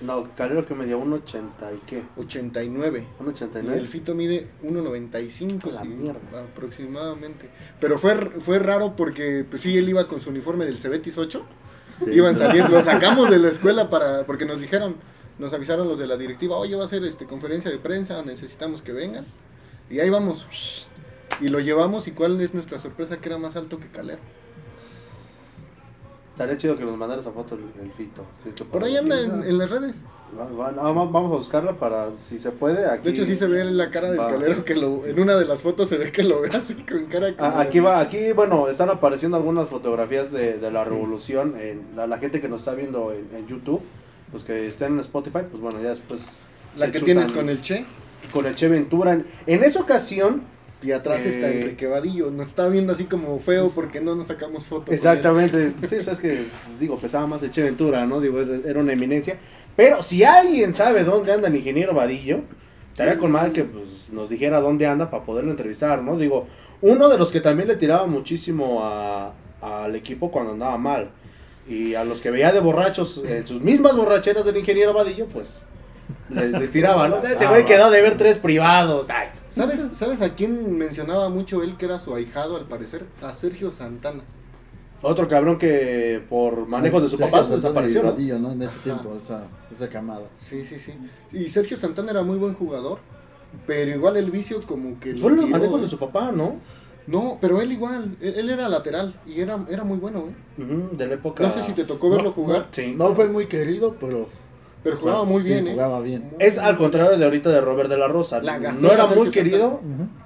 No, 0.00 0.28
Calero 0.36 0.64
que 0.64 0.74
me 0.74 0.86
dio 0.86 0.98
un 0.98 1.12
80 1.12 1.72
y 1.72 1.78
qué. 1.86 2.02
89. 2.16 3.04
Un 3.18 3.26
Y 3.26 3.30
89. 3.30 3.78
el 3.80 3.88
Fito 3.88 4.14
mide 4.14 4.46
1.95 4.62 5.70
A 5.70 5.72
la 5.74 5.82
sí, 5.82 5.88
mierda. 5.88 6.20
aproximadamente. 6.52 7.48
Pero 7.80 7.98
fue, 7.98 8.14
fue 8.40 8.58
raro 8.60 8.94
porque 8.94 9.44
pues 9.48 9.62
sí, 9.62 9.76
él 9.76 9.88
iba 9.88 10.06
con 10.06 10.20
su 10.20 10.30
uniforme 10.30 10.64
del 10.66 10.78
Cebetis 10.78 11.18
8. 11.18 11.42
Sí. 12.04 12.10
Iban 12.12 12.36
saliendo, 12.38 12.70
lo 12.70 12.82
sacamos 12.82 13.28
de 13.30 13.38
la 13.40 13.48
escuela 13.48 13.90
para 13.90 14.24
porque 14.24 14.46
nos 14.46 14.60
dijeron, 14.60 14.94
nos 15.40 15.52
avisaron 15.52 15.88
los 15.88 15.98
de 15.98 16.06
la 16.06 16.16
directiva, 16.16 16.56
oye, 16.56 16.76
va 16.76 16.84
a 16.84 16.88
ser 16.88 17.02
este 17.04 17.26
conferencia 17.26 17.70
de 17.70 17.78
prensa, 17.78 18.22
necesitamos 18.22 18.82
que 18.82 18.92
vengan. 18.92 19.26
Y 19.90 20.00
ahí 20.00 20.10
vamos. 20.10 20.86
Y 21.40 21.48
lo 21.48 21.60
llevamos 21.60 22.06
y 22.08 22.12
cuál 22.12 22.40
es 22.40 22.52
nuestra 22.54 22.78
sorpresa 22.78 23.18
que 23.18 23.28
era 23.28 23.38
más 23.38 23.56
alto 23.56 23.78
que 23.78 23.86
Calero. 23.88 24.18
Estaría 26.32 26.56
chido 26.56 26.76
que 26.76 26.84
nos 26.84 26.96
mandara 26.96 27.20
esa 27.20 27.32
foto 27.32 27.56
el, 27.56 27.62
el 27.84 27.92
Fito. 27.92 28.24
si 28.32 28.50
que 28.50 28.64
Por 28.64 28.84
ahí 28.84 28.96
anda 28.96 29.20
en, 29.20 29.42
en 29.42 29.58
las 29.58 29.70
redes. 29.70 29.96
Va- 30.38 30.44
va- 30.50 30.70
no, 30.70 30.82
va- 30.82 31.04
vamos 31.06 31.32
a 31.32 31.36
buscarla 31.36 31.72
para, 31.74 32.12
si 32.12 32.38
se 32.38 32.52
puede, 32.52 32.86
aquí. 32.86 33.04
De 33.08 33.10
hecho 33.10 33.24
sí 33.24 33.34
se 33.34 33.46
ve 33.48 33.60
en 33.62 33.76
la 33.76 33.90
cara 33.90 34.10
del 34.10 34.20
Va. 34.20 34.30
Calero 34.30 34.64
que 34.64 34.76
lo, 34.76 35.04
en 35.04 35.18
una 35.18 35.36
de 35.36 35.44
las 35.46 35.62
fotos 35.62 35.88
se 35.88 35.96
ve 35.98 36.12
que 36.12 36.22
lo 36.22 36.40
ve 36.42 36.50
así 36.54 36.74
con 36.74 37.06
cara 37.06 37.34
como- 37.34 37.44
Ah, 37.48 37.60
Aquí 37.60 37.80
va, 37.80 37.98
aquí 37.98 38.30
bueno, 38.32 38.68
están 38.68 38.88
apareciendo 38.88 39.36
algunas 39.36 39.68
fotografías 39.68 40.30
de, 40.30 40.58
de 40.58 40.70
la 40.70 40.84
revolución, 40.84 41.54
en 41.56 41.96
la, 41.96 42.06
la 42.06 42.18
gente 42.18 42.40
que 42.40 42.48
nos 42.48 42.60
está 42.60 42.74
viendo 42.74 43.12
en, 43.12 43.28
en 43.34 43.48
YouTube, 43.48 43.82
los 44.32 44.44
que 44.44 44.66
estén 44.68 44.92
en 44.92 45.00
Spotify, 45.00 45.40
pues 45.50 45.60
bueno, 45.60 45.82
ya 45.82 45.88
después 45.88 46.38
La 46.76 46.86
que 46.86 47.00
chutan 47.00 47.04
tienes 47.04 47.32
con 47.32 47.48
el 47.48 47.60
Che. 47.62 47.84
Con 48.32 48.46
el 48.46 48.54
Che 48.54 48.68
Ventura. 48.68 49.12
En, 49.12 49.24
en 49.46 49.64
esa 49.64 49.80
ocasión, 49.80 50.42
Y 50.80 50.92
atrás 50.92 51.22
está 51.26 51.48
Eh, 51.48 51.62
Enrique 51.62 51.86
Vadillo. 51.88 52.30
Nos 52.30 52.48
está 52.48 52.68
viendo 52.68 52.92
así 52.92 53.04
como 53.04 53.36
feo 53.40 53.68
porque 53.74 54.00
no 54.00 54.14
nos 54.14 54.28
sacamos 54.28 54.64
fotos. 54.66 54.94
exactamente, 54.94 55.72
sí, 55.84 55.96
o 55.96 56.02
sea, 56.04 56.12
es 56.12 56.20
que, 56.20 56.46
pues, 56.66 56.78
digo, 56.78 56.96
pesaba 56.98 57.26
más 57.26 57.42
Che 57.50 57.62
Ventura, 57.62 58.06
¿no? 58.06 58.20
Digo, 58.20 58.40
era 58.40 58.78
una 58.78 58.92
eminencia. 58.92 59.36
Pero 59.74 60.02
si 60.02 60.22
alguien 60.22 60.74
sabe 60.74 61.02
dónde 61.02 61.32
anda 61.32 61.48
el 61.48 61.56
ingeniero 61.56 61.94
Vadillo, 61.94 62.42
estaría 62.92 63.18
con 63.18 63.32
mal 63.32 63.50
que 63.52 63.64
pues, 63.64 64.12
nos 64.12 64.28
dijera 64.28 64.60
dónde 64.60 64.86
anda 64.86 65.10
para 65.10 65.24
poderlo 65.24 65.50
entrevistar, 65.50 66.00
¿no? 66.02 66.16
Digo, 66.16 66.46
uno 66.80 67.08
de 67.08 67.18
los 67.18 67.32
que 67.32 67.40
también 67.40 67.66
le 67.68 67.74
tiraba 67.76 68.06
muchísimo 68.06 68.84
a- 68.84 69.32
al 69.60 69.96
equipo 69.96 70.30
cuando 70.30 70.52
andaba 70.52 70.78
mal. 70.78 71.10
Y 71.68 71.94
a 71.94 72.04
los 72.04 72.20
que 72.20 72.30
veía 72.30 72.52
de 72.52 72.60
borrachos, 72.60 73.20
en 73.26 73.46
sus 73.48 73.60
mismas 73.60 73.96
borracheras 73.96 74.44
del 74.44 74.56
ingeniero 74.56 74.92
Vadillo, 74.94 75.26
pues 75.26 75.64
les, 76.30 76.50
les 76.52 76.70
tiraba, 76.70 77.08
¿no? 77.08 77.18
Ese 77.22 77.46
güey 77.46 77.64
quedó 77.64 77.90
de 77.90 78.00
ver 78.02 78.16
tres 78.16 78.38
privados. 78.38 79.08
Ay, 79.10 79.28
¿Sabes, 79.50 79.88
¿Sabes 79.92 80.22
a 80.22 80.34
quién 80.34 80.76
mencionaba 80.76 81.28
mucho 81.28 81.62
él 81.62 81.76
que 81.76 81.86
era 81.86 81.98
su 81.98 82.14
ahijado 82.14 82.56
al 82.56 82.66
parecer? 82.66 83.06
A 83.22 83.32
Sergio 83.32 83.72
Santana. 83.72 84.22
Otro 85.00 85.28
cabrón 85.28 85.58
que 85.58 86.20
por 86.28 86.66
manejos 86.66 87.02
de 87.02 87.08
su 87.08 87.16
Sergio 87.16 87.30
papá 87.30 87.44
Santana 87.44 87.82
desapareció, 87.82 88.02
¿no? 88.38 88.48
¿no? 88.48 88.52
En 88.52 88.62
ese 88.62 88.74
Ajá. 88.74 88.82
tiempo, 88.84 89.16
esa, 89.22 89.44
esa 89.72 89.88
camada. 89.88 90.26
Sí, 90.38 90.64
sí, 90.64 90.78
sí. 90.78 90.92
Y 91.32 91.48
Sergio 91.50 91.76
Santana 91.76 92.10
era 92.10 92.22
muy 92.22 92.36
buen 92.36 92.54
jugador. 92.54 92.98
Pero 93.66 93.90
igual 93.90 94.16
el 94.16 94.30
vicio 94.30 94.60
como 94.66 95.00
que... 95.00 95.14
Fueron 95.14 95.40
los 95.40 95.48
manejos 95.50 95.80
de 95.80 95.86
su 95.86 95.98
papá, 95.98 96.32
¿no? 96.32 96.56
No, 97.08 97.38
pero 97.40 97.62
él 97.62 97.72
igual. 97.72 98.16
Él, 98.20 98.34
él 98.36 98.50
era 98.50 98.68
lateral 98.68 99.14
y 99.26 99.40
era, 99.40 99.58
era 99.70 99.82
muy 99.82 99.96
bueno, 99.96 100.24
¿eh? 100.28 100.64
De 100.92 101.06
la 101.06 101.14
época. 101.14 101.42
No 101.42 101.54
sé 101.54 101.62
si 101.62 101.72
te 101.72 101.84
tocó 101.84 102.10
verlo 102.10 102.32
jugar. 102.32 102.66
Sí. 102.70 102.94
No 102.96 103.14
fue 103.14 103.28
muy 103.28 103.46
querido, 103.46 103.96
pero. 103.98 104.28
Pero 104.82 104.96
jugaba 104.96 105.24
muy 105.24 105.42
sí, 105.42 105.50
bien, 105.50 105.68
¿eh? 105.68 105.72
Jugaba 105.72 106.00
bien. 106.00 106.30
Es 106.38 106.58
al 106.58 106.76
contrario 106.76 107.16
de 107.18 107.24
ahorita 107.24 107.50
de 107.50 107.60
Robert 107.60 107.90
de 107.90 107.96
la 107.98 108.08
Rosa. 108.08 108.40
La 108.40 108.58
no 108.58 108.92
era 108.92 109.06
muy 109.06 109.30
querido, 109.30 109.80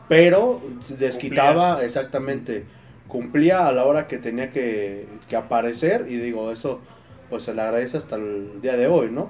pero 0.09 0.61
desquitaba 0.99 1.83
exactamente. 1.85 2.65
Cumplía 3.09 3.67
a 3.67 3.73
la 3.73 3.85
hora 3.85 4.07
que 4.07 4.17
tenía 4.17 4.51
que, 4.51 5.07
que 5.29 5.37
aparecer 5.37 6.07
y 6.09 6.17
digo, 6.17 6.51
eso 6.51 6.81
pues 7.29 7.43
se 7.43 7.55
le 7.55 7.61
agradece 7.61 7.99
hasta 7.99 8.17
el 8.17 8.63
día 8.63 8.77
de 8.77 8.87
hoy, 8.87 9.11
¿no? 9.11 9.29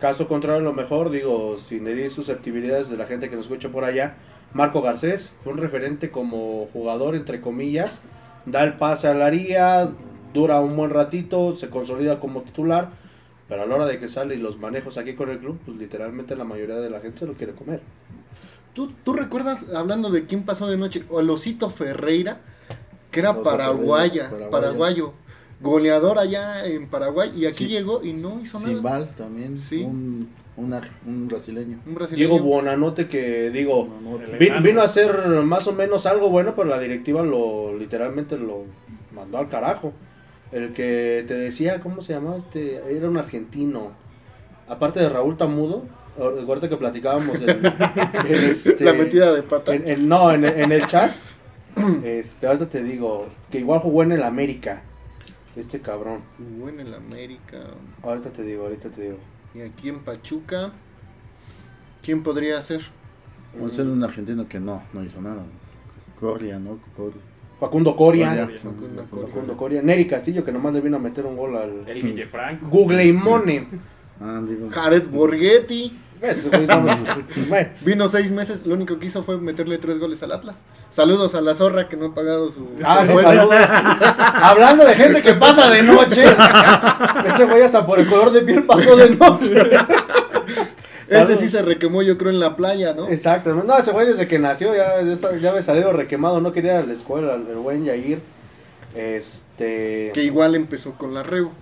Caso 0.00 0.28
contrario, 0.28 0.60
a 0.60 0.64
lo 0.64 0.72
mejor, 0.72 1.10
digo, 1.10 1.56
sin 1.56 1.86
herir 1.86 2.10
susceptibilidades 2.10 2.90
de 2.90 2.96
la 2.96 3.06
gente 3.06 3.30
que 3.30 3.36
nos 3.36 3.46
escucha 3.46 3.70
por 3.70 3.84
allá, 3.84 4.14
Marco 4.52 4.82
Garcés 4.82 5.32
fue 5.42 5.52
un 5.52 5.58
referente 5.58 6.10
como 6.10 6.68
jugador, 6.72 7.14
entre 7.14 7.40
comillas, 7.40 8.02
da 8.44 8.62
el 8.64 8.74
pase 8.74 9.08
a 9.08 9.14
la 9.14 9.26
haría, 9.26 9.88
dura 10.32 10.60
un 10.60 10.76
buen 10.76 10.90
ratito, 10.90 11.56
se 11.56 11.70
consolida 11.70 12.20
como 12.20 12.42
titular, 12.42 12.90
pero 13.54 13.62
a 13.62 13.66
la 13.66 13.74
hora 13.76 13.86
de 13.86 14.00
que 14.00 14.08
sale 14.08 14.34
y 14.34 14.38
los 14.38 14.58
manejos 14.58 14.98
aquí 14.98 15.12
con 15.14 15.30
el 15.30 15.38
club, 15.38 15.60
pues 15.64 15.76
literalmente 15.76 16.34
la 16.34 16.42
mayoría 16.42 16.74
de 16.74 16.90
la 16.90 16.98
gente 16.98 17.20
se 17.20 17.26
lo 17.26 17.34
quiere 17.34 17.52
comer. 17.52 17.80
¿Tú, 18.72 18.92
¿Tú 19.04 19.12
recuerdas, 19.12 19.64
hablando 19.72 20.10
de 20.10 20.26
quién 20.26 20.42
pasó 20.42 20.66
de 20.66 20.76
noche, 20.76 21.04
o 21.08 21.20
el 21.20 21.30
Osito 21.30 21.70
Ferreira, 21.70 22.40
que 23.12 23.20
era 23.20 23.40
paraguaya, 23.44 24.24
Ferreira, 24.28 24.50
paraguayo. 24.50 24.50
paraguayo, 24.50 25.12
goleador 25.60 26.18
allá 26.18 26.66
en 26.66 26.88
Paraguay, 26.88 27.30
y 27.36 27.46
aquí 27.46 27.66
Sí. 27.66 27.68
llegó 27.68 28.02
y 28.02 28.12
no 28.14 28.40
hizo 28.40 28.58
nada. 28.58 28.72
Simbal 28.72 29.14
también. 29.14 29.56
Sí. 29.56 29.84
Un, 29.84 30.28
una- 30.56 30.82
un 31.06 31.28
brasileño. 31.28 31.78
Un 31.86 31.94
brasileño. 31.94 32.28
Diego 32.28 32.44
Buonanote 32.44 33.06
que 33.06 33.50
digo, 33.50 33.88
El 34.32 34.36
vi- 34.36 34.46
enano. 34.48 34.62
vino 34.66 34.80
a 34.80 34.86
hacer 34.86 35.16
más 35.44 35.68
o 35.68 35.72
menos 35.72 36.06
algo 36.06 36.28
bueno, 36.28 36.54
pero 36.56 36.68
la 36.68 36.80
directiva 36.80 37.22
lo 37.22 37.76
literalmente 37.78 38.36
lo 38.36 38.64
mandó 39.14 39.38
al 39.38 39.48
carajo. 39.48 39.92
El 40.54 40.72
que 40.72 41.24
te 41.26 41.34
decía, 41.34 41.80
¿cómo 41.80 42.00
se 42.00 42.12
llamaba? 42.14 42.36
Este, 42.38 42.76
era 42.96 43.08
un 43.10 43.16
argentino. 43.16 43.90
Aparte 44.68 45.00
de 45.00 45.08
Raúl 45.08 45.36
Tamudo, 45.36 45.82
ahorita 46.18 46.68
que 46.68 46.76
platicábamos 46.76 47.40
en, 47.42 47.50
en 47.66 48.44
este- 48.50 48.84
La 48.84 48.92
metida 48.92 49.32
de 49.32 49.42
pata. 49.42 49.74
en- 49.74 49.86
en- 49.88 50.08
no, 50.08 50.32
en, 50.32 50.44
en 50.44 50.72
el 50.72 50.86
chat. 50.86 51.10
Este, 52.04 52.46
ahorita 52.46 52.68
te 52.68 52.82
digo, 52.84 53.26
que 53.50 53.58
igual 53.58 53.80
jugó 53.80 54.04
en 54.04 54.12
el 54.12 54.22
América. 54.22 54.82
Este 55.56 55.80
cabrón. 55.80 56.20
Jugó 56.38 56.68
en 56.68 56.80
el 56.80 56.94
América. 56.94 57.58
Ahorita 58.02 58.30
te 58.30 58.42
digo, 58.44 58.62
ahorita 58.64 58.90
te 58.90 59.02
digo. 59.02 59.18
Y 59.54 59.60
aquí 59.60 59.88
en 59.88 60.00
Pachuca, 60.04 60.72
¿quién 62.02 62.22
podría 62.22 62.60
ser? 62.62 62.80
A 63.64 63.70
ser 63.70 63.86
un 63.86 64.02
argentino 64.02 64.48
que 64.48 64.58
no, 64.60 64.82
no 64.92 65.02
hizo 65.04 65.20
nada. 65.20 65.42
Coria, 66.18 66.58
¿no? 66.58 66.78
Coria. 66.96 67.20
Facundo 67.64 67.96
Coria. 67.96 68.48
Facundo 68.62 69.04
Coria. 69.10 69.26
Facundo 69.26 69.56
Coria. 69.56 69.82
Neri 69.82 70.06
Castillo, 70.06 70.44
que 70.44 70.52
nomás 70.52 70.74
le 70.74 70.82
vino 70.82 70.96
a 70.96 71.00
meter 71.00 71.24
un 71.24 71.34
gol 71.34 71.56
al. 71.56 71.88
El 71.88 72.02
Guillefranco. 72.02 72.68
Google 72.68 73.04
Imone. 73.04 73.68
Ah. 74.20 74.42
Jared 74.70 75.06
Borghetti. 75.08 75.92
Güey, 76.20 76.34
pues. 77.48 77.84
Vino 77.84 78.08
seis 78.08 78.30
meses, 78.32 78.66
lo 78.66 78.74
único 78.74 78.98
que 78.98 79.06
hizo 79.06 79.22
fue 79.22 79.38
meterle 79.38 79.78
tres 79.78 79.98
goles 79.98 80.22
al 80.22 80.32
Atlas. 80.32 80.62
Saludos 80.90 81.34
a 81.34 81.40
la 81.40 81.54
zorra 81.54 81.88
que 81.88 81.96
no 81.96 82.06
ha 82.06 82.14
pagado 82.14 82.50
su... 82.50 82.66
Ah, 82.82 83.04
sí, 83.06 83.16
saludos. 83.16 83.54
Hablando 84.18 84.86
de 84.86 84.94
gente 84.94 85.22
que 85.22 85.34
pasa 85.34 85.70
de 85.70 85.82
noche. 85.82 86.24
Ese 87.26 87.44
güey 87.44 87.62
hasta 87.62 87.84
por 87.84 87.98
el 87.98 88.06
color 88.06 88.30
de 88.30 88.40
piel 88.42 88.62
pasó 88.62 88.96
de 88.96 89.10
noche. 89.10 89.54
Ese 91.08 91.36
sí 91.36 91.48
se 91.48 91.62
requemó 91.62 92.02
yo 92.02 92.16
creo 92.18 92.30
en 92.30 92.40
la 92.40 92.56
playa, 92.56 92.94
¿no? 92.94 93.08
Exacto. 93.08 93.54
No, 93.54 93.76
ese 93.76 93.92
güey 93.92 94.06
desde 94.06 94.26
que 94.26 94.38
nació 94.38 94.74
ya, 94.74 95.02
ya, 95.02 95.36
ya 95.38 95.50
había 95.50 95.62
salido 95.62 95.92
requemado. 95.92 96.40
No 96.40 96.52
quería 96.52 96.78
ir 96.78 96.84
a 96.84 96.86
la 96.86 96.92
escuela, 96.92 97.34
el 97.34 97.56
buen 97.56 97.84
Yair. 97.84 98.20
Este. 98.94 100.10
Que 100.14 100.22
igual 100.22 100.54
empezó 100.54 100.92
con 100.92 101.14
la 101.14 101.22
Rego. 101.22 101.52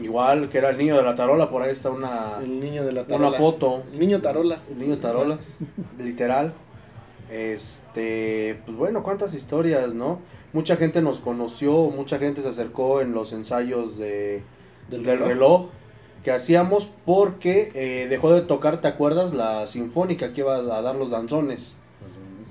Igual 0.00 0.48
que 0.48 0.58
era 0.58 0.70
el 0.70 0.78
niño 0.78 0.96
de 0.96 1.02
la 1.02 1.14
tarola. 1.14 1.50
Por 1.50 1.62
ahí 1.62 1.70
está 1.72 1.90
una, 1.90 2.38
El 2.42 2.60
niño 2.60 2.84
de 2.84 2.92
la 2.92 3.04
tarola. 3.04 3.28
una 3.28 3.36
foto. 3.36 3.82
El 3.92 3.98
niño 3.98 4.20
tarolas. 4.20 4.64
El 4.70 4.78
niño 4.78 4.98
tarolas, 4.98 5.58
literal. 5.98 6.52
Este, 7.30 8.60
pues 8.66 8.76
bueno, 8.76 9.02
cuántas 9.02 9.34
historias, 9.34 9.94
¿no? 9.94 10.20
Mucha 10.52 10.76
gente 10.76 11.00
nos 11.00 11.18
conoció, 11.20 11.72
mucha 11.90 12.18
gente 12.18 12.42
se 12.42 12.48
acercó 12.48 13.00
en 13.00 13.12
los 13.14 13.32
ensayos 13.32 13.96
de, 13.96 14.42
Del 14.90 15.02
del, 15.04 15.18
reloj. 15.18 15.28
reloj. 15.28 15.66
Que 16.24 16.30
hacíamos 16.30 16.90
porque 17.04 17.70
eh, 17.74 18.06
dejó 18.08 18.32
de 18.32 18.42
tocar, 18.42 18.80
¿te 18.80 18.88
acuerdas? 18.88 19.32
La 19.34 19.66
sinfónica 19.66 20.32
que 20.32 20.40
iba 20.42 20.56
a 20.56 20.82
dar 20.82 20.94
los 20.94 21.10
danzones 21.10 21.74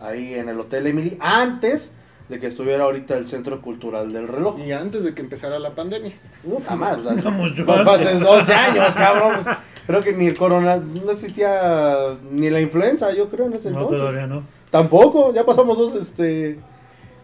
ahí 0.01 0.33
en 0.33 0.49
el 0.49 0.59
Hotel 0.59 0.87
Emily, 0.87 1.17
antes 1.19 1.91
de 2.27 2.39
que 2.39 2.47
estuviera 2.47 2.85
ahorita 2.85 3.17
el 3.17 3.27
Centro 3.27 3.61
Cultural 3.61 4.11
del 4.13 4.27
Reloj. 4.27 4.57
Y 4.65 4.71
antes 4.71 5.03
de 5.03 5.13
que 5.13 5.21
empezara 5.21 5.59
la 5.59 5.71
pandemia. 5.75 6.13
Puta 6.43 6.75
madre, 6.75 7.01
o 7.01 7.03
sea, 7.17 7.31
fue- 7.31 7.51
fue 7.83 7.93
hace 7.95 8.09
antes. 8.09 8.27
11 8.27 8.53
años, 8.53 8.95
cabrón. 8.95 9.33
pues, 9.43 9.57
creo 9.85 9.99
que 10.01 10.13
ni 10.13 10.27
el 10.27 10.37
corona, 10.37 10.77
no 10.77 11.11
existía 11.11 12.15
ni 12.31 12.49
la 12.49 12.61
influenza, 12.61 13.13
yo 13.13 13.29
creo, 13.29 13.47
en 13.47 13.53
ese 13.53 13.69
No, 13.71 13.81
entonces. 13.81 13.99
todavía 13.99 14.27
no. 14.27 14.43
Tampoco, 14.69 15.33
ya 15.33 15.45
pasamos 15.45 15.77
dos, 15.77 15.95
este, 15.95 16.57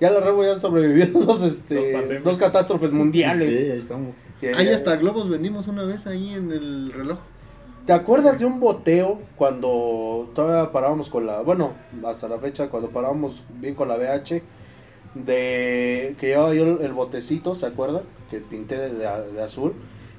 ya 0.01 0.11
la 0.11 0.19
Rebo 0.19 0.43
ya 0.43 0.57
sobrevivió 0.57 1.07
dos, 1.07 1.25
Dos 1.25 1.43
este, 1.43 1.75
pandemias. 1.93 2.23
dos 2.23 2.37
catástrofes 2.37 2.91
mundiales. 2.91 3.47
Sí, 3.57 3.71
ahí 3.71 3.79
estamos. 3.79 4.09
Ahí 4.41 4.69
hasta 4.69 4.95
globos 4.95 5.29
vendimos 5.29 5.67
una 5.67 5.83
vez 5.83 6.05
ahí 6.05 6.33
en 6.33 6.51
el 6.51 6.93
reloj. 6.93 7.17
¿Te 7.85 7.93
acuerdas 7.93 8.37
de 8.37 8.45
un 8.45 8.59
boteo 8.59 9.19
cuando 9.37 10.29
todavía 10.35 10.71
parábamos 10.71 11.09
con 11.09 11.25
la, 11.25 11.41
bueno, 11.41 11.71
hasta 12.05 12.27
la 12.27 12.37
fecha, 12.37 12.69
cuando 12.69 12.89
parábamos 12.89 13.43
bien 13.61 13.75
con 13.75 13.87
la 13.87 13.95
BH, 13.95 14.41
de 15.15 16.15
que 16.19 16.27
llevaba 16.27 16.53
yo 16.53 16.63
el 16.81 16.93
botecito, 16.93 17.55
¿se 17.55 17.65
acuerdan? 17.65 18.03
Que 18.29 18.39
pinté 18.39 18.77
de, 18.77 18.89
de 18.89 19.41
azul. 19.41 19.73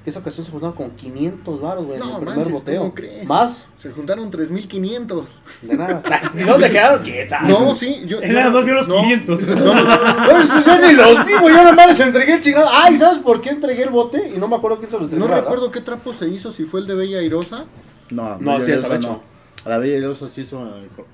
Esa 0.09 0.21
ocasión 0.21 0.45
se 0.45 0.51
juntaron 0.53 0.75
con 0.75 0.91
500 0.91 1.61
baros, 1.61 1.85
güey, 1.87 1.99
en 2.01 2.07
No, 2.07 2.11
el 2.13 2.17
primer 2.17 2.37
manches, 2.37 2.53
boteo. 2.53 2.81
¿cómo 2.83 2.95
crees? 2.95 3.27
¿Más? 3.27 3.69
Se 3.77 3.91
juntaron 3.93 4.31
3.500. 4.31 5.25
De 5.63 5.77
nada. 5.77 6.03
¿Y 6.35 6.39
dónde 6.45 6.71
quedaron? 6.71 7.03
¿Quién 7.03 7.29
sabe? 7.29 7.49
No, 7.49 7.75
sí, 7.75 8.03
yo. 8.07 8.21
Él 8.21 8.33
nada 8.35 8.51
más 8.51 8.65
vio 8.65 8.75
los 8.75 8.89
no. 8.89 8.97
500. 9.01 9.41
No, 9.43 9.55
no, 9.57 9.75
no, 9.75 9.83
no, 9.85 10.15
no. 10.15 10.27
Pues 10.31 10.65
yo 10.65 10.81
ni 10.81 10.93
los 10.95 11.25
vi, 11.27 11.33
güey, 11.41 11.55
yo 11.55 11.63
nada 11.63 11.73
más 11.73 11.87
les 11.89 12.01
entregué 12.01 12.35
el 12.35 12.41
chingado. 12.41 12.69
Ay, 12.73 12.97
¿sabes 12.97 13.19
por 13.19 13.41
qué 13.41 13.51
entregué 13.51 13.83
el 13.85 13.91
bote? 13.91 14.33
Y 14.35 14.39
no 14.39 14.49
me 14.49 14.57
acuerdo 14.57 14.79
quién 14.79 14.91
se 14.91 14.99
lo 14.99 15.05
entregó. 15.05 15.25
No 15.25 15.29
verdad. 15.29 15.43
recuerdo 15.45 15.71
qué 15.71 15.81
trapo 15.81 16.13
se 16.13 16.29
hizo, 16.29 16.51
si 16.53 16.65
fue 16.65 16.81
el 16.81 16.87
de 16.87 16.95
Bella 16.95 17.19
Airosa. 17.19 17.67
No, 18.11 18.39
No, 18.39 18.53
Bella 18.55 18.65
sí, 18.65 18.73
estaba 18.73 18.97
hecho. 18.97 19.21
la 19.65 19.79
Bella 19.79 19.95
Airosa 19.97 20.29
se 20.29 20.41
hizo, 20.43 20.67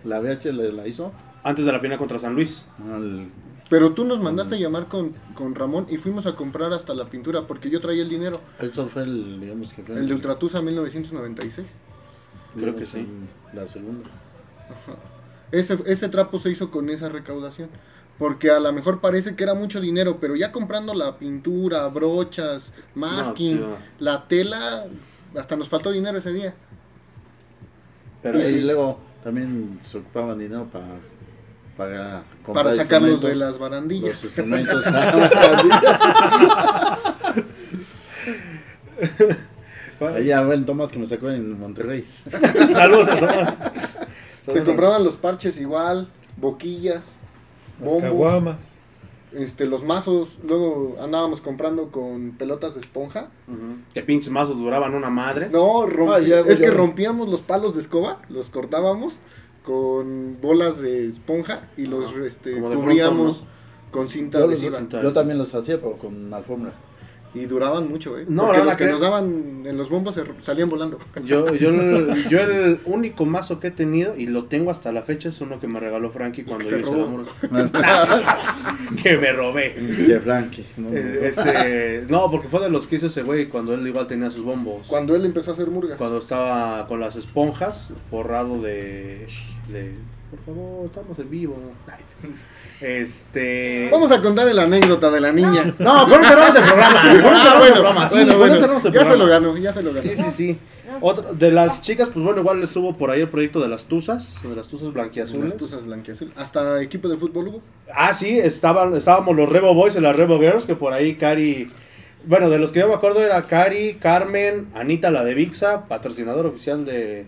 la 0.05 0.21
BH 0.21 0.53
le- 0.53 0.73
la 0.73 0.87
hizo. 0.87 1.13
Antes 1.43 1.65
de 1.67 1.73
la 1.73 1.81
final 1.81 1.99
contra 1.99 2.19
San 2.19 2.35
Luis. 2.35 2.67
al- 2.91 3.29
Pero 3.75 3.93
tú 3.93 4.05
nos 4.05 4.21
mandaste 4.21 4.55
a 4.55 4.59
llamar 4.59 4.87
con, 4.87 5.15
con 5.35 5.57
Ramón 5.57 5.89
y 5.91 5.97
fuimos 5.97 6.27
a 6.27 6.37
comprar 6.37 6.73
hasta 6.73 6.95
la 6.95 7.07
pintura 7.07 7.49
porque 7.49 7.71
yo 7.71 7.81
traía 7.81 8.03
el 8.03 8.09
dinero. 8.09 8.41
Eso 8.61 8.87
fue 8.87 9.03
el, 9.03 9.41
digamos 9.41 9.73
que 9.73 9.83
fue 9.83 9.97
El 9.97 10.07
de 10.07 10.15
Ultratusa 10.15 10.63
1996. 10.63 11.67
Creo 12.55 12.77
que 12.77 12.87
sí. 12.87 13.05
La 13.53 13.67
segunda. 13.67 14.09
Ese, 15.51 15.77
ese 15.87 16.09
trapo 16.09 16.39
se 16.39 16.51
hizo 16.51 16.71
con 16.71 16.89
esa 16.89 17.09
recaudación. 17.09 17.69
Porque 18.17 18.53
a 18.53 18.61
lo 18.61 18.73
mejor 18.73 19.01
parece 19.01 19.35
que 19.35 19.43
era 19.43 19.55
mucho 19.55 19.81
dinero, 19.81 20.19
pero 20.21 20.37
ya 20.37 20.53
comprando 20.53 20.95
la 20.95 21.19
pintura, 21.19 21.89
brochas, 21.89 22.73
masking, 22.95 23.57
sí, 23.59 23.65
la 23.99 24.29
tela, 24.29 24.87
hasta 25.37 25.57
nos 25.57 25.69
faltó 25.69 25.91
dinero 25.91 26.19
ese 26.19 26.33
día. 26.33 26.55
Pero 28.23 28.39
y 28.39 28.45
sí. 28.45 28.61
luego 28.61 29.01
también 29.25 29.81
se 29.83 29.99
ocupaban 29.99 30.39
dinero 30.39 30.69
para 30.73 30.87
para 31.77 32.23
sacarlos 32.77 33.21
de 33.21 33.35
las 33.35 33.59
barandillas. 33.59 34.15
Los 34.17 34.25
instrumentos. 34.25 34.85
ah, 34.87 36.99
Ahí 40.15 40.31
a 40.33 40.43
ver 40.43 40.65
Tomás 40.65 40.91
que 40.91 40.99
me 40.99 41.07
sacó 41.07 41.31
en 41.31 41.59
Monterrey. 41.59 42.07
Saludos 42.73 43.09
a 43.09 43.19
Tomás. 43.19 43.71
Se 44.41 44.63
compraban 44.63 45.05
los 45.05 45.17
parches 45.17 45.59
igual, 45.59 46.09
boquillas, 46.37 47.17
Las 47.81 47.85
bombos, 47.89 48.03
caguamas. 48.03 48.59
este, 49.33 49.65
los 49.67 49.85
mazos. 49.85 50.39
Luego 50.47 50.97
andábamos 51.01 51.41
comprando 51.41 51.91
con 51.91 52.33
pelotas 52.33 52.75
de 52.75 52.81
esponja. 52.81 53.29
Que 53.95 54.03
pinches 54.03 54.31
mazos 54.31 54.59
duraban 54.59 54.95
una 54.95 55.11
madre. 55.11 55.49
No, 55.49 55.87
romp- 55.87 56.17
Ah, 56.17 56.21
ya, 56.21 56.41
es 56.41 56.59
ya. 56.59 56.67
que 56.67 56.71
rompíamos 56.73 57.29
los 57.29 57.41
palos 57.41 57.75
de 57.75 57.81
escoba, 57.81 58.21
los 58.29 58.51
cortábamos 58.51 59.19
con 59.65 60.39
bolas 60.41 60.79
de 60.79 61.09
esponja 61.09 61.69
y 61.77 61.87
los 61.87 62.15
este, 62.17 62.61
cubríamos 62.61 63.45
con 63.91 64.09
cinta 64.09 64.39
Yo, 64.41 64.47
los- 64.47 64.61
adhesiva. 64.63 65.03
yo 65.03 65.13
también 65.13 65.39
los 65.39 65.55
hacía, 65.55 65.81
pero 65.81 65.97
con 65.99 66.33
alfombra. 66.35 66.73
Y 67.35 67.47
duraban 67.47 67.89
mucho, 67.89 68.17
¿eh? 68.17 68.25
No, 68.29 68.45
Porque 68.45 68.59
no 68.59 68.65
la 68.65 68.71
los 68.71 68.79
que 68.79 68.87
nos 68.87 69.01
daban 69.01 69.63
en 69.67 69.77
los 69.77 69.89
bombos 69.91 70.19
salían 70.43 70.69
volando. 70.71 70.99
Yo, 71.25 71.53
yo, 71.55 71.71
el- 71.71 72.29
yo 72.29 72.41
el 72.41 72.81
único 72.85 73.27
mazo 73.27 73.59
que 73.59 73.69
he 73.69 73.71
tenido, 73.73 74.17
y 74.17 74.27
lo 74.27 74.45
tengo 74.45 74.71
hasta 74.71 74.93
la 74.93 75.03
fecha, 75.03 75.29
es 75.29 75.41
uno 75.41 75.59
que 75.59 75.67
me 75.67 75.81
regaló 75.81 76.11
Frankie 76.11 76.45
cuando 76.45 76.65
yo 76.69 76.79
hice 76.79 76.91
la 76.93 76.97
robó. 76.97 77.09
murga. 77.09 77.33
que 79.03 79.17
me 79.17 79.33
robé. 79.33 79.75
Que 80.07 80.21
Frankie. 80.21 80.65
¿no? 80.77 80.89
Eh, 80.93 81.29
Ese, 81.29 82.05
no, 82.09 82.31
porque 82.31 82.49
fue 82.49 82.61
de 82.61 82.71
los 82.71 82.87
que 82.87 82.97
hizo 82.97 83.07
ese 83.07 83.23
güey 83.23 83.47
cuando 83.47 83.75
él 83.75 83.87
igual 83.87 84.07
tenía 84.07 84.31
sus 84.31 84.45
bombos. 84.45 84.87
Cuando 84.87 85.17
él 85.17 85.25
empezó 85.25 85.51
a 85.51 85.55
hacer 85.55 85.69
murgas. 85.69 85.99
Cuando 85.99 86.19
estaba 86.19 86.87
con 86.87 87.01
las 87.01 87.17
esponjas, 87.17 87.93
forrado 88.11 88.61
de. 88.61 89.27
de 89.69 89.95
por 90.35 90.55
favor, 90.55 90.87
estamos 90.87 91.19
en 91.19 91.31
vivo. 91.31 91.57
Nice. 91.87 92.17
Este. 92.81 93.89
Vamos 93.91 94.11
a 94.11 94.21
contar 94.21 94.53
la 94.53 94.65
anécdota 94.65 95.11
de 95.11 95.21
la 95.21 95.33
niña. 95.33 95.75
No, 95.79 96.09
con 96.09 96.21
eso 96.21 96.29
cerramos 96.31 96.57
el 96.57 96.65
programa. 96.65 97.03
Con 97.03 97.11
eso 97.17 97.27
Ah, 97.27 97.43
cerramos 97.43 97.45
el 97.45 97.59
bueno, 97.59 97.75
programa. 97.75 98.11
Sí, 98.11 98.17
bueno, 98.17 98.39
bueno. 98.39 98.53
eso 98.55 98.61
cerramos 98.63 98.85
el 98.85 98.93
ya 98.93 99.05
se 99.05 99.17
lo 99.17 99.27
ganó, 99.27 99.57
ya 99.57 99.73
se 99.73 99.83
lo 99.83 99.93
ganó. 99.93 100.03
Sí, 100.03 100.17
sí, 100.17 100.31
sí. 100.31 100.59
Otra, 101.01 101.33
de 101.33 101.51
las 101.51 101.81
chicas, 101.81 102.09
pues 102.13 102.25
bueno, 102.25 102.41
igual 102.41 102.63
estuvo 102.63 102.97
por 102.97 103.11
ahí 103.11 103.21
el 103.21 103.29
proyecto 103.29 103.61
de 103.61 103.69
las 103.69 103.85
Tuzas, 103.85 104.43
de 104.43 104.55
las 104.55 104.69
Tuzas 104.69 104.93
blanquiazules. 104.93 105.51
Las 105.51 105.57
tuzas 105.57 105.85
blanquiazul. 105.85 106.33
Hasta 106.37 106.81
equipo 106.83 107.09
de 107.09 107.17
fútbol 107.17 107.49
hubo. 107.49 107.63
Ah, 107.93 108.13
sí, 108.13 108.39
estaban, 108.39 108.95
estábamos 108.95 109.35
los 109.37 109.49
Rebo 109.49 109.75
Boys 109.75 109.97
y 109.97 110.01
las 110.01 110.15
Rebo 110.15 110.39
Girls, 110.39 110.67
que 110.67 110.75
por 110.77 110.93
ahí 110.93 111.15
Cari, 111.17 111.71
bueno, 112.27 112.49
de 112.51 112.59
los 112.59 112.71
que 112.73 112.81
yo 112.81 112.89
me 112.89 112.95
acuerdo 112.95 113.23
era 113.23 113.43
Cari, 113.43 113.95
Carmen, 113.95 114.69
Anita, 114.75 115.11
la 115.11 115.25
de 115.25 115.35
Vixa, 115.35 115.87
patrocinador 115.87 116.47
oficial 116.47 116.85
de, 116.85 117.27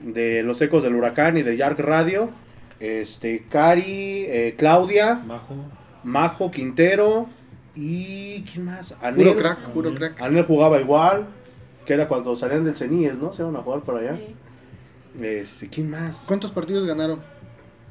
de 0.00 0.42
Los 0.42 0.60
Ecos 0.62 0.82
del 0.82 0.94
Huracán 0.94 1.36
y 1.36 1.42
de 1.42 1.56
Yark 1.56 1.78
Radio, 1.78 2.30
este, 2.80 3.44
Cari, 3.48 4.24
eh, 4.26 4.54
Claudia, 4.56 5.16
Majo. 5.26 5.54
Majo 6.02 6.50
Quintero 6.50 7.28
y 7.74 8.42
¿quién 8.42 8.64
más? 8.64 8.96
Puro 9.14 9.36
crack, 9.36 9.68
puro 9.70 9.94
crack. 9.94 10.20
Anel 10.20 10.44
jugaba 10.44 10.80
igual, 10.80 11.26
que 11.84 11.92
era 11.92 12.08
cuando 12.08 12.36
salían 12.36 12.64
del 12.64 12.76
CENIES, 12.76 13.18
¿no? 13.18 13.32
Se 13.32 13.42
iban 13.42 13.56
a 13.56 13.60
jugar 13.60 13.80
por 13.80 13.96
allá. 13.96 14.16
Sí. 14.16 14.34
Este, 15.22 15.68
¿quién 15.68 15.90
más? 15.90 16.24
¿Cuántos 16.26 16.50
partidos 16.50 16.86
ganaron? 16.86 17.20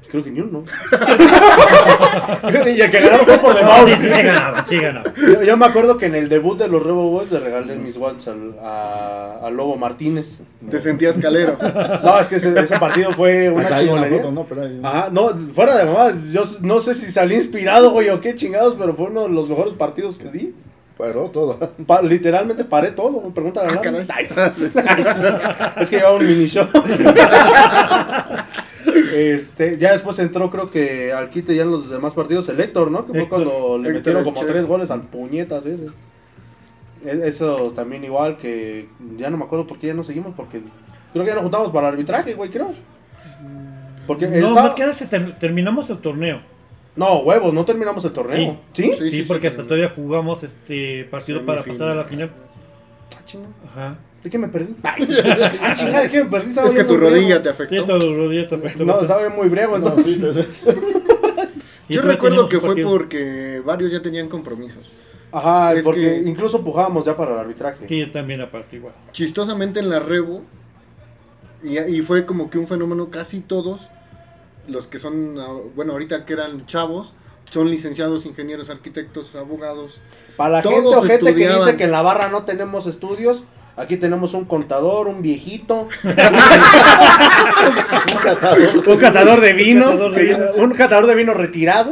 Creo 0.09 0.23
que 0.23 0.31
ni 0.31 0.39
uno. 0.39 0.63
y 2.67 2.81
el 2.81 2.89
que 2.89 2.99
ganaron 2.99 3.25
fue 3.27 3.37
por 3.37 3.53
No, 3.53 3.59
default. 3.85 3.89
sí, 3.89 3.95
sí, 3.95 4.07
sí 4.15 4.21
ganaba, 4.23 4.65
sí 4.67 4.77
ganaba. 4.79 5.13
Yo, 5.15 5.43
yo 5.43 5.57
me 5.57 5.65
acuerdo 5.67 5.97
que 5.99 6.07
en 6.07 6.15
el 6.15 6.29
debut 6.29 6.57
de 6.57 6.67
los 6.67 6.81
Rebo 6.81 7.09
Boys 7.11 7.29
le 7.31 7.39
regalé 7.39 7.75
mis 7.75 7.95
guantes 7.97 8.27
al, 8.27 8.55
a, 8.63 9.39
a 9.43 9.49
Lobo 9.51 9.75
Martínez. 9.77 10.41
Te 10.71 10.79
sentías 10.79 11.17
calero. 11.17 11.57
No, 12.03 12.19
es 12.19 12.27
que 12.27 12.37
ese, 12.37 12.59
ese 12.59 12.79
partido 12.79 13.11
fue 13.11 13.49
una 13.49 13.55
Pues 13.57 13.67
una 13.67 13.79
chingonería. 13.79 14.17
foto, 14.19 14.31
¿no? 14.31 14.43
Pero 14.45 14.61
hay- 14.63 14.79
Ajá, 14.81 15.09
no, 15.11 15.29
fuera 15.51 15.77
de 15.77 15.85
mamá, 15.85 16.11
yo 16.31 16.41
no 16.61 16.79
sé 16.79 16.93
si 16.95 17.11
salí 17.11 17.35
inspirado, 17.35 17.91
güey, 17.91 18.09
o 18.09 18.19
qué 18.19 18.33
chingados, 18.35 18.75
pero 18.79 18.95
fue 18.95 19.07
uno 19.07 19.23
de 19.23 19.29
los 19.29 19.47
mejores 19.47 19.73
partidos 19.75 20.17
que 20.17 20.29
di. 20.29 20.55
Paró 20.97 21.29
todo. 21.29 21.57
Pa- 21.87 22.01
literalmente 22.01 22.65
paré 22.65 22.91
todo, 22.91 23.21
pregúntale 23.33 23.73
a 23.73 23.79
Ah. 23.79 24.19
Nice. 24.19 24.41
es 25.81 25.89
que 25.89 25.97
llevaba 25.97 26.15
un 26.17 26.25
mini 26.27 26.45
show. 26.47 26.67
Este, 29.13 29.77
ya 29.77 29.91
después 29.91 30.17
entró, 30.19 30.49
creo 30.49 30.69
que 30.69 31.11
al 31.13 31.29
quite 31.29 31.55
ya 31.55 31.63
en 31.63 31.71
los 31.71 31.89
demás 31.89 32.13
partidos 32.13 32.47
el 32.49 32.59
Héctor, 32.59 32.91
¿no? 32.91 33.05
Que 33.05 33.11
fue 33.11 33.21
Héctor. 33.23 33.43
cuando 33.43 33.77
le 33.77 33.89
Héctor, 33.89 33.93
metieron 33.93 34.19
el 34.27 34.33
como 34.33 34.45
tres 34.45 34.65
goles 34.65 34.91
al 34.91 35.01
puñetas 35.01 35.65
ese. 35.65 35.87
E- 37.05 37.21
Eso 37.27 37.71
también 37.71 38.03
igual 38.03 38.37
que 38.37 38.89
ya 39.17 39.29
no 39.29 39.37
me 39.37 39.45
acuerdo 39.45 39.65
por 39.67 39.77
qué 39.77 39.87
ya 39.87 39.93
no 39.93 40.03
seguimos, 40.03 40.33
porque 40.35 40.61
creo 41.13 41.23
que 41.23 41.29
ya 41.29 41.35
nos 41.35 41.43
juntamos 41.43 41.71
para 41.71 41.87
arbitraje, 41.87 42.33
güey, 42.33 42.49
creo. 42.49 42.73
Porque 44.07 44.27
No, 44.27 44.35
estaba- 44.47 44.63
más 44.63 44.73
que 44.73 44.81
nada 44.81 44.93
se 44.93 45.05
ter- 45.05 45.37
terminamos 45.39 45.89
el 45.89 45.97
torneo. 45.99 46.41
No, 46.95 47.19
huevos, 47.19 47.53
no 47.53 47.63
terminamos 47.63 48.03
el 48.05 48.11
torneo. 48.11 48.57
¿Sí? 48.73 48.83
Sí, 48.83 48.95
Sí, 48.97 49.11
sí, 49.11 49.21
porque 49.23 49.47
sí, 49.47 49.53
hasta 49.55 49.63
todavía 49.63 49.89
jugamos 49.95 50.43
este 50.43 51.05
partido 51.05 51.45
para 51.45 51.63
pasar 51.63 51.89
a 51.89 51.95
la 51.95 52.03
final. 52.05 52.31
Ah, 53.15 53.21
chinga. 53.25 53.47
Ajá. 53.71 53.97
¿De 54.23 54.29
qué 54.29 54.37
me 54.37 54.47
perdí? 54.49 54.75
ah, 54.83 55.73
chinga, 55.75 56.01
¿de 56.01 56.09
qué 56.09 56.23
me 56.23 56.29
perdí? 56.29 56.49
Estaba 56.49 56.67
Es 56.67 56.73
que 56.75 56.83
tu 56.83 56.97
rodilla 56.97 57.37
te 57.41 57.49
Sí, 57.49 57.49
afectó. 57.49 57.85
todo 57.85 57.97
el 57.97 58.17
rodillo 58.17 58.47
te 58.47 58.55
afectó 58.55 58.83
No, 58.85 59.01
estaba 59.01 59.29
muy 59.29 59.49
No, 59.49 59.75
entonces. 59.75 60.05
sí, 60.05 60.13
sí, 60.15 60.43
sí. 60.71 60.79
Y 61.89 61.95
Yo 61.95 62.01
recuerdo 62.03 62.47
que 62.47 62.59
fue 62.59 62.69
partido. 62.69 62.89
porque 62.91 63.61
varios 63.65 63.91
ya 63.91 63.99
tenían 64.01 64.27
compromisos. 64.29 64.91
Ajá, 65.31 65.73
Es 65.73 65.83
porque 65.83 66.01
que- 66.23 66.29
incluso 66.29 66.63
pujábamos 66.63 67.03
ya 67.05 67.15
para 67.15 67.33
el 67.33 67.39
arbitraje. 67.39 67.87
Sí, 67.87 67.99
yo 67.99 68.11
también 68.11 68.41
aparte 68.41 68.75
igual. 68.75 68.93
Chistosamente 69.11 69.79
en 69.79 69.89
la 69.89 69.99
Revo, 69.99 70.43
y, 71.63 71.79
y 71.79 72.01
fue 72.01 72.25
como 72.27 72.49
que 72.51 72.57
un 72.59 72.67
fenómeno, 72.67 73.09
casi 73.09 73.39
todos 73.39 73.89
los 74.67 74.85
que 74.85 74.99
son, 74.99 75.37
ah, 75.39 75.47
bueno, 75.75 75.93
ahorita 75.93 76.25
que 76.25 76.33
eran 76.33 76.65
chavos, 76.67 77.13
son 77.49 77.69
licenciados, 77.71 78.27
ingenieros, 78.27 78.69
arquitectos, 78.69 79.33
abogados. 79.35 79.99
Para 80.37 80.57
la 80.57 80.61
gente 80.61 80.79
ojete 80.95 81.19
que 81.19 81.29
estudiaban. 81.29 81.57
dice 81.57 81.75
que 81.75 81.85
en 81.85 81.91
la 81.91 82.03
barra 82.03 82.29
no 82.29 82.43
tenemos 82.43 82.85
estudios, 82.85 83.43
aquí 83.79 83.97
tenemos 83.97 84.33
un 84.33 84.45
contador, 84.45 85.07
un 85.07 85.21
viejito, 85.21 85.87
un 88.87 88.97
catador 88.97 89.39
de 89.41 89.53
vinos, 89.53 89.91
catador 89.91 90.11
de 90.13 90.21
que- 90.21 90.27
vinos. 90.33 90.55
un 90.57 90.71
catador 90.71 91.07
de 91.07 91.15
vinos 91.15 91.35
retirado, 91.37 91.91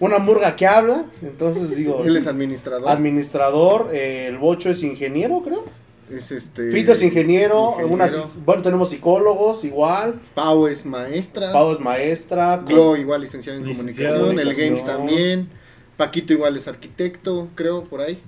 una 0.00 0.18
murga 0.18 0.56
que 0.56 0.66
habla, 0.66 1.04
entonces 1.22 1.74
digo, 1.76 2.02
Él 2.04 2.16
es 2.16 2.26
administrador. 2.26 2.88
administrador, 2.88 3.90
eh, 3.92 4.26
el 4.28 4.38
bocho 4.38 4.70
es 4.70 4.82
ingeniero, 4.82 5.42
creo. 5.44 5.64
es 6.10 6.30
este, 6.32 6.70
Fito 6.70 6.92
es 6.92 7.02
ingeniero, 7.02 7.70
ingeniero. 7.72 7.94
una 7.94 8.06
psi- 8.06 8.24
bueno, 8.44 8.62
tenemos 8.62 8.90
psicólogos 8.90 9.64
igual, 9.64 10.20
Pau 10.34 10.66
es 10.66 10.84
maestra. 10.84 11.52
Pau 11.52 11.72
es 11.72 11.80
maestra, 11.80 12.58
Glo 12.66 12.96
igual 12.96 13.22
licenciado 13.22 13.58
en 13.58 13.66
Licenciado 13.66 14.20
comunicación. 14.26 14.40
en 14.40 14.48
El 14.48 14.54
Games 14.76 14.84
también. 14.86 15.48
Paquito 15.96 16.32
igual 16.32 16.56
es 16.56 16.66
arquitecto, 16.66 17.48
creo, 17.54 17.84
por 17.84 18.00
ahí. 18.00 18.20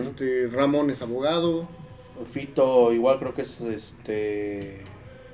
Este, 0.00 0.48
Ramón 0.52 0.90
es 0.90 1.00
abogado. 1.00 1.68
Fito 2.24 2.92
igual 2.92 3.18
creo 3.18 3.34
que 3.34 3.42
es 3.42 3.60
este 3.60 4.82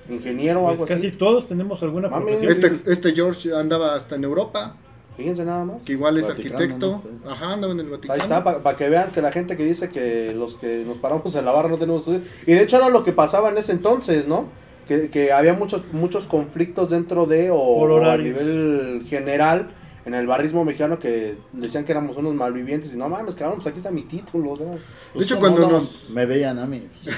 ingeniero 0.08 0.60
o 0.60 0.64
Pues 0.64 0.72
algo 0.72 0.84
casi 0.86 1.08
así. 1.08 1.16
todos 1.16 1.46
tenemos 1.46 1.82
alguna 1.82 2.08
Mami, 2.08 2.32
profesión. 2.36 2.52
Este, 2.74 2.92
este 2.92 3.12
George 3.14 3.54
andaba 3.54 3.94
hasta 3.94 4.16
en 4.16 4.24
Europa, 4.24 4.76
Fíjense 5.16 5.44
nada 5.44 5.64
más. 5.64 5.82
que 5.84 5.92
igual 5.92 6.18
es 6.18 6.28
Vaticano, 6.28 6.56
arquitecto. 6.58 7.02
¿no? 7.24 7.30
Ajá, 7.30 7.52
andaba 7.54 7.72
en 7.72 7.80
el 7.80 7.88
Vaticano. 7.88 8.14
Ahí 8.14 8.20
está, 8.20 8.44
para 8.62 8.76
que 8.76 8.88
vean 8.88 9.10
que 9.12 9.22
la 9.22 9.32
gente 9.32 9.56
que 9.56 9.64
dice 9.64 9.88
que 9.88 10.32
los 10.34 10.56
que 10.56 10.84
nos 10.86 10.98
paramos 10.98 11.34
en 11.34 11.44
la 11.44 11.52
barra 11.52 11.68
no 11.70 11.78
tenemos 11.78 12.02
estudios. 12.02 12.24
Y 12.46 12.52
de 12.52 12.62
hecho 12.62 12.76
era 12.76 12.88
lo 12.90 13.02
que 13.02 13.12
pasaba 13.12 13.48
en 13.48 13.56
ese 13.58 13.72
entonces, 13.72 14.28
¿no? 14.28 14.44
Que, 14.86 15.08
que 15.10 15.32
había 15.32 15.54
muchos 15.54 15.82
muchos 15.92 16.26
conflictos 16.26 16.90
dentro 16.90 17.26
de 17.26 17.50
o, 17.50 18.04
a 18.04 18.16
nivel 18.18 19.04
general 19.08 19.70
en 20.06 20.14
el 20.14 20.26
barrismo 20.26 20.64
mexicano 20.64 21.00
que 21.00 21.34
decían 21.52 21.84
que 21.84 21.90
éramos 21.90 22.16
unos 22.16 22.32
malvivientes 22.32 22.94
y 22.94 22.96
no 22.96 23.08
mames, 23.08 23.34
cabrón, 23.34 23.56
pues 23.56 23.66
aquí 23.66 23.78
está 23.78 23.90
mi 23.90 24.02
título. 24.02 24.52
o 24.52 24.56
sea, 24.56 24.66
De 24.66 25.24
hecho, 25.24 25.36
cuando 25.36 25.62
no, 25.62 25.70
nos... 25.72 26.08
Me 26.10 26.24
veían 26.26 26.60
a 26.60 26.64
mí. 26.64 26.86
Sí, 27.02 27.10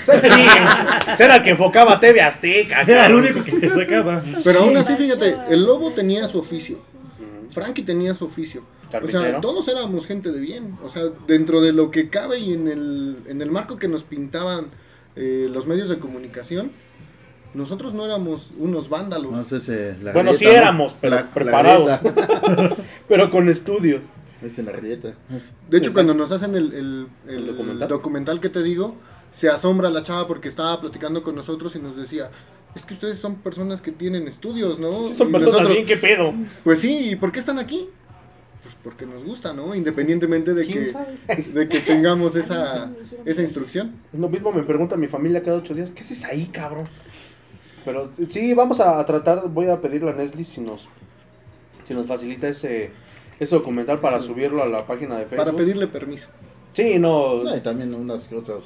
era 1.22 1.36
el 1.36 1.42
que 1.42 1.50
enfocaba 1.50 2.00
TV 2.00 2.22
Azteca. 2.22 2.80
Era 2.82 3.04
el 3.04 3.14
único 3.14 3.44
que 3.44 3.50
se 3.50 3.68
sacaba. 3.68 4.22
Pero 4.42 4.60
aún 4.60 4.76
así, 4.78 4.96
fíjate, 4.96 5.36
el 5.50 5.64
lobo 5.64 5.92
tenía 5.92 6.26
su 6.28 6.38
oficio. 6.38 6.78
Frankie 7.50 7.82
tenía 7.82 8.14
su 8.14 8.24
oficio. 8.24 8.62
O 9.02 9.06
sea, 9.06 9.38
todos 9.42 9.68
éramos 9.68 10.06
gente 10.06 10.32
de 10.32 10.40
bien. 10.40 10.78
O 10.82 10.88
sea, 10.88 11.02
dentro 11.26 11.60
de 11.60 11.72
lo 11.72 11.90
que 11.90 12.08
cabe 12.08 12.38
y 12.38 12.54
en 12.54 12.68
el, 12.68 13.18
en 13.26 13.42
el 13.42 13.50
marco 13.50 13.76
que 13.76 13.88
nos 13.88 14.02
pintaban 14.04 14.68
eh, 15.14 15.46
los 15.50 15.66
medios 15.66 15.90
de 15.90 15.98
comunicación, 15.98 16.72
nosotros 17.54 17.94
no 17.94 18.04
éramos 18.04 18.50
unos 18.58 18.88
vándalos. 18.88 19.32
No 19.32 19.44
sé 19.44 19.60
si 19.60 20.02
la 20.04 20.12
Bueno, 20.12 20.32
sí 20.32 20.46
éramos, 20.46 20.94
pero 21.00 21.16
La- 21.16 21.30
preparados. 21.30 22.00
pero 23.08 23.30
con 23.30 23.48
estudios. 23.48 24.06
Es 24.42 24.58
en 24.58 24.66
la 24.66 24.72
grieta. 24.72 25.08
De 25.08 25.78
hecho, 25.78 25.88
Exacto. 25.88 25.92
cuando 25.94 26.14
nos 26.14 26.30
hacen 26.30 26.54
el, 26.54 26.72
el- 26.72 27.06
el 27.26 27.34
¿El 27.38 27.46
documental? 27.46 27.88
documental? 27.88 28.40
que 28.40 28.48
te 28.48 28.62
digo, 28.62 28.94
se 29.32 29.48
asombra 29.48 29.90
la 29.90 30.02
chava 30.04 30.26
porque 30.28 30.48
estaba 30.48 30.80
platicando 30.80 31.22
con 31.22 31.34
nosotros 31.34 31.74
y 31.74 31.80
nos 31.80 31.96
decía, 31.96 32.30
es 32.76 32.84
que 32.84 32.94
ustedes 32.94 33.18
son 33.18 33.36
personas 33.36 33.80
que 33.80 33.90
tienen 33.90 34.28
estudios, 34.28 34.78
¿no? 34.78 34.92
Sí, 34.92 35.14
son 35.14 35.30
Y 35.30 35.32
personas 35.32 35.54
nosotros, 35.54 35.72
bien, 35.74 35.86
¿qué 35.86 35.96
pedo? 35.96 36.32
Pues 36.62 36.80
sí, 36.80 37.10
¿y 37.10 37.16
por 37.16 37.32
qué 37.32 37.40
están 37.40 37.58
aquí? 37.58 37.88
Pues 38.62 38.76
porque 38.84 39.06
nos 39.06 39.24
gusta, 39.24 39.52
¿no? 39.52 39.74
Independientemente 39.74 40.54
de 40.54 40.64
¿Quién 40.64 40.84
que, 40.84 40.88
sabe? 40.88 41.16
de 41.54 41.68
que 41.68 41.80
tengamos 41.80 42.36
esa, 42.36 42.90
esa 43.24 43.42
instrucción. 43.42 43.92
Lo 44.12 44.28
mismo 44.28 44.52
me 44.52 44.62
pregunta 44.62 44.96
mi 44.96 45.08
familia 45.08 45.42
cada 45.42 45.56
ocho 45.56 45.74
días, 45.74 45.90
¿qué 45.90 46.02
haces 46.02 46.24
ahí, 46.24 46.46
cabrón? 46.46 46.86
Pero 47.84 48.04
sí, 48.28 48.54
vamos 48.54 48.80
a, 48.80 49.04
tratar, 49.04 49.48
voy 49.48 49.66
a 49.66 49.80
pedirle 49.80 50.10
a 50.10 50.12
Nestle 50.14 50.44
si 50.44 50.60
nos, 50.60 50.88
si 51.84 51.94
nos 51.94 52.06
facilita 52.06 52.48
ese, 52.48 52.90
ese 53.38 53.54
documental 53.54 53.98
para 54.00 54.20
subirlo 54.20 54.62
a 54.62 54.66
la 54.66 54.86
página 54.86 55.16
de 55.16 55.26
Facebook. 55.26 55.44
Para 55.44 55.56
pedirle 55.56 55.86
permiso. 55.86 56.28
Sí, 56.72 56.98
no, 56.98 57.42
No, 57.44 57.56
y 57.56 57.60
también 57.60 57.94
unas 57.94 58.24
que 58.24 58.36
otras 58.36 58.62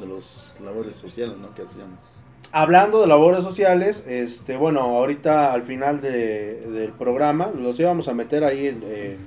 de 0.00 0.06
los 0.06 0.54
labores 0.62 0.94
sociales, 0.96 1.36
¿no? 1.38 1.54
Que 1.54 1.62
hacíamos. 1.62 1.98
Hablando 2.52 3.00
de 3.00 3.06
labores 3.06 3.44
sociales, 3.44 4.04
este, 4.06 4.56
bueno, 4.56 4.80
ahorita 4.80 5.52
al 5.52 5.64
final 5.64 6.00
de- 6.00 6.60
del 6.70 6.92
programa, 6.92 7.50
los 7.54 7.78
íbamos 7.80 8.08
a 8.08 8.14
meter 8.14 8.42
ahí 8.44 8.68
en, 8.68 8.82
en 8.84 9.18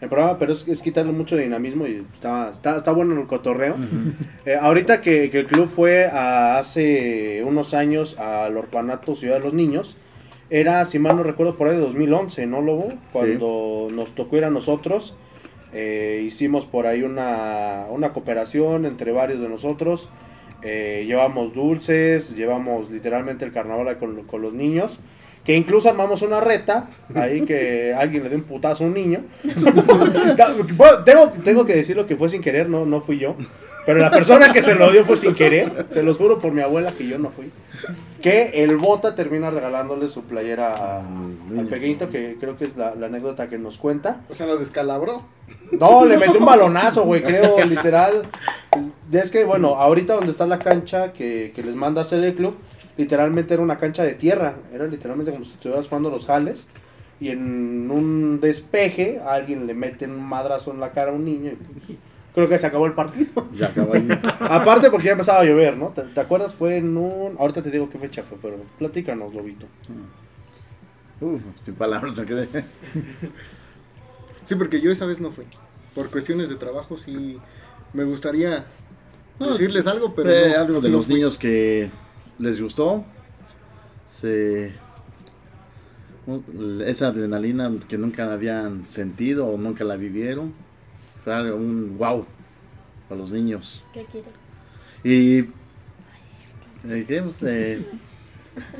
el 0.00 0.08
programa, 0.08 0.38
pero 0.38 0.52
es, 0.52 0.66
es 0.68 0.80
quitarle 0.82 1.12
mucho 1.12 1.36
dinamismo 1.36 1.86
y 1.86 2.04
está, 2.12 2.50
está, 2.50 2.76
está 2.76 2.92
bueno 2.92 3.18
el 3.20 3.26
cotorreo. 3.26 3.74
Eh, 4.46 4.56
ahorita 4.60 5.00
que, 5.00 5.28
que 5.30 5.40
el 5.40 5.46
club 5.46 5.66
fue 5.66 6.06
a- 6.06 6.58
hace 6.58 7.42
unos 7.44 7.74
años 7.74 8.18
al 8.18 8.56
orfanato 8.56 9.14
Ciudad 9.14 9.36
de 9.38 9.40
los 9.44 9.54
Niños, 9.54 9.96
era, 10.50 10.84
si 10.86 10.98
mal 10.98 11.16
no 11.16 11.22
recuerdo, 11.24 11.56
por 11.56 11.68
ahí 11.68 11.74
de 11.74 11.80
2011, 11.82 12.46
¿no, 12.46 12.60
Lobo? 12.62 12.92
Cuando 13.12 13.88
nos 13.92 14.14
tocó 14.14 14.36
ir 14.38 14.44
a 14.44 14.50
nosotros, 14.50 15.14
eh, 15.74 16.22
hicimos 16.24 16.64
por 16.64 16.86
ahí 16.86 17.02
una, 17.02 17.84
una 17.90 18.12
cooperación 18.12 18.86
entre 18.86 19.12
varios 19.12 19.40
de 19.40 19.48
nosotros. 19.48 20.08
Eh, 20.62 21.04
llevamos 21.06 21.52
dulces, 21.54 22.34
llevamos 22.34 22.90
literalmente 22.90 23.44
el 23.44 23.52
carnaval 23.52 23.96
con, 23.98 24.22
con 24.24 24.40
los 24.42 24.54
niños. 24.54 25.00
Que 25.48 25.56
incluso 25.56 25.88
armamos 25.88 26.20
una 26.20 26.40
reta, 26.40 26.90
ahí 27.14 27.40
que 27.46 27.94
alguien 27.96 28.22
le 28.22 28.28
dio 28.28 28.36
un 28.36 28.44
putazo 28.44 28.84
a 28.84 28.86
un 28.86 28.92
niño. 28.92 29.20
Bueno, 30.76 31.04
tengo, 31.04 31.32
tengo 31.42 31.64
que 31.64 31.74
decirlo 31.74 32.04
que 32.04 32.16
fue 32.16 32.28
sin 32.28 32.42
querer, 32.42 32.68
no, 32.68 32.84
no 32.84 33.00
fui 33.00 33.18
yo. 33.18 33.34
Pero 33.86 33.98
la 33.98 34.10
persona 34.10 34.52
que 34.52 34.60
se 34.60 34.74
lo 34.74 34.90
dio 34.92 35.04
fue 35.04 35.16
sin 35.16 35.34
querer. 35.34 35.86
Se 35.90 36.02
los 36.02 36.18
juro 36.18 36.38
por 36.38 36.52
mi 36.52 36.60
abuela 36.60 36.92
que 36.92 37.06
yo 37.08 37.18
no 37.18 37.30
fui. 37.30 37.50
Que 38.20 38.62
el 38.62 38.76
bota 38.76 39.14
termina 39.14 39.50
regalándole 39.50 40.08
su 40.08 40.24
playera 40.24 40.74
a- 40.74 40.98
al 41.58 41.66
pequeñito, 41.68 42.10
que 42.10 42.36
creo 42.38 42.56
que 42.58 42.66
es 42.66 42.76
la, 42.76 42.94
la 42.94 43.06
anécdota 43.06 43.48
que 43.48 43.56
nos 43.56 43.78
cuenta. 43.78 44.20
O 44.28 44.34
sea, 44.34 44.46
lo 44.46 44.58
descalabró. 44.58 45.22
No, 45.80 46.04
le 46.04 46.18
metió 46.18 46.38
un 46.40 46.44
balonazo, 46.46 47.04
güey, 47.04 47.22
creo, 47.22 47.56
literal. 47.64 48.26
Es- 48.76 49.22
Es 49.22 49.30
que, 49.30 49.44
bueno, 49.44 49.76
ahorita 49.76 50.12
donde 50.12 50.30
está 50.32 50.46
la 50.46 50.58
cancha 50.58 51.14
que, 51.14 51.52
que 51.56 51.62
les 51.62 51.74
manda 51.74 52.02
a 52.02 52.02
hacer 52.02 52.22
el 52.22 52.34
club, 52.34 52.54
literalmente 52.98 53.54
era 53.54 53.62
una 53.62 53.78
cancha 53.78 54.02
de 54.02 54.12
tierra. 54.12 54.56
Era 54.74 54.86
literalmente 54.86 55.32
como 55.32 55.44
si 55.44 55.52
estuvieras 55.54 55.88
jugando 55.88 56.10
los 56.10 56.26
jales. 56.26 56.68
Y 57.20 57.30
en 57.30 57.90
un 57.90 58.40
despeje, 58.40 59.20
alguien 59.26 59.66
le 59.66 59.72
mete 59.74 60.04
un 60.04 60.22
madrazo 60.22 60.70
en 60.72 60.80
la 60.80 60.92
cara 60.92 61.10
a 61.10 61.14
un 61.14 61.24
niño. 61.24 61.52
Y 61.52 61.56
pues, 61.56 61.98
creo 62.34 62.48
que 62.48 62.58
se 62.58 62.66
acabó 62.66 62.84
el 62.86 62.92
partido. 62.92 63.48
Ya 63.54 63.68
acabó 63.68 63.94
ahí. 63.94 64.06
Aparte 64.40 64.90
porque 64.90 65.06
ya 65.06 65.12
empezaba 65.12 65.40
a 65.40 65.44
llover, 65.44 65.76
¿no? 65.76 65.88
¿Te, 65.88 66.02
te 66.02 66.20
acuerdas? 66.20 66.54
Fue 66.54 66.76
en 66.76 66.96
un... 66.96 67.34
Ahorita 67.38 67.62
te 67.62 67.70
digo 67.70 67.88
qué 67.90 67.98
fecha 67.98 68.22
fue, 68.22 68.38
pero 68.40 68.58
platícanos, 68.78 69.34
Lobito. 69.34 69.66
Uf, 71.20 71.40
sin 71.64 71.74
palabras 71.74 72.16
me 72.16 72.24
quedé. 72.26 72.48
Sí, 74.44 74.54
porque 74.54 74.80
yo 74.80 74.92
esa 74.92 75.04
vez 75.04 75.20
no 75.20 75.30
fui. 75.30 75.44
Por 75.94 76.10
cuestiones 76.10 76.48
de 76.48 76.54
trabajo 76.54 76.96
sí 76.96 77.38
me 77.92 78.04
gustaría 78.04 78.64
No, 79.40 79.50
decirles 79.50 79.86
algo, 79.88 80.14
pero 80.14 80.30
no, 80.30 80.60
algo 80.60 80.80
de 80.80 80.88
no 80.88 80.96
los 80.98 81.06
fui. 81.06 81.16
niños 81.16 81.36
que 81.38 81.90
les 82.38 82.60
gustó. 82.60 83.04
Se, 84.08 84.72
esa 86.86 87.08
adrenalina 87.08 87.70
que 87.88 87.96
nunca 87.98 88.32
habían 88.32 88.88
sentido 88.88 89.46
o 89.46 89.56
nunca 89.56 89.84
la 89.84 89.96
vivieron. 89.96 90.52
Fue 91.24 91.52
un 91.52 91.96
wow 91.98 92.26
para 93.08 93.20
los 93.20 93.30
niños. 93.30 93.84
¿Qué 93.92 94.04
quiere? 94.10 94.28
Y 95.04 95.48
eh, 97.42 97.86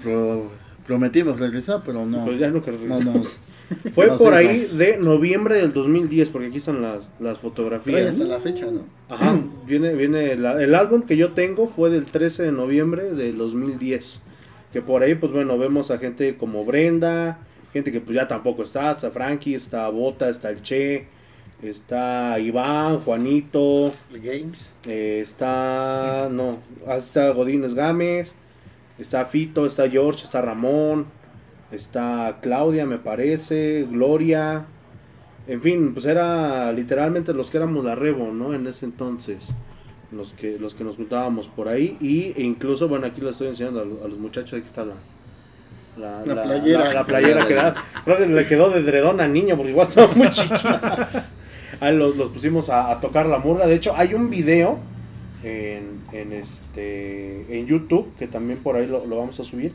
pro- 0.02 0.50
prometimos 0.86 1.38
regresar, 1.38 1.82
pero 1.84 2.04
no. 2.06 2.24
Pues 2.24 2.38
ya 2.38 2.48
nunca 2.48 2.70
no, 2.70 2.78
regresamos. 2.78 3.40
Fue 3.92 4.06
No, 4.06 4.16
por 4.16 4.32
sí, 4.32 4.38
ahí 4.38 4.70
de 4.72 4.96
noviembre 4.98 5.56
del 5.56 5.72
2010, 5.72 6.30
porque 6.30 6.46
aquí 6.48 6.56
están 6.58 6.80
las, 6.82 7.10
las 7.20 7.38
fotografías. 7.38 8.12
hasta 8.12 8.24
la 8.24 8.40
fecha, 8.40 8.66
¿no? 8.70 8.82
Ajá, 9.08 9.38
viene, 9.66 9.94
viene 9.94 10.36
la- 10.36 10.62
el 10.62 10.74
álbum 10.74 11.02
que 11.02 11.16
yo 11.16 11.32
tengo 11.32 11.66
fue 11.66 11.90
del 11.90 12.04
13 12.06 12.44
de 12.44 12.52
noviembre 12.52 13.12
del 13.12 13.36
2010. 13.36 14.22
Que 14.72 14.82
por 14.82 15.02
ahí, 15.02 15.14
pues 15.14 15.32
bueno, 15.32 15.56
vemos 15.58 15.90
a 15.90 15.98
gente 15.98 16.36
como 16.36 16.64
Brenda, 16.64 17.38
gente 17.72 17.90
que 17.92 18.00
pues 18.00 18.14
ya 18.14 18.28
tampoco 18.28 18.62
está, 18.62 18.90
está 18.92 19.10
Frankie, 19.10 19.54
está 19.54 19.88
Bota, 19.88 20.28
está 20.28 20.50
el 20.50 20.60
Che, 20.62 21.06
está 21.62 22.38
Iván, 22.38 23.00
Juanito, 23.00 23.92
The 24.12 24.18
Games. 24.20 24.58
eh, 24.86 25.20
está, 25.22 26.28
no, 26.30 26.58
está 26.96 27.30
Godínez 27.30 27.74
Gámez, 27.74 28.34
está 28.98 29.24
Fito, 29.24 29.66
está 29.66 29.88
George, 29.88 30.24
está 30.24 30.40
Ramón, 30.42 31.06
está 31.72 32.38
Claudia, 32.40 32.86
me 32.86 32.98
parece, 32.98 33.86
Gloria, 33.90 34.66
en 35.46 35.60
fin, 35.62 35.92
pues 35.92 36.06
era 36.06 36.72
literalmente 36.72 37.32
los 37.34 37.50
que 37.50 37.56
éramos 37.58 37.84
la 37.84 37.94
Rebo, 37.94 38.32
¿no? 38.32 38.54
En 38.54 38.66
ese 38.66 38.84
entonces, 38.86 39.54
los 40.12 40.32
que, 40.34 40.58
los 40.58 40.74
que 40.74 40.84
nos 40.84 40.96
juntábamos 40.96 41.48
por 41.48 41.68
ahí, 41.68 41.96
y, 42.00 42.32
e 42.36 42.42
incluso, 42.42 42.88
bueno, 42.88 43.06
aquí 43.06 43.20
lo 43.20 43.30
estoy 43.30 43.48
enseñando 43.48 43.80
a, 43.80 43.84
lo- 43.84 44.04
a 44.04 44.08
los 44.08 44.18
muchachos, 44.18 44.54
aquí 44.58 44.66
está 44.66 44.84
la... 44.84 44.94
La, 45.98 46.24
La 46.24 46.42
playera. 46.44 46.84
la- 46.84 46.92
la 46.94 47.06
playera 47.06 47.46
que 47.48 47.54
da- 47.54 47.74
creo 48.04 48.18
que 48.18 48.26
le 48.26 48.46
quedó 48.46 48.70
de 48.70 48.82
dredón 48.84 49.20
al 49.20 49.32
niño 49.32 49.56
porque 49.56 49.72
igual 49.72 49.88
son 49.88 50.16
muy 50.16 50.30
chiquitos. 50.30 50.62
Ahí 51.80 51.96
los, 51.96 52.14
los 52.16 52.28
pusimos 52.28 52.70
a, 52.70 52.92
a 52.92 53.00
tocar 53.00 53.26
la 53.26 53.38
murga. 53.38 53.66
De 53.66 53.74
hecho, 53.74 53.92
hay 53.96 54.14
un 54.14 54.30
video 54.30 54.78
en, 55.42 56.00
en 56.12 56.32
este 56.32 57.58
en 57.58 57.66
YouTube 57.66 58.12
que 58.16 58.28
también 58.28 58.60
por 58.60 58.76
ahí 58.76 58.86
lo, 58.86 59.04
lo 59.06 59.16
vamos 59.18 59.40
a 59.40 59.44
subir 59.44 59.72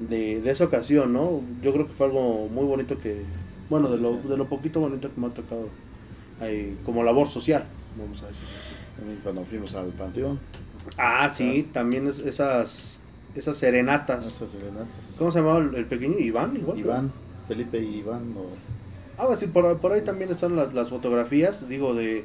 de, 0.00 0.40
de 0.40 0.50
esa 0.50 0.64
ocasión, 0.64 1.12
¿no? 1.12 1.40
Yo 1.62 1.72
creo 1.72 1.86
que 1.86 1.92
fue 1.92 2.06
algo 2.06 2.48
muy 2.48 2.64
bonito 2.64 2.98
que, 2.98 3.22
bueno, 3.68 3.88
de 3.88 3.98
lo, 3.98 4.16
de 4.16 4.36
lo 4.36 4.46
poquito 4.48 4.80
bonito 4.80 5.12
que 5.14 5.20
me 5.20 5.26
ha 5.28 5.30
tocado 5.30 5.68
ahí, 6.40 6.76
como 6.84 7.04
labor 7.04 7.30
social, 7.30 7.64
vamos 7.98 8.22
a 8.22 8.28
decir 8.28 8.46
así. 8.58 8.72
También 8.96 9.20
cuando 9.22 9.44
fuimos 9.44 9.74
al 9.74 9.88
panteón. 9.88 10.40
Ah, 10.96 11.28
sí, 11.32 11.68
también 11.72 12.06
es- 12.08 12.18
esas 12.20 13.00
esas 13.36 13.56
serenatas. 13.58 14.26
Esas 14.26 14.50
serenatas. 14.50 15.14
¿Cómo 15.18 15.30
se 15.30 15.38
llamaba 15.38 15.60
el, 15.60 15.74
el 15.76 15.84
pequeño? 15.86 16.18
Iván, 16.18 16.56
igual. 16.56 16.74
creo. 16.76 16.86
Iván, 16.86 17.12
Felipe 17.46 17.78
Iván. 17.78 18.34
o- 18.36 19.20
Algo 19.20 19.34
así, 19.34 19.46
por, 19.46 19.78
por 19.78 19.92
ahí 19.92 20.00
también 20.02 20.30
están 20.30 20.56
las, 20.56 20.72
las 20.72 20.88
fotografías, 20.88 21.68
digo, 21.68 21.94
de, 21.94 22.24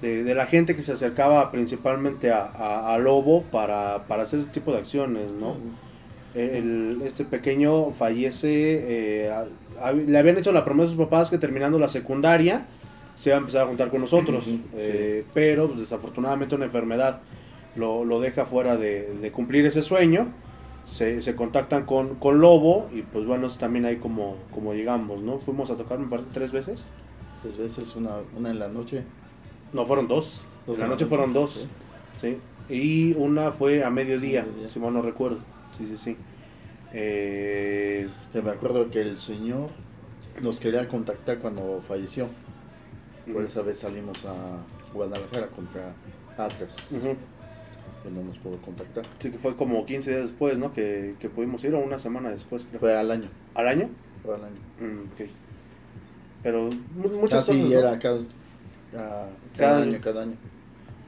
de, 0.00 0.22
de 0.22 0.34
la 0.34 0.46
gente 0.46 0.76
que 0.76 0.82
se 0.84 0.92
acercaba 0.92 1.50
principalmente 1.50 2.30
a, 2.30 2.44
a, 2.44 2.94
a 2.94 2.98
Lobo 2.98 3.42
para, 3.50 4.06
para 4.06 4.22
hacer 4.22 4.38
ese 4.40 4.48
tipo 4.50 4.70
de 4.72 4.78
acciones, 4.78 5.32
¿no? 5.32 5.56
El- 6.34 7.02
este 7.04 7.24
pequeño 7.24 7.90
fallece, 7.92 9.24
eh, 9.26 9.30
a- 9.30 9.46
a- 9.80 9.92
le 9.92 10.16
habían 10.18 10.38
hecho 10.38 10.52
la 10.52 10.64
promesa 10.64 10.88
a 10.92 10.94
sus 10.94 10.98
papás 11.04 11.30
que 11.30 11.38
terminando 11.38 11.78
la 11.78 11.88
secundaria 11.88 12.66
se 13.16 13.30
iba 13.30 13.36
a 13.36 13.40
empezar 13.40 13.62
a 13.62 13.66
juntar 13.66 13.90
con 13.90 14.00
nosotros, 14.00 14.46
eh, 14.76 15.24
pero 15.34 15.66
pues, 15.68 15.80
desafortunadamente 15.80 16.54
una 16.54 16.66
enfermedad 16.66 17.20
lo, 17.76 18.04
lo 18.04 18.20
deja 18.20 18.46
fuera 18.46 18.76
de, 18.76 19.12
de 19.20 19.32
cumplir 19.32 19.66
ese 19.66 19.82
sueño. 19.82 20.28
Se, 20.86 21.22
se 21.22 21.36
contactan 21.36 21.84
con, 21.84 22.16
con 22.16 22.40
Lobo 22.40 22.88
y 22.92 23.02
pues 23.02 23.24
bueno, 23.24 23.46
es 23.46 23.58
también 23.58 23.84
ahí 23.84 23.96
como, 23.96 24.36
como 24.52 24.72
llegamos, 24.74 25.22
¿no? 25.22 25.38
Fuimos 25.38 25.70
a 25.70 25.76
tocar, 25.76 25.98
me 26.00 26.08
parece, 26.08 26.30
tres 26.32 26.50
veces. 26.50 26.90
Tres 27.42 27.58
veces, 27.58 27.94
una, 27.94 28.16
una 28.36 28.50
en 28.50 28.58
la 28.58 28.66
noche. 28.68 29.04
No, 29.72 29.86
fueron 29.86 30.08
dos. 30.08 30.42
Dos 30.66 30.76
En 30.76 30.80
la 30.82 30.88
noche, 30.88 31.06
fueron 31.06 31.32
dos. 31.32 31.68
Sí. 32.16 32.38
Y 32.68 33.12
una 33.14 33.52
fue 33.52 33.84
a 33.84 33.90
mediodía, 33.90 34.44
si 34.68 34.80
mal 34.80 34.92
no 34.92 35.00
recuerdo. 35.02 35.38
Sí, 35.80 35.86
sí, 35.86 35.96
sí. 35.96 36.16
Eh, 36.92 38.08
Que 38.32 38.42
me 38.42 38.50
acuerdo 38.50 38.90
que 38.90 39.00
el 39.00 39.16
señor 39.18 39.70
nos 40.42 40.58
quería 40.60 40.86
contactar 40.88 41.38
cuando 41.38 41.80
falleció. 41.86 42.28
Por 43.32 43.44
esa 43.44 43.62
vez 43.62 43.78
salimos 43.78 44.24
a 44.24 44.34
Guadalajara 44.92 45.46
contra 45.48 45.92
Atlas. 46.36 46.76
Que 46.90 48.10
no 48.10 48.22
nos 48.22 48.38
pudo 48.38 48.56
contactar. 48.58 49.04
Sí, 49.18 49.30
que 49.30 49.38
fue 49.38 49.56
como 49.56 49.84
15 49.84 50.10
días 50.10 50.22
después, 50.22 50.58
¿no? 50.58 50.72
Que, 50.72 51.14
que 51.20 51.28
pudimos 51.28 51.62
ir, 51.64 51.74
o 51.74 51.78
una 51.80 51.98
semana 51.98 52.30
después, 52.30 52.64
creo. 52.64 52.80
Fue 52.80 52.96
al 52.96 53.10
año. 53.10 53.28
¿Al 53.54 53.68
año? 53.68 53.88
Fue 54.24 54.34
al 54.34 54.44
año. 54.44 54.56
Mm, 54.80 55.00
ok. 55.12 55.28
Pero 56.42 56.70
mu- 56.96 57.20
muchas 57.20 57.44
Casi 57.44 57.58
cosas. 57.60 57.70
¿no? 57.72 57.78
era 57.78 57.98
cada, 57.98 58.18
cada, 58.90 59.28
Cada 59.56 59.76
año, 59.82 59.92
año. 59.92 60.00
cada 60.02 60.22
año. 60.22 60.34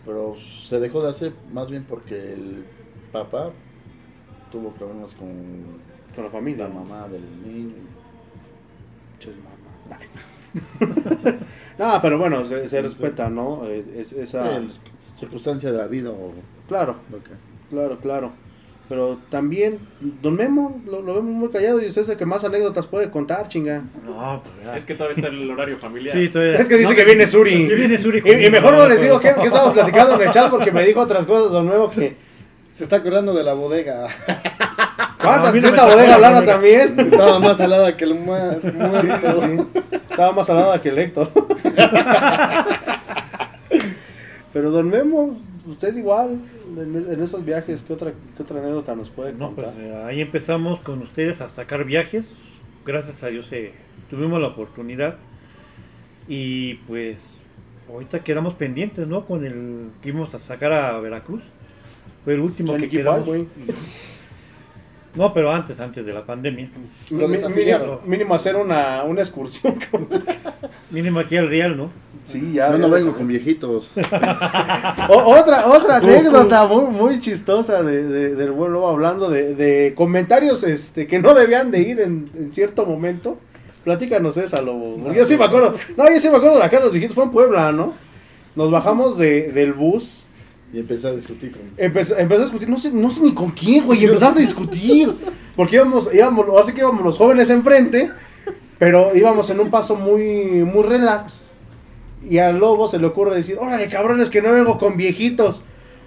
Pero 0.05 0.37
se 0.69 0.79
dejó 0.81 1.03
de 1.03 1.11
hacer 1.11 1.33
más 1.53 1.71
bien 1.71 1.85
porque 1.89 2.35
el 2.35 2.65
papá 3.11 3.51
tuvo 4.53 4.71
problemas 4.71 5.11
con, 5.15 5.29
Con 6.15 6.25
la 6.25 6.31
familia. 6.31 6.69
la 6.69 6.75
mamá 6.75 7.09
del 7.09 7.23
niño. 7.45 7.75
Ches 9.19 9.33
mamá. 9.37 9.99
Nice. 10.01 11.39
no, 11.79 11.99
pero 12.03 12.19
bueno, 12.19 12.45
se, 12.45 12.69
se 12.69 12.81
respeta, 12.83 13.29
¿no? 13.31 13.65
Es, 13.67 13.87
es- 13.89 14.13
esa... 14.13 14.61
Circunstancia 15.19 15.71
de 15.71 15.79
la 15.79 15.87
vida 15.87 16.11
o 16.11 16.33
Claro, 16.69 16.97
claro, 17.71 17.99
claro. 17.99 18.33
Pero 18.89 19.19
también, 19.31 19.79
don 20.21 20.35
Memo, 20.35 20.83
lo, 20.85 21.01
lo 21.01 21.15
vemos 21.15 21.31
muy 21.33 21.49
callado 21.49 21.81
y 21.81 21.87
es 21.87 21.97
ese 21.97 22.17
que 22.17 22.27
más 22.27 22.43
anécdotas 22.45 22.89
puede 22.89 23.09
contar, 23.11 23.47
chinga. 23.47 23.85
No, 24.05 24.43
pues 24.43 24.55
ya. 24.65 24.77
Es 24.77 24.85
que 24.85 24.95
todavía 24.95 25.17
está 25.17 25.29
el 25.29 25.49
horario 25.49 25.79
familiar. 25.79 26.17
Sí, 26.17 26.29
todavía- 26.29 26.59
Es 26.59 26.69
que 26.69 26.77
dice 26.77 26.91
no, 26.91 26.97
que 26.97 27.05
viene 27.05 27.27
Suri. 27.27 27.69
que 27.69 27.75
viene 27.75 27.97
Suri 27.99 28.21
Y, 28.25 28.47
y 28.47 28.51
mejor 28.51 28.75
no 28.75 28.89
les 28.89 29.01
digo 29.01 29.21
pero- 29.23 29.37
que, 29.37 29.41
que 29.43 29.47
estamos 29.47 29.73
platicando 29.73 30.17
en 30.17 30.23
el 30.23 30.31
chat 30.31 30.51
porque 30.51 30.73
me 30.73 30.85
dijo 30.85 31.01
otras 31.01 31.25
cosas, 31.25 31.53
don 31.53 31.69
Memo, 31.69 31.89
que... 31.89 32.17
Se 32.73 32.85
está 32.85 32.97
acordando 32.97 33.35
de 33.35 33.45
la 33.45 33.53
bodega. 33.55 34.09
¿Cuántas? 35.21 35.53
a 35.53 35.53
mí 35.53 35.61
no 35.61 35.69
esa 35.69 35.85
bodega 35.87 36.17
bodega. 36.17 36.45
también. 36.45 36.99
Estaba 37.01 37.39
más 37.39 37.57
salada 37.59 37.97
que 37.97 38.05
el 38.05 38.15
ma- 38.19 38.55
Sí, 38.63 38.71
muerto. 38.73 39.33
sí, 39.41 39.41
sí. 39.41 39.81
Estaba 40.11 40.33
más 40.33 40.47
salada 40.47 40.81
que 40.81 40.89
el 40.89 40.99
Héctor. 40.99 41.31
Pero 44.53 44.71
don 44.71 44.89
Memo, 44.91 45.39
usted 45.67 45.97
igual, 45.97 46.39
en, 46.77 47.07
en 47.11 47.23
esos 47.23 47.45
viajes, 47.45 47.83
¿qué 47.83 47.93
otra, 47.95 48.13
¿qué 48.37 48.43
otra 48.43 48.59
anécdota 48.61 48.95
nos 48.95 49.09
puede 49.11 49.33
No, 49.33 49.53
pues 49.53 49.67
contar? 49.69 49.83
eh, 49.85 50.05
ahí 50.07 50.21
empezamos 50.21 50.81
con 50.81 51.01
ustedes 51.03 51.41
a 51.41 51.49
sacar 51.49 51.85
viajes. 51.85 52.29
Gracias 52.85 53.23
a 53.23 53.29
Dios 53.29 53.51
eh, 53.53 53.73
tuvimos 54.11 54.41
la 54.41 54.49
oportunidad. 54.49 55.17
Y 56.29 56.75
pues 56.87 57.25
ahorita 57.91 58.21
quedamos 58.21 58.55
pendientes, 58.55 59.07
¿no? 59.07 59.25
Con 59.25 59.45
el 59.47 59.89
que 60.03 60.11
íbamos 60.11 60.35
a 60.35 60.39
sacar 60.39 60.73
a 60.73 60.99
Veracruz. 61.01 61.43
Fue 62.25 62.35
el 62.35 62.41
último 62.41 62.77
que 62.77 63.03
güey. 63.25 63.47
No, 65.15 65.35
pero 65.35 65.53
antes, 65.53 65.79
antes 65.79 66.07
de 66.07 66.13
la 66.13 66.25
pandemia. 66.25 66.71
Lo 67.11 67.29
Mi- 67.29 67.37
desafiliaron. 67.37 67.87
mínimo, 67.89 68.01
mínimo 68.07 68.35
hacer 68.35 68.57
una, 68.57 69.03
una 69.05 69.21
excursión. 69.21 69.75
Mínimo 70.91 71.21
aquí 71.21 71.37
al 71.37 71.51
Real, 71.51 71.77
¿no? 71.77 71.91
Sí, 72.25 72.53
ya. 72.55 72.71
Yo 72.73 72.79
no 72.79 72.89
ya- 72.89 72.95
vengo 72.95 73.13
con 73.13 73.27
viejitos. 73.27 73.91
O- 75.11 75.35
otra 75.37 75.67
otra 75.67 75.97
anécdota 75.97 76.67
muy, 76.67 76.87
muy 76.91 77.21
chistosa 77.21 77.83
de, 77.83 78.05
de- 78.05 78.35
del 78.37 78.53
buen 78.53 78.73
lobo 78.73 78.89
hablando 78.89 79.29
de, 79.29 79.55
de 79.55 79.93
comentarios 79.95 80.65
este, 80.65 81.07
que 81.07 81.19
no 81.19 81.35
debían 81.35 81.71
de 81.71 81.81
ir 81.81 82.01
en, 82.01 82.31
en 82.35 82.51
cierto 82.53 82.87
momento. 82.87 83.37
Platícanos 83.85 84.39
esa, 84.39 84.63
lobo. 84.63 84.97
Porque 84.97 85.19
yo 85.19 85.25
sí 85.27 85.37
me 85.37 85.45
acuerdo. 85.45 85.75
No, 85.97 86.05
yo 86.11 86.19
sí 86.21 86.31
me 86.31 86.37
acuerdo 86.37 86.57
de 86.59 86.65
acá 86.65 86.81
los 86.81 86.93
viejitos. 86.93 87.15
Fue 87.15 87.25
en 87.25 87.31
Puebla, 87.33 87.71
¿no? 87.73 87.93
Nos 88.57 88.71
bajamos 88.71 89.19
de, 89.19 89.51
del 89.53 89.75
bus. 89.75 90.25
Y 90.73 90.79
empecé 90.79 91.09
a 91.09 91.13
discutir 91.13 91.53
con. 91.53 91.61
Empezó, 91.77 92.17
empezó 92.17 92.41
a 92.41 92.45
discutir, 92.45 92.69
no 92.69 92.79
sé, 92.79 92.91
no 92.93 93.11
sé 93.11 93.23
ni 93.23 93.35
con 93.35 93.51
quién, 93.51 93.85
güey, 93.85 94.01
y 94.01 94.05
empezaste 94.05 94.39
a 94.39 94.43
discutir. 94.43 95.13
Porque 95.55 95.77
íbamos, 95.77 96.09
íbamos, 96.13 96.47
así 96.61 96.73
que 96.73 96.81
íbamos 96.81 97.05
los 97.05 97.19
jóvenes 97.19 97.51
enfrente, 97.51 98.11
pero 98.79 99.15
íbamos 99.15 99.51
en 99.51 99.61
un 99.61 99.71
paso 99.71 99.97
muy, 99.97 100.65
muy 100.65 100.83
relax. 100.83 101.51
Y 102.29 102.39
al 102.39 102.59
lobo 102.59 102.89
se 102.89 102.99
le 102.99 103.07
ocurre 103.07 103.35
decir, 103.35 103.59
órale, 103.61 103.89
cabrones, 103.89 104.31
que 104.31 104.41
no 104.41 104.53
vengo 104.53 104.79
con 104.79 104.97
viejitos. 104.97 105.63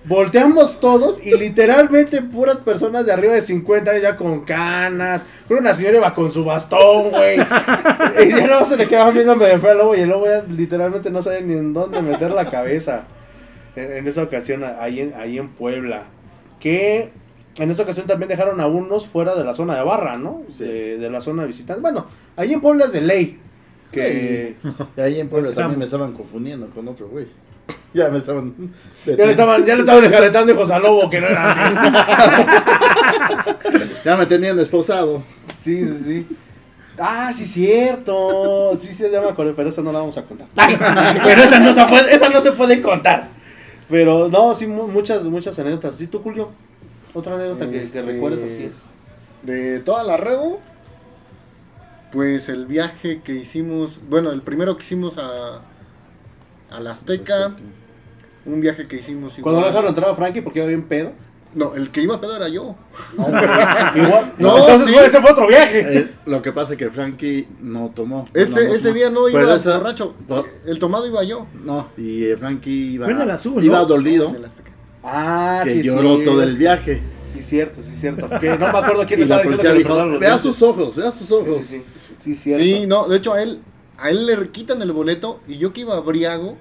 Volteamos 0.05 0.79
todos 0.79 1.19
y 1.23 1.35
literalmente 1.35 2.21
puras 2.21 2.57
personas 2.57 3.07
de 3.07 3.11
arriba 3.11 3.33
de 3.33 3.41
50 3.41 3.89
años 3.89 4.03
ya 4.03 4.15
con 4.15 4.41
canas. 4.41 5.23
Creo 5.47 5.59
una 5.59 5.73
señora 5.73 5.97
iba 5.97 6.13
con 6.13 6.31
su 6.31 6.45
bastón, 6.45 7.09
güey. 7.09 7.37
Y 7.37 8.29
ya 8.29 8.47
no 8.47 8.63
se 8.65 8.77
le 8.77 8.87
quedaban 8.87 9.15
viendo 9.15 9.35
de 9.35 9.57
fue 9.57 9.71
al 9.71 9.79
lobo 9.79 9.95
y 9.95 10.01
el 10.01 10.09
lobo 10.09 10.27
ya 10.27 10.43
literalmente 10.47 11.09
no 11.09 11.23
sabe 11.23 11.41
ni 11.41 11.53
en 11.53 11.73
dónde 11.73 12.03
meter 12.03 12.31
la 12.31 12.47
cabeza. 12.47 13.05
En, 13.75 13.91
en 13.91 14.07
esa 14.07 14.23
ocasión, 14.23 14.63
ahí 14.63 15.01
en, 15.01 15.13
ahí 15.15 15.37
en 15.37 15.49
Puebla. 15.49 16.03
Que 16.59 17.11
en 17.57 17.71
esa 17.71 17.83
ocasión 17.83 18.05
también 18.05 18.29
dejaron 18.29 18.59
a 18.59 18.67
unos 18.67 19.07
fuera 19.07 19.35
de 19.35 19.43
la 19.43 19.53
zona 19.53 19.75
de 19.75 19.83
barra, 19.83 20.17
¿no? 20.17 20.43
De, 20.59 20.97
de 20.97 21.09
la 21.09 21.21
zona 21.21 21.43
de 21.43 21.47
visitantes. 21.47 21.81
Bueno, 21.81 22.05
ahí 22.35 22.53
en 22.53 22.61
Puebla 22.61 22.85
es 22.85 22.91
de 22.91 23.01
ley. 23.01 23.39
Que 23.91 24.55
Y 24.97 25.01
ahí 25.01 25.19
en 25.19 25.29
Puebla 25.29 25.53
también 25.53 25.79
me 25.79 25.85
estaban 25.85 26.13
confundiendo 26.13 26.67
con 26.69 26.87
otro 26.87 27.07
güey. 27.07 27.27
Ya 27.93 28.09
me 28.09 28.17
estaban. 28.17 28.53
ya 29.05 29.15
le 29.15 29.31
estaban, 29.31 29.65
ya 29.65 29.73
le 29.73 29.79
estaban 29.79 30.03
enjaretando 30.03 30.51
hijos 30.51 30.69
al 30.69 30.81
lobo 30.81 31.09
que 31.09 31.21
no 31.21 31.27
eran. 31.27 31.93
Ya 34.03 34.17
me 34.17 34.25
tenían 34.25 34.59
esposado. 34.59 35.23
Sí, 35.57 35.83
sí, 35.85 36.03
sí. 36.03 36.27
Ah, 36.99 37.31
sí, 37.33 37.45
cierto. 37.45 38.77
Sí, 38.79 38.93
sí, 38.93 39.05
ya 39.11 39.21
me 39.21 39.29
acordé, 39.29 39.53
pero 39.53 39.69
esa 39.69 39.81
no 39.81 39.91
la 39.91 39.99
vamos 39.99 40.17
a 40.17 40.23
contar. 40.23 40.47
Ay, 40.55 40.75
sí, 40.75 41.19
pero 41.23 41.41
esa 41.41 41.59
no, 41.59 41.73
se 41.73 41.85
puede, 41.85 42.13
esa 42.13 42.29
no 42.29 42.39
se 42.39 42.51
puede 42.51 42.81
contar. 42.81 43.29
Pero 43.89 44.27
no, 44.29 44.53
sí, 44.55 44.67
mu- 44.67 44.87
muchas, 44.87 45.25
muchas 45.25 45.57
anécdotas. 45.59 45.95
¿Sí 45.95 46.07
tú, 46.07 46.19
Julio? 46.19 46.49
Otra 47.13 47.35
anécdota 47.35 47.65
que, 47.65 47.71
que 47.71 47.83
Este, 47.83 48.01
recuerdes 48.01 48.43
así. 48.43 48.71
De 49.43 49.79
toda 49.79 50.03
la 50.03 50.17
Rebo, 50.17 50.59
pues 52.11 52.49
el 52.49 52.65
viaje 52.65 53.21
que 53.23 53.33
hicimos, 53.33 53.99
bueno, 54.09 54.31
el 54.31 54.41
primero 54.41 54.77
que 54.77 54.83
hicimos 54.83 55.17
a, 55.17 55.61
a 56.71 56.79
la 56.79 56.91
Azteca, 56.91 57.55
un 58.45 58.61
viaje 58.61 58.87
que 58.87 58.97
hicimos 58.97 59.37
igual. 59.37 59.43
Cuando 59.43 59.61
no 59.61 59.67
dejaron 59.67 59.89
entrar 59.89 60.09
a 60.09 60.13
Frankie 60.13 60.41
porque 60.41 60.59
iba 60.59 60.67
bien 60.67 60.83
pedo. 60.83 61.11
No, 61.55 61.73
el 61.73 61.89
que 61.89 62.01
iba 62.01 62.15
a 62.15 62.21
pedo 62.21 62.35
era 62.35 62.49
yo. 62.49 62.75
Igual. 63.17 64.33
No, 64.37 64.57
entonces 64.57 64.87
sí. 64.87 64.93
fue- 64.93 65.05
ese 65.05 65.21
fue 65.21 65.31
otro 65.31 65.47
viaje. 65.47 65.97
Eh, 65.99 66.07
lo 66.25 66.41
que 66.41 66.51
pasa 66.51 66.73
es 66.73 66.77
que 66.79 66.89
Frankie 66.89 67.47
no 67.61 67.91
tomó. 67.95 68.27
Ese, 68.33 68.67
no 68.67 68.73
ese 68.73 68.93
día 68.93 69.09
no 69.09 69.29
iba 69.29 69.39
Pero 69.39 69.55
esa- 69.55 69.77
borracho, 69.77 70.15
no, 70.27 70.43
el 70.65 70.79
tomado 70.79 71.07
iba 71.07 71.23
yo. 71.23 71.47
No, 71.63 71.87
y 71.97 72.25
eh, 72.25 72.37
Frankie 72.37 72.93
iba. 72.95 73.05
Fue 73.05 73.13
en 73.13 73.21
el 73.21 73.31
azul, 73.31 73.63
Iba 73.63 73.79
¿no? 73.79 73.85
dolido. 73.85 74.29
El. 74.35 74.45
Ah, 75.03 75.61
que 75.63 75.69
sí, 75.69 75.81
lloró 75.83 76.17
sí. 76.17 76.23
todo 76.23 76.43
el 76.43 76.57
viaje. 76.57 77.01
Sí, 77.31 77.41
cierto, 77.41 77.81
sí, 77.81 77.91
cierto. 77.95 78.27
Que 78.39 78.49
no 78.57 78.71
me 78.71 78.77
acuerdo 78.79 79.05
quién 79.05 79.19
le 79.19 79.25
estaba 79.25 79.41
diciendo 79.43 79.63
que 79.63 79.73
dijo: 79.77 80.19
Vea 80.19 80.37
sus 80.39 80.61
ojos, 80.61 80.95
vea 80.95 81.11
sus 81.11 81.31
ojos. 81.31 81.65
Sí, 81.65 81.77
sí, 81.77 81.83
sí. 81.83 82.15
Sí, 82.17 82.35
cierto. 82.35 82.63
Sí, 82.63 82.85
no, 82.87 83.07
de 83.07 83.17
hecho 83.17 83.33
a 83.33 83.41
él, 83.41 83.59
a 83.97 84.09
él 84.09 84.25
le 84.25 84.49
quitan 84.49 84.81
el 84.81 84.91
boleto 84.91 85.39
y 85.47 85.57
yo 85.57 85.71
que 85.73 85.81
iba 85.81 85.99
briago, 85.99 86.57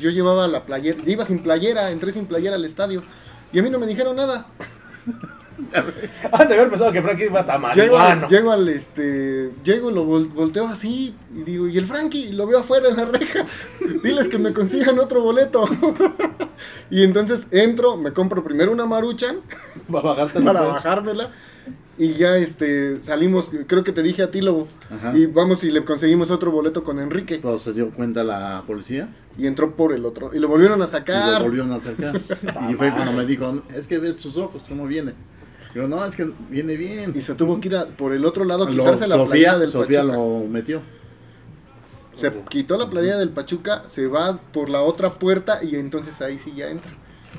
yo 0.00 0.10
llevaba 0.10 0.46
la 0.46 0.64
playera, 0.66 0.98
iba 1.06 1.24
sin 1.24 1.42
playera, 1.42 1.90
entré 1.90 2.12
sin 2.12 2.26
playera 2.26 2.54
al 2.56 2.64
estadio 2.64 3.02
y 3.52 3.58
a 3.58 3.62
mí 3.62 3.70
no 3.70 3.78
me 3.78 3.86
dijeron 3.86 4.16
nada. 4.16 4.46
Ah, 6.32 6.44
de 6.46 6.54
haber 6.54 6.70
pensado 6.70 6.90
que 6.90 7.02
Frankie 7.02 7.24
iba 7.26 7.38
hasta 7.38 7.52
Llego, 7.74 7.98
al- 7.98 8.18
marihuano. 8.18 8.28
llego 8.28 8.50
al 8.50 8.68
este, 8.70 9.50
llego, 9.62 9.90
lo 9.90 10.06
vol- 10.06 10.32
volteo 10.32 10.66
así 10.66 11.14
y 11.34 11.42
digo, 11.42 11.68
¿y 11.68 11.76
el 11.76 11.86
Frankie? 11.86 12.32
Lo 12.32 12.46
veo 12.46 12.60
afuera 12.60 12.88
en 12.88 12.96
la 12.96 13.04
reja. 13.04 13.44
Diles 14.02 14.28
que 14.28 14.38
me 14.38 14.54
consigan 14.54 14.98
otro 14.98 15.20
boleto. 15.22 15.64
y 16.90 17.04
entonces 17.04 17.46
entro, 17.50 17.96
me 17.98 18.12
compro 18.12 18.42
primero 18.42 18.72
una 18.72 18.86
maruchan 18.86 19.40
Para 19.92 20.14
para 20.16 20.62
bajármela. 20.62 21.30
Y 22.02 22.14
ya 22.14 22.38
este 22.38 23.02
salimos, 23.02 23.50
creo 23.66 23.84
que 23.84 23.92
te 23.92 24.02
dije 24.02 24.22
a 24.22 24.30
ti, 24.30 24.40
Lobo. 24.40 24.68
Ajá. 24.90 25.12
Y 25.14 25.26
vamos 25.26 25.62
y 25.64 25.70
le 25.70 25.84
conseguimos 25.84 26.30
otro 26.30 26.50
boleto 26.50 26.82
con 26.82 26.98
Enrique. 26.98 27.40
Pero 27.42 27.58
se 27.58 27.74
dio 27.74 27.90
cuenta 27.90 28.24
la 28.24 28.64
policía 28.66 29.10
Y 29.36 29.46
entró 29.46 29.76
por 29.76 29.92
el 29.92 30.06
otro. 30.06 30.30
Y 30.34 30.38
lo 30.38 30.48
volvieron 30.48 30.80
a 30.80 30.86
y 30.86 30.88
sacar. 30.88 31.40
lo 31.42 31.44
volvieron 31.44 31.72
a 31.72 31.80
sacar. 31.80 32.16
y 32.70 32.74
fue 32.74 32.90
cuando 32.90 33.12
me 33.12 33.26
dijo: 33.26 33.62
Es 33.74 33.86
que 33.86 33.98
ve 33.98 34.14
sus 34.18 34.38
ojos, 34.38 34.62
cómo 34.66 34.86
viene. 34.86 35.12
Digo, 35.74 35.88
no, 35.88 36.02
es 36.06 36.16
que 36.16 36.30
viene 36.48 36.74
bien. 36.76 37.12
Y 37.14 37.20
se 37.20 37.34
tuvo 37.34 37.60
que 37.60 37.68
ir 37.68 37.76
a- 37.76 37.84
por 37.86 38.14
el 38.14 38.24
otro 38.24 38.46
lado, 38.46 38.64
Lo- 38.64 38.70
quitarse 38.70 39.06
la 39.06 39.16
Sofía, 39.16 39.58
del 39.58 39.68
Sofía 39.70 40.00
Pachuca. 40.00 40.16
lo 40.16 40.46
metió. 40.48 40.80
Se 42.14 42.32
quitó 42.48 42.78
la 42.78 42.88
playera 42.88 43.18
del 43.18 43.28
Pachuca, 43.28 43.84
se 43.88 44.06
va 44.06 44.40
por 44.52 44.70
la 44.70 44.80
otra 44.80 45.18
puerta 45.18 45.62
y 45.62 45.76
entonces 45.76 46.20
ahí 46.22 46.38
sí 46.38 46.52
ya 46.56 46.70
entra. 46.70 46.92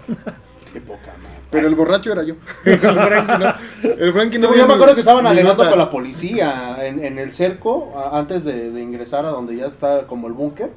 Qué 0.71 0.79
poca 0.81 1.11
madre. 1.21 1.39
Pero 1.49 1.67
el 1.67 1.75
borracho 1.75 2.11
era 2.13 2.23
yo. 2.23 2.35
el 2.65 2.79
Frankie 2.79 3.37
no. 3.37 3.53
El 3.89 4.13
Frankie 4.13 4.35
Sí, 4.37 4.41
no 4.43 4.55
yo 4.55 4.67
me 4.67 4.73
acuerdo 4.73 4.93
que 4.93 5.01
estaban 5.01 5.27
alegando 5.27 5.67
con 5.67 5.77
la 5.77 5.89
policía 5.89 6.77
en, 6.85 7.03
en 7.03 7.17
el 7.19 7.33
cerco 7.33 7.93
a- 7.97 8.17
antes 8.17 8.43
de, 8.45 8.71
de 8.71 8.81
ingresar 8.81 9.25
a 9.25 9.29
donde 9.29 9.55
ya 9.57 9.65
está 9.65 10.07
como 10.07 10.27
el 10.27 10.33
búnker. 10.33 10.71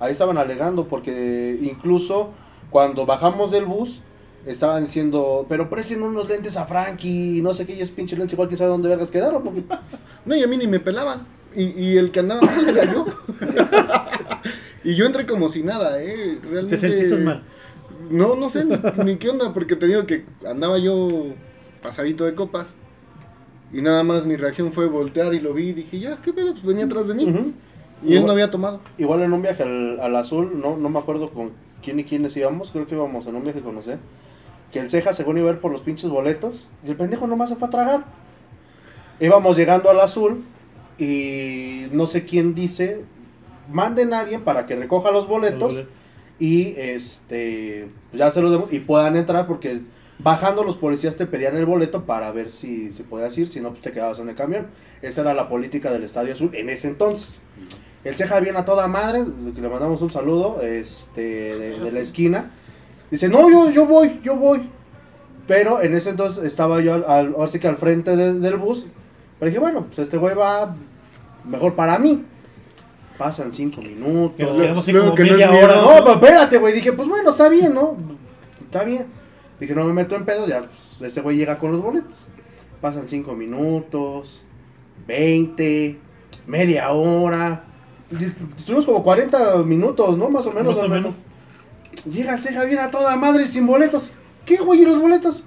Ahí 0.00 0.12
estaban 0.12 0.36
alegando 0.36 0.88
porque 0.88 1.58
incluso 1.62 2.30
cuando 2.70 3.06
bajamos 3.06 3.50
del 3.50 3.64
bus 3.66 4.02
estaban 4.46 4.84
diciendo, 4.84 5.46
pero 5.48 5.70
presten 5.70 6.02
unos 6.02 6.28
lentes 6.28 6.56
a 6.56 6.66
Frankie, 6.66 7.40
no 7.42 7.54
sé 7.54 7.66
qué, 7.66 7.74
y 7.74 7.80
es 7.80 7.90
pinche 7.90 8.16
lentes 8.16 8.34
igual 8.34 8.48
que 8.48 8.56
sabe 8.56 8.70
dónde 8.70 8.88
vergas 8.88 9.10
quedaron. 9.10 9.42
Porque... 9.42 9.62
No, 10.24 10.34
y 10.36 10.42
a 10.42 10.46
mí 10.46 10.56
ni 10.56 10.66
me 10.66 10.80
pelaban. 10.80 11.26
Y, 11.54 11.64
y 11.64 11.96
el 11.96 12.10
que 12.10 12.20
andaba 12.20 12.42
mal 12.42 12.68
era 12.68 12.92
yo. 12.92 13.06
y 14.84 14.94
yo 14.94 15.06
entré 15.06 15.26
como 15.26 15.48
si 15.48 15.62
nada, 15.62 16.00
¿eh? 16.02 16.38
Realmente. 16.42 16.76
¿Te 16.76 16.80
sentiste 16.80 17.16
mal? 17.16 17.42
No, 18.10 18.36
no 18.36 18.50
sé 18.50 18.64
ni, 19.04 19.16
qué 19.16 19.30
onda, 19.30 19.52
porque 19.52 19.76
te 19.76 19.86
digo 19.86 20.06
que 20.06 20.24
andaba 20.46 20.78
yo 20.78 21.08
pasadito 21.82 22.24
de 22.24 22.34
copas. 22.34 22.76
Y 23.72 23.82
nada 23.82 24.02
más 24.04 24.24
mi 24.26 24.36
reacción 24.36 24.72
fue 24.72 24.86
voltear 24.86 25.34
y 25.34 25.40
lo 25.40 25.52
vi 25.52 25.68
y 25.68 25.72
dije, 25.72 25.98
ya, 25.98 26.18
¿qué 26.22 26.32
pedo? 26.32 26.52
Pues 26.52 26.64
venía 26.64 26.84
atrás 26.84 27.08
de 27.08 27.14
mí. 27.14 27.54
Y 28.04 28.14
él 28.14 28.24
no 28.24 28.32
había 28.32 28.50
tomado. 28.50 28.80
Igual 28.98 29.22
en 29.22 29.32
un 29.32 29.42
viaje 29.42 29.62
al, 29.62 29.98
al 30.00 30.16
azul, 30.16 30.60
no, 30.60 30.76
no 30.76 30.88
me 30.88 30.98
acuerdo 30.98 31.30
con 31.30 31.52
quién 31.82 31.98
y 31.98 32.04
quiénes 32.04 32.36
íbamos, 32.36 32.70
creo 32.70 32.86
que 32.86 32.94
íbamos 32.94 33.26
en 33.26 33.36
un 33.36 33.44
viaje 33.44 33.60
con 33.60 33.74
José, 33.76 33.98
que 34.72 34.80
el 34.80 34.90
ceja 34.90 35.12
según 35.12 35.38
iba 35.38 35.50
a 35.50 35.54
ir 35.54 35.60
por 35.60 35.72
los 35.72 35.80
pinches 35.80 36.10
boletos, 36.10 36.68
y 36.84 36.90
el 36.90 36.96
pendejo 36.96 37.26
nomás 37.26 37.48
se 37.48 37.56
fue 37.56 37.68
a 37.68 37.70
tragar. 37.70 38.04
Íbamos 39.20 39.56
llegando 39.56 39.88
al 39.90 40.00
azul 40.00 40.42
y 40.98 41.86
no 41.92 42.06
sé 42.06 42.24
quién 42.24 42.54
dice, 42.54 43.04
manden 43.72 44.12
a 44.12 44.20
alguien 44.20 44.42
para 44.42 44.66
que 44.66 44.76
recoja 44.76 45.10
los 45.10 45.26
boletos 45.26 45.74
boletos. 45.74 45.92
Y 46.38 46.74
este 46.76 47.88
pues 48.10 48.18
ya 48.18 48.30
se 48.30 48.40
los 48.42 48.50
demos 48.50 48.72
y 48.72 48.80
puedan 48.80 49.16
entrar 49.16 49.46
porque 49.46 49.80
bajando 50.18 50.64
los 50.64 50.76
policías 50.76 51.16
te 51.16 51.26
pedían 51.26 51.56
el 51.56 51.66
boleto 51.66 52.04
para 52.04 52.30
ver 52.32 52.50
si, 52.50 52.90
si 52.92 53.02
podías 53.02 53.36
ir, 53.38 53.48
si 53.48 53.60
no 53.60 53.70
pues 53.70 53.82
te 53.82 53.92
quedabas 53.92 54.18
en 54.18 54.28
el 54.28 54.34
camión. 54.34 54.66
Esa 55.02 55.20
era 55.22 55.34
la 55.34 55.48
política 55.48 55.90
del 55.92 56.04
Estadio 56.04 56.32
Azul 56.32 56.50
en 56.54 56.68
ese 56.70 56.88
entonces. 56.88 57.42
El 58.04 58.16
Ceja 58.16 58.38
viene 58.40 58.58
a 58.58 58.64
toda 58.64 58.86
madre, 58.86 59.24
le 59.54 59.68
mandamos 59.68 60.00
un 60.00 60.10
saludo 60.10 60.60
este, 60.62 61.20
de, 61.58 61.90
la 61.90 61.98
esquina. 62.00 62.50
Dice, 63.10 63.28
no, 63.28 63.50
yo, 63.50 63.70
yo 63.70 63.86
voy, 63.86 64.20
yo 64.22 64.36
voy. 64.36 64.68
Pero 65.48 65.80
en 65.82 65.94
ese 65.94 66.10
entonces 66.10 66.44
estaba 66.44 66.80
yo 66.80 66.94
al, 66.94 67.04
al- 67.08 67.34
ahora 67.34 67.50
sí 67.50 67.58
que 67.58 67.66
al 67.68 67.76
frente 67.76 68.14
de- 68.16 68.34
del 68.34 68.56
bus. 68.56 68.86
Pero 69.38 69.48
dije, 69.50 69.58
bueno, 69.58 69.86
pues 69.86 69.98
este 70.00 70.16
güey 70.18 70.34
va 70.34 70.76
mejor 71.44 71.74
para 71.74 71.98
mí. 71.98 72.24
Pasan 73.18 73.52
cinco 73.52 73.80
minutos. 73.80 74.36
Que 74.36 74.44
nos 74.44 74.56
quedamos 74.56 74.78
así 74.78 74.92
Luego 74.92 75.06
como 75.06 75.16
que 75.16 75.22
no 75.22 75.28
es 75.28 75.32
media 75.34 75.50
miedo. 75.50 75.64
hora. 75.64 75.76
No, 75.76 76.04
pero 76.04 76.12
espérate, 76.14 76.58
güey. 76.58 76.74
Dije, 76.74 76.92
pues 76.92 77.08
bueno, 77.08 77.30
está 77.30 77.48
bien, 77.48 77.74
¿no? 77.74 77.96
Está 78.64 78.84
bien. 78.84 79.06
Dije, 79.58 79.74
no 79.74 79.84
me 79.84 79.92
meto 79.92 80.14
en 80.16 80.24
pedo, 80.26 80.46
ya 80.46 80.60
pues, 80.62 80.96
este 81.00 81.20
güey 81.22 81.36
llega 81.36 81.58
con 81.58 81.72
los 81.72 81.80
boletos. 81.80 82.28
Pasan 82.80 83.08
5 83.08 83.34
minutos, 83.34 84.42
20, 85.06 85.98
media 86.46 86.90
hora. 86.90 87.64
Estuvimos 88.56 88.84
como 88.84 89.02
40 89.02 89.56
minutos, 89.64 90.18
¿no? 90.18 90.28
Más 90.28 90.46
o 90.46 90.52
menos. 90.52 90.76
Más 90.76 90.84
o 90.84 90.88
menos. 90.88 91.14
Llega 92.10 92.34
el 92.34 92.42
ceja 92.42 92.64
bien 92.64 92.78
a 92.80 92.90
toda 92.90 93.16
madre 93.16 93.46
sin 93.46 93.66
boletos. 93.66 94.12
¿Qué, 94.44 94.58
güey? 94.58 94.82
¿Y 94.82 94.84
los 94.84 95.00
boletos? 95.00 95.42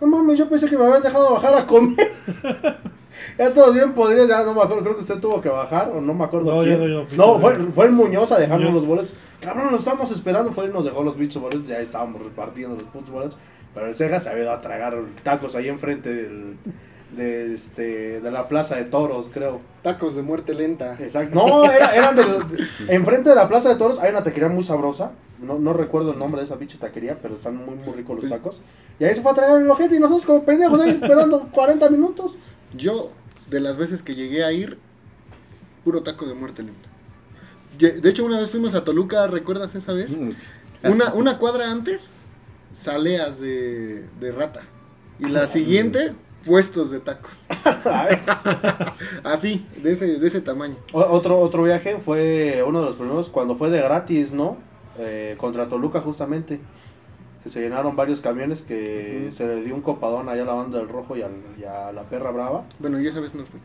No 0.00 0.06
mames, 0.06 0.38
yo 0.38 0.48
pensé 0.48 0.68
que 0.68 0.76
me 0.76 0.84
habían 0.84 1.02
dejado 1.02 1.32
bajar 1.32 1.54
a 1.54 1.66
comer. 1.66 2.12
ya 3.38 3.52
todo 3.52 3.72
bien, 3.72 3.92
podría, 3.94 4.26
ya 4.26 4.44
no 4.44 4.54
me 4.54 4.62
acuerdo, 4.62 4.82
creo 4.82 4.94
que 4.94 5.00
usted 5.02 5.18
tuvo 5.20 5.40
que 5.40 5.48
bajar, 5.48 5.90
o 5.94 6.00
no 6.00 6.14
me 6.14 6.24
acuerdo 6.24 6.54
No, 6.56 6.62
quién. 6.62 6.78
yo 6.78 6.86
no, 6.88 7.08
yo- 7.08 7.16
No, 7.16 7.38
fue, 7.38 7.56
fue 7.72 7.86
el 7.86 7.92
Muñoz 7.92 8.32
a 8.32 8.38
dejarnos 8.38 8.70
Muñoz. 8.70 8.82
los 8.82 8.88
boletos. 8.88 9.14
Cabrón, 9.40 9.70
nos 9.70 9.80
estábamos 9.80 10.10
esperando, 10.10 10.52
fue 10.52 10.66
y 10.66 10.68
nos 10.68 10.84
dejó 10.84 11.02
los 11.02 11.16
bichos 11.16 11.40
boletos, 11.42 11.66
ya 11.66 11.78
estábamos 11.80 12.22
repartiendo 12.22 12.74
los 12.76 12.84
putos 12.84 13.10
boletos. 13.10 13.38
Pero 13.74 13.86
el 13.86 13.94
ceja 13.94 14.18
se 14.18 14.28
había 14.30 14.44
ido 14.44 14.52
a 14.52 14.60
tragar 14.60 14.96
tacos 15.22 15.54
ahí 15.54 15.68
enfrente 15.68 16.12
del, 16.12 16.56
de, 17.16 17.54
este, 17.54 18.20
de 18.20 18.30
la 18.30 18.48
plaza 18.48 18.76
de 18.76 18.84
toros, 18.84 19.30
creo. 19.32 19.60
Tacos 19.82 20.16
de 20.16 20.22
muerte 20.22 20.52
lenta. 20.54 20.96
Exacto. 20.98 21.34
No, 21.34 21.64
era, 21.70 21.94
eran 21.94 22.16
de, 22.16 22.24
de- 22.24 22.94
enfrente 22.94 23.28
de 23.30 23.34
la 23.36 23.48
plaza 23.48 23.68
de 23.68 23.76
toros 23.76 24.00
hay 24.00 24.10
una 24.10 24.22
taquería 24.22 24.48
muy 24.48 24.62
sabrosa. 24.62 25.12
No, 25.40 25.58
no 25.58 25.72
recuerdo 25.72 26.12
el 26.12 26.18
nombre 26.18 26.40
de 26.40 26.46
esa 26.46 26.56
pinche 26.56 26.78
taquería, 26.78 27.16
pero 27.22 27.34
están 27.34 27.56
muy, 27.56 27.76
muy 27.76 27.94
ricos 27.94 28.20
los 28.20 28.28
tacos. 28.30 28.60
Y 28.98 29.04
ahí 29.04 29.14
se 29.14 29.22
fue 29.22 29.30
a 29.30 29.34
tragar 29.34 29.60
el 29.60 29.70
ojete 29.70 29.94
y 29.94 30.00
nosotros 30.00 30.26
como 30.26 30.42
pendejos 30.44 30.80
ahí 30.80 30.90
esperando 30.90 31.48
40 31.52 31.88
minutos. 31.90 32.36
Yo, 32.74 33.12
de 33.48 33.60
las 33.60 33.76
veces 33.76 34.02
que 34.02 34.14
llegué 34.14 34.44
a 34.44 34.52
ir, 34.52 34.78
puro 35.84 36.02
taco 36.02 36.26
de 36.26 36.34
muerte 36.34 36.62
lenta. 36.62 36.88
De 37.78 38.08
hecho, 38.08 38.24
una 38.24 38.40
vez 38.40 38.50
fuimos 38.50 38.74
a 38.74 38.84
Toluca, 38.84 39.26
¿recuerdas 39.28 39.74
esa 39.74 39.92
vez? 39.92 40.16
Mm. 40.16 40.32
Una, 40.84 41.12
una 41.14 41.38
cuadra 41.38 41.70
antes, 41.70 42.10
saleas 42.74 43.38
de, 43.40 44.04
de 44.20 44.32
rata. 44.32 44.62
Y 45.20 45.28
la 45.28 45.46
siguiente, 45.46 46.12
puestos 46.44 46.90
de 46.90 47.00
tacos. 47.00 47.44
Así, 49.24 49.64
de 49.82 49.92
ese, 49.92 50.18
de 50.18 50.26
ese 50.26 50.40
tamaño. 50.40 50.76
O- 50.92 51.00
otro, 51.02 51.38
otro 51.38 51.62
viaje 51.62 51.98
fue 51.98 52.62
uno 52.66 52.80
de 52.80 52.86
los 52.86 52.96
primeros 52.96 53.28
cuando 53.28 53.54
fue 53.54 53.70
de 53.70 53.80
gratis, 53.80 54.32
¿no? 54.32 54.56
Eh, 54.98 55.36
contra 55.38 55.68
Toluca 55.68 56.00
justamente. 56.00 56.60
Que 57.42 57.48
se 57.48 57.60
llenaron 57.60 57.94
varios 57.96 58.20
camiones 58.20 58.62
que 58.62 59.28
se 59.30 59.46
le 59.46 59.62
dio 59.62 59.74
un 59.74 59.80
copadón 59.80 60.28
allá 60.28 60.42
a 60.42 60.46
la 60.46 60.54
banda 60.54 60.78
del 60.78 60.88
rojo 60.88 61.16
y, 61.16 61.22
al- 61.22 61.30
y 61.58 61.64
a 61.64 61.92
la 61.92 62.02
perra 62.02 62.30
brava. 62.32 62.64
Bueno, 62.78 63.00
y 63.00 63.06
esa 63.06 63.20
vez 63.20 63.34
no 63.34 63.44
fui. 63.46 63.60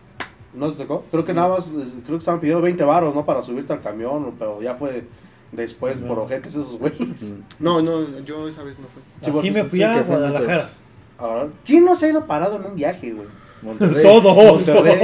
¿No 0.54 0.72
te 0.72 0.84
tocó? 0.84 1.04
Creo 1.10 1.24
que 1.24 1.34
nada 1.34 1.48
más, 1.50 1.70
creo 1.72 2.04
que 2.06 2.16
estaban 2.18 2.40
pidiendo 2.40 2.62
20 2.62 2.84
varos, 2.84 3.16
¿no? 3.16 3.26
Para 3.26 3.42
subirte 3.42 3.74
al 3.74 3.82
camión, 3.82 4.34
pero 4.38 4.62
ya 4.62 4.76
fue 4.76 5.06
después 5.52 6.00
por 6.02 6.20
ojetes 6.20 6.54
esos 6.56 6.78
güeyes. 6.78 7.34
No, 7.60 7.82
no, 7.82 8.20
yo 8.20 8.48
esa 8.48 8.62
vez 8.62 8.78
no 8.78 8.86
fui. 8.88 9.02
Sí, 9.22 9.22
Así 9.22 9.32
porque 9.32 9.52
me 9.52 9.64
fui 9.64 9.82
a 9.82 10.04
fue 10.04 10.16
Guadalajara. 10.18 10.70
Ahora, 11.18 11.48
¿Quién 11.66 11.84
no 11.86 11.96
se 11.96 12.06
ha 12.06 12.10
ido 12.10 12.26
parado 12.28 12.58
en 12.58 12.66
un 12.66 12.76
viaje, 12.76 13.12
güey? 13.14 13.28
Monterrey. 13.64 14.04
Todo. 14.22 14.34
Monterrey. 14.36 15.00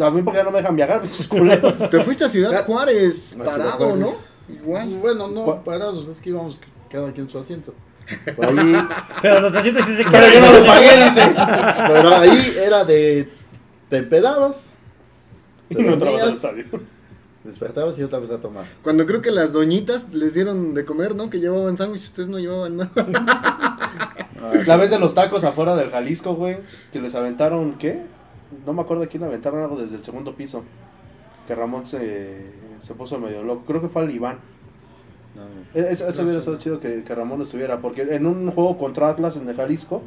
A 0.00 0.10
mí 0.10 0.22
porque 0.22 0.38
ya 0.38 0.44
no 0.44 0.50
me 0.52 0.58
dejan 0.58 0.76
viajar, 0.76 1.00
pinches 1.00 1.26
culeros. 1.28 1.90
Te 1.90 2.02
fuiste 2.02 2.24
a 2.24 2.28
Ciudad 2.28 2.64
Juárez, 2.66 3.30
Ciudad 3.30 3.44
parado, 3.46 3.78
Juárez. 3.86 3.98
¿no? 3.98 4.54
Igual. 4.54 4.98
Bueno, 5.00 5.28
no 5.28 5.64
parados, 5.64 6.06
es 6.08 6.20
que 6.20 6.30
íbamos 6.30 6.60
cada 6.94 7.12
quien 7.12 7.26
en 7.26 7.30
su 7.32 7.38
asiento. 7.38 7.74
Por 8.36 8.46
ahí, 8.46 8.76
Pero 9.22 9.40
los 9.40 9.54
asientos 9.54 9.84
sí 9.86 9.96
se 9.96 10.04
Pero 10.04 10.32
yo 10.32 10.40
no 10.40 10.52
lo 10.60 10.66
pagué, 10.66 11.04
dice. 11.04 11.34
pero 11.88 12.14
ahí 12.16 12.56
era 12.62 12.84
de. 12.84 13.28
Te 13.88 13.96
empedabas, 13.98 14.72
Y 15.70 15.74
no 15.82 15.94
entrabas 15.94 16.22
al 16.22 16.30
estadio. 16.30 16.64
despertabas 17.42 17.98
y 17.98 18.02
otra 18.02 18.18
vez 18.20 18.30
a 18.30 18.38
tomar. 18.38 18.64
Cuando 18.82 19.04
creo 19.06 19.20
que 19.22 19.30
las 19.30 19.52
doñitas 19.52 20.12
les 20.14 20.34
dieron 20.34 20.74
de 20.74 20.84
comer, 20.84 21.14
¿no? 21.14 21.30
Que 21.30 21.40
llevaban 21.40 21.76
sándwich, 21.76 22.04
ustedes 22.04 22.28
no 22.28 22.38
llevaban 22.38 22.76
nada. 22.76 22.90
La 24.66 24.76
vez 24.76 24.90
de 24.90 24.98
los 24.98 25.14
tacos 25.14 25.42
afuera 25.44 25.74
del 25.74 25.90
Jalisco, 25.90 26.34
güey, 26.34 26.58
que 26.92 27.00
les 27.00 27.14
aventaron, 27.14 27.74
¿qué? 27.78 28.02
No 28.66 28.72
me 28.72 28.82
acuerdo 28.82 29.02
a 29.04 29.06
quién 29.06 29.24
aventaron 29.24 29.62
algo 29.62 29.76
desde 29.76 29.96
el 29.96 30.04
segundo 30.04 30.34
piso. 30.34 30.62
Que 31.48 31.54
Ramón 31.54 31.86
se, 31.86 32.52
se 32.78 32.94
puso 32.94 33.18
medio 33.18 33.42
loco. 33.42 33.64
Creo 33.66 33.80
que 33.80 33.88
fue 33.88 34.02
al 34.02 34.10
Iván. 34.10 34.38
No, 35.34 35.80
Eso, 35.80 36.08
eso 36.08 36.22
hubiera 36.22 36.38
estado 36.38 36.56
chido 36.56 36.80
que, 36.80 37.02
que 37.02 37.14
Ramón 37.14 37.42
estuviera. 37.42 37.80
Porque 37.80 38.02
en 38.02 38.26
un 38.26 38.50
juego 38.50 38.78
contra 38.78 39.08
Atlas 39.08 39.36
en 39.36 39.48
el 39.48 39.56
Jalisco, 39.56 40.02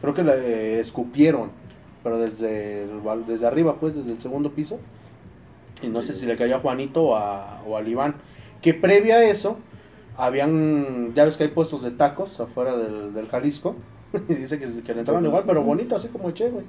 creo 0.00 0.14
que 0.14 0.22
le 0.22 0.32
eh, 0.32 0.80
escupieron. 0.80 1.50
Pero 2.02 2.18
desde, 2.18 2.84
el 2.84 3.26
desde 3.26 3.46
arriba, 3.46 3.76
pues, 3.78 3.94
desde 3.94 4.12
el 4.12 4.20
segundo 4.20 4.50
piso. 4.52 4.78
Y 5.82 5.88
no 5.88 6.02
sé 6.02 6.12
si 6.12 6.26
le 6.26 6.36
cayó 6.36 6.56
a 6.56 6.60
Juanito 6.60 7.02
o, 7.02 7.16
a, 7.16 7.62
o 7.66 7.76
al 7.76 7.86
Iván. 7.86 8.16
Que 8.60 8.74
previa 8.74 9.16
a 9.16 9.24
eso, 9.24 9.58
habían, 10.16 11.12
ya 11.14 11.24
ves 11.24 11.36
que 11.36 11.44
hay 11.44 11.50
puestos 11.50 11.82
de 11.82 11.90
tacos 11.90 12.40
afuera 12.40 12.76
del, 12.76 13.12
del 13.12 13.28
Jalisco. 13.28 13.76
y 14.28 14.34
dice 14.34 14.58
que, 14.58 14.66
que 14.82 14.94
le 14.94 15.00
entraban 15.00 15.24
igual, 15.24 15.44
pero 15.46 15.62
bonito, 15.62 15.96
así 15.96 16.08
como 16.08 16.30
Che, 16.30 16.50
güey. 16.50 16.64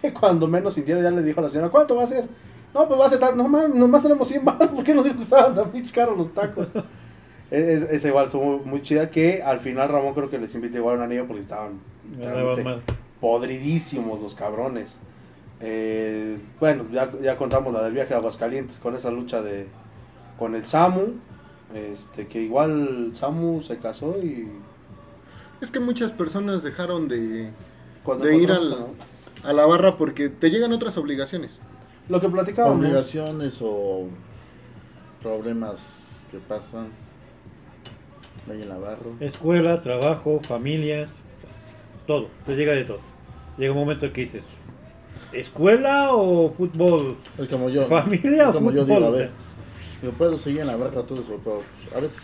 Que 0.00 0.12
cuando 0.12 0.46
menos 0.46 0.74
sintieron 0.74 1.02
ya 1.02 1.10
le 1.10 1.22
dijo 1.22 1.40
a 1.40 1.44
la 1.44 1.48
señora, 1.48 1.70
¿cuánto 1.70 1.96
va 1.96 2.04
a 2.04 2.06
ser? 2.06 2.26
No, 2.74 2.88
pues 2.88 3.00
va 3.00 3.06
a 3.06 3.08
ser 3.08 3.20
tan, 3.20 3.36
no 3.36 3.48
mames, 3.48 3.76
nomás 3.76 4.02
tenemos 4.02 4.26
100 4.26 4.44
baros, 4.44 4.70
¿por 4.72 4.82
qué 4.82 4.92
nos 4.92 5.04
dijo 5.04 5.16
que 5.16 5.22
estaban 5.22 5.54
tan 5.54 5.70
caros 5.94 6.18
los 6.18 6.32
tacos? 6.32 6.72
Es, 7.54 7.82
es 7.84 8.04
igual, 8.04 8.24
estuvo 8.24 8.58
muy 8.64 8.80
chida 8.82 9.10
que 9.10 9.42
al 9.42 9.60
final 9.60 9.88
Ramón 9.88 10.14
creo 10.14 10.30
que 10.30 10.38
les 10.38 10.54
invitó 10.54 10.78
igual 10.78 10.96
un 10.98 11.02
anillo 11.04 11.26
porque 11.26 11.40
estaban 11.42 11.80
podridísimos 13.20 14.20
los 14.20 14.34
cabrones. 14.34 14.98
Eh, 15.60 16.38
bueno, 16.60 16.84
ya, 16.90 17.10
ya 17.22 17.36
contamos 17.36 17.72
la 17.72 17.82
del 17.82 17.92
viaje 17.94 18.12
a 18.14 18.18
Aguascalientes 18.18 18.78
con 18.78 18.94
esa 18.94 19.10
lucha 19.10 19.40
de 19.42 19.66
con 20.38 20.54
el 20.54 20.66
Samu. 20.66 21.12
Este, 21.74 22.26
que 22.26 22.40
igual 22.42 23.10
Samu 23.14 23.60
se 23.60 23.78
casó 23.78 24.16
y 24.22 24.48
Es 25.60 25.70
que 25.70 25.80
muchas 25.80 26.12
personas 26.12 26.62
dejaron 26.62 27.08
de, 27.08 27.50
de 28.20 28.36
ir 28.36 28.52
al- 28.52 28.88
a 29.42 29.52
la 29.52 29.64
barra 29.66 29.96
porque 29.96 30.28
te 30.28 30.50
llegan 30.50 30.72
otras 30.72 30.96
obligaciones. 30.98 31.52
lo 32.08 32.20
que 32.20 32.28
platicábamos. 32.28 32.78
Obligaciones 32.78 33.58
o 33.62 34.06
problemas 35.22 36.26
que 36.30 36.38
pasan 36.38 36.88
Escuela, 39.20 39.80
trabajo, 39.80 40.40
familias, 40.40 41.10
todo. 42.06 42.30
Te 42.44 42.56
llega 42.56 42.72
de 42.72 42.84
todo. 42.84 43.00
Llega 43.56 43.72
un 43.72 43.78
momento 43.78 44.12
que 44.12 44.22
dices, 44.22 44.44
¿escuela 45.32 46.12
o 46.14 46.52
fútbol? 46.52 47.18
Es 47.38 47.48
como 47.48 47.70
yo. 47.70 47.86
¿Familia 47.88 48.48
es 48.48 48.48
o 48.48 48.52
como 48.52 48.70
yo 48.72 48.84
fútbol? 48.84 48.86
digo, 48.86 49.06
a 49.06 49.10
O 49.10 49.12
ver, 49.12 49.30
yo 50.02 50.12
puedo 50.12 50.38
seguir 50.38 50.60
en 50.62 50.66
la 50.68 50.76
barra 50.76 51.02
todo 51.06 51.20
eso, 51.22 51.40
pero 51.42 51.62
a 51.96 52.00
veces, 52.00 52.18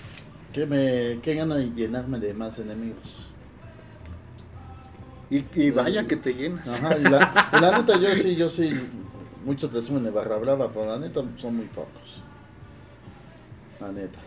¿qué, 0.52 0.66
me, 0.66 1.20
qué 1.22 1.34
gana 1.34 1.56
de 1.56 1.70
llenarme 1.70 2.18
de 2.20 2.34
más 2.34 2.59
enemigos? 2.59 3.30
Y, 5.30 5.44
y 5.55 5.70
vaya 5.70 6.06
que 6.06 6.16
te 6.16 6.34
llenas. 6.34 6.68
Ajá, 6.68 6.97
y 6.98 7.06
la, 7.06 7.30
y 7.52 7.56
la 7.59 7.78
neta, 7.78 7.97
yo 7.98 8.16
sí, 8.16 8.36
yo 8.36 8.51
sí, 8.51 8.70
muchos 9.44 9.70
presumen 9.70 10.02
de 10.05 10.10
barra 10.10 10.36
brava, 10.38 10.70
pero 10.72 10.86
la 10.86 10.98
neta 10.98 11.22
son 11.36 11.56
muy 11.56 11.66
pocos. 11.66 12.22
La 13.80 13.90
neta. 13.92 14.20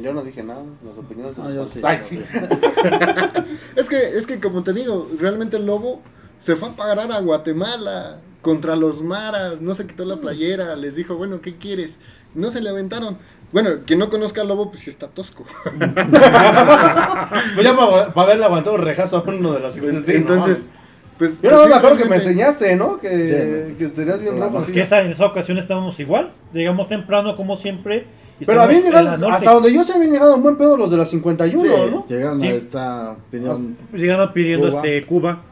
Yo 0.00 0.12
no 0.12 0.22
dije 0.22 0.42
nada, 0.42 0.62
las 0.86 0.96
opiniones 0.98 1.36
de 1.36 1.42
Ah, 1.42 1.48
los 1.48 1.70
sí, 1.70 1.80
Ay, 1.82 1.98
sí. 2.00 2.20
sí. 2.30 2.38
Es 3.76 3.88
que, 3.88 4.16
es 4.18 4.26
que 4.26 4.38
como 4.40 4.62
te 4.62 4.72
digo, 4.72 5.08
realmente 5.18 5.56
el 5.56 5.66
lobo 5.66 6.00
se 6.40 6.56
fue 6.56 6.68
a 6.68 6.72
parar 6.72 7.10
a 7.12 7.20
Guatemala 7.20 8.18
contra 8.42 8.76
los 8.76 9.02
maras, 9.02 9.60
no 9.60 9.74
se 9.74 9.86
quitó 9.86 10.04
la 10.04 10.16
playera, 10.16 10.76
les 10.76 10.94
dijo, 10.94 11.16
bueno, 11.16 11.40
¿qué 11.40 11.56
quieres? 11.56 11.98
No 12.34 12.50
se 12.50 12.60
le 12.60 12.70
aventaron. 12.70 13.18
Bueno, 13.52 13.70
quien 13.86 13.98
no 13.98 14.10
conozca 14.10 14.42
al 14.42 14.48
lobo, 14.48 14.70
pues 14.70 14.82
sí 14.84 14.90
está 14.90 15.08
tosco. 15.08 15.44
Pues 15.64 15.78
ya 17.64 17.76
para, 17.76 18.12
para 18.12 18.22
haberle 18.26 18.44
aguantado 18.44 18.76
un 18.76 18.82
rejazo 18.82 19.18
a 19.18 19.22
uno 19.22 19.54
de 19.54 19.60
las 19.60 19.76
Entonces, 19.76 20.70
Pues, 21.16 21.40
Yo 21.42 21.50
no 21.50 21.66
me 21.66 21.74
acuerdo 21.74 21.96
que 21.96 22.04
me 22.04 22.16
enseñaste, 22.16 22.76
¿no? 22.76 22.98
Que, 22.98 23.74
que 23.78 23.84
estarías 23.86 24.20
bien 24.20 24.38
rojo. 24.38 24.58
así. 24.58 24.66
Porque 24.66 24.82
esa, 24.82 25.00
en 25.00 25.12
esa 25.12 25.26
ocasión 25.26 25.58
estábamos 25.58 25.98
igual. 25.98 26.32
Llegamos 26.52 26.86
temprano 26.88 27.34
como 27.36 27.56
siempre. 27.56 28.06
Pero 28.46 28.62
habían 28.62 28.82
la 28.84 28.88
llegado, 29.02 29.28
hasta 29.30 29.52
donde 29.52 29.72
yo 29.72 29.82
sé, 29.82 29.94
habían 29.94 30.12
llegado 30.12 30.36
un 30.36 30.42
buen 30.42 30.56
pedo 30.56 30.76
los 30.76 30.90
de 30.90 30.96
las 30.96 31.10
51, 31.10 31.62
Sí, 31.62 31.68
¿no? 31.90 32.06
llegaron 32.06 32.40
Sí. 32.40 32.46
a 32.46 32.50
esta 32.54 33.10
opinión. 33.12 33.76
Llegaron 33.92 34.32
pidiendo 34.32 34.68
Cuba. 34.70 34.80
este 34.84 35.06
Cuba. 35.06 35.42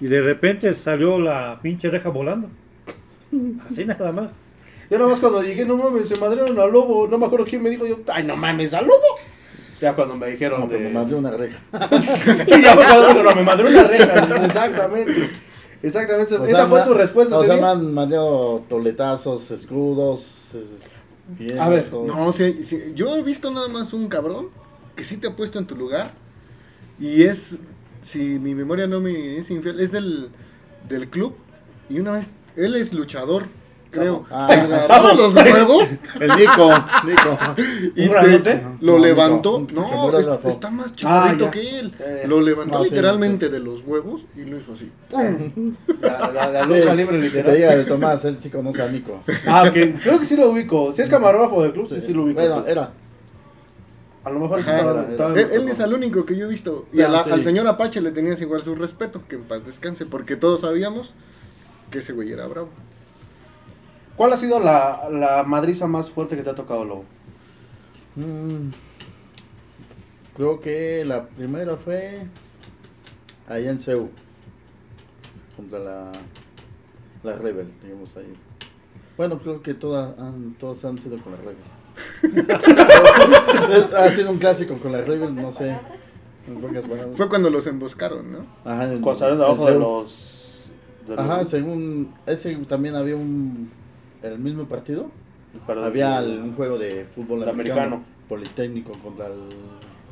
Y 0.00 0.06
de 0.06 0.20
repente 0.22 0.74
salió 0.74 1.18
la 1.18 1.58
pinche 1.62 1.90
reja 1.90 2.08
volando. 2.08 2.48
Así 3.70 3.84
nada 3.84 4.12
más. 4.12 4.28
Yo 4.90 4.98
nada 4.98 5.10
más 5.10 5.20
cuando 5.20 5.42
llegué, 5.42 5.64
no 5.64 5.76
mames, 5.76 6.08
se 6.08 6.18
madrearon 6.20 6.58
al 6.58 6.70
lobo. 6.72 7.06
No 7.06 7.16
me 7.18 7.26
acuerdo 7.26 7.44
quién 7.46 7.62
me 7.62 7.70
dijo, 7.70 7.86
yo, 7.86 7.98
ay, 8.12 8.24
no 8.24 8.36
mames, 8.36 8.74
al 8.74 8.86
lobo. 8.86 9.02
Ya 9.80 9.94
cuando 9.94 10.14
me 10.16 10.26
dijeron 10.28 10.60
No, 10.60 10.66
de... 10.66 10.76
pero 10.76 10.88
me 10.88 10.94
mandé 10.94 11.14
una 11.14 11.30
reja. 11.30 11.58
Y 12.46 12.62
ya 12.62 12.74
cuando 12.76 13.22
no, 13.22 13.34
me 13.34 13.42
madreó 13.42 13.68
una 13.70 13.84
reja. 13.84 14.44
Exactamente. 14.44 15.30
Exactamente. 15.82 16.34
O 16.34 16.44
Esa 16.44 16.66
fue 16.66 16.82
tu 16.82 16.92
respuesta 16.92 17.38
O 17.38 17.44
sea, 17.44 17.56
me 17.56 17.66
han 17.66 17.94
mandado 17.94 18.62
toletazos, 18.68 19.50
escudos. 19.50 20.48
eh, 20.54 20.64
bien, 21.38 21.58
A 21.58 21.68
ver, 21.68 21.90
todo. 21.90 22.06
No, 22.06 22.32
sí, 22.32 22.60
yo 22.94 23.16
he 23.16 23.22
visto 23.22 23.50
nada 23.50 23.68
más 23.68 23.92
un 23.92 24.08
cabrón 24.08 24.48
que 24.96 25.04
sí 25.04 25.16
te 25.16 25.28
ha 25.28 25.36
puesto 25.36 25.58
en 25.58 25.66
tu 25.66 25.76
lugar. 25.76 26.12
Y 26.98 27.22
es, 27.22 27.56
si 28.02 28.18
mi 28.18 28.54
memoria 28.54 28.86
no 28.86 29.00
me 29.00 29.38
es 29.38 29.50
infiel, 29.50 29.80
es 29.80 29.92
del, 29.92 30.30
del 30.88 31.08
club. 31.08 31.34
Y 31.88 31.98
una 31.98 32.12
vez, 32.12 32.30
él 32.56 32.76
es 32.76 32.92
luchador, 32.92 33.46
creo. 33.90 34.24
Ah, 34.30 34.46
agarró 34.46 34.86
Sajo. 34.86 35.14
los 35.16 35.34
huevos 35.34 35.90
El 36.20 36.28
Nico, 36.36 36.68
Nico. 37.04 37.38
y 37.96 38.02
¿Un 38.02 38.08
te- 38.08 38.08
grandote? 38.08 38.62
lo 38.80 38.92
No, 38.92 38.98
levantó. 39.04 39.60
Nico, 39.60 39.72
No, 39.74 40.18
es- 40.18 40.44
está 40.44 40.70
más 40.70 40.94
chaparrito 40.94 41.46
Ah, 41.46 41.50
que 41.50 41.78
él. 41.80 41.94
Lo 42.26 42.40
levantó 42.40 42.78
No, 42.78 42.84
sí, 42.84 42.90
literalmente 42.90 43.48
de 43.48 43.58
los 43.60 43.82
huevos 43.86 44.24
y 44.36 44.42
lo 44.44 44.58
hizo 44.58 44.72
así. 44.72 44.90
¡Pum! 45.10 45.74
La, 46.00 46.30
la- 46.32 46.50
la 46.50 46.66
lucha 46.66 46.90
Sí, 46.92 46.96
libre 46.96 47.18
literal. 47.20 47.52
te 47.52 47.56
diga 47.58 47.72
el 47.74 47.86
Tomás, 47.86 48.24
él 48.24 48.38
sí 48.40 48.48
conoce 48.50 48.82
a 48.82 48.88
Nico. 48.88 49.22
Ah, 49.46 49.64
ok. 49.66 50.00
Creo 50.02 50.18
que 50.18 50.24
sí 50.24 50.36
lo 50.36 50.50
ubico. 50.50 50.92
Si 50.92 51.02
es 51.02 51.08
camarógrafo 51.10 51.62
del 51.62 51.72
club, 51.72 51.88
sí, 51.90 52.00
sí 52.00 52.12
lo 52.12 52.24
ubico. 52.24 52.40
Bueno, 52.40 52.64
era. 52.66 52.92
A 54.22 54.28
lo 54.28 54.38
mejor 54.38 54.60
Ajá, 54.60 54.76
estaba- 54.76 55.00
era- 55.00 55.10
estaba- 55.10 55.40
Él, 55.40 55.48
él 55.52 55.68
es 55.70 55.80
el 55.80 55.94
único 55.94 56.26
que 56.26 56.36
yo 56.36 56.44
he 56.44 56.48
visto. 56.48 56.86
Y 56.92 56.96
Sí, 56.96 57.02
a 57.02 57.08
la- 57.08 57.24
sí. 57.24 57.30
al 57.30 57.42
señor 57.42 57.66
Apache 57.66 58.02
le 58.02 58.10
tenías 58.10 58.38
igual 58.42 58.62
su 58.62 58.74
respeto, 58.74 59.22
que 59.26 59.36
en 59.36 59.44
paz 59.44 59.64
descanse, 59.64 60.04
porque 60.04 60.36
todos 60.36 60.60
sabíamos 60.60 61.14
que 61.90 62.00
ese 62.00 62.12
güey 62.12 62.30
era 62.30 62.46
bravo. 62.46 62.68
¿Cuál 64.20 64.34
ha 64.34 64.36
sido 64.36 64.60
la, 64.60 65.08
la 65.10 65.44
madriza 65.44 65.86
más 65.86 66.10
fuerte 66.10 66.36
que 66.36 66.42
te 66.42 66.50
ha 66.50 66.54
tocado, 66.54 66.84
Lobo? 66.84 67.04
Mm, 68.16 68.68
creo 70.36 70.60
que 70.60 71.06
la 71.06 71.24
primera 71.26 71.78
fue 71.78 72.26
allá 73.48 73.70
en 73.70 73.80
Seúl. 73.80 74.10
Contra 75.56 75.78
la, 75.78 76.12
la 77.22 77.36
Rebel, 77.38 77.72
digamos 77.82 78.14
ahí. 78.18 78.30
Bueno, 79.16 79.38
creo 79.38 79.62
que 79.62 79.72
todas 79.72 80.18
han, 80.18 80.52
todas 80.60 80.84
han 80.84 80.98
sido 80.98 81.16
con 81.22 81.32
la 81.32 81.38
Rebel. 81.38 81.56
ha 83.96 84.10
sido 84.10 84.32
un 84.32 84.38
clásico 84.38 84.76
con 84.80 84.92
la 84.92 85.00
Rebel, 85.00 85.34
no 85.34 85.50
sé. 85.50 85.78
Fue 87.14 87.26
cuando 87.30 87.48
los 87.48 87.66
emboscaron, 87.66 88.30
¿no? 88.30 88.40
Ajá, 88.70 88.84
en- 88.92 89.00
Cuando 89.00 89.18
salieron 89.18 89.38
de 89.38 89.44
abajo 89.46 89.64
de 89.64 89.78
los... 89.78 90.70
de 91.08 91.14
Ajá, 91.14 91.38
los- 91.38 91.48
según 91.48 92.12
ese 92.26 92.54
también 92.68 92.96
había 92.96 93.16
un 93.16 93.79
el 94.22 94.38
mismo 94.38 94.64
partido. 94.64 95.10
perdón, 95.66 95.84
había 95.86 96.18
el- 96.20 96.38
un 96.38 96.54
juego 96.54 96.78
de 96.78 97.06
fútbol 97.14 97.42
americano, 97.48 97.80
americano. 97.80 98.04
politécnico 98.28 98.92
contra 99.02 99.26
el- 99.26 99.32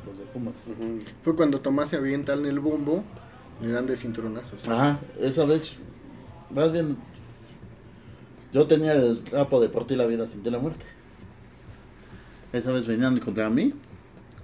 los 0.07 0.19
de 0.19 0.25
Pumas. 0.33 0.55
Fue 1.23 1.37
cuando 1.37 1.61
Tomás 1.61 1.91
se 1.91 1.97
avienta 1.97 2.33
en 2.35 2.45
el 2.47 2.59
bombo, 2.59 3.05
le 3.63 3.69
dan 3.71 3.87
de 3.87 3.97
cinturonazos. 3.97 4.67
Ajá, 4.69 4.99
esa 5.21 5.45
vez, 5.45 5.77
más 6.51 6.73
bien, 6.73 6.97
yo 8.53 8.67
tenía 8.67 8.93
el 8.95 9.21
trapo 9.21 9.61
de 9.61 9.69
por 9.69 9.87
ti 9.87 9.95
la 9.95 10.07
vida 10.07 10.27
sin 10.27 10.43
ti 10.43 10.51
la 10.51 10.59
muerte. 10.59 10.85
Esa 12.53 12.73
vez 12.73 12.87
venían 12.87 13.19
contra 13.19 13.49
mí 13.51 13.75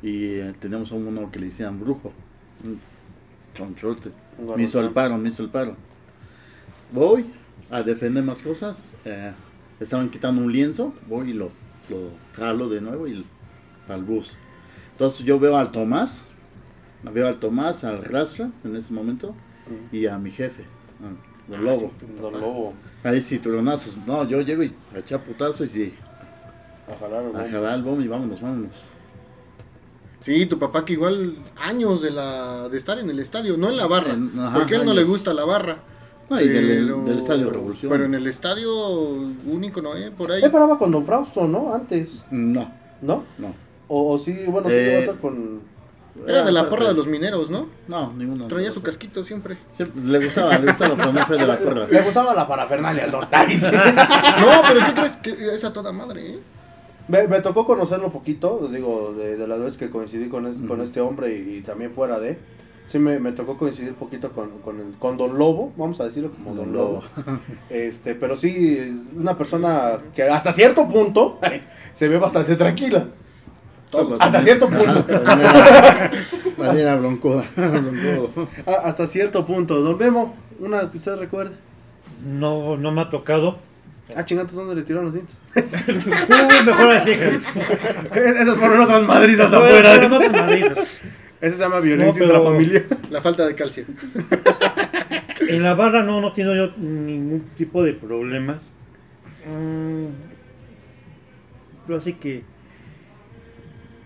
y 0.03 0.27
eh, 0.35 0.55
teníamos 0.61 0.93
a 0.93 0.95
uno 0.95 1.31
que 1.33 1.39
le 1.39 1.47
decían 1.47 1.81
brujo, 1.81 2.13
un 2.63 2.79
chonchote. 3.55 4.11
Un 4.39 4.57
Me 4.57 4.63
hizo 4.65 4.81
el 4.81 4.91
paro, 4.91 5.17
me 5.17 5.29
hizo 5.31 5.43
el 5.43 5.49
paro. 5.49 5.75
Voy 6.93 7.25
a 7.71 7.83
defender 7.83 8.23
más 8.23 8.43
cosas. 8.43 8.93
eh, 9.05 9.33
estaban 9.81 10.09
quitando 10.11 10.43
un 10.43 10.53
lienzo, 10.53 10.93
voy 11.09 11.31
y 11.31 11.33
lo, 11.35 11.51
lo 11.91 12.11
jalo 12.37 12.69
de 12.69 12.81
nuevo 12.81 13.07
y 13.09 13.25
al 13.89 14.03
bus. 14.03 14.35
Entonces 14.93 15.25
yo 15.27 15.39
veo 15.39 15.57
al 15.57 15.73
Tomás, 15.73 16.25
veo 17.03 17.27
al 17.29 17.39
Tomás, 17.41 17.85
al 17.85 18.05
Rastra 18.05 18.51
en 18.65 18.77
ese 18.77 18.93
momento 18.93 19.35
y 19.93 20.07
a 20.07 20.17
mi 20.19 20.31
jefe, 20.31 20.63
a 21.03 21.51
Don 21.51 21.65
Lobo. 21.65 21.93
Don 22.21 22.33
Lobo. 22.41 22.75
Ahí 23.03 23.21
sí, 23.21 23.39
tronazos. 23.39 23.99
No, 24.07 24.27
yo 24.27 24.41
llego 24.41 24.63
y 24.63 24.73
a 24.95 24.99
echar 24.99 25.23
putazos 25.23 25.75
y 25.77 25.93
A 26.91 26.99
jalar 26.99 27.23
el 27.25 27.29
a 27.29 27.33
bombo. 27.41 27.51
jalar 27.51 27.75
el 27.75 27.83
bombo 27.83 28.01
y 28.03 28.09
vámonos, 28.09 28.41
vámonos. 28.41 28.71
Sí, 30.21 30.47
tu 30.47 30.59
papá 30.59 30.87
que 30.87 30.95
igual 30.95 31.35
años 31.57 32.01
de 32.01 32.11
la 32.11 32.69
de 32.71 32.79
estar 32.79 32.99
en 32.99 33.11
el 33.11 33.19
estadio, 33.19 33.59
no 33.59 33.69
en 33.69 33.77
la 33.77 33.87
barra, 33.87 34.15
En- 34.15 34.33
ajá, 34.39 34.55
porque 34.59 34.75
a 34.75 34.79
él 34.79 34.85
no 34.87 34.93
años. 34.93 35.03
le 35.03 35.09
gusta 35.09 35.35
la 35.35 35.45
barra. 35.45 35.79
No, 36.31 36.41
y 36.41 36.49
del, 36.49 36.85
pero- 36.87 37.05
del 37.05 37.19
Estadio 37.19 37.51
Revolución. 37.51 37.93
Pero 37.93 38.05
en 38.07 38.15
el 38.15 38.27
estadio 38.27 38.73
único, 39.47 39.81
¿no? 39.83 39.95
Eh? 39.97 40.11
Por 40.17 40.33
ahí. 40.33 40.43
Él 40.43 40.51
paraba 40.51 40.79
con 40.79 40.91
Don 40.91 41.05
Frausto, 41.05 41.47
¿no? 41.47 41.75
Antes. 41.75 42.25
No, 42.31 42.71
¿No? 43.03 43.25
no. 43.39 43.55
O, 43.89 44.15
o 44.15 44.19
sí, 44.19 44.45
bueno, 44.49 44.71
sí 44.71 44.77
Eh, 44.77 44.89
iba 44.89 44.97
a 44.97 45.01
estar 45.01 45.17
con... 45.19 45.61
Era 46.27 46.45
de 46.45 46.53
la 46.53 46.61
Ah, 46.61 46.71
porra 46.71 46.87
de 46.89 46.95
los 46.95 47.07
mineros, 47.09 47.51
¿no? 47.51 47.67
No, 47.89 48.13
ninguno. 48.13 48.47
Traía 48.47 48.71
su 48.71 48.81
casquito 48.83 49.25
siempre. 49.25 49.59
Siempre- 49.73 50.01
le 50.01 50.25
gustaba, 50.25 50.57
le 50.59 50.71
gustaba, 50.71 50.95
pero 50.97 51.13
no 51.13 51.27
fue 51.27 51.37
de 51.37 51.47
la 51.47 51.59
porra. 51.59 51.87
Le 51.89 52.01
gustaba 52.03 52.35
la 52.35 52.47
parafernalia 52.47 53.05
al 53.05 53.11
Don. 53.11 53.25
No, 53.33 54.63
pero 54.67 54.81
¿qué 54.87 54.95
crees? 54.95 55.17
Que 55.17 55.55
es 55.55 55.65
a 55.65 55.73
toda 55.73 55.93
madre, 55.93 56.35
¿eh? 56.35 56.39
Me, 57.09 57.27
me 57.29 57.41
tocó 57.41 57.67
conocerlo 57.67 58.11
poquito, 58.11 58.69
digo, 58.73 59.13
de, 59.17 59.37
de 59.37 59.47
las 59.47 59.59
veces 59.59 59.77
que 59.77 59.91
coincidí 59.91 60.29
con, 60.29 60.47
es- 60.47 60.63
con 60.63 60.81
este 60.81 61.01
hombre 61.01 61.37
y, 61.37 61.57
y 61.57 61.61
también 61.63 61.93
fuera 61.93 62.19
de. 62.21 62.39
Sí, 62.87 62.99
me, 62.99 63.19
me 63.19 63.33
tocó 63.33 63.57
coincidir 63.57 63.95
poquito 63.95 64.31
con, 64.31 64.51
con, 64.59 64.79
el, 64.79 64.93
con 64.99 65.17
Don 65.17 65.39
Lobo, 65.39 65.73
vamos 65.77 66.01
a 66.01 66.05
decirlo 66.05 66.31
como 66.31 66.55
Don, 66.55 66.67
Don 66.67 66.73
Lobo. 66.73 67.03
Lobo. 67.17 67.41
Este, 67.71 68.15
pero 68.15 68.37
sí, 68.37 69.07
una 69.17 69.39
persona 69.39 69.99
que 70.15 70.23
hasta 70.25 70.53
cierto 70.53 70.87
punto 70.87 71.39
se 71.93 72.09
ve 72.09 72.19
bastante 72.19 72.57
tranquila. 72.57 73.07
Todos. 73.91 74.21
Hasta 74.21 74.43
cierto 74.43 74.69
punto. 74.69 75.05
Marina 76.59 76.97
Broncuda. 76.97 77.45
Hasta 78.67 79.07
cierto 79.07 79.45
punto. 79.45 79.81
Don 79.83 79.97
Memo, 79.97 80.35
una 80.59 80.91
que 80.91 80.97
usted 80.99 81.17
recuerde. 81.17 81.55
No, 82.25 82.77
no 82.77 82.91
me 82.91 83.03
ha 83.03 83.11
tocado. 83.11 83.59
Ah, 84.15 84.25
chingatos, 84.25 84.55
¿dónde 84.55 84.75
le 84.75 84.83
tiraron 84.83 85.07
los 85.07 85.15
dientes? 85.15 85.39
Uy, 85.89 86.67
mejor 86.67 86.97
así. 86.97 87.11
Esas 87.11 88.59
fueron 88.59 88.81
otras 88.81 89.03
madrizas 89.05 89.53
afuera. 89.53 89.95
fueron 89.95 90.13
otras 90.13 90.33
madrizas. 90.33 90.79
Esa 91.47 91.57
se 91.57 91.63
llama 91.65 91.81
violencia 91.81 92.21
No, 92.27 92.33
intrafamiliar. 92.33 92.85
La 93.11 93.21
falta 93.21 93.47
de 93.47 93.55
calcio. 93.55 93.85
En 95.49 95.63
la 95.63 95.75
barra 95.75 96.03
no, 96.03 96.21
no 96.21 96.33
tengo 96.33 96.55
yo 96.55 96.71
ningún 96.79 97.51
tipo 97.57 97.83
de 97.83 97.93
problemas. 97.93 98.63
Mm, 99.47 100.07
Pero 101.87 101.99
así 101.99 102.15
que 102.15 102.43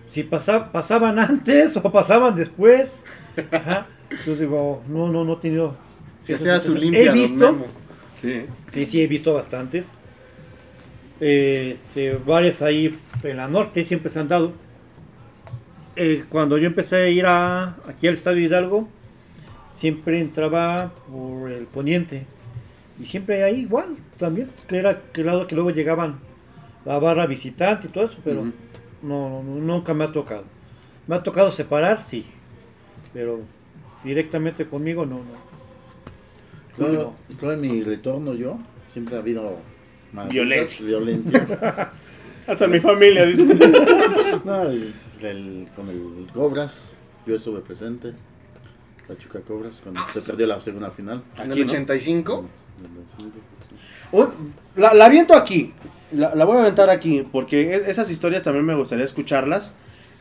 si 0.08 0.24
pasa- 0.24 0.72
pasaban 0.72 1.18
antes 1.20 1.76
o 1.76 1.82
pasaban 1.92 2.34
después. 2.34 2.90
Ajá. 3.52 3.86
Entonces 4.10 4.40
digo, 4.40 4.82
no, 4.88 5.08
no, 5.08 5.24
no 5.24 5.34
he 5.34 5.36
tenido. 5.36 5.76
Se 6.22 6.34
esas- 6.34 6.48
hacía 6.58 6.60
su 6.72 6.76
limpia. 6.76 7.02
He 7.02 7.12
visto. 7.12 7.56
Sí. 8.16 8.42
sí, 8.72 8.86
sí, 8.86 9.02
he 9.02 9.06
visto 9.06 9.32
bastantes. 9.34 9.84
Este, 11.20 12.14
varias 12.26 12.62
ahí 12.62 12.96
en 13.22 13.36
la 13.36 13.48
norte 13.48 13.84
siempre 13.84 14.10
se 14.10 14.18
han 14.18 14.28
dado. 14.28 14.52
Eh, 16.00 16.24
cuando 16.28 16.58
yo 16.58 16.66
empecé 16.68 16.94
a 16.94 17.08
ir 17.08 17.26
a, 17.26 17.76
aquí 17.88 18.06
al 18.06 18.14
Estadio 18.14 18.40
Hidalgo, 18.40 18.88
siempre 19.72 20.20
entraba 20.20 20.92
por 21.10 21.50
el 21.50 21.64
poniente. 21.64 22.24
Y 23.00 23.06
siempre 23.06 23.42
ahí 23.42 23.62
igual 23.62 23.96
también, 24.16 24.48
que 24.68 24.78
era 24.78 25.02
que 25.12 25.24
lado 25.24 25.48
que 25.48 25.56
luego 25.56 25.70
llegaban 25.70 26.20
la 26.84 27.00
barra 27.00 27.26
visitante 27.26 27.88
y 27.88 27.90
todo 27.90 28.04
eso, 28.04 28.18
pero 28.22 28.44
no, 29.02 29.42
no, 29.42 29.42
nunca 29.42 29.92
me 29.92 30.04
ha 30.04 30.12
tocado. 30.12 30.44
Me 31.08 31.16
ha 31.16 31.20
tocado 31.20 31.50
separar, 31.50 31.98
sí, 31.98 32.24
pero 33.12 33.40
directamente 34.04 34.66
conmigo 34.66 35.04
no, 35.04 35.20
no. 36.78 37.12
Yo 37.40 37.52
en 37.52 37.60
mi 37.60 37.82
retorno 37.82 38.34
yo, 38.34 38.56
siempre 38.92 39.16
ha 39.16 39.18
habido 39.18 39.58
Violencia. 40.30 40.86
violencia. 40.86 41.90
Hasta 42.46 42.68
mi 42.68 42.78
familia, 42.78 43.26
dice. 43.26 43.46
No, 44.44 44.64
con 45.20 45.88
el 45.88 46.28
Cobras, 46.32 46.90
yo 47.26 47.34
estuve 47.36 47.60
presente. 47.60 48.12
Pachuca 49.06 49.40
Cobras, 49.40 49.80
cuando 49.82 50.00
se 50.12 50.20
perdió 50.22 50.46
la 50.46 50.60
segunda 50.60 50.90
final. 50.90 51.22
En 51.36 51.50
Aquí, 51.50 51.60
el 51.60 51.66
¿no? 51.66 51.72
85. 51.72 52.44
Un- 54.12 54.28
La, 54.76 54.94
la 54.94 55.06
aviento 55.06 55.34
aquí. 55.34 55.72
La, 56.12 56.34
la 56.34 56.44
voy 56.44 56.56
a 56.58 56.60
aventar 56.60 56.90
aquí. 56.90 57.26
Porque 57.30 57.74
e- 57.74 57.90
esas 57.90 58.10
historias 58.10 58.42
también 58.42 58.64
me 58.66 58.74
gustaría 58.74 59.04
escucharlas. 59.04 59.74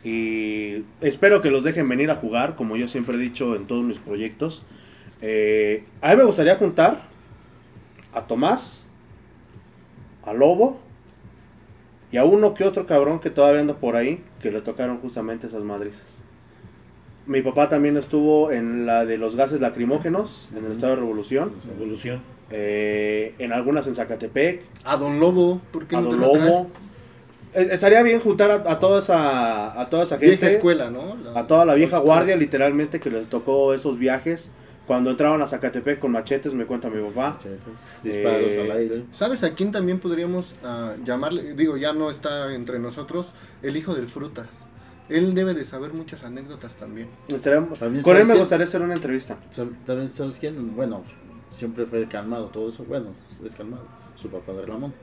Y 0.04 0.84
espero 1.02 1.42
que 1.42 1.52
los 1.52 1.64
dejen 1.64 1.88
venir 1.90 2.10
a 2.12 2.16
jugar. 2.16 2.56
Como 2.56 2.76
yo 2.78 2.88
siempre 2.88 3.16
he 3.16 3.20
dicho 3.20 3.56
en 3.56 3.68
todos 3.68 3.84
mis 3.84 4.00
proyectos. 4.00 4.64
Eh, 5.22 5.84
a 6.02 6.12
mí 6.12 6.16
me 6.18 6.24
gustaría 6.24 6.56
juntar 6.56 7.08
a 8.14 8.26
Tomás, 8.28 8.86
a 10.24 10.34
Lobo 10.34 10.80
y 12.12 12.18
a 12.18 12.24
uno 12.24 12.54
que 12.54 12.64
otro 12.64 12.86
cabrón 12.86 13.20
que 13.20 13.30
todavía 13.30 13.62
anda 13.62 13.76
por 13.76 13.96
ahí 13.96 14.22
que 14.42 14.52
le 14.52 14.62
tocaron 14.62 14.98
justamente 15.00 15.48
esas 15.48 15.64
madrizas. 15.64 16.20
Mi 17.26 17.42
papá 17.42 17.68
también 17.68 17.98
estuvo 17.98 18.52
en 18.52 18.86
la 18.86 19.06
de 19.06 19.18
los 19.18 19.36
gases 19.36 19.60
lacrimógenos 19.60 20.48
en 20.56 20.66
el 20.66 20.72
estado 20.72 20.94
de 20.96 21.00
Revolución. 21.02 21.52
Revolución. 21.68 22.22
Eh, 22.52 23.36
en 23.40 23.52
algunas 23.52 23.86
en 23.88 23.96
Zacatepec. 23.96 24.62
A 24.86 24.96
Don 24.96 25.20
Lobo, 25.20 25.60
¿por 25.72 25.86
qué 25.88 25.98
a 25.98 26.02
no 26.02 26.12
Don? 26.12 26.20
Lobo. 26.22 26.68
Eh, 27.54 27.68
Estaría 27.72 28.02
bien 28.04 28.22
juntar 28.22 28.52
a, 28.52 28.72
a 28.72 28.80
toda 28.80 29.00
esa 29.00 29.78
a 29.80 29.90
toda 29.90 30.04
esa 30.04 30.18
gente. 30.18 30.38
Vieja 30.38 30.48
escuela, 30.48 30.90
¿no? 30.90 31.16
La- 31.18 31.42
a 31.42 31.48
toda 31.48 31.66
la 31.66 31.74
vieja 31.74 31.98
escuela. 31.98 32.16
guardia, 32.16 32.36
literalmente, 32.38 33.02
que 33.02 33.10
les 33.10 33.28
tocó 33.28 33.74
esos 33.74 33.98
viajes. 34.00 34.50
Cuando 34.88 35.12
entraban 35.12 35.42
a 35.42 35.48
Zacatepec 35.48 36.00
con 36.00 36.12
machetes, 36.14 36.54
me 36.54 36.66
cuenta 36.66 36.90
mi 36.90 37.02
papá. 37.10 37.38
Disparos 38.04 38.52
Eh, 38.52 38.62
al 38.72 38.78
aire. 38.78 39.04
¿Sabes 39.12 39.44
a 39.44 39.52
quién 39.54 39.72
también 39.74 40.00
podríamos 40.00 40.54
ah, 40.64 40.94
llamarle? 41.04 41.54
Digo, 41.56 41.76
ya 41.76 41.92
no 41.92 42.10
está 42.10 42.54
entre 42.56 42.80
nosotros, 42.80 43.34
el 43.62 43.76
hijo 43.76 43.94
del 43.94 44.08
Frutas. 44.08 44.66
Él 45.10 45.34
debe 45.36 45.54
de 45.54 45.66
saber 45.66 45.94
muchas 45.94 46.24
anécdotas 46.24 46.74
también. 46.76 47.10
También 47.28 48.02
con 48.04 48.16
él 48.16 48.24
me 48.24 48.30
quién- 48.34 48.40
gustaría 48.40 48.64
hacer 48.66 48.82
una 48.82 48.94
entrevista. 48.94 49.38
También 49.86 50.10
sabes 50.10 50.38
quién, 50.40 50.76
bueno, 50.76 51.04
siempre 51.52 51.86
fue 51.86 52.08
calmado 52.08 52.46
todo 52.48 52.70
eso, 52.70 52.84
bueno, 52.86 53.08
es 53.46 53.56
calmado. 53.56 53.86
Su 54.16 54.30
papá 54.30 54.54
de 54.54 54.66
Ramón. 54.66 54.94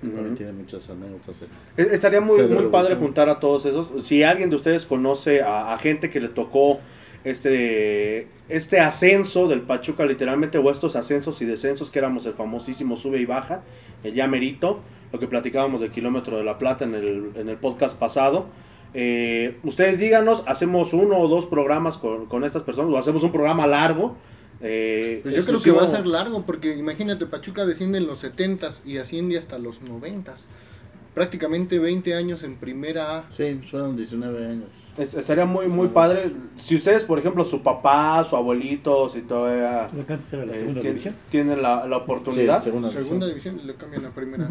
También 0.00 0.26
Ujú. 0.26 0.34
tiene 0.36 0.52
muchas 0.52 0.88
anécdotas. 0.90 1.36
Eh, 1.76 1.88
Estaría 1.90 2.20
muy, 2.20 2.42
muy 2.46 2.64
padre 2.66 2.94
juntar 2.96 3.28
a 3.28 3.40
todos 3.40 3.66
esos. 3.66 4.04
Si 4.04 4.22
alguien 4.22 4.50
de 4.50 4.56
ustedes 4.56 4.84
conoce 4.86 5.42
a, 5.42 5.72
a 5.74 5.78
gente 5.78 6.10
que 6.10 6.20
le 6.20 6.28
tocó 6.28 6.78
este, 7.26 8.28
este 8.48 8.78
ascenso 8.80 9.48
del 9.48 9.62
Pachuca 9.62 10.06
literalmente, 10.06 10.58
o 10.58 10.70
estos 10.70 10.94
ascensos 10.96 11.42
y 11.42 11.44
descensos 11.44 11.90
que 11.90 11.98
éramos 11.98 12.24
el 12.26 12.32
famosísimo 12.34 12.94
sube 12.96 13.20
y 13.20 13.26
baja, 13.26 13.62
el 14.04 14.14
ya 14.14 14.26
merito, 14.28 14.80
lo 15.12 15.18
que 15.18 15.26
platicábamos 15.26 15.80
del 15.80 15.90
kilómetro 15.90 16.36
de 16.38 16.44
la 16.44 16.56
plata 16.58 16.84
en 16.84 16.94
el, 16.94 17.30
en 17.34 17.48
el 17.48 17.56
podcast 17.56 17.98
pasado. 17.98 18.46
Eh, 18.94 19.58
ustedes 19.64 19.98
díganos, 19.98 20.44
hacemos 20.46 20.92
uno 20.94 21.18
o 21.18 21.28
dos 21.28 21.46
programas 21.46 21.98
con, 21.98 22.26
con 22.26 22.44
estas 22.44 22.62
personas, 22.62 22.94
o 22.94 22.98
hacemos 22.98 23.22
un 23.24 23.32
programa 23.32 23.66
largo. 23.66 24.16
eh, 24.60 25.20
Pues 25.22 25.34
yo 25.34 25.44
creo 25.44 25.60
que 25.60 25.70
va 25.72 25.84
a 25.84 25.88
ser 25.88 26.06
largo, 26.06 26.46
porque 26.46 26.76
imagínate, 26.76 27.26
Pachuca 27.26 27.66
desciende 27.66 27.98
en 27.98 28.06
los 28.06 28.22
70s 28.24 28.82
y 28.86 28.98
asciende 28.98 29.36
hasta 29.36 29.58
los 29.58 29.82
90s. 29.82 30.44
Prácticamente 31.14 31.78
20 31.78 32.14
años 32.14 32.42
en 32.42 32.56
primera 32.56 33.18
A. 33.18 33.24
Sí, 33.32 33.60
fueron 33.68 33.96
19 33.96 34.46
años. 34.46 34.68
Es- 34.98 35.14
Estaría 35.14 35.44
muy, 35.44 35.66
muy 35.68 35.88
padre. 35.88 36.30
Si 36.58 36.74
ustedes, 36.74 37.04
por 37.04 37.18
ejemplo, 37.18 37.44
su 37.44 37.62
papá, 37.62 38.24
su 38.24 38.34
abuelito, 38.36 39.08
si 39.08 39.22
todavía 39.22 39.88
la 39.92 40.14
eh, 40.14 40.18
segunda 40.58 40.80
tien- 40.80 40.82
división. 40.82 41.14
tienen 41.28 41.62
la, 41.62 41.86
la 41.86 41.96
oportunidad. 41.98 42.58
Sí, 42.60 42.64
segunda 42.64 42.90
Segunda 42.90 43.26
división 43.26 43.60
le 43.66 43.74
cambian 43.74 44.06
a 44.06 44.10
primera 44.10 44.48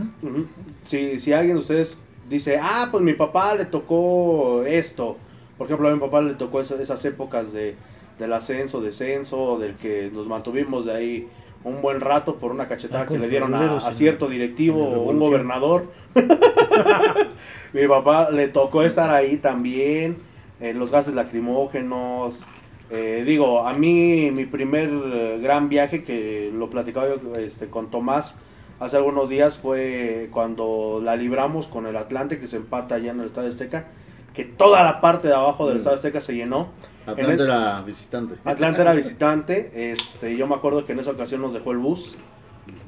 si, 0.84 1.18
si 1.20 1.34
alguien 1.34 1.56
de 1.56 1.62
ustedes 1.62 1.98
dice, 2.30 2.60
ah, 2.62 2.90
pues 2.92 3.04
mi 3.04 3.14
papá 3.14 3.56
le 3.56 3.66
tocó 3.66 4.64
esto. 4.66 5.18
Por 5.58 5.66
ejemplo, 5.68 5.88
a 5.88 5.94
mi 5.94 6.00
papá 6.00 6.22
le 6.22 6.34
tocó 6.36 6.60
esa- 6.62 6.80
esas 6.82 7.04
épocas 7.06 7.52
de, 7.54 7.76
del 8.20 8.32
ascenso, 8.34 8.82
descenso, 8.82 9.58
del 9.58 9.76
que 9.76 10.12
nos 10.14 10.28
mantuvimos 10.28 10.86
de 10.86 10.94
ahí 10.94 11.28
un 11.64 11.82
buen 11.82 12.00
rato 12.02 12.36
por 12.36 12.52
una 12.52 12.68
cachetada 12.68 13.06
Ah, 13.06 13.08
que 13.08 13.18
le 13.18 13.28
dieron 13.30 13.56
a, 13.56 13.78
a 13.78 13.94
cierto 13.94 14.28
directivo 14.28 14.84
o 14.86 15.10
un 15.10 15.18
gobernador. 15.18 15.88
mi 17.74 17.88
papá 17.88 18.30
le 18.32 18.48
tocó 18.50 18.84
estar 18.84 19.10
ahí 19.10 19.38
también, 19.38 20.18
en 20.60 20.80
los 20.80 20.92
gases 20.92 21.14
lacrimógenos. 21.14 22.46
Eh, 22.90 23.24
digo, 23.26 23.66
a 23.68 23.74
mí 23.74 24.30
mi 24.32 24.46
primer 24.46 24.90
eh, 24.90 25.40
gran 25.42 25.70
viaje 25.70 26.04
que 26.04 26.52
lo 26.54 26.70
platicaba 26.70 27.08
yo 27.08 27.36
este, 27.36 27.68
con 27.68 27.90
Tomás 27.90 28.38
hace 28.80 28.98
algunos 28.98 29.30
días 29.30 29.58
fue 29.58 30.30
cuando 30.32 31.00
la 31.04 31.16
libramos 31.16 31.66
con 31.68 31.88
el 31.88 31.96
Atlante 31.98 32.38
que 32.40 32.46
se 32.48 32.58
empata 32.58 32.96
allá 32.96 33.12
en 33.12 33.20
el 33.22 33.26
Estadio 33.26 33.48
Azteca, 33.50 33.88
que 34.34 34.44
toda 34.46 34.84
la 34.84 35.02
parte 35.02 35.28
de 35.30 35.34
abajo 35.34 35.66
del 35.66 35.76
Mm. 35.76 35.78
Estadio 35.78 35.96
Azteca 35.96 36.22
se 36.22 36.36
llenó. 36.36 36.70
En 37.08 37.12
Atlanta 37.14 37.34
el- 37.44 37.50
era 37.50 37.82
visitante. 37.82 38.36
Atlanta 38.44 38.82
era 38.82 38.94
visitante, 38.94 39.92
este, 39.92 40.36
yo 40.36 40.46
me 40.48 40.56
acuerdo 40.56 40.86
que 40.86 40.92
en 40.94 41.00
esa 41.00 41.12
ocasión 41.12 41.42
nos 41.42 41.54
dejó 41.54 41.72
el 41.72 41.78
bus, 41.78 42.18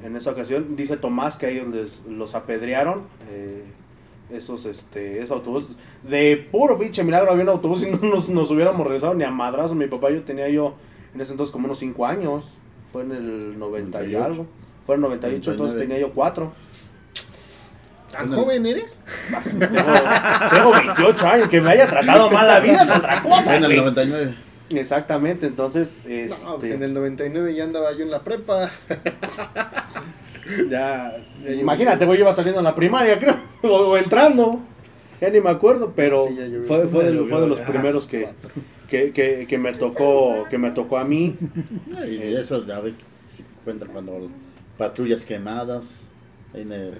en 0.04 0.14
esa 0.16 0.30
ocasión, 0.30 0.76
dice 0.76 0.96
Tomás 0.96 1.38
que 1.38 1.46
a 1.46 1.48
ellos 1.48 1.68
les, 1.68 2.04
los 2.06 2.34
apedrearon, 2.34 3.04
eh, 3.30 3.64
esos, 4.30 4.66
este, 4.66 5.18
esos 5.18 5.32
autobuses, 5.32 5.76
de 6.02 6.48
puro 6.50 6.78
pinche 6.78 7.02
milagro 7.04 7.30
había 7.30 7.44
un 7.44 7.50
autobús 7.50 7.82
y 7.82 7.90
no 7.90 7.98
nos, 7.98 8.28
nos 8.28 8.50
hubiéramos 8.50 8.86
regresado 8.86 9.14
ni 9.14 9.24
a 9.24 9.30
madrazo, 9.30 9.74
mi 9.74 9.86
papá 9.86 10.10
yo 10.10 10.22
tenía 10.22 10.48
yo 10.48 10.74
en 11.14 11.20
ese 11.20 11.32
entonces 11.32 11.52
como 11.52 11.66
unos 11.66 11.78
5 11.78 12.06
años, 12.06 12.58
fue 12.92 13.02
en 13.02 13.12
el 13.12 13.58
90 13.58 13.98
y 14.04 14.12
98. 14.12 14.24
algo, 14.24 14.46
fue 14.84 14.94
en 14.94 14.98
el 15.00 15.08
98, 15.08 15.50
entonces 15.50 15.74
99. 15.76 15.86
tenía 15.86 15.98
yo 16.06 16.14
4. 16.14 16.52
¿Tan 18.12 18.32
joven 18.32 18.64
eres? 18.64 18.98
Tengo, 19.44 19.92
tengo 20.50 20.72
28 20.72 21.28
años, 21.28 21.48
que 21.48 21.60
me 21.60 21.70
haya 21.70 21.86
tratado 21.86 22.30
mal 22.30 22.46
la 22.46 22.58
vida 22.58 22.82
es 22.82 22.90
otra 22.90 23.22
cosa. 23.22 23.56
En 23.56 23.64
el 23.64 23.70
güey. 23.70 23.80
99. 23.80 24.34
Exactamente, 24.70 25.46
entonces, 25.46 26.02
este, 26.06 26.44
No, 26.46 26.58
pues 26.58 26.72
en 26.72 26.82
el 26.82 26.94
99 26.94 27.54
ya 27.54 27.64
andaba 27.64 27.92
yo 27.92 28.02
en 28.02 28.10
la 28.10 28.20
prepa. 28.20 28.70
Ya, 30.70 31.16
imagínate, 31.60 32.04
güey, 32.06 32.20
iba 32.20 32.32
saliendo 32.34 32.60
en 32.60 32.64
la 32.64 32.74
primaria, 32.74 33.18
creo, 33.18 33.36
o, 33.62 33.96
entrando, 33.96 34.60
ya 35.20 35.30
ni 35.30 35.40
me 35.40 35.50
acuerdo, 35.50 35.92
pero 35.94 36.26
Sí, 36.28 36.34
llovió. 36.36 36.64
fue, 36.64 36.88
fue, 36.88 37.10
de, 37.10 37.24
fue 37.26 37.40
de 37.40 37.46
los 37.48 37.60
primeros 37.60 38.06
que, 38.06 38.28
que, 38.88 39.10
que, 39.12 39.46
que 39.48 39.58
me 39.58 39.72
tocó 39.74 40.44
que 40.48 40.56
me 40.58 40.70
tocó 40.70 40.96
a 40.98 41.04
mí. 41.04 41.36
Y 42.08 42.16
Es- 42.22 42.40
eso, 42.40 42.64
ya 42.66 42.80
ves, 42.80 42.94
si 43.36 43.42
cuentan 43.64 43.88
cuando 43.92 44.28
patrullas 44.78 45.24
quemadas, 45.24 46.06
en 46.54 46.72
el, 46.72 46.94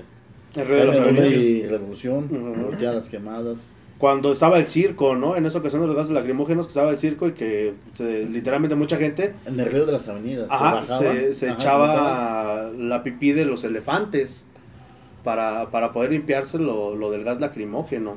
El 0.54 0.68
de 0.68 0.84
los 0.84 0.98
el- 0.98 1.68
Revolución, 1.70 2.24
Ujú. 2.24 2.64
volteadas 2.66 3.08
quemadas. 3.08 3.68
Cuando 3.98 4.30
estaba 4.30 4.58
el 4.58 4.66
circo, 4.66 5.16
¿no? 5.16 5.34
En 5.36 5.44
esa 5.44 5.58
ocasión 5.58 5.80
de 5.82 5.88
los 5.88 5.96
gases 5.96 6.12
lacrimógenos, 6.12 6.66
que 6.66 6.70
estaba 6.70 6.90
el 6.90 6.98
circo 7.00 7.26
y 7.26 7.32
que 7.32 7.74
se- 7.94 8.26
literalmente 8.26 8.76
mucha 8.76 8.96
gente 8.96 9.34
En 9.44 9.58
el 9.58 9.66
río 9.70 9.86
de 9.86 9.92
las 9.92 10.08
avenidas. 10.08 10.46
ajá, 10.50 10.84
se, 10.86 11.34
se 11.34 11.46
ajá, 11.48 11.54
echaba 11.56 12.70
la 12.76 13.02
pipí 13.02 13.32
de 13.32 13.44
los 13.44 13.64
elefantes 13.64 14.44
para, 15.24 15.70
para 15.70 15.90
poder 15.90 16.12
limpiarse 16.12 16.58
lo, 16.58 16.94
lo 16.94 17.10
del 17.10 17.24
gas 17.24 17.40
lacrimógeno. 17.40 18.16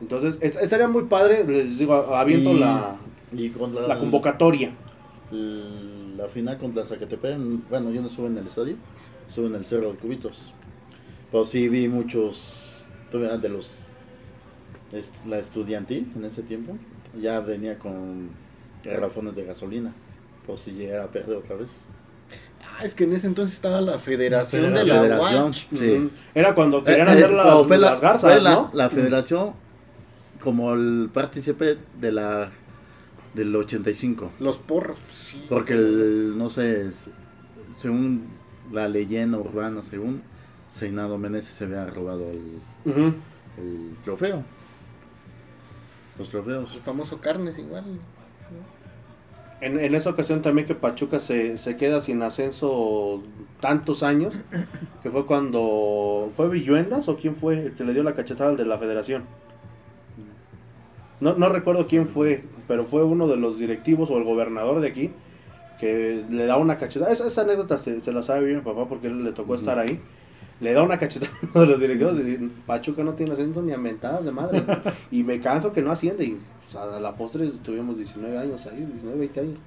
Entonces, 0.00 0.38
es- 0.40 0.56
estaría 0.56 0.86
muy 0.86 1.04
padre, 1.04 1.44
les 1.44 1.76
digo, 1.78 1.94
aviento 2.14 2.50
Y- 2.52 2.58
la, 2.60 2.96
Y 3.32 3.50
contra 3.50 3.86
la 3.88 3.98
convocatoria. 3.98 4.70
La 5.32 6.26
final 6.28 6.58
contra 6.58 6.84
Zacatepec, 6.84 7.36
bueno, 7.68 7.90
yo 7.90 8.00
no 8.00 8.06
estuve 8.08 8.26
en 8.28 8.36
el 8.36 8.46
estadio, 8.46 8.76
estuve 9.28 9.46
en 9.48 9.54
el 9.56 9.64
Cerro 9.64 9.90
de 9.92 9.98
Cubitos. 9.98 10.52
Pero 11.30 11.44
sí 11.44 11.68
vi 11.68 11.88
muchos, 11.88 12.84
de 13.12 13.48
los, 13.48 13.89
la 15.26 15.38
estudiantil 15.38 16.10
en 16.16 16.24
ese 16.24 16.42
tiempo, 16.42 16.76
ya 17.20 17.40
venía 17.40 17.78
con 17.78 18.28
garrafones 18.84 19.34
de 19.36 19.44
gasolina, 19.44 19.92
por 20.46 20.58
si 20.58 20.72
llegara 20.72 21.04
a 21.04 21.08
perder 21.08 21.36
otra 21.36 21.56
vez. 21.56 21.68
Ah, 22.62 22.84
es 22.84 22.94
que 22.94 23.04
en 23.04 23.12
ese 23.14 23.26
entonces 23.26 23.54
estaba 23.56 23.80
la 23.80 23.98
Federación 23.98 24.72
La 24.72 24.80
de 24.80 24.86
la 24.86 25.00
federación, 25.00 25.44
UACH. 25.44 25.66
sí. 25.76 25.90
Ujú. 25.96 26.10
Era 26.34 26.54
cuando 26.54 26.82
querían 26.84 27.08
Eh, 27.08 27.10
eh, 27.10 27.14
hacer 27.14 27.30
las, 27.32 27.66
fue 27.66 27.78
la- 27.78 27.90
las 27.90 28.00
garzas, 28.00 28.32
fue 28.32 28.40
la, 28.42 28.50
¿no? 28.52 28.70
la 28.72 28.90
federación 28.90 29.52
como 30.40 30.72
el 30.72 31.10
partícipe 31.12 31.76
de 32.00 32.12
la 32.12 32.50
del 33.34 33.54
85. 33.54 34.32
Los 34.40 34.58
porros, 34.58 34.98
sí. 35.10 35.44
Porque 35.48 35.74
el, 35.74 36.36
no 36.36 36.50
sé, 36.50 36.90
según 37.76 38.24
la 38.72 38.88
leyenda 38.88 39.38
urbana, 39.38 39.82
según 39.82 40.22
Seinado 40.72 41.16
Meneses 41.18 41.54
se 41.54 41.64
había 41.64 41.86
robado 41.86 42.28
el, 42.30 42.60
el 43.58 43.96
trofeo. 44.02 44.42
Los 46.20 46.28
trofeos. 46.28 46.74
El 46.74 46.82
famoso 46.82 47.18
Carnes 47.18 47.58
igual. 47.58 47.82
En, 49.62 49.80
en 49.80 49.94
esa 49.94 50.10
ocasión 50.10 50.42
también 50.42 50.66
que 50.66 50.74
Pachuca 50.74 51.18
se, 51.18 51.56
se 51.56 51.78
queda 51.78 52.02
sin 52.02 52.20
ascenso 52.20 53.22
tantos 53.58 54.02
años, 54.02 54.38
que 55.02 55.10
fue 55.10 55.24
cuando... 55.24 56.30
¿Fue 56.36 56.50
Villuendas 56.50 57.08
o 57.08 57.16
quién 57.16 57.36
fue 57.36 57.66
el 57.66 57.72
que 57.74 57.84
le 57.84 57.94
dio 57.94 58.02
la 58.02 58.14
cachetada 58.14 58.50
al 58.50 58.58
de 58.58 58.66
la 58.66 58.76
federación? 58.76 59.24
No, 61.20 61.34
no 61.36 61.48
recuerdo 61.48 61.86
quién 61.86 62.06
fue, 62.06 62.44
pero 62.68 62.84
fue 62.84 63.02
uno 63.02 63.26
de 63.26 63.38
los 63.38 63.58
directivos 63.58 64.10
o 64.10 64.18
el 64.18 64.24
gobernador 64.24 64.80
de 64.80 64.88
aquí 64.88 65.12
que 65.78 66.22
le 66.28 66.44
da 66.44 66.58
una 66.58 66.76
cachetada. 66.76 67.10
Esa, 67.10 67.26
esa 67.28 67.40
anécdota 67.40 67.78
se, 67.78 67.98
se 68.00 68.12
la 68.12 68.22
sabe 68.22 68.44
bien 68.44 68.58
mi 68.58 68.62
papá 68.62 68.86
porque 68.86 69.06
él 69.06 69.24
le 69.24 69.32
tocó 69.32 69.54
estar 69.54 69.78
ahí. 69.78 70.02
Le 70.60 70.72
da 70.72 70.82
una 70.82 70.98
cachetada 70.98 71.32
a 71.32 71.46
uno 71.54 71.60
de 71.62 71.66
los 71.66 71.80
directivos 71.80 72.18
y 72.18 72.22
dice, 72.22 72.48
Pachuca 72.66 73.02
no 73.02 73.14
tiene 73.14 73.32
ascenso 73.32 73.62
ni 73.62 73.72
a 73.72 73.78
mentadas 73.78 74.24
de 74.24 74.32
madre. 74.32 74.62
y 75.10 75.24
me 75.24 75.40
canso 75.40 75.72
que 75.72 75.82
no 75.82 75.90
asciende. 75.90 76.24
Y 76.24 76.38
o 76.66 76.70
sea, 76.70 76.82
a 76.82 77.00
la 77.00 77.14
postre 77.16 77.46
estuvimos 77.46 77.96
19 77.96 78.38
años 78.38 78.66
ahí, 78.66 78.84
19, 78.84 79.18
20 79.18 79.40
años 79.40 79.58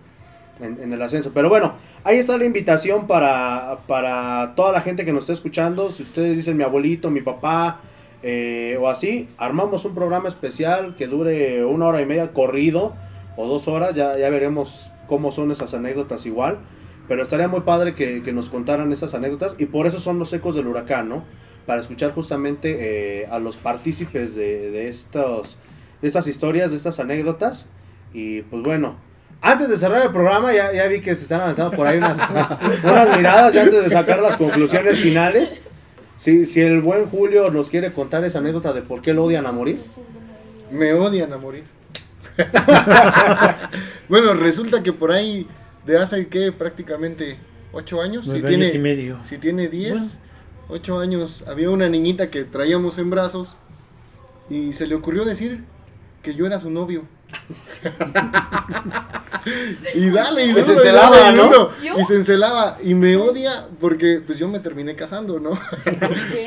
en, 0.60 0.82
en 0.82 0.94
el 0.94 1.02
ascenso. 1.02 1.32
Pero 1.34 1.50
bueno, 1.50 1.74
ahí 2.04 2.18
está 2.18 2.38
la 2.38 2.46
invitación 2.46 3.08
para, 3.08 3.80
para 3.88 4.54
toda 4.56 4.72
la 4.72 4.82
gente 4.82 5.04
que 5.06 5.12
nos 5.12 5.24
está 5.24 5.34
escuchando. 5.34 5.90
Si 5.90 6.04
ustedes 6.04 6.36
dicen 6.36 6.58
mi 6.58 6.64
abuelito, 6.64 7.10
mi 7.10 7.22
papá 7.22 7.82
eh, 8.22 8.78
o 8.80 8.88
así, 8.88 9.28
armamos 9.38 9.84
un 9.84 9.94
programa 9.94 10.30
especial 10.30 10.96
que 10.96 11.08
dure 11.08 11.66
una 11.66 11.88
hora 11.88 12.02
y 12.02 12.06
media 12.06 12.32
corrido 12.32 12.94
o 13.36 13.48
dos 13.48 13.68
horas. 13.68 13.96
Ya, 13.96 14.18
ya 14.18 14.30
veremos 14.30 14.92
cómo 15.08 15.32
son 15.32 15.52
esas 15.52 15.74
anécdotas 15.74 16.26
igual. 16.26 16.60
Pero 17.08 17.24
estaría 17.24 17.48
muy 17.48 17.62
padre 17.62 17.96
que, 17.96 18.22
que 18.24 18.32
nos 18.32 18.50
contaran 18.50 18.92
esas 18.92 19.14
anécdotas 19.14 19.56
y 19.60 19.66
por 19.66 19.88
eso 19.88 20.00
son 20.00 20.20
los 20.20 20.32
ecos 20.32 20.56
del 20.56 20.68
huracán, 20.68 21.10
¿no? 21.10 21.24
Para 21.66 21.82
escuchar 21.82 22.14
justamente 22.14 23.22
eh, 23.22 23.28
a 23.30 23.40
los 23.40 23.58
partícipes 23.58 24.36
de, 24.36 24.72
de, 24.72 24.88
estos, 24.88 25.58
de 26.02 26.08
estas 26.08 26.28
historias, 26.28 26.72
de 26.72 26.78
estas 26.78 27.00
anécdotas. 27.00 27.70
Y 28.14 28.42
pues 28.44 28.64
bueno, 28.64 28.98
antes 29.42 29.68
de 29.68 29.76
cerrar 29.76 30.06
el 30.06 30.12
programa, 30.12 30.54
ya, 30.54 30.72
ya 30.72 30.88
vi 30.88 31.02
que 31.02 31.14
se 31.16 31.24
están 31.24 31.42
aventando 31.42 31.76
por 31.76 31.86
ahí 31.86 31.98
unas, 31.98 32.20
unas 32.84 33.18
miradas, 33.18 33.54
ya 33.54 33.64
antes 33.64 33.84
de 33.84 33.90
sacar 33.90 34.22
las 34.22 34.38
conclusiones 34.38 35.00
finales. 35.00 35.62
Si, 36.16 36.46
si 36.46 36.62
el 36.62 36.80
buen 36.80 37.08
Julio 37.08 37.50
nos 37.52 37.70
quiere 37.70 37.92
contar 37.92 38.24
esa 38.24 38.40
anécdota 38.40 38.72
de 38.72 38.82
por 38.82 39.02
qué 39.02 39.14
lo 39.14 39.26
odian 39.26 39.46
a 39.46 39.52
morir. 39.52 39.82
Me 40.72 40.94
odian 40.94 41.34
a 41.34 41.38
morir. 41.38 41.66
bueno, 44.10 44.34
resulta 44.34 44.82
que 44.82 44.94
por 44.94 45.12
ahí 45.12 45.46
de 45.86 45.98
hace 45.98 46.28
que 46.28 46.52
prácticamente 46.52 47.38
8 47.74 48.02
años, 48.02 48.24
si 48.26 48.30
Nueve 48.32 48.48
tiene, 48.48 48.66
años 48.66 48.76
y 48.76 48.80
medio. 48.80 49.20
si 49.28 49.38
tiene 49.38 49.68
10, 49.68 49.94
Bueno. 49.94 50.10
8 50.70 51.00
años, 51.00 51.44
había 51.48 51.70
una 51.70 51.90
niñita 51.90 52.30
que 52.30 52.44
traíamos 52.44 52.98
en 52.98 53.10
brazos 53.10 53.56
y 54.50 54.74
se 54.74 54.88
le 54.88 54.96
ocurrió 54.96 55.26
decir 55.26 55.64
que 56.22 56.36
yo 56.36 56.46
era 56.46 56.60
su 56.60 56.70
novio. 56.70 57.04
y 59.96 60.10
dale, 60.12 60.46
y 60.46 60.50
Y 60.50 60.54
duro, 60.54 60.64
se 60.64 60.72
y 60.72 60.76
encelaba, 60.76 61.18
y. 61.18 62.02
Y 62.02 62.06
se 62.06 62.16
encelaba 62.16 62.78
y 62.84 62.94
me 62.94 63.16
odia 63.18 63.68
porque 63.80 64.22
pues 64.26 64.38
yo 64.38 64.48
me 64.48 64.60
terminé 64.60 64.96
casando, 64.96 65.40
¿no? 65.40 65.52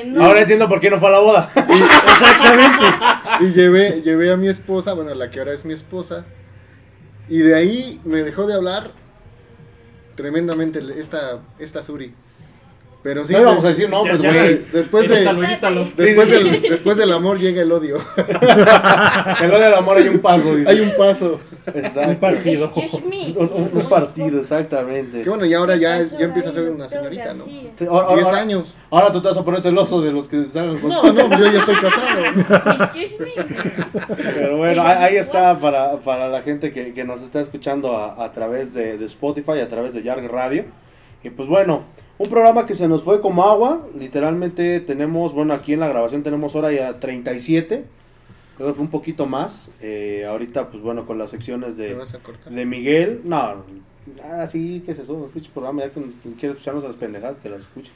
No. 0.06 0.24
Ahora 0.24 0.40
entiendo 0.40 0.68
por 0.68 0.80
qué 0.80 0.88
no 0.90 0.98
fue 0.98 1.08
a 1.08 1.12
la 1.12 1.18
boda. 1.18 1.50
y 3.40 3.52
llevé, 3.52 4.02
llevé 4.02 4.30
a 4.30 4.36
mi 4.36 4.48
esposa, 4.48 4.92
bueno, 4.94 5.12
la 5.14 5.30
que 5.30 5.40
ahora 5.40 5.52
es 5.52 5.64
mi 5.64 5.74
esposa, 5.74 6.24
y 7.28 7.38
de 7.38 7.54
ahí 7.56 8.00
me 8.04 8.22
dejó 8.22 8.46
de 8.46 8.54
hablar 8.54 8.92
tremendamente 10.16 10.80
esta, 10.98 11.40
esta 11.59 11.82
Suri. 11.82 12.12
Pero 13.06 13.24
sí, 13.24 13.34
No 13.34 13.38
le 13.38 13.44
vamos 13.44 13.64
a 13.64 13.68
decir 13.68 13.88
nombres, 13.88 14.20
ya, 14.20 14.32
güey. 14.32 14.62
Después, 14.72 15.08
de, 15.08 15.16
después, 15.20 15.48
Sí, 15.96 16.14
sí, 16.38 16.42
del, 16.50 16.62
después 16.62 16.96
del 16.96 17.12
amor 17.12 17.38
llega 17.38 17.62
el 17.62 17.70
odio. 17.70 17.98
En 19.40 19.48
lo 19.48 19.60
del 19.60 19.74
amor 19.74 19.96
hay 19.98 20.08
un 20.08 20.18
paso. 20.18 20.56
dice. 20.56 20.68
Hay 20.68 20.80
un 20.80 20.90
paso. 20.98 21.38
Exacto. 21.72 22.10
Un 22.10 22.16
partido. 22.16 22.72
Un, 22.74 23.50
un- 23.54 23.70
un 23.74 23.88
partido, 23.88 24.40
exactamente. 24.40 25.22
Que 25.22 25.28
bueno, 25.28 25.44
y 25.44 25.54
ahora 25.54 25.76
ya, 25.76 26.02
ya 26.02 26.18
empieza 26.24 26.48
a 26.48 26.52
ser 26.52 26.64
un 26.68 26.74
una 26.76 26.88
señorita, 26.88 27.32
¿no? 27.34 27.44
Sí, 27.44 27.70
ahora, 27.88 28.06
ahora- 28.08 28.14
10 28.16 28.26
ahora- 28.26 28.40
años. 28.40 28.74
ahora 28.90 29.12
tú 29.12 29.20
te 29.22 29.28
vas 29.28 29.36
a 29.36 29.44
poner 29.44 29.60
celoso 29.60 30.00
de 30.02 30.10
los 30.10 30.26
que 30.26 30.44
salgan 30.44 30.80
con 30.80 30.90
No, 30.90 31.12
no, 31.12 31.28
pues 31.28 31.38
yo 31.38 31.52
ya 31.52 31.58
estoy 31.60 31.74
casado. 31.76 33.16
Pero 34.34 34.56
bueno, 34.56 34.82
ahí, 34.82 34.96
ahí 35.04 35.16
está 35.16 35.54
para, 35.56 35.96
para 36.00 36.28
la 36.28 36.42
gente 36.42 36.72
que, 36.72 36.92
que 36.92 37.04
nos 37.04 37.22
está 37.22 37.40
escuchando 37.40 37.96
a, 37.96 38.24
a 38.24 38.32
través 38.32 38.74
de, 38.74 38.98
de 38.98 39.04
Spotify, 39.04 39.60
a 39.60 39.68
través 39.68 39.94
de 39.94 40.02
Yarg 40.02 40.28
Radio. 40.28 40.64
Y 41.22 41.30
pues 41.30 41.48
bueno, 41.48 41.84
un 42.18 42.28
programa 42.28 42.66
que 42.66 42.74
se 42.74 42.88
nos 42.88 43.02
fue 43.02 43.20
como 43.20 43.44
agua. 43.44 43.86
Literalmente 43.98 44.80
tenemos, 44.80 45.32
bueno, 45.32 45.55
aquí 45.55 45.74
en 45.74 45.80
la 45.80 45.88
grabación 45.88 46.22
tenemos 46.22 46.55
hora 46.55 46.72
ya 46.72 46.98
37. 46.98 47.84
Creo 48.56 48.68
que 48.68 48.74
fue 48.74 48.84
un 48.84 48.90
poquito 48.90 49.26
más. 49.26 49.70
Eh, 49.82 50.24
ahorita, 50.26 50.68
pues 50.68 50.82
bueno, 50.82 51.05
con 51.05 51.18
las 51.18 51.30
secciones 51.30 51.76
¿Me 51.76 51.84
de, 51.84 51.98
de 52.51 52.64
Miguel. 52.64 53.20
No, 53.24 53.64
ah, 54.24 54.47
sí, 54.47 54.82
que 54.84 54.93
es 54.93 54.98
eso, 54.98 55.12
un 55.12 55.28
pinche 55.28 55.51
programa. 55.52 55.82
Ya 55.82 55.90
que 55.90 56.01
quien 56.22 56.34
quiere 56.34 56.55
escucharnos 56.55 56.84
a 56.84 56.86
las 56.88 56.97
pendejadas, 56.97 57.36
que 57.43 57.51
las 57.51 57.62
escuche. 57.62 57.93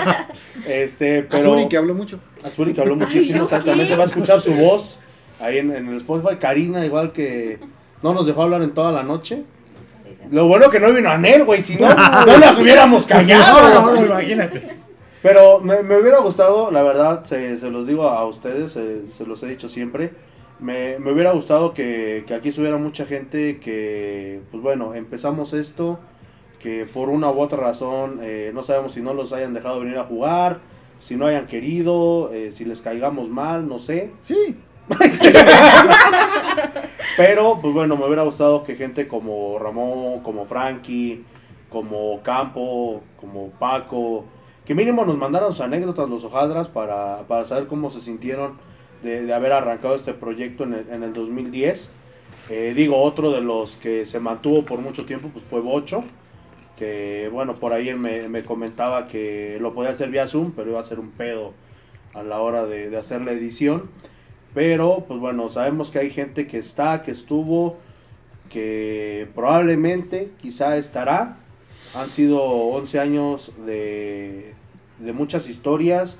este, 0.66 1.22
pero. 1.24 1.52
Azuri, 1.52 1.68
que 1.68 1.76
hablo 1.76 1.94
mucho. 1.94 2.20
Azuri 2.42 2.72
que 2.72 2.80
habló 2.80 2.96
muchísimo, 2.96 3.38
Ay, 3.38 3.44
exactamente. 3.44 3.94
Va 3.96 4.04
a 4.04 4.06
escuchar 4.06 4.40
su 4.40 4.54
voz 4.54 4.98
ahí 5.38 5.58
en, 5.58 5.70
en 5.76 5.88
el 5.88 5.96
Spotify. 5.96 6.36
Karina, 6.36 6.86
igual 6.86 7.12
que 7.12 7.58
no 8.02 8.14
nos 8.14 8.26
dejó 8.26 8.44
hablar 8.44 8.62
en 8.62 8.72
toda 8.72 8.92
la 8.92 9.02
noche. 9.02 9.44
Lo 10.32 10.46
bueno 10.46 10.70
que 10.70 10.80
no 10.80 10.92
vino 10.92 11.10
Anel, 11.10 11.44
güey, 11.44 11.62
si 11.62 11.76
no, 11.76 11.88
no 11.88 12.38
las 12.38 12.58
hubiéramos 12.58 13.06
callado. 13.06 13.68
No, 13.82 13.94
no, 13.94 14.06
imagínate. 14.06 14.62
Pero 15.22 15.60
me, 15.60 15.82
me 15.82 15.98
hubiera 15.98 16.18
gustado, 16.18 16.70
la 16.70 16.82
verdad, 16.82 17.22
se, 17.22 17.56
se 17.58 17.70
los 17.70 17.86
digo 17.86 18.08
a 18.08 18.24
ustedes, 18.24 18.72
se, 18.72 19.06
se 19.06 19.26
los 19.26 19.42
he 19.42 19.48
dicho 19.48 19.68
siempre. 19.68 20.12
Me, 20.58 20.98
me 20.98 21.12
hubiera 21.12 21.32
gustado 21.32 21.74
que, 21.74 22.24
que 22.26 22.34
aquí 22.34 22.48
estuviera 22.48 22.78
mucha 22.78 23.04
gente 23.04 23.60
que, 23.60 24.40
pues 24.50 24.62
bueno, 24.62 24.94
empezamos 24.94 25.52
esto, 25.52 26.00
que 26.58 26.86
por 26.86 27.10
una 27.10 27.30
u 27.30 27.38
otra 27.38 27.58
razón, 27.58 28.20
eh, 28.22 28.52
no 28.54 28.62
sabemos 28.62 28.92
si 28.92 29.02
no 29.02 29.12
los 29.12 29.32
hayan 29.32 29.52
dejado 29.52 29.80
venir 29.80 29.98
a 29.98 30.04
jugar, 30.04 30.60
si 30.98 31.14
no 31.16 31.26
hayan 31.26 31.46
querido, 31.46 32.32
eh, 32.32 32.52
si 32.52 32.64
les 32.64 32.80
caigamos 32.80 33.28
mal, 33.28 33.68
no 33.68 33.78
sé. 33.78 34.12
Sí. 34.24 34.56
Pero, 37.16 37.58
pues 37.60 37.74
bueno, 37.74 37.96
me 37.96 38.06
hubiera 38.06 38.22
gustado 38.22 38.64
que 38.64 38.74
gente 38.74 39.06
como 39.06 39.58
Ramón, 39.58 40.20
como 40.20 40.44
Frankie, 40.44 41.24
como 41.68 42.22
Campo, 42.22 43.02
como 43.20 43.50
Paco, 43.50 44.24
que 44.64 44.74
mínimo 44.74 45.04
nos 45.04 45.18
mandaran 45.18 45.52
sus 45.52 45.60
anécdotas, 45.60 46.08
los 46.08 46.24
hojadras, 46.24 46.68
para, 46.68 47.26
para 47.26 47.44
saber 47.44 47.66
cómo 47.66 47.90
se 47.90 48.00
sintieron 48.00 48.58
de, 49.02 49.32
haber 49.32 49.52
arrancado 49.52 49.94
este 49.94 50.14
proyecto 50.14 50.64
en 50.64 50.74
el, 50.74 50.88
en 50.90 51.02
el 51.02 51.12
2010. 51.12 51.90
Eh, 52.48 52.72
digo, 52.74 53.02
otro 53.02 53.30
de 53.30 53.40
los 53.40 53.76
que 53.76 54.06
se 54.06 54.20
mantuvo 54.20 54.64
por 54.64 54.80
mucho 54.80 55.04
tiempo 55.04 55.28
pues 55.28 55.44
fue 55.44 55.60
Bocho, 55.60 56.04
que 56.76 57.28
bueno, 57.32 57.54
por 57.54 57.72
ahí 57.72 57.92
me, 57.94 58.28
me 58.28 58.42
comentaba 58.42 59.06
que 59.06 59.58
lo 59.60 59.74
podía 59.74 59.90
hacer 59.90 60.10
vía 60.10 60.26
Zoom, 60.26 60.52
pero 60.52 60.70
iba 60.70 60.80
a 60.80 60.84
ser 60.84 60.98
un 60.98 61.10
pedo 61.10 61.52
a 62.14 62.22
la 62.22 62.40
hora 62.40 62.66
de 62.66 62.96
hacer 62.96 63.20
la 63.20 63.32
edición. 63.32 63.90
Pero, 64.54 65.04
pues 65.08 65.18
bueno, 65.18 65.48
sabemos 65.48 65.90
que 65.90 65.98
hay 65.98 66.10
gente 66.10 66.46
que 66.46 66.58
está, 66.58 67.02
que 67.02 67.10
estuvo, 67.10 67.78
que 68.50 69.28
probablemente 69.34 70.30
quizá 70.40 70.76
estará. 70.76 71.38
Han 71.94 72.10
sido 72.10 72.40
11 72.42 73.00
años 73.00 73.52
de, 73.66 74.54
de 74.98 75.12
muchas 75.12 75.48
historias, 75.48 76.18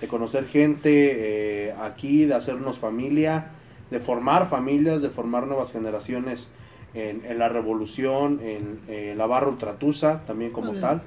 de 0.00 0.08
conocer 0.08 0.46
gente 0.46 1.68
eh, 1.68 1.74
aquí, 1.80 2.24
de 2.24 2.34
hacernos 2.34 2.78
familia, 2.78 3.50
de 3.90 4.00
formar 4.00 4.48
familias, 4.48 5.02
de 5.02 5.10
formar 5.10 5.46
nuevas 5.46 5.72
generaciones 5.72 6.50
en, 6.94 7.24
en 7.24 7.38
la 7.38 7.48
revolución, 7.48 8.40
en, 8.42 8.80
en 8.88 9.18
la 9.18 9.26
barra 9.26 9.48
ultratusa 9.48 10.24
también 10.24 10.52
como 10.52 10.74
tal. 10.74 11.02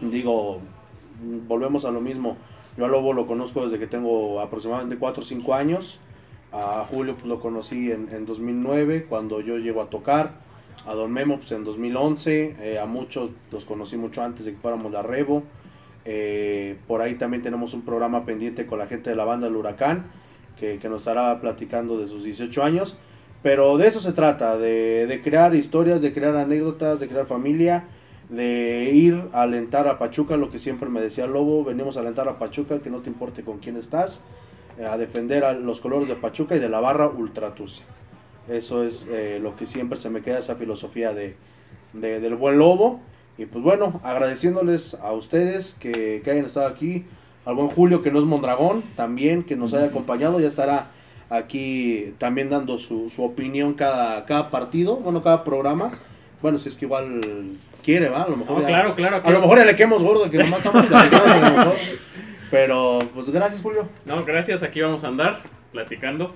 Digo, 0.00 0.60
volvemos 1.48 1.84
a 1.84 1.90
lo 1.90 2.00
mismo. 2.00 2.36
Yo 2.76 2.84
a 2.84 2.88
Lobo 2.88 3.12
lo 3.12 3.26
conozco 3.26 3.64
desde 3.64 3.78
que 3.78 3.86
tengo 3.86 4.40
aproximadamente 4.40 4.96
4 4.98 5.22
o 5.22 5.24
5 5.24 5.54
años. 5.54 6.00
A 6.52 6.84
Julio 6.88 7.14
pues, 7.14 7.26
lo 7.26 7.40
conocí 7.40 7.90
en, 7.90 8.08
en 8.12 8.26
2009 8.26 9.06
cuando 9.08 9.40
yo 9.40 9.58
llego 9.58 9.80
a 9.82 9.90
tocar. 9.90 10.32
A 10.86 10.94
Don 10.94 11.10
Memo 11.12 11.38
pues, 11.38 11.52
en 11.52 11.64
2011. 11.64 12.56
eh, 12.60 12.78
a 12.78 12.86
muchos 12.86 13.30
los 13.50 13.64
conocí 13.64 13.96
mucho 13.96 14.22
antes 14.22 14.44
de 14.44 14.52
que 14.52 14.58
fuéramos 14.58 14.92
la 14.92 15.02
Revo. 15.02 15.42
Eh, 16.04 16.76
por 16.86 17.00
ahí 17.00 17.16
también 17.16 17.42
tenemos 17.42 17.74
un 17.74 17.82
programa 17.82 18.24
pendiente 18.24 18.66
con 18.66 18.78
la 18.78 18.86
gente 18.86 19.10
de 19.10 19.16
la 19.16 19.24
banda 19.24 19.48
El 19.48 19.56
Huracán 19.56 20.06
que, 20.58 20.78
que 20.78 20.88
nos 20.88 21.02
estará 21.02 21.40
platicando 21.40 21.98
de 21.98 22.06
sus 22.06 22.24
18 22.24 22.62
años. 22.62 22.96
Pero 23.42 23.76
de 23.78 23.86
eso 23.86 24.00
se 24.00 24.12
trata, 24.12 24.56
de, 24.58 25.06
de 25.06 25.20
crear 25.20 25.54
historias, 25.54 26.02
de 26.02 26.12
crear 26.12 26.36
anécdotas, 26.36 27.00
de 27.00 27.08
crear 27.08 27.26
familia, 27.26 27.84
de 28.28 28.90
ir 28.92 29.28
a 29.32 29.42
alentar 29.42 29.86
a 29.88 29.98
Pachuca, 29.98 30.36
lo 30.36 30.50
que 30.50 30.58
siempre 30.58 30.88
me 30.88 31.00
decía 31.00 31.26
Lobo, 31.26 31.62
venimos 31.64 31.96
a 31.96 32.00
alentar 32.00 32.28
a 32.28 32.38
Pachuca, 32.38 32.80
que 32.80 32.90
no 32.90 32.98
te 33.00 33.08
importe 33.10 33.42
con 33.42 33.58
quién 33.58 33.76
estás, 33.76 34.22
eh, 34.78 34.84
a 34.84 34.96
defender 34.96 35.44
a 35.44 35.52
los 35.52 35.80
colores 35.80 36.08
de 36.08 36.16
Pachuca 36.16 36.56
y 36.56 36.58
de 36.58 36.68
la 36.68 36.80
barra 36.80 37.06
Ultratuce. 37.08 37.82
Eso 38.48 38.84
es 38.84 39.06
eh, 39.10 39.38
lo 39.40 39.54
que 39.56 39.66
siempre 39.66 39.98
se 39.98 40.10
me 40.10 40.22
queda, 40.22 40.38
esa 40.38 40.56
filosofía 40.56 41.12
de, 41.12 41.36
de- 41.92 42.20
del 42.20 42.34
buen 42.34 42.58
Lobo. 42.58 43.00
Y 43.38 43.46
pues 43.46 43.62
bueno, 43.62 44.00
agradeciéndoles 44.02 44.94
a 44.94 45.12
ustedes 45.12 45.74
que, 45.74 46.20
que 46.24 46.30
hayan 46.30 46.46
estado 46.46 46.66
aquí, 46.66 47.04
al 47.44 47.54
buen 47.54 47.68
Julio 47.68 48.02
que 48.02 48.10
no 48.10 48.18
es 48.18 48.24
Mondragón, 48.24 48.82
también 48.96 49.44
que 49.44 49.56
nos 49.56 49.72
haya 49.74 49.86
acompañado, 49.86 50.40
ya 50.40 50.46
estará 50.48 50.90
aquí 51.28 52.14
también 52.18 52.48
dando 52.50 52.78
su, 52.78 53.08
su 53.10 53.22
opinión 53.24 53.74
cada, 53.74 54.24
cada 54.24 54.50
partido, 54.50 54.96
bueno, 54.96 55.22
cada 55.22 55.44
programa. 55.44 55.98
Bueno, 56.42 56.58
si 56.58 56.68
es 56.68 56.76
que 56.76 56.86
igual 56.86 57.20
quiere, 57.86 58.08
¿va? 58.10 58.24
A 58.24 58.28
lo 58.28 58.36
mejor, 58.36 58.56
No, 58.56 58.60
ya, 58.62 58.66
claro, 58.66 58.94
claro, 58.94 59.16
A 59.16 59.22
claro. 59.22 59.36
lo 59.36 59.42
mejor 59.42 59.58
ya 59.58 59.64
le 59.64 59.76
quemos 59.76 60.02
gordo, 60.02 60.28
que 60.28 60.36
nomás 60.38 60.58
estamos 60.58 60.90
nosotros. 60.90 61.74
Pero, 62.50 62.98
pues 63.14 63.30
gracias, 63.30 63.62
Julio. 63.62 63.88
No, 64.04 64.24
gracias, 64.24 64.62
aquí 64.62 64.80
vamos 64.80 65.04
a 65.04 65.08
andar 65.08 65.40
platicando. 65.72 66.34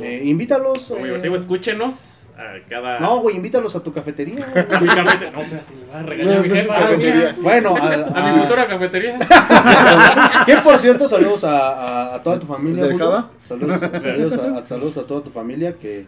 Eh, 0.00 0.22
invítalos. 0.24 0.90
Muy 0.90 1.00
eh, 1.00 1.04
divertido, 1.04 1.34
escúchenos 1.36 2.28
a 2.36 2.68
cada... 2.68 3.00
No, 3.00 3.20
güey, 3.20 3.36
invítalos 3.36 3.74
a 3.76 3.82
tu 3.82 3.92
cafetería. 3.92 4.46
Mi 4.54 4.86
cafete- 4.88 5.32
No, 5.32 5.40
espérate, 5.40 5.74
me 5.74 5.92
va 5.92 5.98
a 6.00 6.02
regañar 6.02 6.34
No, 6.36 6.42
mi 6.42 6.48
no 6.48 6.54
es 6.54 6.62
jefa. 6.62 6.74
cafetería. 6.74 7.36
Bueno, 7.40 7.74
a, 7.76 7.92
a 7.94 8.32
mi 8.32 8.38
futura 8.40 8.66
cafetería. 8.66 9.18
que 10.46 10.56
por 10.58 10.76
cierto, 10.78 11.08
saludos 11.08 11.44
a, 11.44 11.70
a- 12.10 12.14
a 12.16 12.22
toda 12.22 12.38
tu 12.38 12.46
familia. 12.46 12.82
¿Del 12.82 12.92
Julio. 12.92 13.06
Java? 13.10 13.30
Saludos, 13.42 13.80
saludos, 13.80 14.32
a, 14.38 14.64
saludos 14.66 14.98
a 14.98 15.06
toda 15.06 15.22
tu 15.24 15.30
familia 15.30 15.72
que 15.74 16.06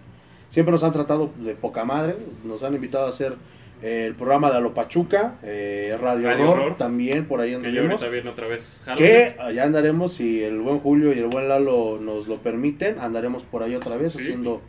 siempre 0.51 0.73
nos 0.73 0.83
han 0.83 0.93
tratado 0.93 1.31
de 1.39 1.55
poca 1.55 1.85
madre. 1.85 2.17
Nos 2.45 2.63
han 2.63 2.75
invitado 2.75 3.07
a 3.07 3.09
hacer 3.11 3.37
el 3.83 4.15
programa 4.15 4.51
de 4.51 4.57
Alo 4.59 4.75
Pachuca, 4.75 5.37
eh, 5.43 5.97
Radio, 6.01 6.29
Radio 6.29 6.51
Horror, 6.51 6.59
Horror. 6.65 6.77
también 6.79 7.27
por 7.27 7.41
ahí 7.41 7.51
Que 7.51 7.57
andaremos. 7.57 8.11
viene 8.11 8.31
otra 8.31 8.47
vez. 8.49 8.83
Que 8.97 9.37
allá 9.39 9.63
andaremos, 9.65 10.15
si 10.15 10.43
el 10.43 10.59
buen 10.59 10.79
Julio 10.81 11.13
y 11.15 11.19
el 11.19 11.27
buen 11.27 11.49
Lalo 11.49 11.99
nos 12.01 12.27
lo 12.29 12.39
permiten, 12.39 12.99
andaremos 12.99 13.45
por 13.45 13.63
ahí 13.63 13.75
otra 13.75 13.97
vez 13.97 14.15
Sí. 14.15 14.21
haciendo 14.21 14.61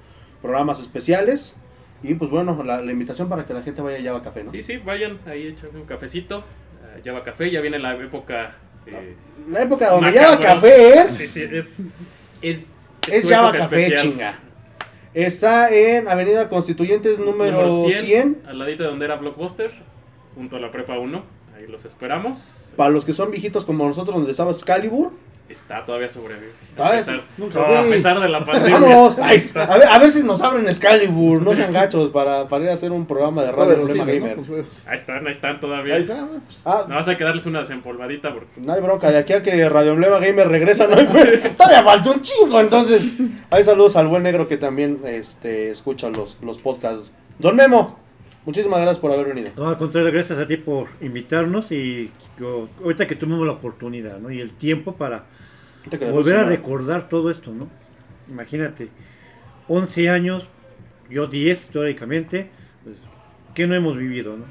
programas 0.41 0.79
especiales. 0.79 1.55
Y 2.03 2.13
pues 2.13 2.31
bueno, 2.31 2.63
la, 2.63 2.81
la 2.81 2.91
invitación 2.91 3.27
para 3.27 3.45
que 3.45 3.53
la 3.53 3.61
gente 3.61 3.81
vaya 3.81 3.97
a 3.99 4.03
Java 4.03 4.23
Café, 4.23 4.43
¿no? 4.45 4.51
Sí, 4.51 4.61
sí, 4.63 4.77
vayan 4.77 5.19
ahí 5.25 5.47
echarse 5.47 5.75
un 5.75 5.85
cafecito. 5.85 6.45
eh, 6.95 7.01
Java 7.03 7.23
Café, 7.23 7.51
ya 7.51 7.59
viene 7.61 7.77
la 7.79 7.93
época. 7.95 8.51
eh, 8.85 9.15
La 9.49 9.63
época 9.63 9.89
donde. 9.89 10.13
Java 10.13 10.39
Café 10.39 10.93
es... 11.01 11.09
Sí, 11.09 11.41
es. 11.51 11.83
Es, 12.41 13.27
Java 13.29 13.51
Café, 13.51 13.87
especial. 13.87 14.01
chinga. 14.11 14.39
Está 15.13 15.73
en 15.73 16.07
Avenida 16.07 16.49
Constituyentes 16.49 17.19
número, 17.19 17.71
100. 17.71 18.43
Al 18.47 18.59
ladito 18.59 18.83
de 18.83 18.89
donde 18.89 19.05
era 19.05 19.15
Blockbuster, 19.15 19.71
junto 20.35 20.57
a 20.57 20.59
la 20.59 20.69
Prepa 20.69 20.99
1. 20.99 21.23
Ahí 21.55 21.65
los 21.67 21.85
esperamos. 21.85 22.73
Para 22.75 22.91
los 22.91 23.05
que 23.05 23.13
son 23.13 23.31
viejitos 23.31 23.65
como 23.65 23.87
nosotros, 23.87 24.15
donde 24.15 24.31
estaba 24.31 24.51
Excalibur. 24.51 25.11
Está 25.49 25.83
todavía 25.83 26.07
sobrevive. 26.07 26.51
A 26.77 26.91
pesar, 26.91 27.21
nunca, 27.37 27.59
a 27.59 27.79
güey. 27.81 27.89
pesar 27.89 28.19
de 28.19 28.29
la 28.29 28.39
pandemia. 28.45 28.79
Vamos, 28.79 29.17
ahí 29.17 29.25
ay, 29.31 29.35
está. 29.37 29.63
a, 29.63 29.77
ver, 29.79 29.87
a 29.87 29.97
ver 29.97 30.11
si 30.11 30.21
nos 30.23 30.41
abren 30.43 30.67
Excalibur, 30.67 31.41
no 31.41 31.55
sean 31.55 31.73
gachos, 31.73 32.11
para, 32.11 32.47
para 32.47 32.65
ir 32.65 32.69
a 32.69 32.73
hacer 32.73 32.91
un 32.91 33.07
programa 33.07 33.41
de 33.43 33.51
radio 33.51 33.75
Problema 33.75 34.05
¿no? 34.05 34.11
Gamer. 34.13 34.37
Ahí 34.87 34.95
están, 34.95 35.25
ahí 35.25 35.31
están 35.31 35.59
todavía. 35.59 35.95
Ahí 35.95 36.03
está, 36.03 36.21
¿no? 36.21 36.41
Ah, 36.65 36.85
No 36.87 36.93
vas 36.95 37.07
a 37.07 37.17
que 37.17 37.23
darles 37.23 37.47
una 37.47 37.59
desempolvadita 37.59 38.31
porque 38.31 38.61
no 38.61 38.71
hay 38.73 38.79
bronca, 38.81 39.09
de 39.11 39.17
aquí 39.17 39.33
a 39.33 39.41
que 39.41 39.67
Radio 39.69 39.93
Emblema 39.93 40.19
Gamer 40.19 40.47
regresa, 40.47 40.85
no 40.85 40.95
hay 40.97 41.07
todavía 41.57 41.83
falta 41.83 42.11
un 42.11 42.21
chingo, 42.21 42.59
entonces 42.61 43.13
hay 43.49 43.63
saludos 43.63 43.95
al 43.95 44.07
buen 44.07 44.21
negro 44.21 44.47
que 44.47 44.57
también 44.57 44.99
este, 45.05 45.71
escucha 45.71 46.09
los, 46.09 46.37
los 46.43 46.59
podcasts. 46.59 47.11
Don 47.39 47.55
Memo, 47.55 47.97
muchísimas 48.45 48.79
gracias 48.81 48.99
por 48.99 49.11
haber 49.11 49.27
venido. 49.29 49.49
No, 49.57 49.67
al 49.67 49.77
contrario, 49.77 50.11
gracias 50.11 50.37
a 50.37 50.45
ti 50.45 50.57
por 50.57 50.87
invitarnos 51.01 51.71
y 51.71 52.11
yo- 52.39 52.67
ahorita 52.83 53.07
que 53.07 53.15
tuvimos 53.15 53.45
la 53.45 53.53
oportunidad 53.53 54.19
¿no? 54.19 54.29
y 54.31 54.39
el 54.41 54.51
tiempo 54.51 54.93
para 54.93 55.23
volver 56.11 56.37
a 56.37 56.43
recordar 56.43 57.09
todo 57.09 57.29
esto, 57.29 57.51
¿no? 57.53 57.67
Imagínate, 58.29 58.89
11 59.67 60.09
años, 60.09 60.47
yo 61.09 61.27
10 61.27 61.67
teóricamente, 61.67 62.49
pues, 62.83 62.97
¿qué 63.53 63.67
no 63.67 63.75
hemos 63.75 63.97
vivido, 63.97 64.37
no? 64.37 64.45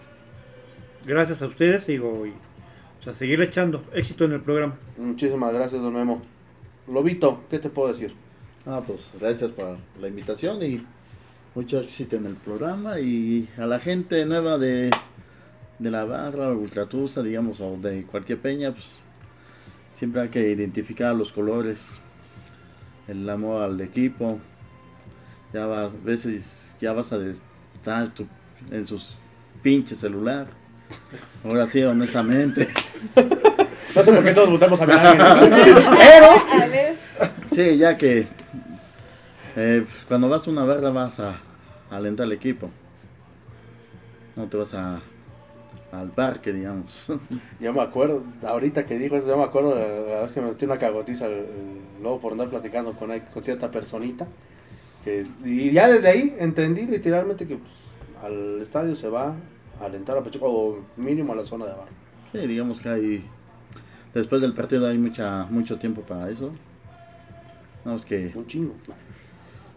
Gracias 1.06 1.42
a 1.42 1.46
ustedes, 1.46 1.86
digo, 1.86 2.26
y 2.26 2.32
pues, 2.96 3.14
a 3.14 3.18
seguir 3.18 3.40
echando 3.42 3.84
éxito 3.94 4.24
en 4.24 4.32
el 4.32 4.40
programa. 4.40 4.76
Muchísimas 4.96 5.52
gracias, 5.52 5.80
don 5.80 5.94
Memo. 5.94 6.22
Lobito, 6.86 7.42
¿qué 7.50 7.58
te 7.58 7.68
puedo 7.68 7.88
decir? 7.88 8.12
Ah, 8.66 8.82
pues 8.86 9.00
gracias 9.18 9.50
por 9.52 9.78
la 10.00 10.08
invitación 10.08 10.62
y 10.62 10.84
mucho 11.54 11.80
éxito 11.80 12.16
en 12.16 12.26
el 12.26 12.34
programa 12.34 13.00
y 13.00 13.48
a 13.56 13.66
la 13.66 13.78
gente 13.78 14.24
nueva 14.26 14.58
de, 14.58 14.90
de 15.78 15.90
la 15.90 16.04
barra, 16.04 16.50
Ultratusa, 16.50 17.22
digamos, 17.22 17.60
o 17.60 17.76
de 17.76 18.02
cualquier 18.04 18.38
peña, 18.38 18.72
pues 18.72 18.98
siempre 19.98 20.22
hay 20.22 20.28
que 20.28 20.48
identificar 20.50 21.14
los 21.14 21.32
colores, 21.32 21.90
el 23.08 23.28
amor 23.28 23.62
al 23.62 23.80
equipo. 23.80 24.38
Ya 25.52 25.66
va, 25.66 25.84
a 25.86 25.90
veces 26.04 26.44
ya 26.80 26.92
vas 26.92 27.12
a 27.12 27.16
estar 27.74 28.08
tu- 28.14 28.26
en 28.70 28.86
sus 28.86 29.16
pinche 29.62 29.96
celular. 29.96 30.46
Ahora 31.44 31.66
sí, 31.66 31.82
honestamente. 31.82 32.68
No 33.96 34.04
sé 34.04 34.12
por 34.12 34.22
qué 34.22 34.32
todos 34.32 34.50
votamos 34.50 34.80
a 34.82 34.86
Melania, 34.86 35.36
pero 35.40 36.62
A 36.62 36.66
ver, 36.68 36.94
Sí, 37.52 37.78
ya 37.78 37.96
que 37.96 38.28
eh, 39.56 39.84
cuando 40.06 40.28
vas 40.28 40.46
a 40.46 40.50
una 40.50 40.62
barra 40.64 40.90
vas 40.90 41.18
a, 41.18 41.30
a 41.90 41.96
alentar 41.96 42.24
al 42.24 42.32
equipo. 42.32 42.70
No 44.36 44.44
te 44.46 44.56
vas 44.58 44.74
a 44.74 45.00
al 45.92 46.10
parque, 46.10 46.52
digamos. 46.52 47.06
Yo 47.60 47.72
me 47.72 47.80
acuerdo, 47.80 48.22
ahorita 48.46 48.84
que 48.84 48.98
dijo 48.98 49.16
eso, 49.16 49.28
yo 49.28 49.36
me 49.36 49.44
acuerdo 49.44 49.74
de 49.74 50.14
la 50.14 50.20
vez 50.20 50.32
que 50.32 50.40
me 50.40 50.48
metí 50.48 50.64
una 50.64 50.78
cagotiza 50.78 51.26
luego 52.00 52.18
por 52.18 52.32
andar 52.32 52.48
platicando 52.48 52.92
con, 52.92 53.10
cierta 53.42 53.70
personita. 53.70 54.26
Que, 55.04 55.24
y 55.44 55.70
ya 55.70 55.88
desde 55.88 56.08
ahí 56.08 56.36
entendí 56.38 56.86
literalmente 56.86 57.46
que 57.46 57.56
pues, 57.56 57.92
al 58.22 58.60
estadio 58.60 58.94
se 58.94 59.08
va 59.08 59.34
a 59.80 59.84
alentar 59.84 60.18
a 60.18 60.22
Pachuca 60.22 60.46
o 60.46 60.80
mínimo 60.96 61.32
a 61.32 61.36
la 61.36 61.44
zona 61.44 61.66
de 61.66 61.72
barra. 61.72 61.90
Sí, 62.32 62.38
digamos 62.46 62.80
que 62.80 62.88
hay 62.88 63.24
después 64.12 64.40
del 64.40 64.52
partido 64.52 64.88
hay 64.88 64.98
mucha 64.98 65.46
mucho 65.50 65.78
tiempo 65.78 66.02
para 66.02 66.30
eso. 66.30 66.52
No, 67.84 67.94
es 67.94 68.04
que 68.04 68.32
Un 68.34 68.46
chingo. 68.46 68.74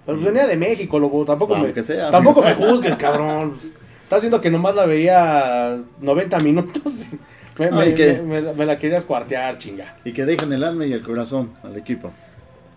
Pero 0.06 0.18
pues 0.18 0.34
venía 0.34 0.48
de 0.48 0.58
México, 0.58 1.00
lobo, 1.00 1.24
tampoco, 1.24 1.56
me, 1.56 1.84
sea. 1.84 2.10
tampoco 2.10 2.42
me 2.42 2.56
juzgues, 2.56 2.98
cabrón. 2.98 3.54
Estás 4.12 4.24
viendo 4.24 4.42
que 4.42 4.52
nomás 4.52 4.76
la 4.76 4.86
veía 4.86 5.78
90 6.02 6.40
minutos. 6.40 7.08
y 7.14 7.18
Me, 7.62 7.72
me- 7.72 7.86
y 7.88 7.94
que- 7.96 8.22
me- 8.22 8.42
me- 8.42 8.54
me 8.54 8.66
la 8.66 8.78
querías 8.78 9.06
cuartear, 9.06 9.58
chinga. 9.58 9.96
y 10.04 10.12
que 10.12 10.26
dejen 10.26 10.52
el 10.52 10.66
alma 10.66 10.86
y 10.86 10.92
el 10.92 11.02
corazón 11.02 11.52
al 11.64 11.78
equipo. 11.78 12.12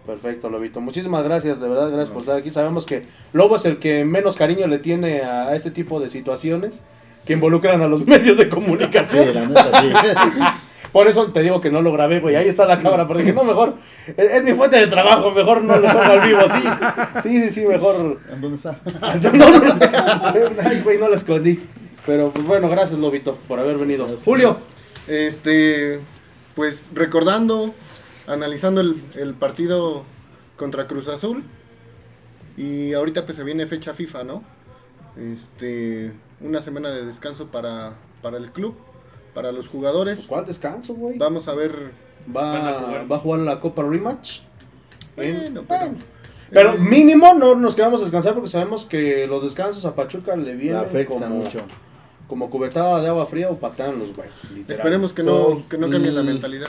Perfecto, 0.06 0.48
Lobito. 0.48 0.80
Muchísimas 0.80 1.24
gracias, 1.24 1.60
de 1.60 1.68
verdad, 1.68 1.88
gracias 1.88 2.10
por 2.10 2.20
estar 2.20 2.36
aquí. 2.36 2.52
Sabemos 2.52 2.86
que 2.86 3.02
Lobo 3.32 3.56
es 3.56 3.64
el 3.64 3.78
que 3.80 4.04
menos 4.04 4.36
cariño 4.36 4.68
le 4.68 4.78
tiene 4.78 5.22
a, 5.22 5.48
a 5.48 5.56
este 5.56 5.72
tipo 5.72 5.98
de 5.98 6.08
situaciones 6.08 6.84
que 7.26 7.32
involucran 7.32 7.82
a 7.82 7.88
los 7.88 8.06
medios 8.06 8.36
de 8.36 8.44
Sí, 8.48 8.50
comunicación. 8.50 9.34
la 9.34 9.46
neta, 9.48 9.80
sí. 9.80 9.88
Por 10.94 11.08
eso 11.08 11.32
te 11.32 11.42
digo 11.42 11.60
que 11.60 11.72
no 11.72 11.82
lo 11.82 11.92
grabé, 11.92 12.20
güey. 12.20 12.36
Ahí 12.36 12.46
está 12.46 12.66
la 12.66 12.78
cámara, 12.78 13.04
porque 13.04 13.24
dije, 13.24 13.34
no, 13.34 13.42
mejor. 13.42 13.74
Es, 14.06 14.30
es 14.30 14.44
mi 14.44 14.52
fuente 14.52 14.76
de 14.76 14.86
trabajo, 14.86 15.32
mejor 15.32 15.64
no 15.64 15.76
lo 15.76 15.88
pongo 15.88 16.00
al 16.02 16.20
vivo, 16.20 16.40
sí. 16.48 16.62
Sí, 17.20 17.40
sí, 17.40 17.50
sí, 17.50 17.66
mejor. 17.66 18.20
¿En 18.32 18.40
¿Dónde 18.40 18.56
está? 18.56 18.78
No, 19.32 19.32
no, 19.32 19.74
no. 19.74 19.78
Ay, 20.64 20.82
güey, 20.82 20.98
no 20.98 21.08
lo 21.08 21.16
escondí. 21.16 21.58
Pero 22.06 22.30
pues 22.30 22.46
bueno, 22.46 22.68
gracias, 22.68 23.00
Lobito, 23.00 23.36
por 23.48 23.58
haber 23.58 23.76
venido. 23.76 24.06
Julio. 24.24 24.56
Este, 25.08 25.98
pues 26.54 26.86
recordando, 26.94 27.74
analizando 28.28 28.80
el, 28.80 29.02
el 29.16 29.34
partido 29.34 30.04
contra 30.56 30.86
Cruz 30.86 31.08
Azul. 31.08 31.42
Y 32.56 32.92
ahorita 32.92 33.24
pues 33.24 33.36
se 33.36 33.42
viene 33.42 33.66
fecha 33.66 33.94
FIFA, 33.94 34.22
¿no? 34.22 34.44
Este, 35.16 36.12
una 36.40 36.62
semana 36.62 36.90
de 36.90 37.04
descanso 37.04 37.48
para, 37.48 37.94
para 38.22 38.36
el 38.36 38.52
club, 38.52 38.76
para 39.34 39.52
los 39.52 39.68
jugadores. 39.68 40.16
Pues, 40.18 40.28
¿cuál 40.28 40.46
descanso, 40.46 40.94
güey? 40.94 41.18
Vamos 41.18 41.48
a 41.48 41.54
ver. 41.54 41.92
Va, 42.34 42.70
a 42.70 42.80
jugar. 42.80 43.12
va 43.12 43.16
a 43.16 43.18
jugar 43.18 43.40
la 43.40 43.60
Copa 43.60 43.82
Rematch. 43.82 44.40
Bueno, 45.16 45.40
Bueno. 45.40 45.64
pero- 45.68 45.94
Pero 46.50 46.78
mínimo 46.78 47.34
no 47.34 47.54
nos 47.54 47.74
quedamos 47.74 48.00
a 48.00 48.04
descansar 48.04 48.34
porque 48.34 48.48
sabemos 48.50 48.84
que 48.84 49.26
los 49.26 49.42
descansos 49.42 49.84
a 49.84 49.94
Pachuca 49.94 50.36
le 50.36 50.54
vienen 50.54 50.80
afectan 50.80 51.18
como, 51.18 51.36
mucho. 51.36 51.58
como 52.28 52.48
cubetada 52.50 53.00
de 53.00 53.08
agua 53.08 53.26
fría 53.26 53.50
o 53.50 53.56
patean 53.58 53.98
los 53.98 54.10
huevos. 54.16 54.50
literal. 54.54 54.78
Esperemos 54.78 55.12
que 55.12 55.22
So, 55.24 55.56
no, 55.56 55.68
que 55.68 55.78
no 55.78 55.90
cambie 55.90 56.12
la 56.12 56.22
mentalidad. 56.22 56.68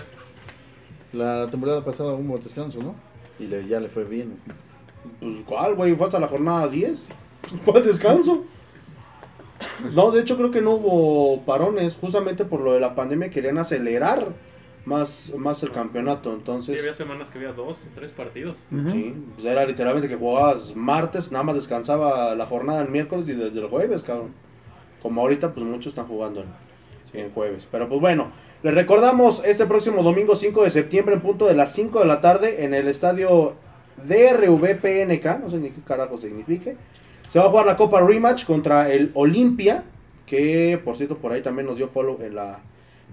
La 1.13 1.47
temporada 1.49 1.83
pasada 1.83 2.13
hubo 2.13 2.37
descanso, 2.39 2.79
¿no? 2.79 2.95
Y 3.39 3.47
le- 3.47 3.67
ya 3.67 3.79
le 3.79 3.89
fue 3.89 4.03
bien. 4.05 4.37
Pues 5.19 5.43
cuál, 5.45 5.75
güey, 5.75 5.95
fue 5.95 6.05
hasta 6.07 6.19
la 6.19 6.27
jornada 6.27 6.67
10. 6.67 7.05
¿Cuál 7.65 7.83
descanso? 7.85 8.43
No, 9.93 10.11
de 10.11 10.21
hecho 10.21 10.37
creo 10.37 10.51
que 10.51 10.61
no 10.61 10.71
hubo 10.71 11.41
parones, 11.41 11.95
justamente 11.95 12.45
por 12.45 12.61
lo 12.61 12.73
de 12.73 12.79
la 12.79 12.95
pandemia 12.95 13.29
querían 13.29 13.57
acelerar 13.57 14.27
más, 14.85 15.33
más 15.37 15.61
el 15.63 15.71
campeonato, 15.71 16.31
Sí, 16.31 16.35
entonces... 16.37 16.79
había 16.79 16.93
semanas 16.93 17.29
que 17.29 17.39
había 17.39 17.53
dos 17.53 17.87
o 17.87 17.89
tres 17.95 18.11
partidos. 18.11 18.67
Sí, 18.89 19.15
pues 19.35 19.45
era 19.45 19.65
literalmente 19.65 20.07
que 20.07 20.15
jugabas 20.15 20.75
martes, 20.75 21.31
nada 21.31 21.43
más 21.43 21.55
descansaba 21.55 22.35
la 22.35 22.45
jornada 22.45 22.81
el 22.81 22.89
miércoles 22.89 23.27
y 23.27 23.33
desde 23.33 23.59
el 23.59 23.67
jueves, 23.67 24.03
cabrón. 24.03 24.33
Como 25.01 25.21
ahorita, 25.21 25.53
pues 25.53 25.65
muchos 25.65 25.87
están 25.87 26.07
jugando 26.07 26.41
en, 26.41 27.19
en 27.19 27.31
jueves. 27.31 27.67
Pero 27.71 27.89
pues 27.89 27.99
bueno, 28.01 28.31
les 28.63 28.73
recordamos 28.73 29.43
este 29.45 29.65
próximo 29.65 30.01
domingo 30.01 30.35
5 30.35 30.63
de 30.63 30.69
septiembre 30.69 31.15
en 31.15 31.21
punto 31.21 31.45
de 31.45 31.55
las 31.55 31.73
5 31.73 31.99
de 31.99 32.05
la 32.05 32.21
tarde 32.21 32.63
en 32.63 32.73
el 32.73 32.87
estadio 32.87 33.53
DRVPNK, 34.07 35.39
no 35.41 35.49
sé 35.49 35.57
ni 35.57 35.69
qué 35.69 35.81
carajo 35.81 36.17
signifique. 36.17 36.75
Se 37.29 37.39
va 37.39 37.45
a 37.45 37.49
jugar 37.49 37.65
la 37.65 37.77
Copa 37.77 38.01
Rematch 38.01 38.45
contra 38.45 38.91
el 38.91 39.11
Olimpia, 39.13 39.83
que 40.25 40.79
por 40.83 40.95
cierto 40.97 41.17
por 41.17 41.33
ahí 41.33 41.41
también 41.41 41.67
nos 41.67 41.77
dio 41.77 41.87
follow 41.87 42.17
en 42.21 42.35
la 42.35 42.59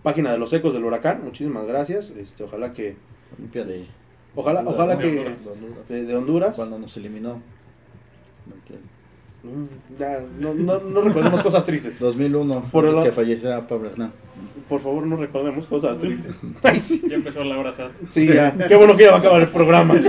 página 0.02 0.32
de 0.32 0.38
los 0.38 0.52
Ecos 0.52 0.72
del 0.74 0.84
Huracán. 0.84 1.20
Muchísimas 1.24 1.66
gracias. 1.66 2.10
Este, 2.10 2.44
ojalá 2.44 2.72
que 2.72 2.96
Olimpia 3.36 3.64
de, 3.64 3.86
ojalá 4.34 4.60
Honduras, 4.60 4.78
ojalá 4.78 4.98
que 4.98 5.06
De 5.10 5.18
Honduras. 5.18 5.60
de, 5.88 6.04
de 6.04 6.16
Honduras. 6.16 6.56
cuando 6.56 6.78
nos 6.78 6.96
eliminó. 6.96 7.40
Mm, 9.44 9.98
ya, 9.98 10.20
no, 10.38 10.54
no, 10.54 10.78
no 10.78 11.00
recordemos 11.00 11.42
cosas 11.42 11.64
tristes. 11.64 11.98
2001, 11.98 12.68
Por 12.70 12.84
antes 12.86 12.98
el- 12.98 13.04
que 13.06 13.12
falleciera 13.12 13.66
Pablo 13.66 13.90
Hernán. 13.90 14.12
Por 14.68 14.80
favor, 14.80 15.04
no 15.04 15.16
recordemos 15.16 15.66
cosas 15.66 15.98
tristes. 15.98 16.42
Ay, 16.62 16.78
sí. 16.78 17.02
Ya 17.08 17.16
empezó 17.16 17.42
la 17.42 17.58
hora 17.58 17.72
sad. 17.72 17.90
Sí, 18.08 18.26
ya. 18.28 18.56
Qué 18.68 18.76
bueno 18.76 18.96
que 18.96 19.02
ya 19.04 19.10
va 19.10 19.16
a 19.16 19.18
acabar 19.20 19.40
el 19.40 19.48
programa. 19.48 19.94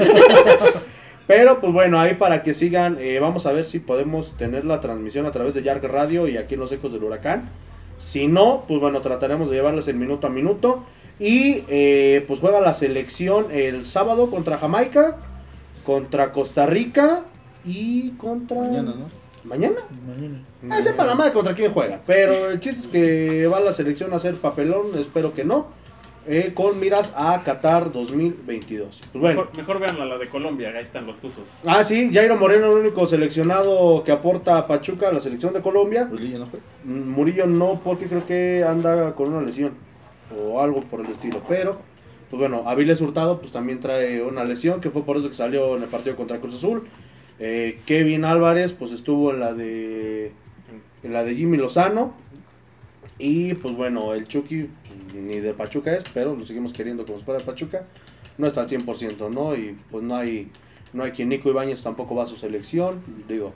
Pero 1.28 1.62
pues 1.62 1.72
bueno, 1.72 2.00
ahí 2.00 2.16
para 2.16 2.44
que 2.44 2.54
sigan, 2.54 2.98
eh, 3.00 3.20
vamos 3.20 3.46
a 3.46 3.54
ver 3.54 3.66
si 3.66 3.80
podemos 3.80 4.36
tener 4.38 4.66
la 4.66 4.80
transmisión 4.80 5.26
a 5.26 5.32
través 5.32 5.54
de 5.54 5.64
Yark 5.64 5.84
Radio 5.84 6.28
y 6.28 6.38
aquí 6.38 6.56
en 6.56 6.60
los 6.60 6.72
ecos 6.72 6.92
del 6.92 7.04
huracán. 7.04 7.50
Si 7.98 8.28
no, 8.28 8.66
pues 8.68 8.80
bueno, 8.80 9.02
trataremos 9.02 9.50
de 9.50 9.56
llevarles 9.56 9.88
el 9.88 9.96
minuto 9.96 10.28
a 10.28 10.30
minuto. 10.30 10.84
Y 11.20 11.64
eh, 11.70 12.26
pues 12.28 12.40
juega 12.40 12.60
la 12.60 12.74
selección 12.74 13.48
el 13.52 13.86
sábado 13.86 14.30
contra 14.30 14.58
Jamaica, 14.58 15.18
contra 15.86 16.32
Costa 16.32 16.66
Rica 16.66 17.22
y 17.64 18.12
contra... 18.12 18.60
Mañana, 18.62 18.96
¿no? 18.98 19.24
¿Mañana? 19.44 19.80
Mañana. 20.06 20.42
Ah, 20.70 20.82
sepa 20.82 21.06
la 21.06 21.16
madre 21.16 21.34
contra 21.34 21.54
quién 21.54 21.72
juega. 21.72 22.02
Pero 22.06 22.50
el 22.50 22.60
chiste 22.60 22.82
es 22.82 22.88
que 22.88 23.48
va 23.48 23.60
la 23.60 23.74
selección 23.74 24.12
a 24.14 24.16
hacer 24.16 24.36
papelón, 24.36 24.98
espero 24.98 25.34
que 25.34 25.44
no. 25.44 25.68
Eh, 26.26 26.54
con 26.54 26.80
miras 26.80 27.14
a 27.16 27.42
Qatar 27.44 27.92
2022. 27.92 29.02
Pues 29.12 29.22
bueno. 29.22 29.42
Mejor, 29.42 29.58
mejor 29.58 29.80
vean 29.80 30.10
la 30.10 30.18
de 30.18 30.28
Colombia, 30.28 30.70
ahí 30.76 30.84
están 30.84 31.06
los 31.06 31.20
tuzos. 31.20 31.60
Ah, 31.66 31.84
sí, 31.84 32.12
Jairo 32.14 32.38
Moreno, 32.38 32.72
el 32.72 32.80
único 32.80 33.06
seleccionado 33.06 34.04
que 34.04 34.12
aporta 34.12 34.58
a 34.58 34.68
Pachuca, 34.68 35.10
a 35.10 35.12
la 35.12 35.22
selección 35.22 35.54
de 35.54 35.62
Colombia. 35.62 36.06
Murillo 36.06 36.40
no 36.40 36.48
fue. 36.48 36.60
Mm, 36.84 37.10
Murillo 37.10 37.46
no, 37.48 37.82
porque 37.84 38.06
creo 38.06 38.26
que 38.26 38.64
anda 38.68 39.14
con 39.16 39.34
una 39.34 39.46
lesión 39.46 39.74
o 40.38 40.62
algo 40.62 40.82
por 40.82 41.02
el 41.02 41.08
estilo. 41.08 41.42
Pero, 41.48 41.78
pues 42.30 42.40
bueno, 42.40 42.64
Aviles 42.68 43.02
Hurtado 43.02 43.40
pues 43.40 43.52
también 43.52 43.80
trae 43.80 44.22
una 44.22 44.44
lesión, 44.44 44.80
que 44.82 44.90
fue 44.90 45.04
por 45.04 45.18
eso 45.18 45.28
que 45.28 45.36
salió 45.36 45.76
en 45.76 45.84
el 45.84 45.90
partido 45.90 46.16
contra 46.16 46.40
Cruz 46.40 46.56
Azul. 46.56 46.88
Eh, 47.40 47.80
Kevin 47.86 48.26
Álvarez 48.26 48.74
pues 48.74 48.92
estuvo 48.92 49.32
en 49.32 49.40
la 49.40 49.54
de 49.54 50.32
en 51.04 51.14
la 51.14 51.24
de 51.24 51.36
Jimmy 51.36 51.58
Lozano. 51.58 52.14
Y 53.20 53.54
pues 53.56 53.76
bueno, 53.76 54.14
el 54.14 54.28
Chucky 54.28 54.70
pues, 54.82 54.83
ni 55.14 55.40
de 55.40 55.54
Pachuca 55.54 55.94
es, 55.94 56.04
pero 56.14 56.36
lo 56.36 56.46
seguimos 56.46 56.74
queriendo 56.74 57.06
como 57.06 57.20
si 57.20 57.26
fuera 57.26 57.40
de 57.40 57.46
Pachuca. 57.46 57.86
No 58.38 58.48
está 58.48 58.62
al 58.62 58.68
100%, 58.68 59.30
¿no? 59.30 59.56
Y 59.56 59.78
pues 59.92 60.04
no 60.04 60.16
hay, 60.16 60.50
no 60.92 61.04
hay 61.04 61.12
quien 61.12 61.30
Nico 61.30 61.50
Ibáñez 61.50 61.84
tampoco 61.84 62.16
va 62.16 62.24
a 62.24 62.28
su 62.28 62.36
selección. 62.36 63.02
Digo, 63.28 63.54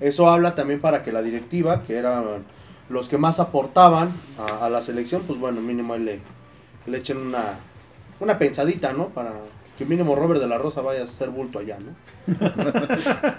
eso 0.00 0.28
habla 0.28 0.54
también 0.54 0.80
para 0.80 1.02
que 1.02 1.12
la 1.12 1.22
directiva, 1.22 1.82
que 1.82 1.96
eran 1.96 2.44
los 2.88 3.08
que 3.08 3.18
más 3.18 3.40
aportaban 3.40 4.10
a, 4.38 4.66
a 4.66 4.70
la 4.70 4.82
selección, 4.82 5.22
pues 5.26 5.38
bueno, 5.38 5.60
mínimo 5.60 5.96
le, 5.96 6.20
le 6.86 6.98
echen 6.98 7.18
una, 7.18 7.58
una 8.20 8.38
pensadita, 8.38 8.92
¿no? 8.92 9.08
Para 9.08 9.32
que 9.76 9.84
mínimo 9.84 10.14
Robert 10.14 10.40
de 10.40 10.46
la 10.46 10.58
Rosa 10.58 10.80
vaya 10.80 11.02
a 11.02 11.06
ser 11.06 11.30
bulto 11.30 11.58
allá, 11.58 11.76
¿no? 11.78 12.36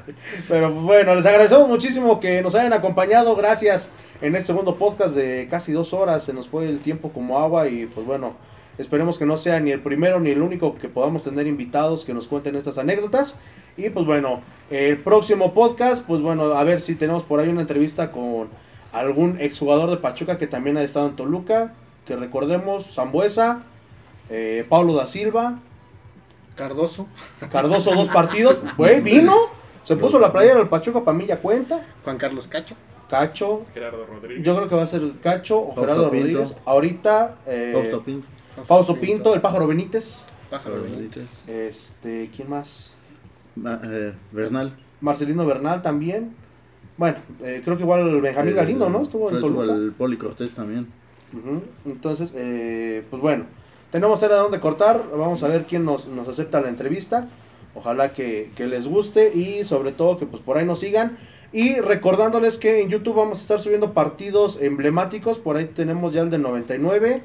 Pero 0.47 0.71
bueno, 0.71 1.15
les 1.15 1.25
agradecemos 1.25 1.67
muchísimo 1.67 2.19
que 2.19 2.41
nos 2.41 2.53
hayan 2.55 2.73
acompañado. 2.73 3.35
Gracias 3.35 3.89
en 4.21 4.35
este 4.35 4.47
segundo 4.47 4.75
podcast 4.75 5.15
de 5.15 5.47
casi 5.49 5.71
dos 5.71 5.93
horas. 5.93 6.23
Se 6.23 6.33
nos 6.33 6.47
fue 6.47 6.69
el 6.69 6.79
tiempo 6.79 7.11
como 7.11 7.39
agua 7.39 7.67
y 7.67 7.87
pues 7.87 8.05
bueno, 8.05 8.35
esperemos 8.77 9.17
que 9.17 9.25
no 9.25 9.35
sea 9.35 9.59
ni 9.59 9.71
el 9.71 9.81
primero 9.81 10.19
ni 10.19 10.29
el 10.29 10.41
único 10.41 10.75
que 10.75 10.89
podamos 10.89 11.23
tener 11.23 11.47
invitados 11.47 12.05
que 12.05 12.13
nos 12.13 12.27
cuenten 12.27 12.55
estas 12.55 12.77
anécdotas. 12.77 13.39
Y 13.75 13.89
pues 13.89 14.05
bueno, 14.05 14.41
el 14.69 14.99
próximo 14.99 15.53
podcast, 15.53 16.05
pues 16.05 16.21
bueno, 16.21 16.43
a 16.53 16.63
ver 16.63 16.81
si 16.81 16.95
tenemos 16.95 17.23
por 17.23 17.39
ahí 17.39 17.49
una 17.49 17.61
entrevista 17.61 18.11
con 18.11 18.49
algún 18.91 19.41
exjugador 19.41 19.89
de 19.89 19.97
Pachuca 19.97 20.37
que 20.37 20.47
también 20.47 20.77
ha 20.77 20.83
estado 20.83 21.07
en 21.07 21.15
Toluca. 21.15 21.73
Que 22.05 22.15
recordemos, 22.15 22.93
Zambuesa, 22.93 23.63
eh, 24.29 24.65
Pablo 24.69 24.93
da 24.93 25.07
Silva, 25.07 25.59
Cardoso. 26.57 27.07
Cardoso 27.51 27.93
dos 27.95 28.09
partidos. 28.09 28.57
Güey, 28.77 28.99
vino. 29.01 29.35
Se 29.83 29.95
puso 29.95 30.19
la 30.19 30.33
playera 30.33 30.57
del 30.57 30.67
Pachuca 30.67 31.05
para 31.05 31.17
mí 31.17 31.25
ya 31.25 31.39
cuenta. 31.39 31.85
Juan 32.03 32.17
Carlos 32.17 32.47
Cacho. 32.47 32.75
Cacho. 33.09 33.65
Gerardo 33.73 34.05
Rodríguez. 34.05 34.43
Yo 34.45 34.53
creo 34.57 34.67
que 34.67 34.75
va 34.75 34.83
a 34.83 34.87
ser 34.87 35.01
Cacho 35.21 35.57
o 35.59 35.65
Fausto 35.67 35.81
Gerardo 35.81 36.11
Pinto. 36.11 36.25
Rodríguez. 36.27 36.57
Ahorita. 36.65 37.35
Eh, 37.45 37.71
Fausto 37.73 38.03
Pinto. 38.03 38.27
Fausto 38.65 38.95
Pinto, 38.99 39.33
el 39.33 39.39
pájaro 39.39 39.67
Benítez. 39.67 40.27
Pájaro 40.49 40.81
Benítez. 40.81 41.25
Este, 41.47 42.29
¿quién 42.35 42.49
más? 42.49 42.97
Ma- 43.55 43.79
eh, 43.83 44.13
Bernal. 44.31 44.75
Marcelino 44.99 45.45
Bernal 45.45 45.81
también. 45.81 46.35
Bueno, 46.97 47.17
eh, 47.43 47.61
creo 47.63 47.77
que 47.77 47.83
igual 47.83 48.19
Benjamín 48.19 48.55
Galindo, 48.55 48.89
¿no? 48.89 49.01
Estuvo 49.03 49.29
en 49.29 49.35
estuvo 49.35 49.53
Toluca. 49.61 49.75
el 49.75 49.91
Poli 49.91 50.17
Cortés 50.17 50.53
también. 50.55 50.87
Entonces, 51.85 52.33
eh, 52.35 53.05
pues 53.09 53.21
bueno, 53.21 53.45
tenemos 53.91 54.19
tela 54.19 54.35
de 54.35 54.41
dónde 54.41 54.59
cortar. 54.59 55.03
Vamos 55.15 55.43
a 55.43 55.47
ver 55.47 55.65
quién 55.65 55.85
nos, 55.85 56.07
nos 56.07 56.27
acepta 56.27 56.61
la 56.61 56.69
entrevista. 56.69 57.27
Ojalá 57.75 58.13
que, 58.13 58.51
que 58.55 58.65
les 58.65 58.87
guste 58.87 59.31
y 59.35 59.63
sobre 59.63 59.91
todo 59.91 60.17
que 60.17 60.25
pues 60.25 60.41
por 60.41 60.57
ahí 60.57 60.65
nos 60.65 60.79
sigan. 60.79 61.17
Y 61.53 61.75
recordándoles 61.79 62.57
que 62.57 62.81
en 62.81 62.89
YouTube 62.89 63.15
vamos 63.15 63.37
a 63.39 63.41
estar 63.41 63.59
subiendo 63.59 63.93
partidos 63.93 64.59
emblemáticos. 64.61 65.39
Por 65.39 65.55
ahí 65.57 65.65
tenemos 65.65 66.11
ya 66.13 66.21
el 66.21 66.29
de 66.29 66.37
99. 66.39 67.21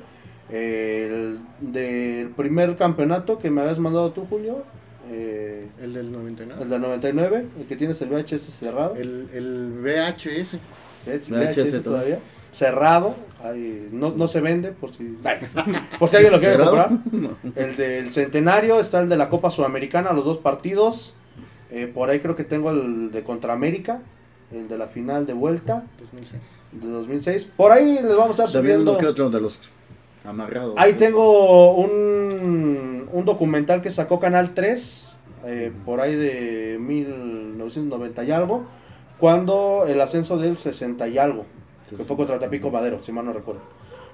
eh, 0.51 1.09
el 1.11 1.73
del 1.73 2.29
primer 2.31 2.77
campeonato 2.77 3.39
que 3.39 3.51
me 3.51 3.63
habías 3.63 3.79
mandado 3.79 4.13
tú, 4.13 4.27
Julio. 4.29 4.63
eh, 5.11 5.67
El 5.81 5.95
del 5.95 6.13
99. 6.13 6.63
el 6.63 6.69
del 6.69 6.81
99, 6.81 7.47
el 7.61 7.67
que 7.67 7.77
tienes 7.77 8.01
el 8.03 8.11
VHS 8.11 8.43
cerrado. 8.59 8.95
El, 8.97 9.29
el 9.33 9.73
VHS. 9.83 10.59
VHS, 11.07 11.31
VHS 11.31 11.83
todavía. 11.83 12.19
Cerrado. 12.53 13.17
ahí, 13.43 13.89
no, 13.91 14.11
no 14.11 14.29
se 14.29 14.41
vende 14.41 14.71
por 14.71 14.93
si, 14.95 15.19
por 15.99 16.09
si 16.09 16.17
alguien 16.17 16.33
lo 16.33 16.39
quiere 16.39 16.57
¿Cerrado? 16.57 16.89
comprar. 16.89 17.37
El 17.57 17.77
del 17.77 18.13
centenario, 18.13 18.79
está 18.79 19.01
el 19.01 19.09
de 19.09 19.17
la 19.17 19.29
Copa 19.29 19.51
Sudamericana, 19.51 20.13
los 20.13 20.25
dos 20.25 20.39
partidos. 20.39 21.15
Eh, 21.71 21.91
por 21.93 22.09
ahí 22.11 22.21
creo 22.21 22.37
que 22.37 22.45
tengo 22.45 22.71
el 22.71 23.11
de 23.11 23.25
contra 23.25 23.53
América, 23.55 24.03
el 24.53 24.69
de 24.69 24.77
la 24.79 24.87
final 24.87 25.25
de 25.27 25.33
vuelta 25.33 25.85
2006. 25.99 26.43
de 26.73 26.87
2006. 26.89 27.45
Por 27.57 27.73
ahí 27.73 27.95
les 27.95 28.15
vamos 28.15 28.39
a 28.39 28.45
estar 28.45 28.49
subiendo. 28.51 28.99
que 28.99 29.07
otro 29.07 29.31
de 29.31 29.41
los 29.41 29.59
amarrados. 30.25 30.75
Ahí 30.77 30.93
tengo 30.93 31.75
un, 31.77 33.09
un 33.11 33.25
documental 33.25 33.81
que 33.81 33.91
sacó 33.91 34.21
Canal 34.21 34.53
3, 34.53 35.19
eh, 35.47 35.73
por 35.87 36.01
ahí 36.03 36.15
de 36.15 36.77
1990 36.79 38.25
y 38.25 38.31
algo, 38.31 38.65
cuando 39.19 39.85
el 39.89 40.01
ascenso 40.01 40.37
del 40.39 40.59
60 40.59 41.09
y 41.09 41.19
algo, 41.19 41.47
que 41.97 42.05
fue 42.05 42.17
contra 42.17 42.39
Tapico 42.39 42.71
Madero, 42.71 43.03
si 43.03 43.13
mal 43.13 43.25
no 43.25 43.33
recuerdo. 43.33 43.61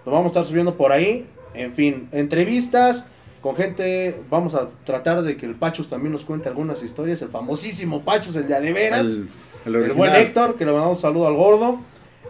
Lo 0.07 0.13
vamos 0.13 0.27
a 0.27 0.29
estar 0.29 0.45
subiendo 0.45 0.77
por 0.77 0.93
ahí, 0.93 1.27
en 1.55 1.73
fin, 1.73 2.09
entrevistas 2.13 3.07
con 3.41 3.55
gente, 3.55 4.21
vamos 4.31 4.55
a 4.55 4.69
tratar 4.85 5.23
de 5.23 5.37
que 5.37 5.47
el 5.47 5.55
Pachus 5.55 5.89
también 5.89 6.13
nos 6.13 6.25
cuente 6.25 6.49
algunas 6.49 6.83
historias, 6.83 7.23
el 7.23 7.29
famosísimo 7.29 8.03
Pachus, 8.03 8.35
el 8.37 8.49
de 8.49 8.55
Adeveras. 8.57 9.01
El, 9.07 9.29
el 9.67 9.75
El 9.77 9.93
buen. 9.93 10.13
Héctor, 10.15 10.57
que 10.57 10.65
le 10.65 10.73
mandamos 10.73 10.99
un 10.99 11.03
saludo 11.03 11.27
al 11.29 11.35
gordo. 11.35 11.79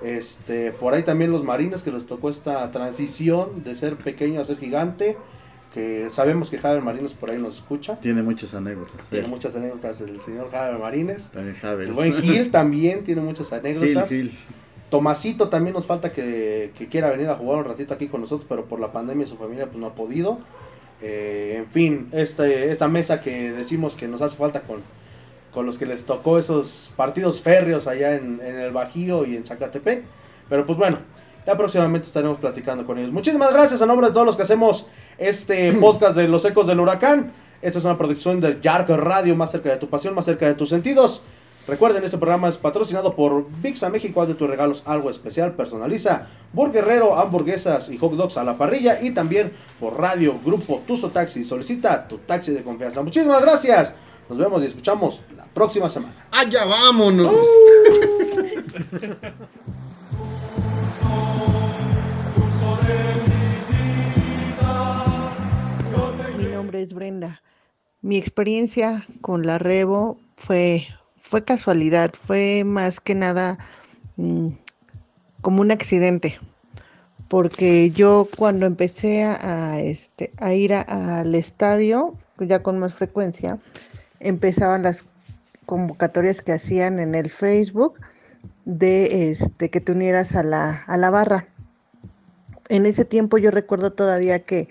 Este, 0.02 0.70
por 0.72 0.94
ahí 0.94 1.02
también 1.02 1.32
los 1.32 1.42
marines 1.44 1.82
que 1.82 1.90
les 1.90 2.06
tocó 2.06 2.30
esta 2.30 2.70
transición 2.70 3.64
de 3.64 3.74
ser 3.74 3.96
pequeño 3.96 4.40
a 4.40 4.44
ser 4.44 4.58
gigante. 4.58 5.16
Que 5.74 6.08
sabemos 6.10 6.48
que 6.50 6.58
Javier 6.58 6.82
Marines 6.82 7.12
por 7.14 7.30
ahí 7.30 7.38
nos 7.38 7.56
escucha. 7.56 7.96
Tiene 8.00 8.22
muchas 8.22 8.54
anécdotas. 8.54 9.06
Tiene 9.10 9.26
Sí. 9.26 9.30
muchas 9.30 9.54
anécdotas 9.56 10.00
el 10.00 10.20
señor 10.20 10.50
Javier 10.50 10.78
Marines. 10.80 11.30
También 11.30 11.56
Javel. 11.56 11.88
El 11.88 11.92
buen 11.92 12.14
Gil 12.14 12.50
también 12.50 13.04
tiene 13.04 13.20
muchas 13.20 13.48
Gil, 13.50 13.58
anécdotas. 13.58 14.08
Gil. 14.08 14.38
Tomasito 14.90 15.48
también 15.48 15.74
nos 15.74 15.86
falta 15.86 16.12
que, 16.12 16.72
que 16.76 16.88
quiera 16.88 17.10
venir 17.10 17.28
a 17.28 17.36
jugar 17.36 17.58
un 17.58 17.64
ratito 17.64 17.94
aquí 17.94 18.06
con 18.06 18.20
nosotros, 18.20 18.46
pero 18.48 18.64
por 18.64 18.80
la 18.80 18.92
pandemia 18.92 19.26
su 19.26 19.36
familia 19.36 19.66
pues 19.66 19.78
no 19.78 19.86
ha 19.86 19.94
podido. 19.94 20.38
Eh, 21.00 21.56
en 21.58 21.66
fin, 21.66 22.08
este, 22.12 22.70
esta 22.70 22.88
mesa 22.88 23.20
que 23.20 23.52
decimos 23.52 23.94
que 23.94 24.08
nos 24.08 24.22
hace 24.22 24.36
falta 24.36 24.62
con, 24.62 24.80
con 25.52 25.66
los 25.66 25.78
que 25.78 25.86
les 25.86 26.04
tocó 26.04 26.38
esos 26.38 26.90
partidos 26.96 27.40
férreos 27.40 27.86
allá 27.86 28.16
en, 28.16 28.40
en 28.44 28.58
el 28.58 28.72
Bajío 28.72 29.24
y 29.26 29.36
en 29.36 29.44
Zacatepec. 29.44 30.04
Pero 30.48 30.66
pues 30.66 30.78
bueno, 30.78 30.98
ya 31.46 31.56
próximamente 31.56 32.06
estaremos 32.06 32.38
platicando 32.38 32.84
con 32.84 32.98
ellos. 32.98 33.12
Muchísimas 33.12 33.52
gracias 33.52 33.80
a 33.80 33.86
nombre 33.86 34.08
de 34.08 34.12
todos 34.12 34.26
los 34.26 34.36
que 34.36 34.42
hacemos 34.42 34.86
este 35.18 35.72
podcast 35.80 36.16
de 36.16 36.28
Los 36.28 36.44
Ecos 36.44 36.66
del 36.66 36.80
Huracán. 36.80 37.32
Esta 37.60 37.78
es 37.78 37.84
una 37.84 37.98
producción 37.98 38.40
del 38.40 38.60
Yark 38.60 38.88
Radio, 38.90 39.34
más 39.34 39.50
cerca 39.50 39.70
de 39.70 39.76
tu 39.76 39.88
pasión, 39.88 40.14
más 40.14 40.24
cerca 40.24 40.46
de 40.46 40.54
tus 40.54 40.68
sentidos. 40.68 41.22
Recuerden, 41.68 42.02
este 42.02 42.16
programa 42.16 42.48
es 42.48 42.56
patrocinado 42.56 43.14
por 43.14 43.46
Vixa 43.60 43.90
México. 43.90 44.22
Haz 44.22 44.28
de 44.28 44.34
tus 44.34 44.48
regalos 44.48 44.82
algo 44.86 45.10
especial. 45.10 45.52
Personaliza 45.54 46.26
Burguerrero, 46.54 47.14
hamburguesas 47.14 47.90
y 47.90 47.98
hot 47.98 48.12
dogs 48.12 48.38
a 48.38 48.42
la 48.42 48.56
parrilla. 48.56 49.02
Y 49.02 49.10
también 49.10 49.52
por 49.78 49.98
Radio 50.00 50.40
Grupo 50.42 50.82
Tuso 50.86 51.10
Taxi. 51.10 51.44
Solicita 51.44 52.08
tu 52.08 52.16
taxi 52.16 52.52
de 52.52 52.64
confianza. 52.64 53.02
Muchísimas 53.02 53.42
gracias. 53.42 53.94
Nos 54.30 54.38
vemos 54.38 54.62
y 54.62 54.66
escuchamos 54.66 55.20
la 55.36 55.44
próxima 55.44 55.90
semana. 55.90 56.14
¡Allá 56.30 56.64
vámonos! 56.64 57.34
Mi 66.38 66.44
nombre 66.44 66.80
es 66.80 66.94
Brenda. 66.94 67.42
Mi 68.00 68.16
experiencia 68.16 69.06
con 69.20 69.44
la 69.44 69.58
Revo 69.58 70.18
fue, 70.36 70.86
fue 71.28 71.44
casualidad, 71.44 72.12
fue 72.14 72.64
más 72.64 73.00
que 73.00 73.14
nada 73.14 73.58
mm, 74.16 74.48
como 75.42 75.60
un 75.60 75.70
accidente. 75.70 76.38
Porque 77.28 77.90
yo 77.90 78.26
cuando 78.38 78.64
empecé 78.64 79.24
a, 79.24 79.78
este, 79.80 80.32
a 80.38 80.54
ir 80.54 80.72
al 80.72 81.34
estadio, 81.34 82.14
ya 82.38 82.62
con 82.62 82.78
más 82.78 82.94
frecuencia, 82.94 83.58
empezaban 84.20 84.82
las 84.82 85.04
convocatorias 85.66 86.40
que 86.40 86.52
hacían 86.52 86.98
en 86.98 87.14
el 87.14 87.28
Facebook 87.28 88.00
de 88.64 89.30
este, 89.30 89.68
que 89.68 89.82
te 89.82 89.92
unieras 89.92 90.34
a 90.34 90.42
la, 90.42 90.82
a 90.86 90.96
la 90.96 91.10
barra. 91.10 91.46
En 92.70 92.86
ese 92.86 93.04
tiempo 93.04 93.36
yo 93.36 93.50
recuerdo 93.50 93.92
todavía 93.92 94.44
que, 94.44 94.68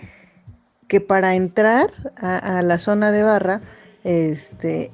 que 0.87 1.01
para 1.01 1.35
entrar 1.35 1.91
a, 2.15 2.57
a 2.57 2.61
la 2.63 2.79
zona 2.79 3.11
de 3.11 3.21
barra, 3.21 3.61
este, 4.03 4.91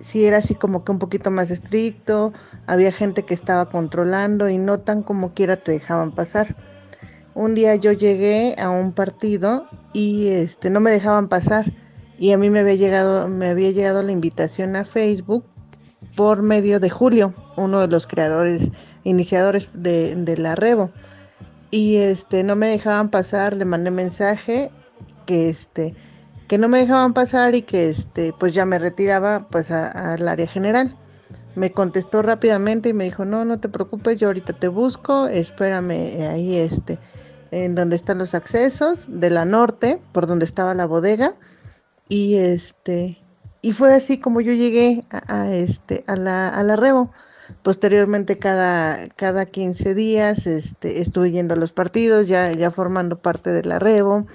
sí 0.00 0.24
era 0.24 0.38
así 0.38 0.54
como 0.54 0.84
que 0.84 0.92
un 0.92 0.98
poquito 0.98 1.30
más 1.30 1.50
estricto, 1.50 2.32
había 2.66 2.92
gente 2.92 3.24
que 3.24 3.34
estaba 3.34 3.68
controlando 3.70 4.48
y 4.48 4.58
no 4.58 4.80
tan 4.80 5.02
como 5.02 5.34
quiera 5.34 5.56
te 5.56 5.72
dejaban 5.72 6.12
pasar. 6.12 6.56
Un 7.34 7.54
día 7.54 7.74
yo 7.76 7.92
llegué 7.92 8.54
a 8.58 8.70
un 8.70 8.92
partido 8.92 9.66
y 9.92 10.28
este 10.28 10.70
no 10.70 10.80
me 10.80 10.90
dejaban 10.90 11.28
pasar 11.28 11.72
y 12.18 12.32
a 12.32 12.38
mí 12.38 12.50
me 12.50 12.60
había 12.60 12.74
llegado 12.74 13.28
me 13.28 13.48
había 13.48 13.70
llegado 13.70 14.02
la 14.02 14.12
invitación 14.12 14.76
a 14.76 14.84
Facebook 14.84 15.44
por 16.16 16.42
medio 16.42 16.80
de 16.80 16.90
Julio, 16.90 17.34
uno 17.56 17.80
de 17.80 17.88
los 17.88 18.06
creadores 18.06 18.70
iniciadores 19.04 19.68
de, 19.72 20.14
de 20.16 20.36
la 20.36 20.54
Revo. 20.54 20.90
y 21.70 21.96
este 21.96 22.42
no 22.44 22.56
me 22.56 22.66
dejaban 22.66 23.10
pasar, 23.10 23.54
le 23.56 23.64
mandé 23.64 23.90
mensaje 23.90 24.70
que 25.26 25.50
este 25.50 25.94
que 26.48 26.58
no 26.58 26.68
me 26.68 26.78
dejaban 26.78 27.12
pasar 27.12 27.54
y 27.54 27.62
que 27.62 27.90
este 27.90 28.32
pues 28.38 28.54
ya 28.54 28.64
me 28.64 28.78
retiraba 28.78 29.48
pues 29.50 29.70
al 29.70 30.26
área 30.26 30.46
general. 30.46 30.96
Me 31.54 31.72
contestó 31.72 32.22
rápidamente 32.22 32.88
y 32.90 32.92
me 32.92 33.04
dijo, 33.04 33.24
"No, 33.24 33.44
no 33.44 33.60
te 33.60 33.68
preocupes, 33.68 34.18
yo 34.18 34.28
ahorita 34.28 34.52
te 34.54 34.68
busco, 34.68 35.26
espérame 35.28 36.22
ahí 36.30 36.56
este 36.56 36.98
en 37.50 37.74
donde 37.74 37.96
están 37.96 38.18
los 38.18 38.34
accesos 38.34 39.06
de 39.08 39.30
la 39.30 39.44
norte, 39.44 40.00
por 40.12 40.26
donde 40.26 40.44
estaba 40.44 40.74
la 40.74 40.86
bodega." 40.86 41.34
Y 42.08 42.36
este 42.36 43.18
y 43.60 43.72
fue 43.72 43.94
así 43.94 44.18
como 44.18 44.40
yo 44.40 44.52
llegué 44.52 45.04
a, 45.10 45.42
a 45.42 45.54
este 45.54 46.04
a 46.06 46.16
la 46.16 46.48
a 46.48 46.62
la 46.62 46.76
Rebo. 46.76 47.12
Posteriormente, 47.62 48.38
cada, 48.38 49.08
cada 49.16 49.46
15 49.46 49.94
días 49.94 50.46
este, 50.46 51.00
estuve 51.00 51.30
yendo 51.30 51.54
a 51.54 51.56
los 51.56 51.72
partidos, 51.72 52.28
ya, 52.28 52.52
ya 52.52 52.70
formando 52.70 53.20
parte 53.20 53.50
del 53.50 53.72
arrebo. 53.72 54.26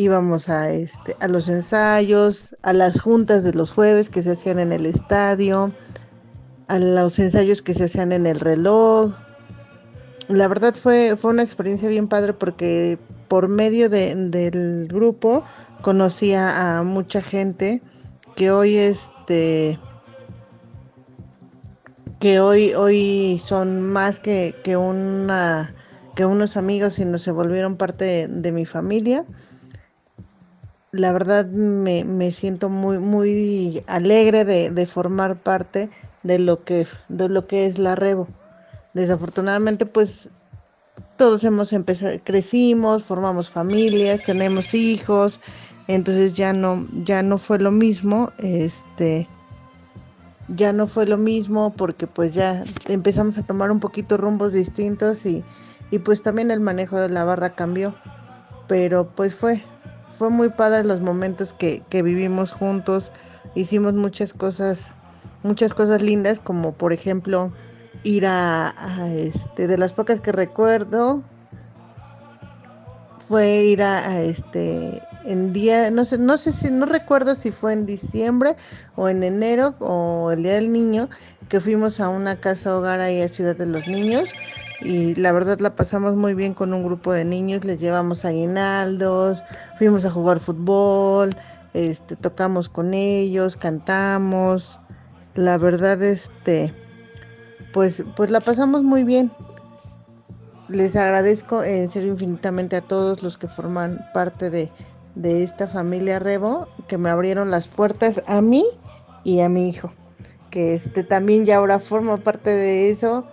Íbamos 0.00 0.48
a, 0.48 0.70
este, 0.70 1.16
a 1.20 1.28
los 1.28 1.48
ensayos, 1.48 2.56
a 2.62 2.72
las 2.72 3.00
juntas 3.00 3.44
de 3.44 3.52
los 3.52 3.72
jueves 3.72 4.10
que 4.10 4.22
se 4.22 4.32
hacían 4.32 4.58
en 4.58 4.72
el 4.72 4.86
estadio, 4.86 5.72
a 6.68 6.78
los 6.78 7.18
ensayos 7.18 7.62
que 7.62 7.74
se 7.74 7.84
hacían 7.84 8.12
en 8.12 8.26
el 8.26 8.40
reloj. 8.40 9.12
La 10.28 10.48
verdad 10.48 10.74
fue, 10.74 11.16
fue 11.20 11.30
una 11.32 11.42
experiencia 11.42 11.88
bien 11.88 12.08
padre 12.08 12.32
porque 12.32 12.98
por 13.28 13.48
medio 13.48 13.88
de, 13.88 14.14
del 14.14 14.88
grupo 14.88 15.44
conocí 15.82 16.34
a 16.34 16.82
mucha 16.84 17.22
gente 17.22 17.82
que 18.36 18.50
hoy 18.50 18.76
este 18.76 19.78
que 22.20 22.38
hoy, 22.38 22.74
hoy 22.74 23.40
son 23.44 23.80
más 23.80 24.20
que, 24.20 24.54
que, 24.62 24.76
una, 24.76 25.74
que 26.14 26.26
unos 26.26 26.56
amigos, 26.58 26.92
sino 26.94 27.18
se 27.18 27.32
volvieron 27.32 27.76
parte 27.76 28.28
de 28.28 28.52
mi 28.52 28.66
familia. 28.66 29.24
La 30.92 31.12
verdad 31.12 31.46
me, 31.46 32.04
me, 32.04 32.32
siento 32.32 32.68
muy, 32.68 32.98
muy 32.98 33.82
alegre 33.86 34.44
de, 34.44 34.70
de, 34.70 34.86
formar 34.86 35.36
parte 35.36 35.88
de 36.24 36.38
lo 36.38 36.64
que, 36.64 36.86
de 37.08 37.28
lo 37.28 37.46
que 37.46 37.66
es 37.66 37.78
la 37.78 37.94
Rebo. 37.94 38.26
Desafortunadamente, 38.92 39.86
pues 39.86 40.30
todos 41.16 41.44
hemos 41.44 41.72
empezado, 41.72 42.18
crecimos, 42.24 43.04
formamos 43.04 43.50
familias, 43.50 44.20
tenemos 44.24 44.74
hijos, 44.74 45.38
entonces 45.86 46.34
ya 46.34 46.52
no, 46.52 46.86
ya 47.04 47.22
no 47.22 47.38
fue 47.38 47.58
lo 47.58 47.70
mismo, 47.70 48.32
este, 48.38 49.28
ya 50.48 50.72
no 50.72 50.86
fue 50.86 51.06
lo 51.06 51.18
mismo 51.18 51.74
porque 51.76 52.06
pues 52.06 52.34
ya 52.34 52.64
empezamos 52.86 53.38
a 53.38 53.42
tomar 53.42 53.70
un 53.70 53.80
poquito 53.80 54.16
rumbos 54.16 54.52
distintos 54.52 55.26
y, 55.26 55.44
y 55.90 55.98
pues 55.98 56.22
también 56.22 56.50
el 56.50 56.60
manejo 56.60 56.98
de 56.98 57.08
la 57.08 57.24
barra 57.24 57.54
cambió. 57.54 57.94
Pero 58.66 59.10
pues 59.14 59.34
fue, 59.34 59.62
fue 60.20 60.28
muy 60.28 60.50
padre 60.50 60.84
los 60.84 61.00
momentos 61.00 61.54
que, 61.54 61.82
que 61.88 62.02
vivimos 62.02 62.52
juntos, 62.52 63.10
hicimos 63.54 63.94
muchas 63.94 64.34
cosas, 64.34 64.90
muchas 65.42 65.72
cosas 65.72 66.02
lindas, 66.02 66.40
como 66.40 66.72
por 66.72 66.92
ejemplo 66.92 67.54
ir 68.02 68.26
a, 68.26 68.74
este, 69.14 69.66
de 69.66 69.78
las 69.78 69.94
pocas 69.94 70.20
que 70.20 70.30
recuerdo, 70.30 71.22
fue 73.28 73.62
ir 73.62 73.82
a, 73.82 74.10
a 74.10 74.20
este 74.20 75.00
en 75.24 75.54
día, 75.54 75.90
no 75.90 76.04
sé, 76.04 76.18
no 76.18 76.36
sé 76.36 76.52
si, 76.52 76.70
no 76.70 76.84
recuerdo 76.84 77.34
si 77.34 77.50
fue 77.50 77.72
en 77.72 77.86
diciembre 77.86 78.56
o 78.96 79.08
en 79.08 79.22
enero 79.22 79.74
o 79.78 80.32
el 80.32 80.42
día 80.42 80.56
del 80.56 80.70
niño, 80.70 81.08
que 81.48 81.60
fuimos 81.60 81.98
a 81.98 82.10
una 82.10 82.36
casa 82.36 82.76
hogar 82.76 83.00
ahí 83.00 83.22
a 83.22 83.28
Ciudad 83.30 83.56
de 83.56 83.64
los 83.64 83.88
Niños 83.88 84.34
y 84.82 85.14
la 85.14 85.32
verdad 85.32 85.58
la 85.60 85.76
pasamos 85.76 86.16
muy 86.16 86.34
bien 86.34 86.54
con 86.54 86.72
un 86.72 86.84
grupo 86.84 87.12
de 87.12 87.24
niños, 87.24 87.64
les 87.64 87.80
llevamos 87.80 88.24
aguinaldos, 88.24 89.44
fuimos 89.78 90.04
a 90.04 90.10
jugar 90.10 90.40
fútbol, 90.40 91.36
este, 91.74 92.16
tocamos 92.16 92.68
con 92.68 92.94
ellos, 92.94 93.56
cantamos, 93.56 94.78
la 95.34 95.58
verdad 95.58 96.02
este, 96.02 96.74
pues, 97.72 98.02
pues 98.16 98.30
la 98.30 98.40
pasamos 98.40 98.82
muy 98.82 99.04
bien. 99.04 99.30
Les 100.68 100.94
agradezco 100.94 101.64
en 101.64 101.90
serio 101.90 102.12
infinitamente 102.12 102.76
a 102.76 102.80
todos 102.80 103.22
los 103.22 103.36
que 103.36 103.48
forman 103.48 103.98
parte 104.14 104.50
de, 104.50 104.70
de 105.14 105.42
esta 105.42 105.66
familia 105.66 106.18
Rebo 106.18 106.68
que 106.86 106.96
me 106.96 107.10
abrieron 107.10 107.50
las 107.50 107.68
puertas 107.68 108.22
a 108.26 108.40
mí 108.40 108.64
y 109.24 109.40
a 109.40 109.48
mi 109.48 109.68
hijo, 109.68 109.92
que 110.50 110.74
este 110.74 111.04
también 111.04 111.44
ya 111.44 111.56
ahora 111.56 111.78
forma 111.78 112.16
parte 112.18 112.50
de 112.50 112.90
eso, 112.90 113.26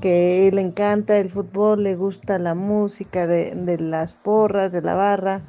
que 0.00 0.50
le 0.52 0.60
encanta 0.60 1.18
el 1.18 1.30
fútbol, 1.30 1.82
le 1.82 1.94
gusta 1.94 2.38
la 2.38 2.54
música 2.54 3.26
de, 3.26 3.54
de 3.54 3.78
las 3.78 4.14
porras, 4.14 4.72
de 4.72 4.82
la 4.82 4.94
barra. 4.94 5.42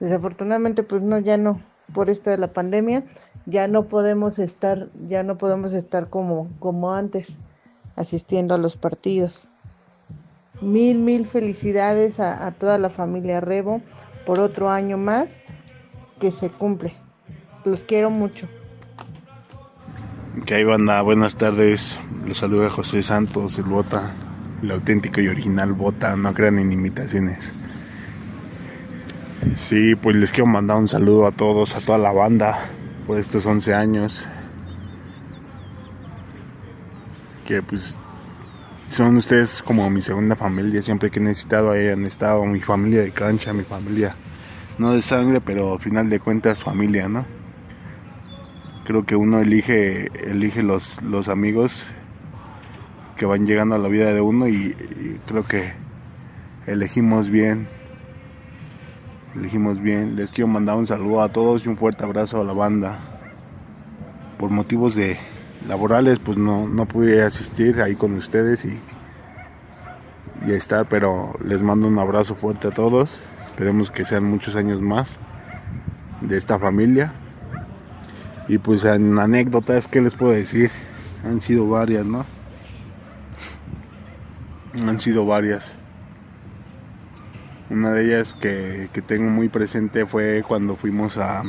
Desafortunadamente 0.00 0.82
pues 0.82 1.02
no, 1.02 1.18
ya 1.18 1.36
no, 1.36 1.62
por 1.92 2.10
esto 2.10 2.30
de 2.30 2.38
la 2.38 2.52
pandemia, 2.52 3.04
ya 3.46 3.68
no 3.68 3.88
podemos 3.88 4.38
estar, 4.38 4.88
ya 5.06 5.22
no 5.22 5.38
podemos 5.38 5.72
estar 5.72 6.08
como, 6.08 6.48
como 6.58 6.92
antes, 6.92 7.36
asistiendo 7.96 8.54
a 8.54 8.58
los 8.58 8.76
partidos. 8.76 9.48
Mil, 10.60 10.98
mil 10.98 11.26
felicidades 11.26 12.20
a, 12.20 12.46
a 12.46 12.52
toda 12.52 12.78
la 12.78 12.90
familia 12.90 13.40
Rebo 13.40 13.82
por 14.24 14.40
otro 14.40 14.70
año 14.70 14.96
más 14.96 15.40
que 16.20 16.30
se 16.30 16.50
cumple. 16.50 16.94
Los 17.64 17.84
quiero 17.84 18.10
mucho. 18.10 18.46
Que 20.46 20.56
hay 20.56 20.64
banda, 20.64 21.00
buenas 21.02 21.36
tardes. 21.36 22.00
Los 22.26 22.38
saluda 22.38 22.68
José 22.68 23.02
Santos, 23.02 23.58
el 23.58 23.64
Bota, 23.64 24.12
el 24.60 24.72
auténtico 24.72 25.20
y 25.20 25.28
original 25.28 25.72
Bota, 25.72 26.16
no 26.16 26.34
crean 26.34 26.58
en 26.58 26.72
imitaciones. 26.72 27.54
Sí, 29.56 29.94
pues 29.94 30.16
les 30.16 30.32
quiero 30.32 30.46
mandar 30.46 30.78
un 30.78 30.88
saludo 30.88 31.26
a 31.28 31.32
todos, 31.32 31.76
a 31.76 31.80
toda 31.80 31.98
la 31.98 32.10
banda 32.10 32.58
por 33.06 33.18
estos 33.18 33.46
11 33.46 33.72
años. 33.72 34.28
Que 37.46 37.62
pues 37.62 37.94
son 38.88 39.16
ustedes 39.18 39.62
como 39.62 39.88
mi 39.90 40.00
segunda 40.00 40.34
familia, 40.34 40.82
siempre 40.82 41.10
que 41.10 41.20
he 41.20 41.22
necesitado 41.22 41.70
ahí 41.70 41.88
han 41.88 42.04
estado, 42.04 42.44
mi 42.46 42.60
familia 42.60 43.02
de 43.02 43.12
cancha, 43.12 43.52
mi 43.52 43.62
familia, 43.62 44.16
no 44.78 44.92
de 44.92 45.02
sangre, 45.02 45.40
pero 45.40 45.74
al 45.74 45.80
final 45.80 46.10
de 46.10 46.18
cuentas 46.18 46.62
familia, 46.62 47.08
¿no? 47.08 47.41
Creo 48.84 49.04
que 49.04 49.14
uno 49.14 49.40
elige, 49.40 50.10
elige 50.28 50.62
los, 50.62 51.00
los 51.02 51.28
amigos 51.28 51.88
que 53.16 53.26
van 53.26 53.46
llegando 53.46 53.76
a 53.76 53.78
la 53.78 53.88
vida 53.88 54.12
de 54.12 54.20
uno 54.20 54.48
y, 54.48 54.74
creo 55.26 55.44
que 55.44 55.72
elegimos 56.66 57.30
bien, 57.30 57.68
elegimos 59.36 59.80
bien. 59.80 60.16
Les 60.16 60.32
quiero 60.32 60.48
mandar 60.48 60.76
un 60.76 60.86
saludo 60.86 61.22
a 61.22 61.28
todos 61.28 61.64
y 61.64 61.68
un 61.68 61.76
fuerte 61.76 62.02
abrazo 62.02 62.40
a 62.40 62.44
la 62.44 62.52
banda. 62.52 62.98
Por 64.38 64.50
motivos 64.50 64.96
de, 64.96 65.18
laborales 65.68 66.18
pues 66.18 66.36
no, 66.36 66.68
no 66.68 66.86
pude 66.86 67.22
asistir 67.22 67.80
ahí 67.80 67.94
con 67.94 68.14
ustedes 68.14 68.64
y, 68.64 68.80
y 70.46 70.52
estar, 70.52 70.88
pero 70.88 71.38
les 71.44 71.62
mando 71.62 71.86
un 71.86 71.98
abrazo 72.00 72.34
fuerte 72.34 72.68
a 72.68 72.72
todos. 72.72 73.22
Esperemos 73.46 73.90
que 73.90 74.04
sean 74.04 74.24
muchos 74.24 74.56
años 74.56 74.80
más 74.82 75.20
de 76.20 76.36
esta 76.36 76.58
familia. 76.58 77.14
Y 78.48 78.58
pues 78.58 78.84
en 78.84 79.18
anécdotas, 79.18 79.86
¿qué 79.88 80.00
les 80.00 80.14
puedo 80.14 80.32
decir? 80.32 80.70
Han 81.24 81.40
sido 81.40 81.68
varias, 81.68 82.04
¿no? 82.06 82.26
Han 84.86 84.98
sido 85.00 85.24
varias. 85.24 85.74
Una 87.70 87.92
de 87.92 88.04
ellas 88.04 88.34
que, 88.34 88.88
que 88.92 89.00
tengo 89.00 89.30
muy 89.30 89.48
presente 89.48 90.04
fue 90.06 90.44
cuando 90.46 90.76
fuimos 90.76 91.16
a, 91.18 91.42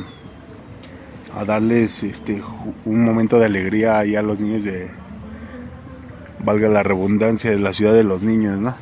a 1.36 1.44
darles 1.44 2.02
este 2.02 2.42
un 2.84 3.04
momento 3.04 3.38
de 3.38 3.46
alegría 3.46 3.98
ahí 3.98 4.14
a 4.16 4.22
los 4.22 4.38
niños 4.38 4.64
de 4.64 4.90
valga 6.44 6.68
la 6.68 6.82
redundancia 6.82 7.50
de 7.50 7.58
la 7.58 7.72
ciudad 7.72 7.92
de 7.92 8.04
los 8.04 8.22
niños, 8.22 8.58
¿no? 8.58 8.74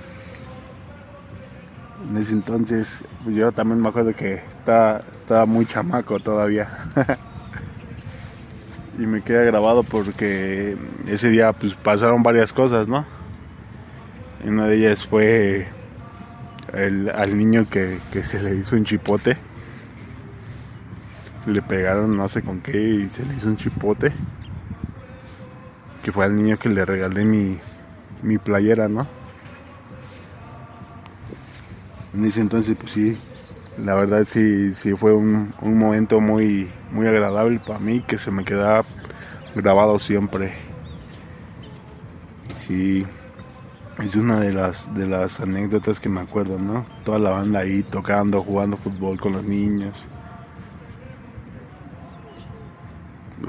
En 2.10 2.16
ese 2.16 2.32
entonces 2.32 3.05
yo 3.26 3.52
también 3.52 3.80
me 3.80 3.89
acuerdo 3.89 4.14
que 4.14 4.34
estaba, 4.34 5.02
estaba 5.12 5.47
muy 5.47 5.64
chamaco 5.64 6.18
todavía. 6.18 6.68
y 8.98 9.06
me 9.06 9.23
queda 9.23 9.43
grabado 9.43 9.82
porque 9.82 10.77
ese 11.06 11.31
día 11.31 11.52
pues 11.52 11.74
pasaron 11.74 12.23
varias 12.23 12.52
cosas, 12.52 12.89
¿no? 12.89 13.06
Una 14.44 14.66
de 14.66 14.77
ellas 14.77 15.06
fue 15.06 15.69
el, 16.73 17.10
al 17.10 17.36
niño 17.36 17.66
que, 17.69 17.98
que 18.12 18.24
se 18.24 18.43
le 18.43 18.56
hizo 18.56 18.77
un 18.77 18.85
chipote 18.85 19.36
le 21.47 21.60
pegaron 21.60 22.16
no 22.16 22.28
sé 22.28 22.43
con 22.43 22.60
qué 22.60 22.78
y 22.78 23.09
se 23.09 23.24
le 23.24 23.35
hizo 23.35 23.48
un 23.48 23.56
chipote. 23.56 24.12
Que 26.02 26.12
fue 26.12 26.24
al 26.24 26.35
niño 26.35 26.56
que 26.56 26.69
le 26.69 26.85
regalé 26.85 27.24
mi, 27.24 27.59
mi 28.23 28.39
playera, 28.39 28.89
¿no? 28.89 29.06
En 32.14 32.24
ese 32.24 32.40
entonces, 32.40 32.77
pues 32.78 32.93
sí, 32.93 33.16
la 33.78 33.94
verdad 33.94 34.24
sí, 34.27 34.74
sí 34.74 34.94
fue 34.94 35.12
un, 35.15 35.55
un 35.61 35.78
momento 35.78 36.20
muy, 36.20 36.70
muy 36.90 37.07
agradable 37.07 37.61
para 37.61 37.78
mí 37.78 38.03
que 38.03 38.19
se 38.19 38.31
me 38.31 38.44
queda 38.44 38.82
grabado 39.55 39.99
siempre. 39.99 40.53
Sí, 42.55 43.07
es 43.99 44.16
una 44.16 44.40
de 44.40 44.53
las 44.53 44.93
de 44.94 45.07
las 45.07 45.40
anécdotas 45.40 46.01
que 46.01 46.09
me 46.09 46.20
acuerdo, 46.20 46.59
¿no? 46.59 46.85
Toda 47.05 47.19
la 47.19 47.31
banda 47.31 47.61
ahí 47.61 47.82
tocando, 47.82 48.43
jugando 48.43 48.77
fútbol 48.77 49.19
con 49.20 49.32
los 49.32 49.44
niños. 49.44 49.97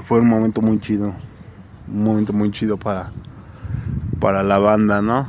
Fue 0.02 0.20
un 0.20 0.28
momento 0.28 0.60
muy 0.60 0.78
chido, 0.78 1.14
un 1.88 2.04
momento 2.04 2.32
muy 2.32 2.50
chido 2.50 2.76
para 2.76 3.12
para 4.20 4.42
la 4.42 4.58
banda, 4.58 5.02
¿no? 5.02 5.28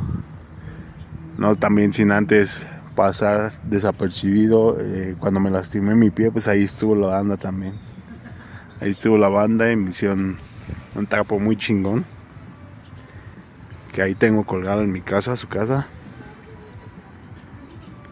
No 1.37 1.55
también 1.55 1.91
sin 1.91 2.11
antes 2.11 2.65
pasar 2.95 3.51
desapercibido 3.63 4.77
eh, 4.79 5.15
cuando 5.19 5.39
me 5.39 5.51
lastimé 5.51 5.95
mi 5.95 6.09
pie, 6.09 6.31
pues 6.31 6.47
ahí 6.47 6.63
estuvo 6.63 6.95
la 6.95 7.07
banda 7.07 7.37
también. 7.37 7.75
Ahí 8.79 8.91
estuvo 8.91 9.17
la 9.17 9.29
banda 9.29 9.71
y 9.71 9.75
me 9.75 9.89
hicieron 9.89 10.37
un 10.95 11.05
tapo 11.05 11.39
muy 11.39 11.57
chingón 11.57 12.05
que 13.93 14.01
ahí 14.01 14.15
tengo 14.15 14.43
colgado 14.43 14.81
en 14.81 14.91
mi 14.91 15.01
casa, 15.01 15.37
su 15.37 15.47
casa. 15.47 15.87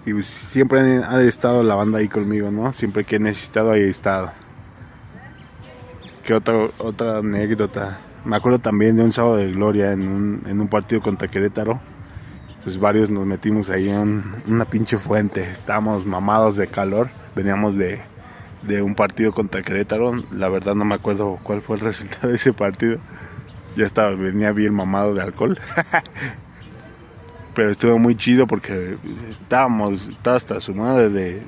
Y 0.05 0.14
pues 0.14 0.27
siempre 0.27 0.80
ha 1.03 1.22
estado 1.22 1.64
la 1.64 1.76
banda 1.76 1.99
ahí 1.99 2.07
conmigo, 2.07 2.51
¿no? 2.51 2.72
Siempre 2.72 3.03
que 3.03 3.18
he 3.18 3.19
necesitado 3.19 3.72
ahí 3.72 3.81
he 3.81 3.89
estado. 3.89 4.31
¿Qué 6.23 6.34
otra, 6.34 6.55
otra 6.77 7.18
anécdota? 7.18 7.99
Me 8.23 8.38
acuerdo 8.38 8.60
también 8.60 8.95
de 8.95 9.03
un 9.03 9.11
sábado 9.11 9.35
de 9.35 9.51
gloria 9.51 9.91
en 9.91 10.07
un, 10.07 10.43
en 10.45 10.61
un 10.61 10.69
partido 10.69 11.01
contra 11.01 11.27
Querétaro. 11.27 11.81
Pues 12.64 12.80
varios 12.80 13.10
nos 13.10 13.26
metimos 13.26 13.69
ahí 13.69 13.90
en 13.90 14.23
una 14.48 14.65
pinche 14.65 14.98
fuente. 14.98 15.41
Estábamos 15.41 16.06
mamados 16.06 16.56
de 16.56 16.68
calor. 16.68 17.10
Veníamos 17.35 17.76
de, 17.76 18.02
de 18.61 18.81
un 18.81 18.95
partido 18.95 19.34
contra 19.34 19.64
Querétaro. 19.64 20.23
La 20.31 20.49
verdad 20.49 20.76
no 20.76 20.85
me 20.85 20.95
acuerdo 20.95 21.40
cuál 21.44 21.61
fue 21.61 21.76
el 21.76 21.81
resultado 21.85 22.30
de 22.30 22.35
ese 22.35 22.53
partido 22.53 22.99
ya 23.76 23.85
estaba, 23.85 24.11
venía 24.15 24.52
bien 24.52 24.73
mamado 24.73 25.14
de 25.14 25.22
alcohol. 25.22 25.60
Pero 27.53 27.69
estuvo 27.69 27.99
muy 27.99 28.15
chido 28.15 28.48
porque 28.48 28.98
estábamos, 29.30 30.07
estaba 30.07 30.38
hasta 30.38 30.60
su 30.60 30.73
madre 30.73 31.10
de, 31.10 31.44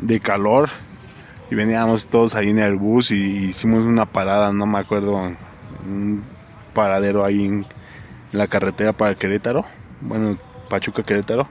de 0.00 0.20
calor. 0.20 0.68
Y 1.50 1.54
veníamos 1.54 2.06
todos 2.06 2.34
ahí 2.34 2.50
en 2.50 2.58
el 2.58 2.76
bus 2.76 3.10
y 3.10 3.48
hicimos 3.48 3.84
una 3.84 4.06
parada, 4.06 4.52
no 4.52 4.66
me 4.66 4.78
acuerdo, 4.78 5.14
un 5.84 6.22
paradero 6.72 7.24
ahí 7.24 7.44
en 7.44 7.66
la 8.34 8.48
carretera 8.48 8.92
para 8.92 9.14
Querétaro. 9.14 9.64
Bueno, 10.00 10.36
Pachuca 10.68 11.02
Querétaro. 11.02 11.48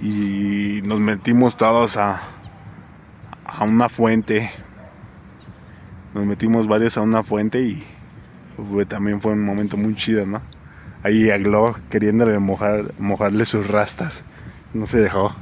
Y 0.00 0.80
nos 0.84 1.00
metimos 1.00 1.56
todos 1.56 1.96
a, 1.96 2.22
a 3.44 3.64
una 3.64 3.88
fuente. 3.88 4.50
Nos 6.14 6.24
metimos 6.24 6.66
varios 6.66 6.96
a 6.96 7.02
una 7.02 7.22
fuente 7.22 7.60
y 7.60 7.84
también 8.88 9.20
fue 9.20 9.32
un 9.32 9.44
momento 9.44 9.76
muy 9.76 9.94
chido, 9.94 10.26
¿no? 10.26 10.40
Ahí 11.02 11.30
a 11.30 11.38
Glo 11.38 11.74
queriéndole 11.90 12.38
mojar, 12.38 12.92
mojarle 12.98 13.44
sus 13.44 13.66
rastas. 13.66 14.24
No 14.72 14.86
se 14.86 15.00
dejó. 15.00 15.34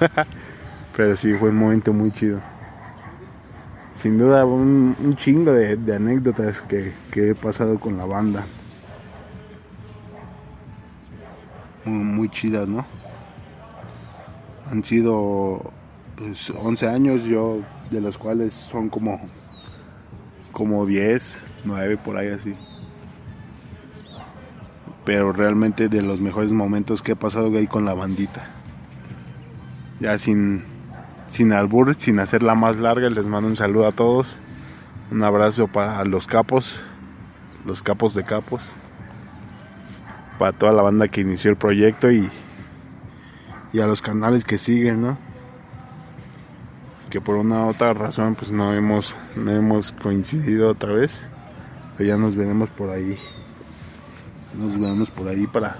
Pero 0.96 1.16
sí, 1.16 1.34
fue 1.34 1.50
un 1.50 1.56
momento 1.56 1.92
muy 1.92 2.10
chido. 2.12 2.40
Sin 3.94 4.18
duda, 4.18 4.44
un, 4.44 5.14
chingo 5.16 5.52
de, 5.52 5.94
anécdotas 5.94 6.62
que, 6.62 6.92
he 7.14 7.34
pasado 7.34 7.78
con 7.78 7.96
la 7.98 8.04
banda. 8.04 8.44
Muy, 11.84 12.28
chidas, 12.28 12.68
¿no? 12.68 12.86
Han 14.70 14.84
sido 14.84 15.72
pues, 16.16 16.50
11 16.50 16.88
años, 16.88 17.24
yo 17.24 17.60
de 17.90 18.00
los 18.00 18.18
cuales 18.18 18.52
son 18.52 18.88
como, 18.88 19.20
como 20.52 20.86
10 20.86 21.42
9 21.64 21.98
por 21.98 22.16
ahí 22.16 22.28
así. 22.28 22.54
Pero 25.04 25.32
realmente 25.32 25.88
de 25.88 26.02
los 26.02 26.20
mejores 26.20 26.50
momentos 26.50 27.02
que 27.02 27.12
he 27.12 27.16
pasado 27.16 27.56
ahí 27.56 27.66
con 27.66 27.84
la 27.84 27.94
bandita. 27.94 28.46
Ya 30.00 30.18
sin, 30.18 30.62
sin 31.26 31.52
albur, 31.52 31.94
sin 31.94 32.20
hacerla 32.20 32.54
más 32.54 32.76
larga, 32.78 33.08
les 33.10 33.26
mando 33.26 33.48
un 33.48 33.56
saludo 33.56 33.86
a 33.86 33.92
todos. 33.92 34.38
Un 35.10 35.22
abrazo 35.22 35.68
para 35.68 36.04
los 36.04 36.26
capos, 36.26 36.80
los 37.64 37.82
capos 37.82 38.14
de 38.14 38.24
capos. 38.24 38.72
Para 40.42 40.58
toda 40.58 40.72
la 40.72 40.82
banda 40.82 41.06
que 41.06 41.20
inició 41.20 41.52
el 41.52 41.56
proyecto 41.56 42.10
y, 42.10 42.28
y 43.72 43.78
a 43.78 43.86
los 43.86 44.02
canales 44.02 44.44
que 44.44 44.58
siguen, 44.58 45.00
¿no? 45.00 45.16
Que 47.10 47.20
por 47.20 47.36
una 47.36 47.66
u 47.66 47.68
otra 47.68 47.94
razón 47.94 48.34
pues 48.34 48.50
no 48.50 48.72
hemos, 48.72 49.14
no 49.36 49.52
hemos 49.52 49.92
coincidido 49.92 50.70
otra 50.70 50.94
vez 50.94 51.28
ya 52.04 52.16
nos 52.16 52.36
veremos 52.36 52.70
por 52.70 52.90
ahí. 52.90 53.16
Nos 54.58 54.78
vemos 54.78 55.10
por 55.10 55.28
ahí 55.28 55.46
para, 55.46 55.76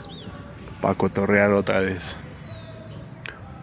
para 0.80 0.94
cotorrear 0.94 1.52
otra 1.52 1.80
vez. 1.80 2.16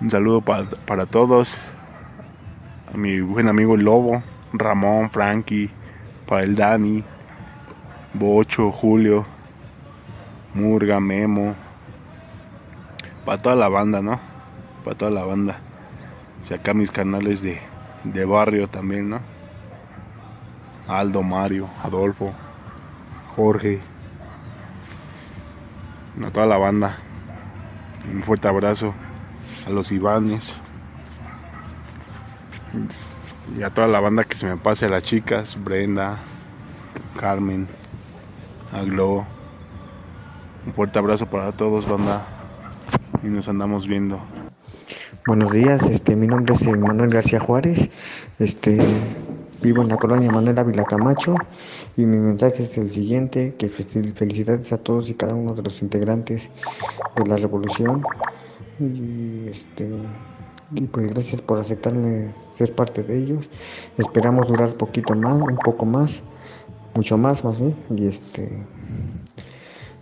Un 0.01 0.09
saludo 0.09 0.41
para, 0.41 0.63
para 0.85 1.05
todos. 1.05 1.53
A 2.93 2.97
mi 2.97 3.21
buen 3.21 3.47
amigo 3.47 3.77
Lobo, 3.77 4.23
Ramón, 4.53 5.09
Frankie, 5.09 5.69
para 6.27 6.43
el 6.43 6.55
Dani, 6.55 7.03
Bocho, 8.13 8.71
Julio, 8.71 9.25
Murga, 10.53 10.99
Memo. 10.99 11.55
Para 13.25 13.41
toda 13.41 13.55
la 13.55 13.69
banda, 13.69 14.01
¿no? 14.01 14.19
Para 14.83 14.97
toda 14.97 15.11
la 15.11 15.23
banda. 15.23 15.59
Y 16.49 16.53
acá 16.53 16.73
mis 16.73 16.91
canales 16.91 17.41
de, 17.41 17.59
de 18.03 18.25
barrio 18.25 18.67
también, 18.67 19.09
¿no? 19.09 19.19
Aldo, 20.87 21.21
Mario, 21.21 21.69
Adolfo. 21.83 22.33
Jorge, 23.35 23.79
a 26.25 26.31
toda 26.31 26.45
la 26.45 26.57
banda. 26.57 26.97
Un 28.11 28.23
fuerte 28.23 28.47
abrazo 28.47 28.93
a 29.65 29.69
los 29.69 29.91
Ivanes 29.91 30.55
y 33.57 33.63
a 33.63 33.69
toda 33.69 33.87
la 33.87 33.99
banda 33.99 34.23
que 34.23 34.35
se 34.35 34.47
me 34.47 34.57
pase, 34.57 34.85
a 34.85 34.89
las 34.89 35.03
chicas, 35.03 35.61
Brenda, 35.63 36.17
Carmen, 37.17 37.67
a. 38.71 39.38
Un 40.65 40.73
fuerte 40.73 40.99
abrazo 40.99 41.29
para 41.29 41.51
todos, 41.51 41.87
banda. 41.87 42.25
Y 43.23 43.27
nos 43.27 43.47
andamos 43.47 43.87
viendo. 43.87 44.19
Buenos 45.27 45.51
días, 45.51 45.83
este, 45.83 46.15
mi 46.15 46.27
nombre 46.27 46.53
es 46.53 46.65
Manuel 46.65 47.09
García 47.09 47.39
Juárez. 47.39 47.89
Este, 48.39 48.79
Vivo 49.61 49.81
en 49.81 49.89
la 49.89 49.97
colonia 49.97 50.31
Manuel 50.31 50.57
Ávila 50.57 50.85
Camacho 50.85 51.35
y 51.97 52.05
mi 52.05 52.15
mensaje 52.15 52.63
es 52.63 52.77
el 52.77 52.89
siguiente, 52.89 53.55
que 53.57 53.67
felicidades 53.67 54.71
a 54.71 54.77
todos 54.77 55.09
y 55.09 55.15
cada 55.15 55.35
uno 55.35 55.53
de 55.53 55.61
los 55.63 55.81
integrantes 55.81 56.49
de 57.17 57.27
la 57.27 57.35
revolución 57.35 58.03
y 58.79 59.49
este 59.49 59.89
y 60.71 60.81
pues 60.83 61.07
gracias 61.07 61.41
por 61.41 61.59
aceptarme 61.59 62.31
ser 62.47 62.73
parte 62.73 63.03
de 63.03 63.17
ellos. 63.17 63.49
Esperamos 63.97 64.47
durar 64.47 64.69
poquito 64.75 65.13
más, 65.13 65.41
un 65.41 65.57
poco 65.57 65.85
más, 65.85 66.23
mucho 66.95 67.17
más 67.17 67.43
más 67.43 67.59
bien 67.59 67.75
y 67.89 68.07
este 68.07 68.47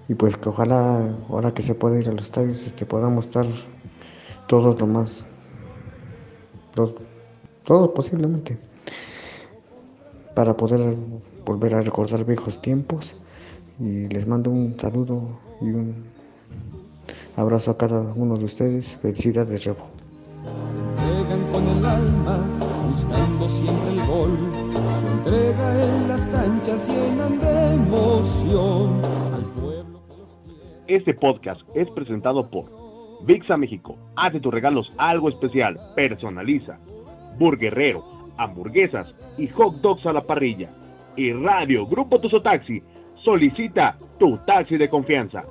y 0.10 0.16
pues 0.16 0.38
que 0.38 0.50
ojalá 0.50 1.16
ahora 1.30 1.54
que 1.54 1.62
se 1.62 1.76
pueda 1.76 2.00
ir 2.00 2.10
a 2.10 2.14
los 2.14 2.26
estadios 2.26 2.66
este 2.66 2.86
podamos 2.86 3.28
estar 3.28 3.46
todos 4.48 4.80
lo 4.80 4.88
más 4.88 5.26
todos 7.64 7.90
posiblemente 7.90 8.58
para 10.38 10.56
poder 10.56 10.96
volver 11.44 11.74
a 11.74 11.82
recordar 11.82 12.24
viejos 12.24 12.62
tiempos. 12.62 13.16
Y 13.80 14.08
les 14.10 14.28
mando 14.28 14.52
un 14.52 14.80
saludo 14.80 15.40
y 15.62 15.66
un 15.66 15.96
abrazo 17.36 17.72
a 17.72 17.78
cada 17.78 18.02
uno 18.02 18.38
de 18.38 18.46
ustedes. 18.46 18.98
Felicidades, 18.98 19.66
Rebo. 19.66 19.88
Este 30.88 31.14
podcast 31.14 31.62
es 31.76 31.90
presentado 31.92 32.50
por 32.50 32.66
VIXA 33.26 33.58
México. 33.58 33.98
Hace 34.16 34.40
tus 34.40 34.54
regalos 34.54 34.92
algo 34.98 35.28
especial. 35.28 35.78
Personaliza. 35.96 36.80
Burguerrero 37.38 38.18
hamburguesas 38.38 39.14
y 39.38 39.48
hot 39.48 39.82
dogs 39.82 40.06
a 40.06 40.14
la 40.14 40.22
parrilla. 40.22 40.70
Y 41.16 41.34
Radio 41.34 41.86
Grupo 41.88 42.20
Tuzo 42.22 42.42
Taxi 42.42 42.82
solicita 43.24 43.98
tu 44.20 44.38
taxi 44.46 44.78
de 44.78 44.90
confianza. 44.90 45.44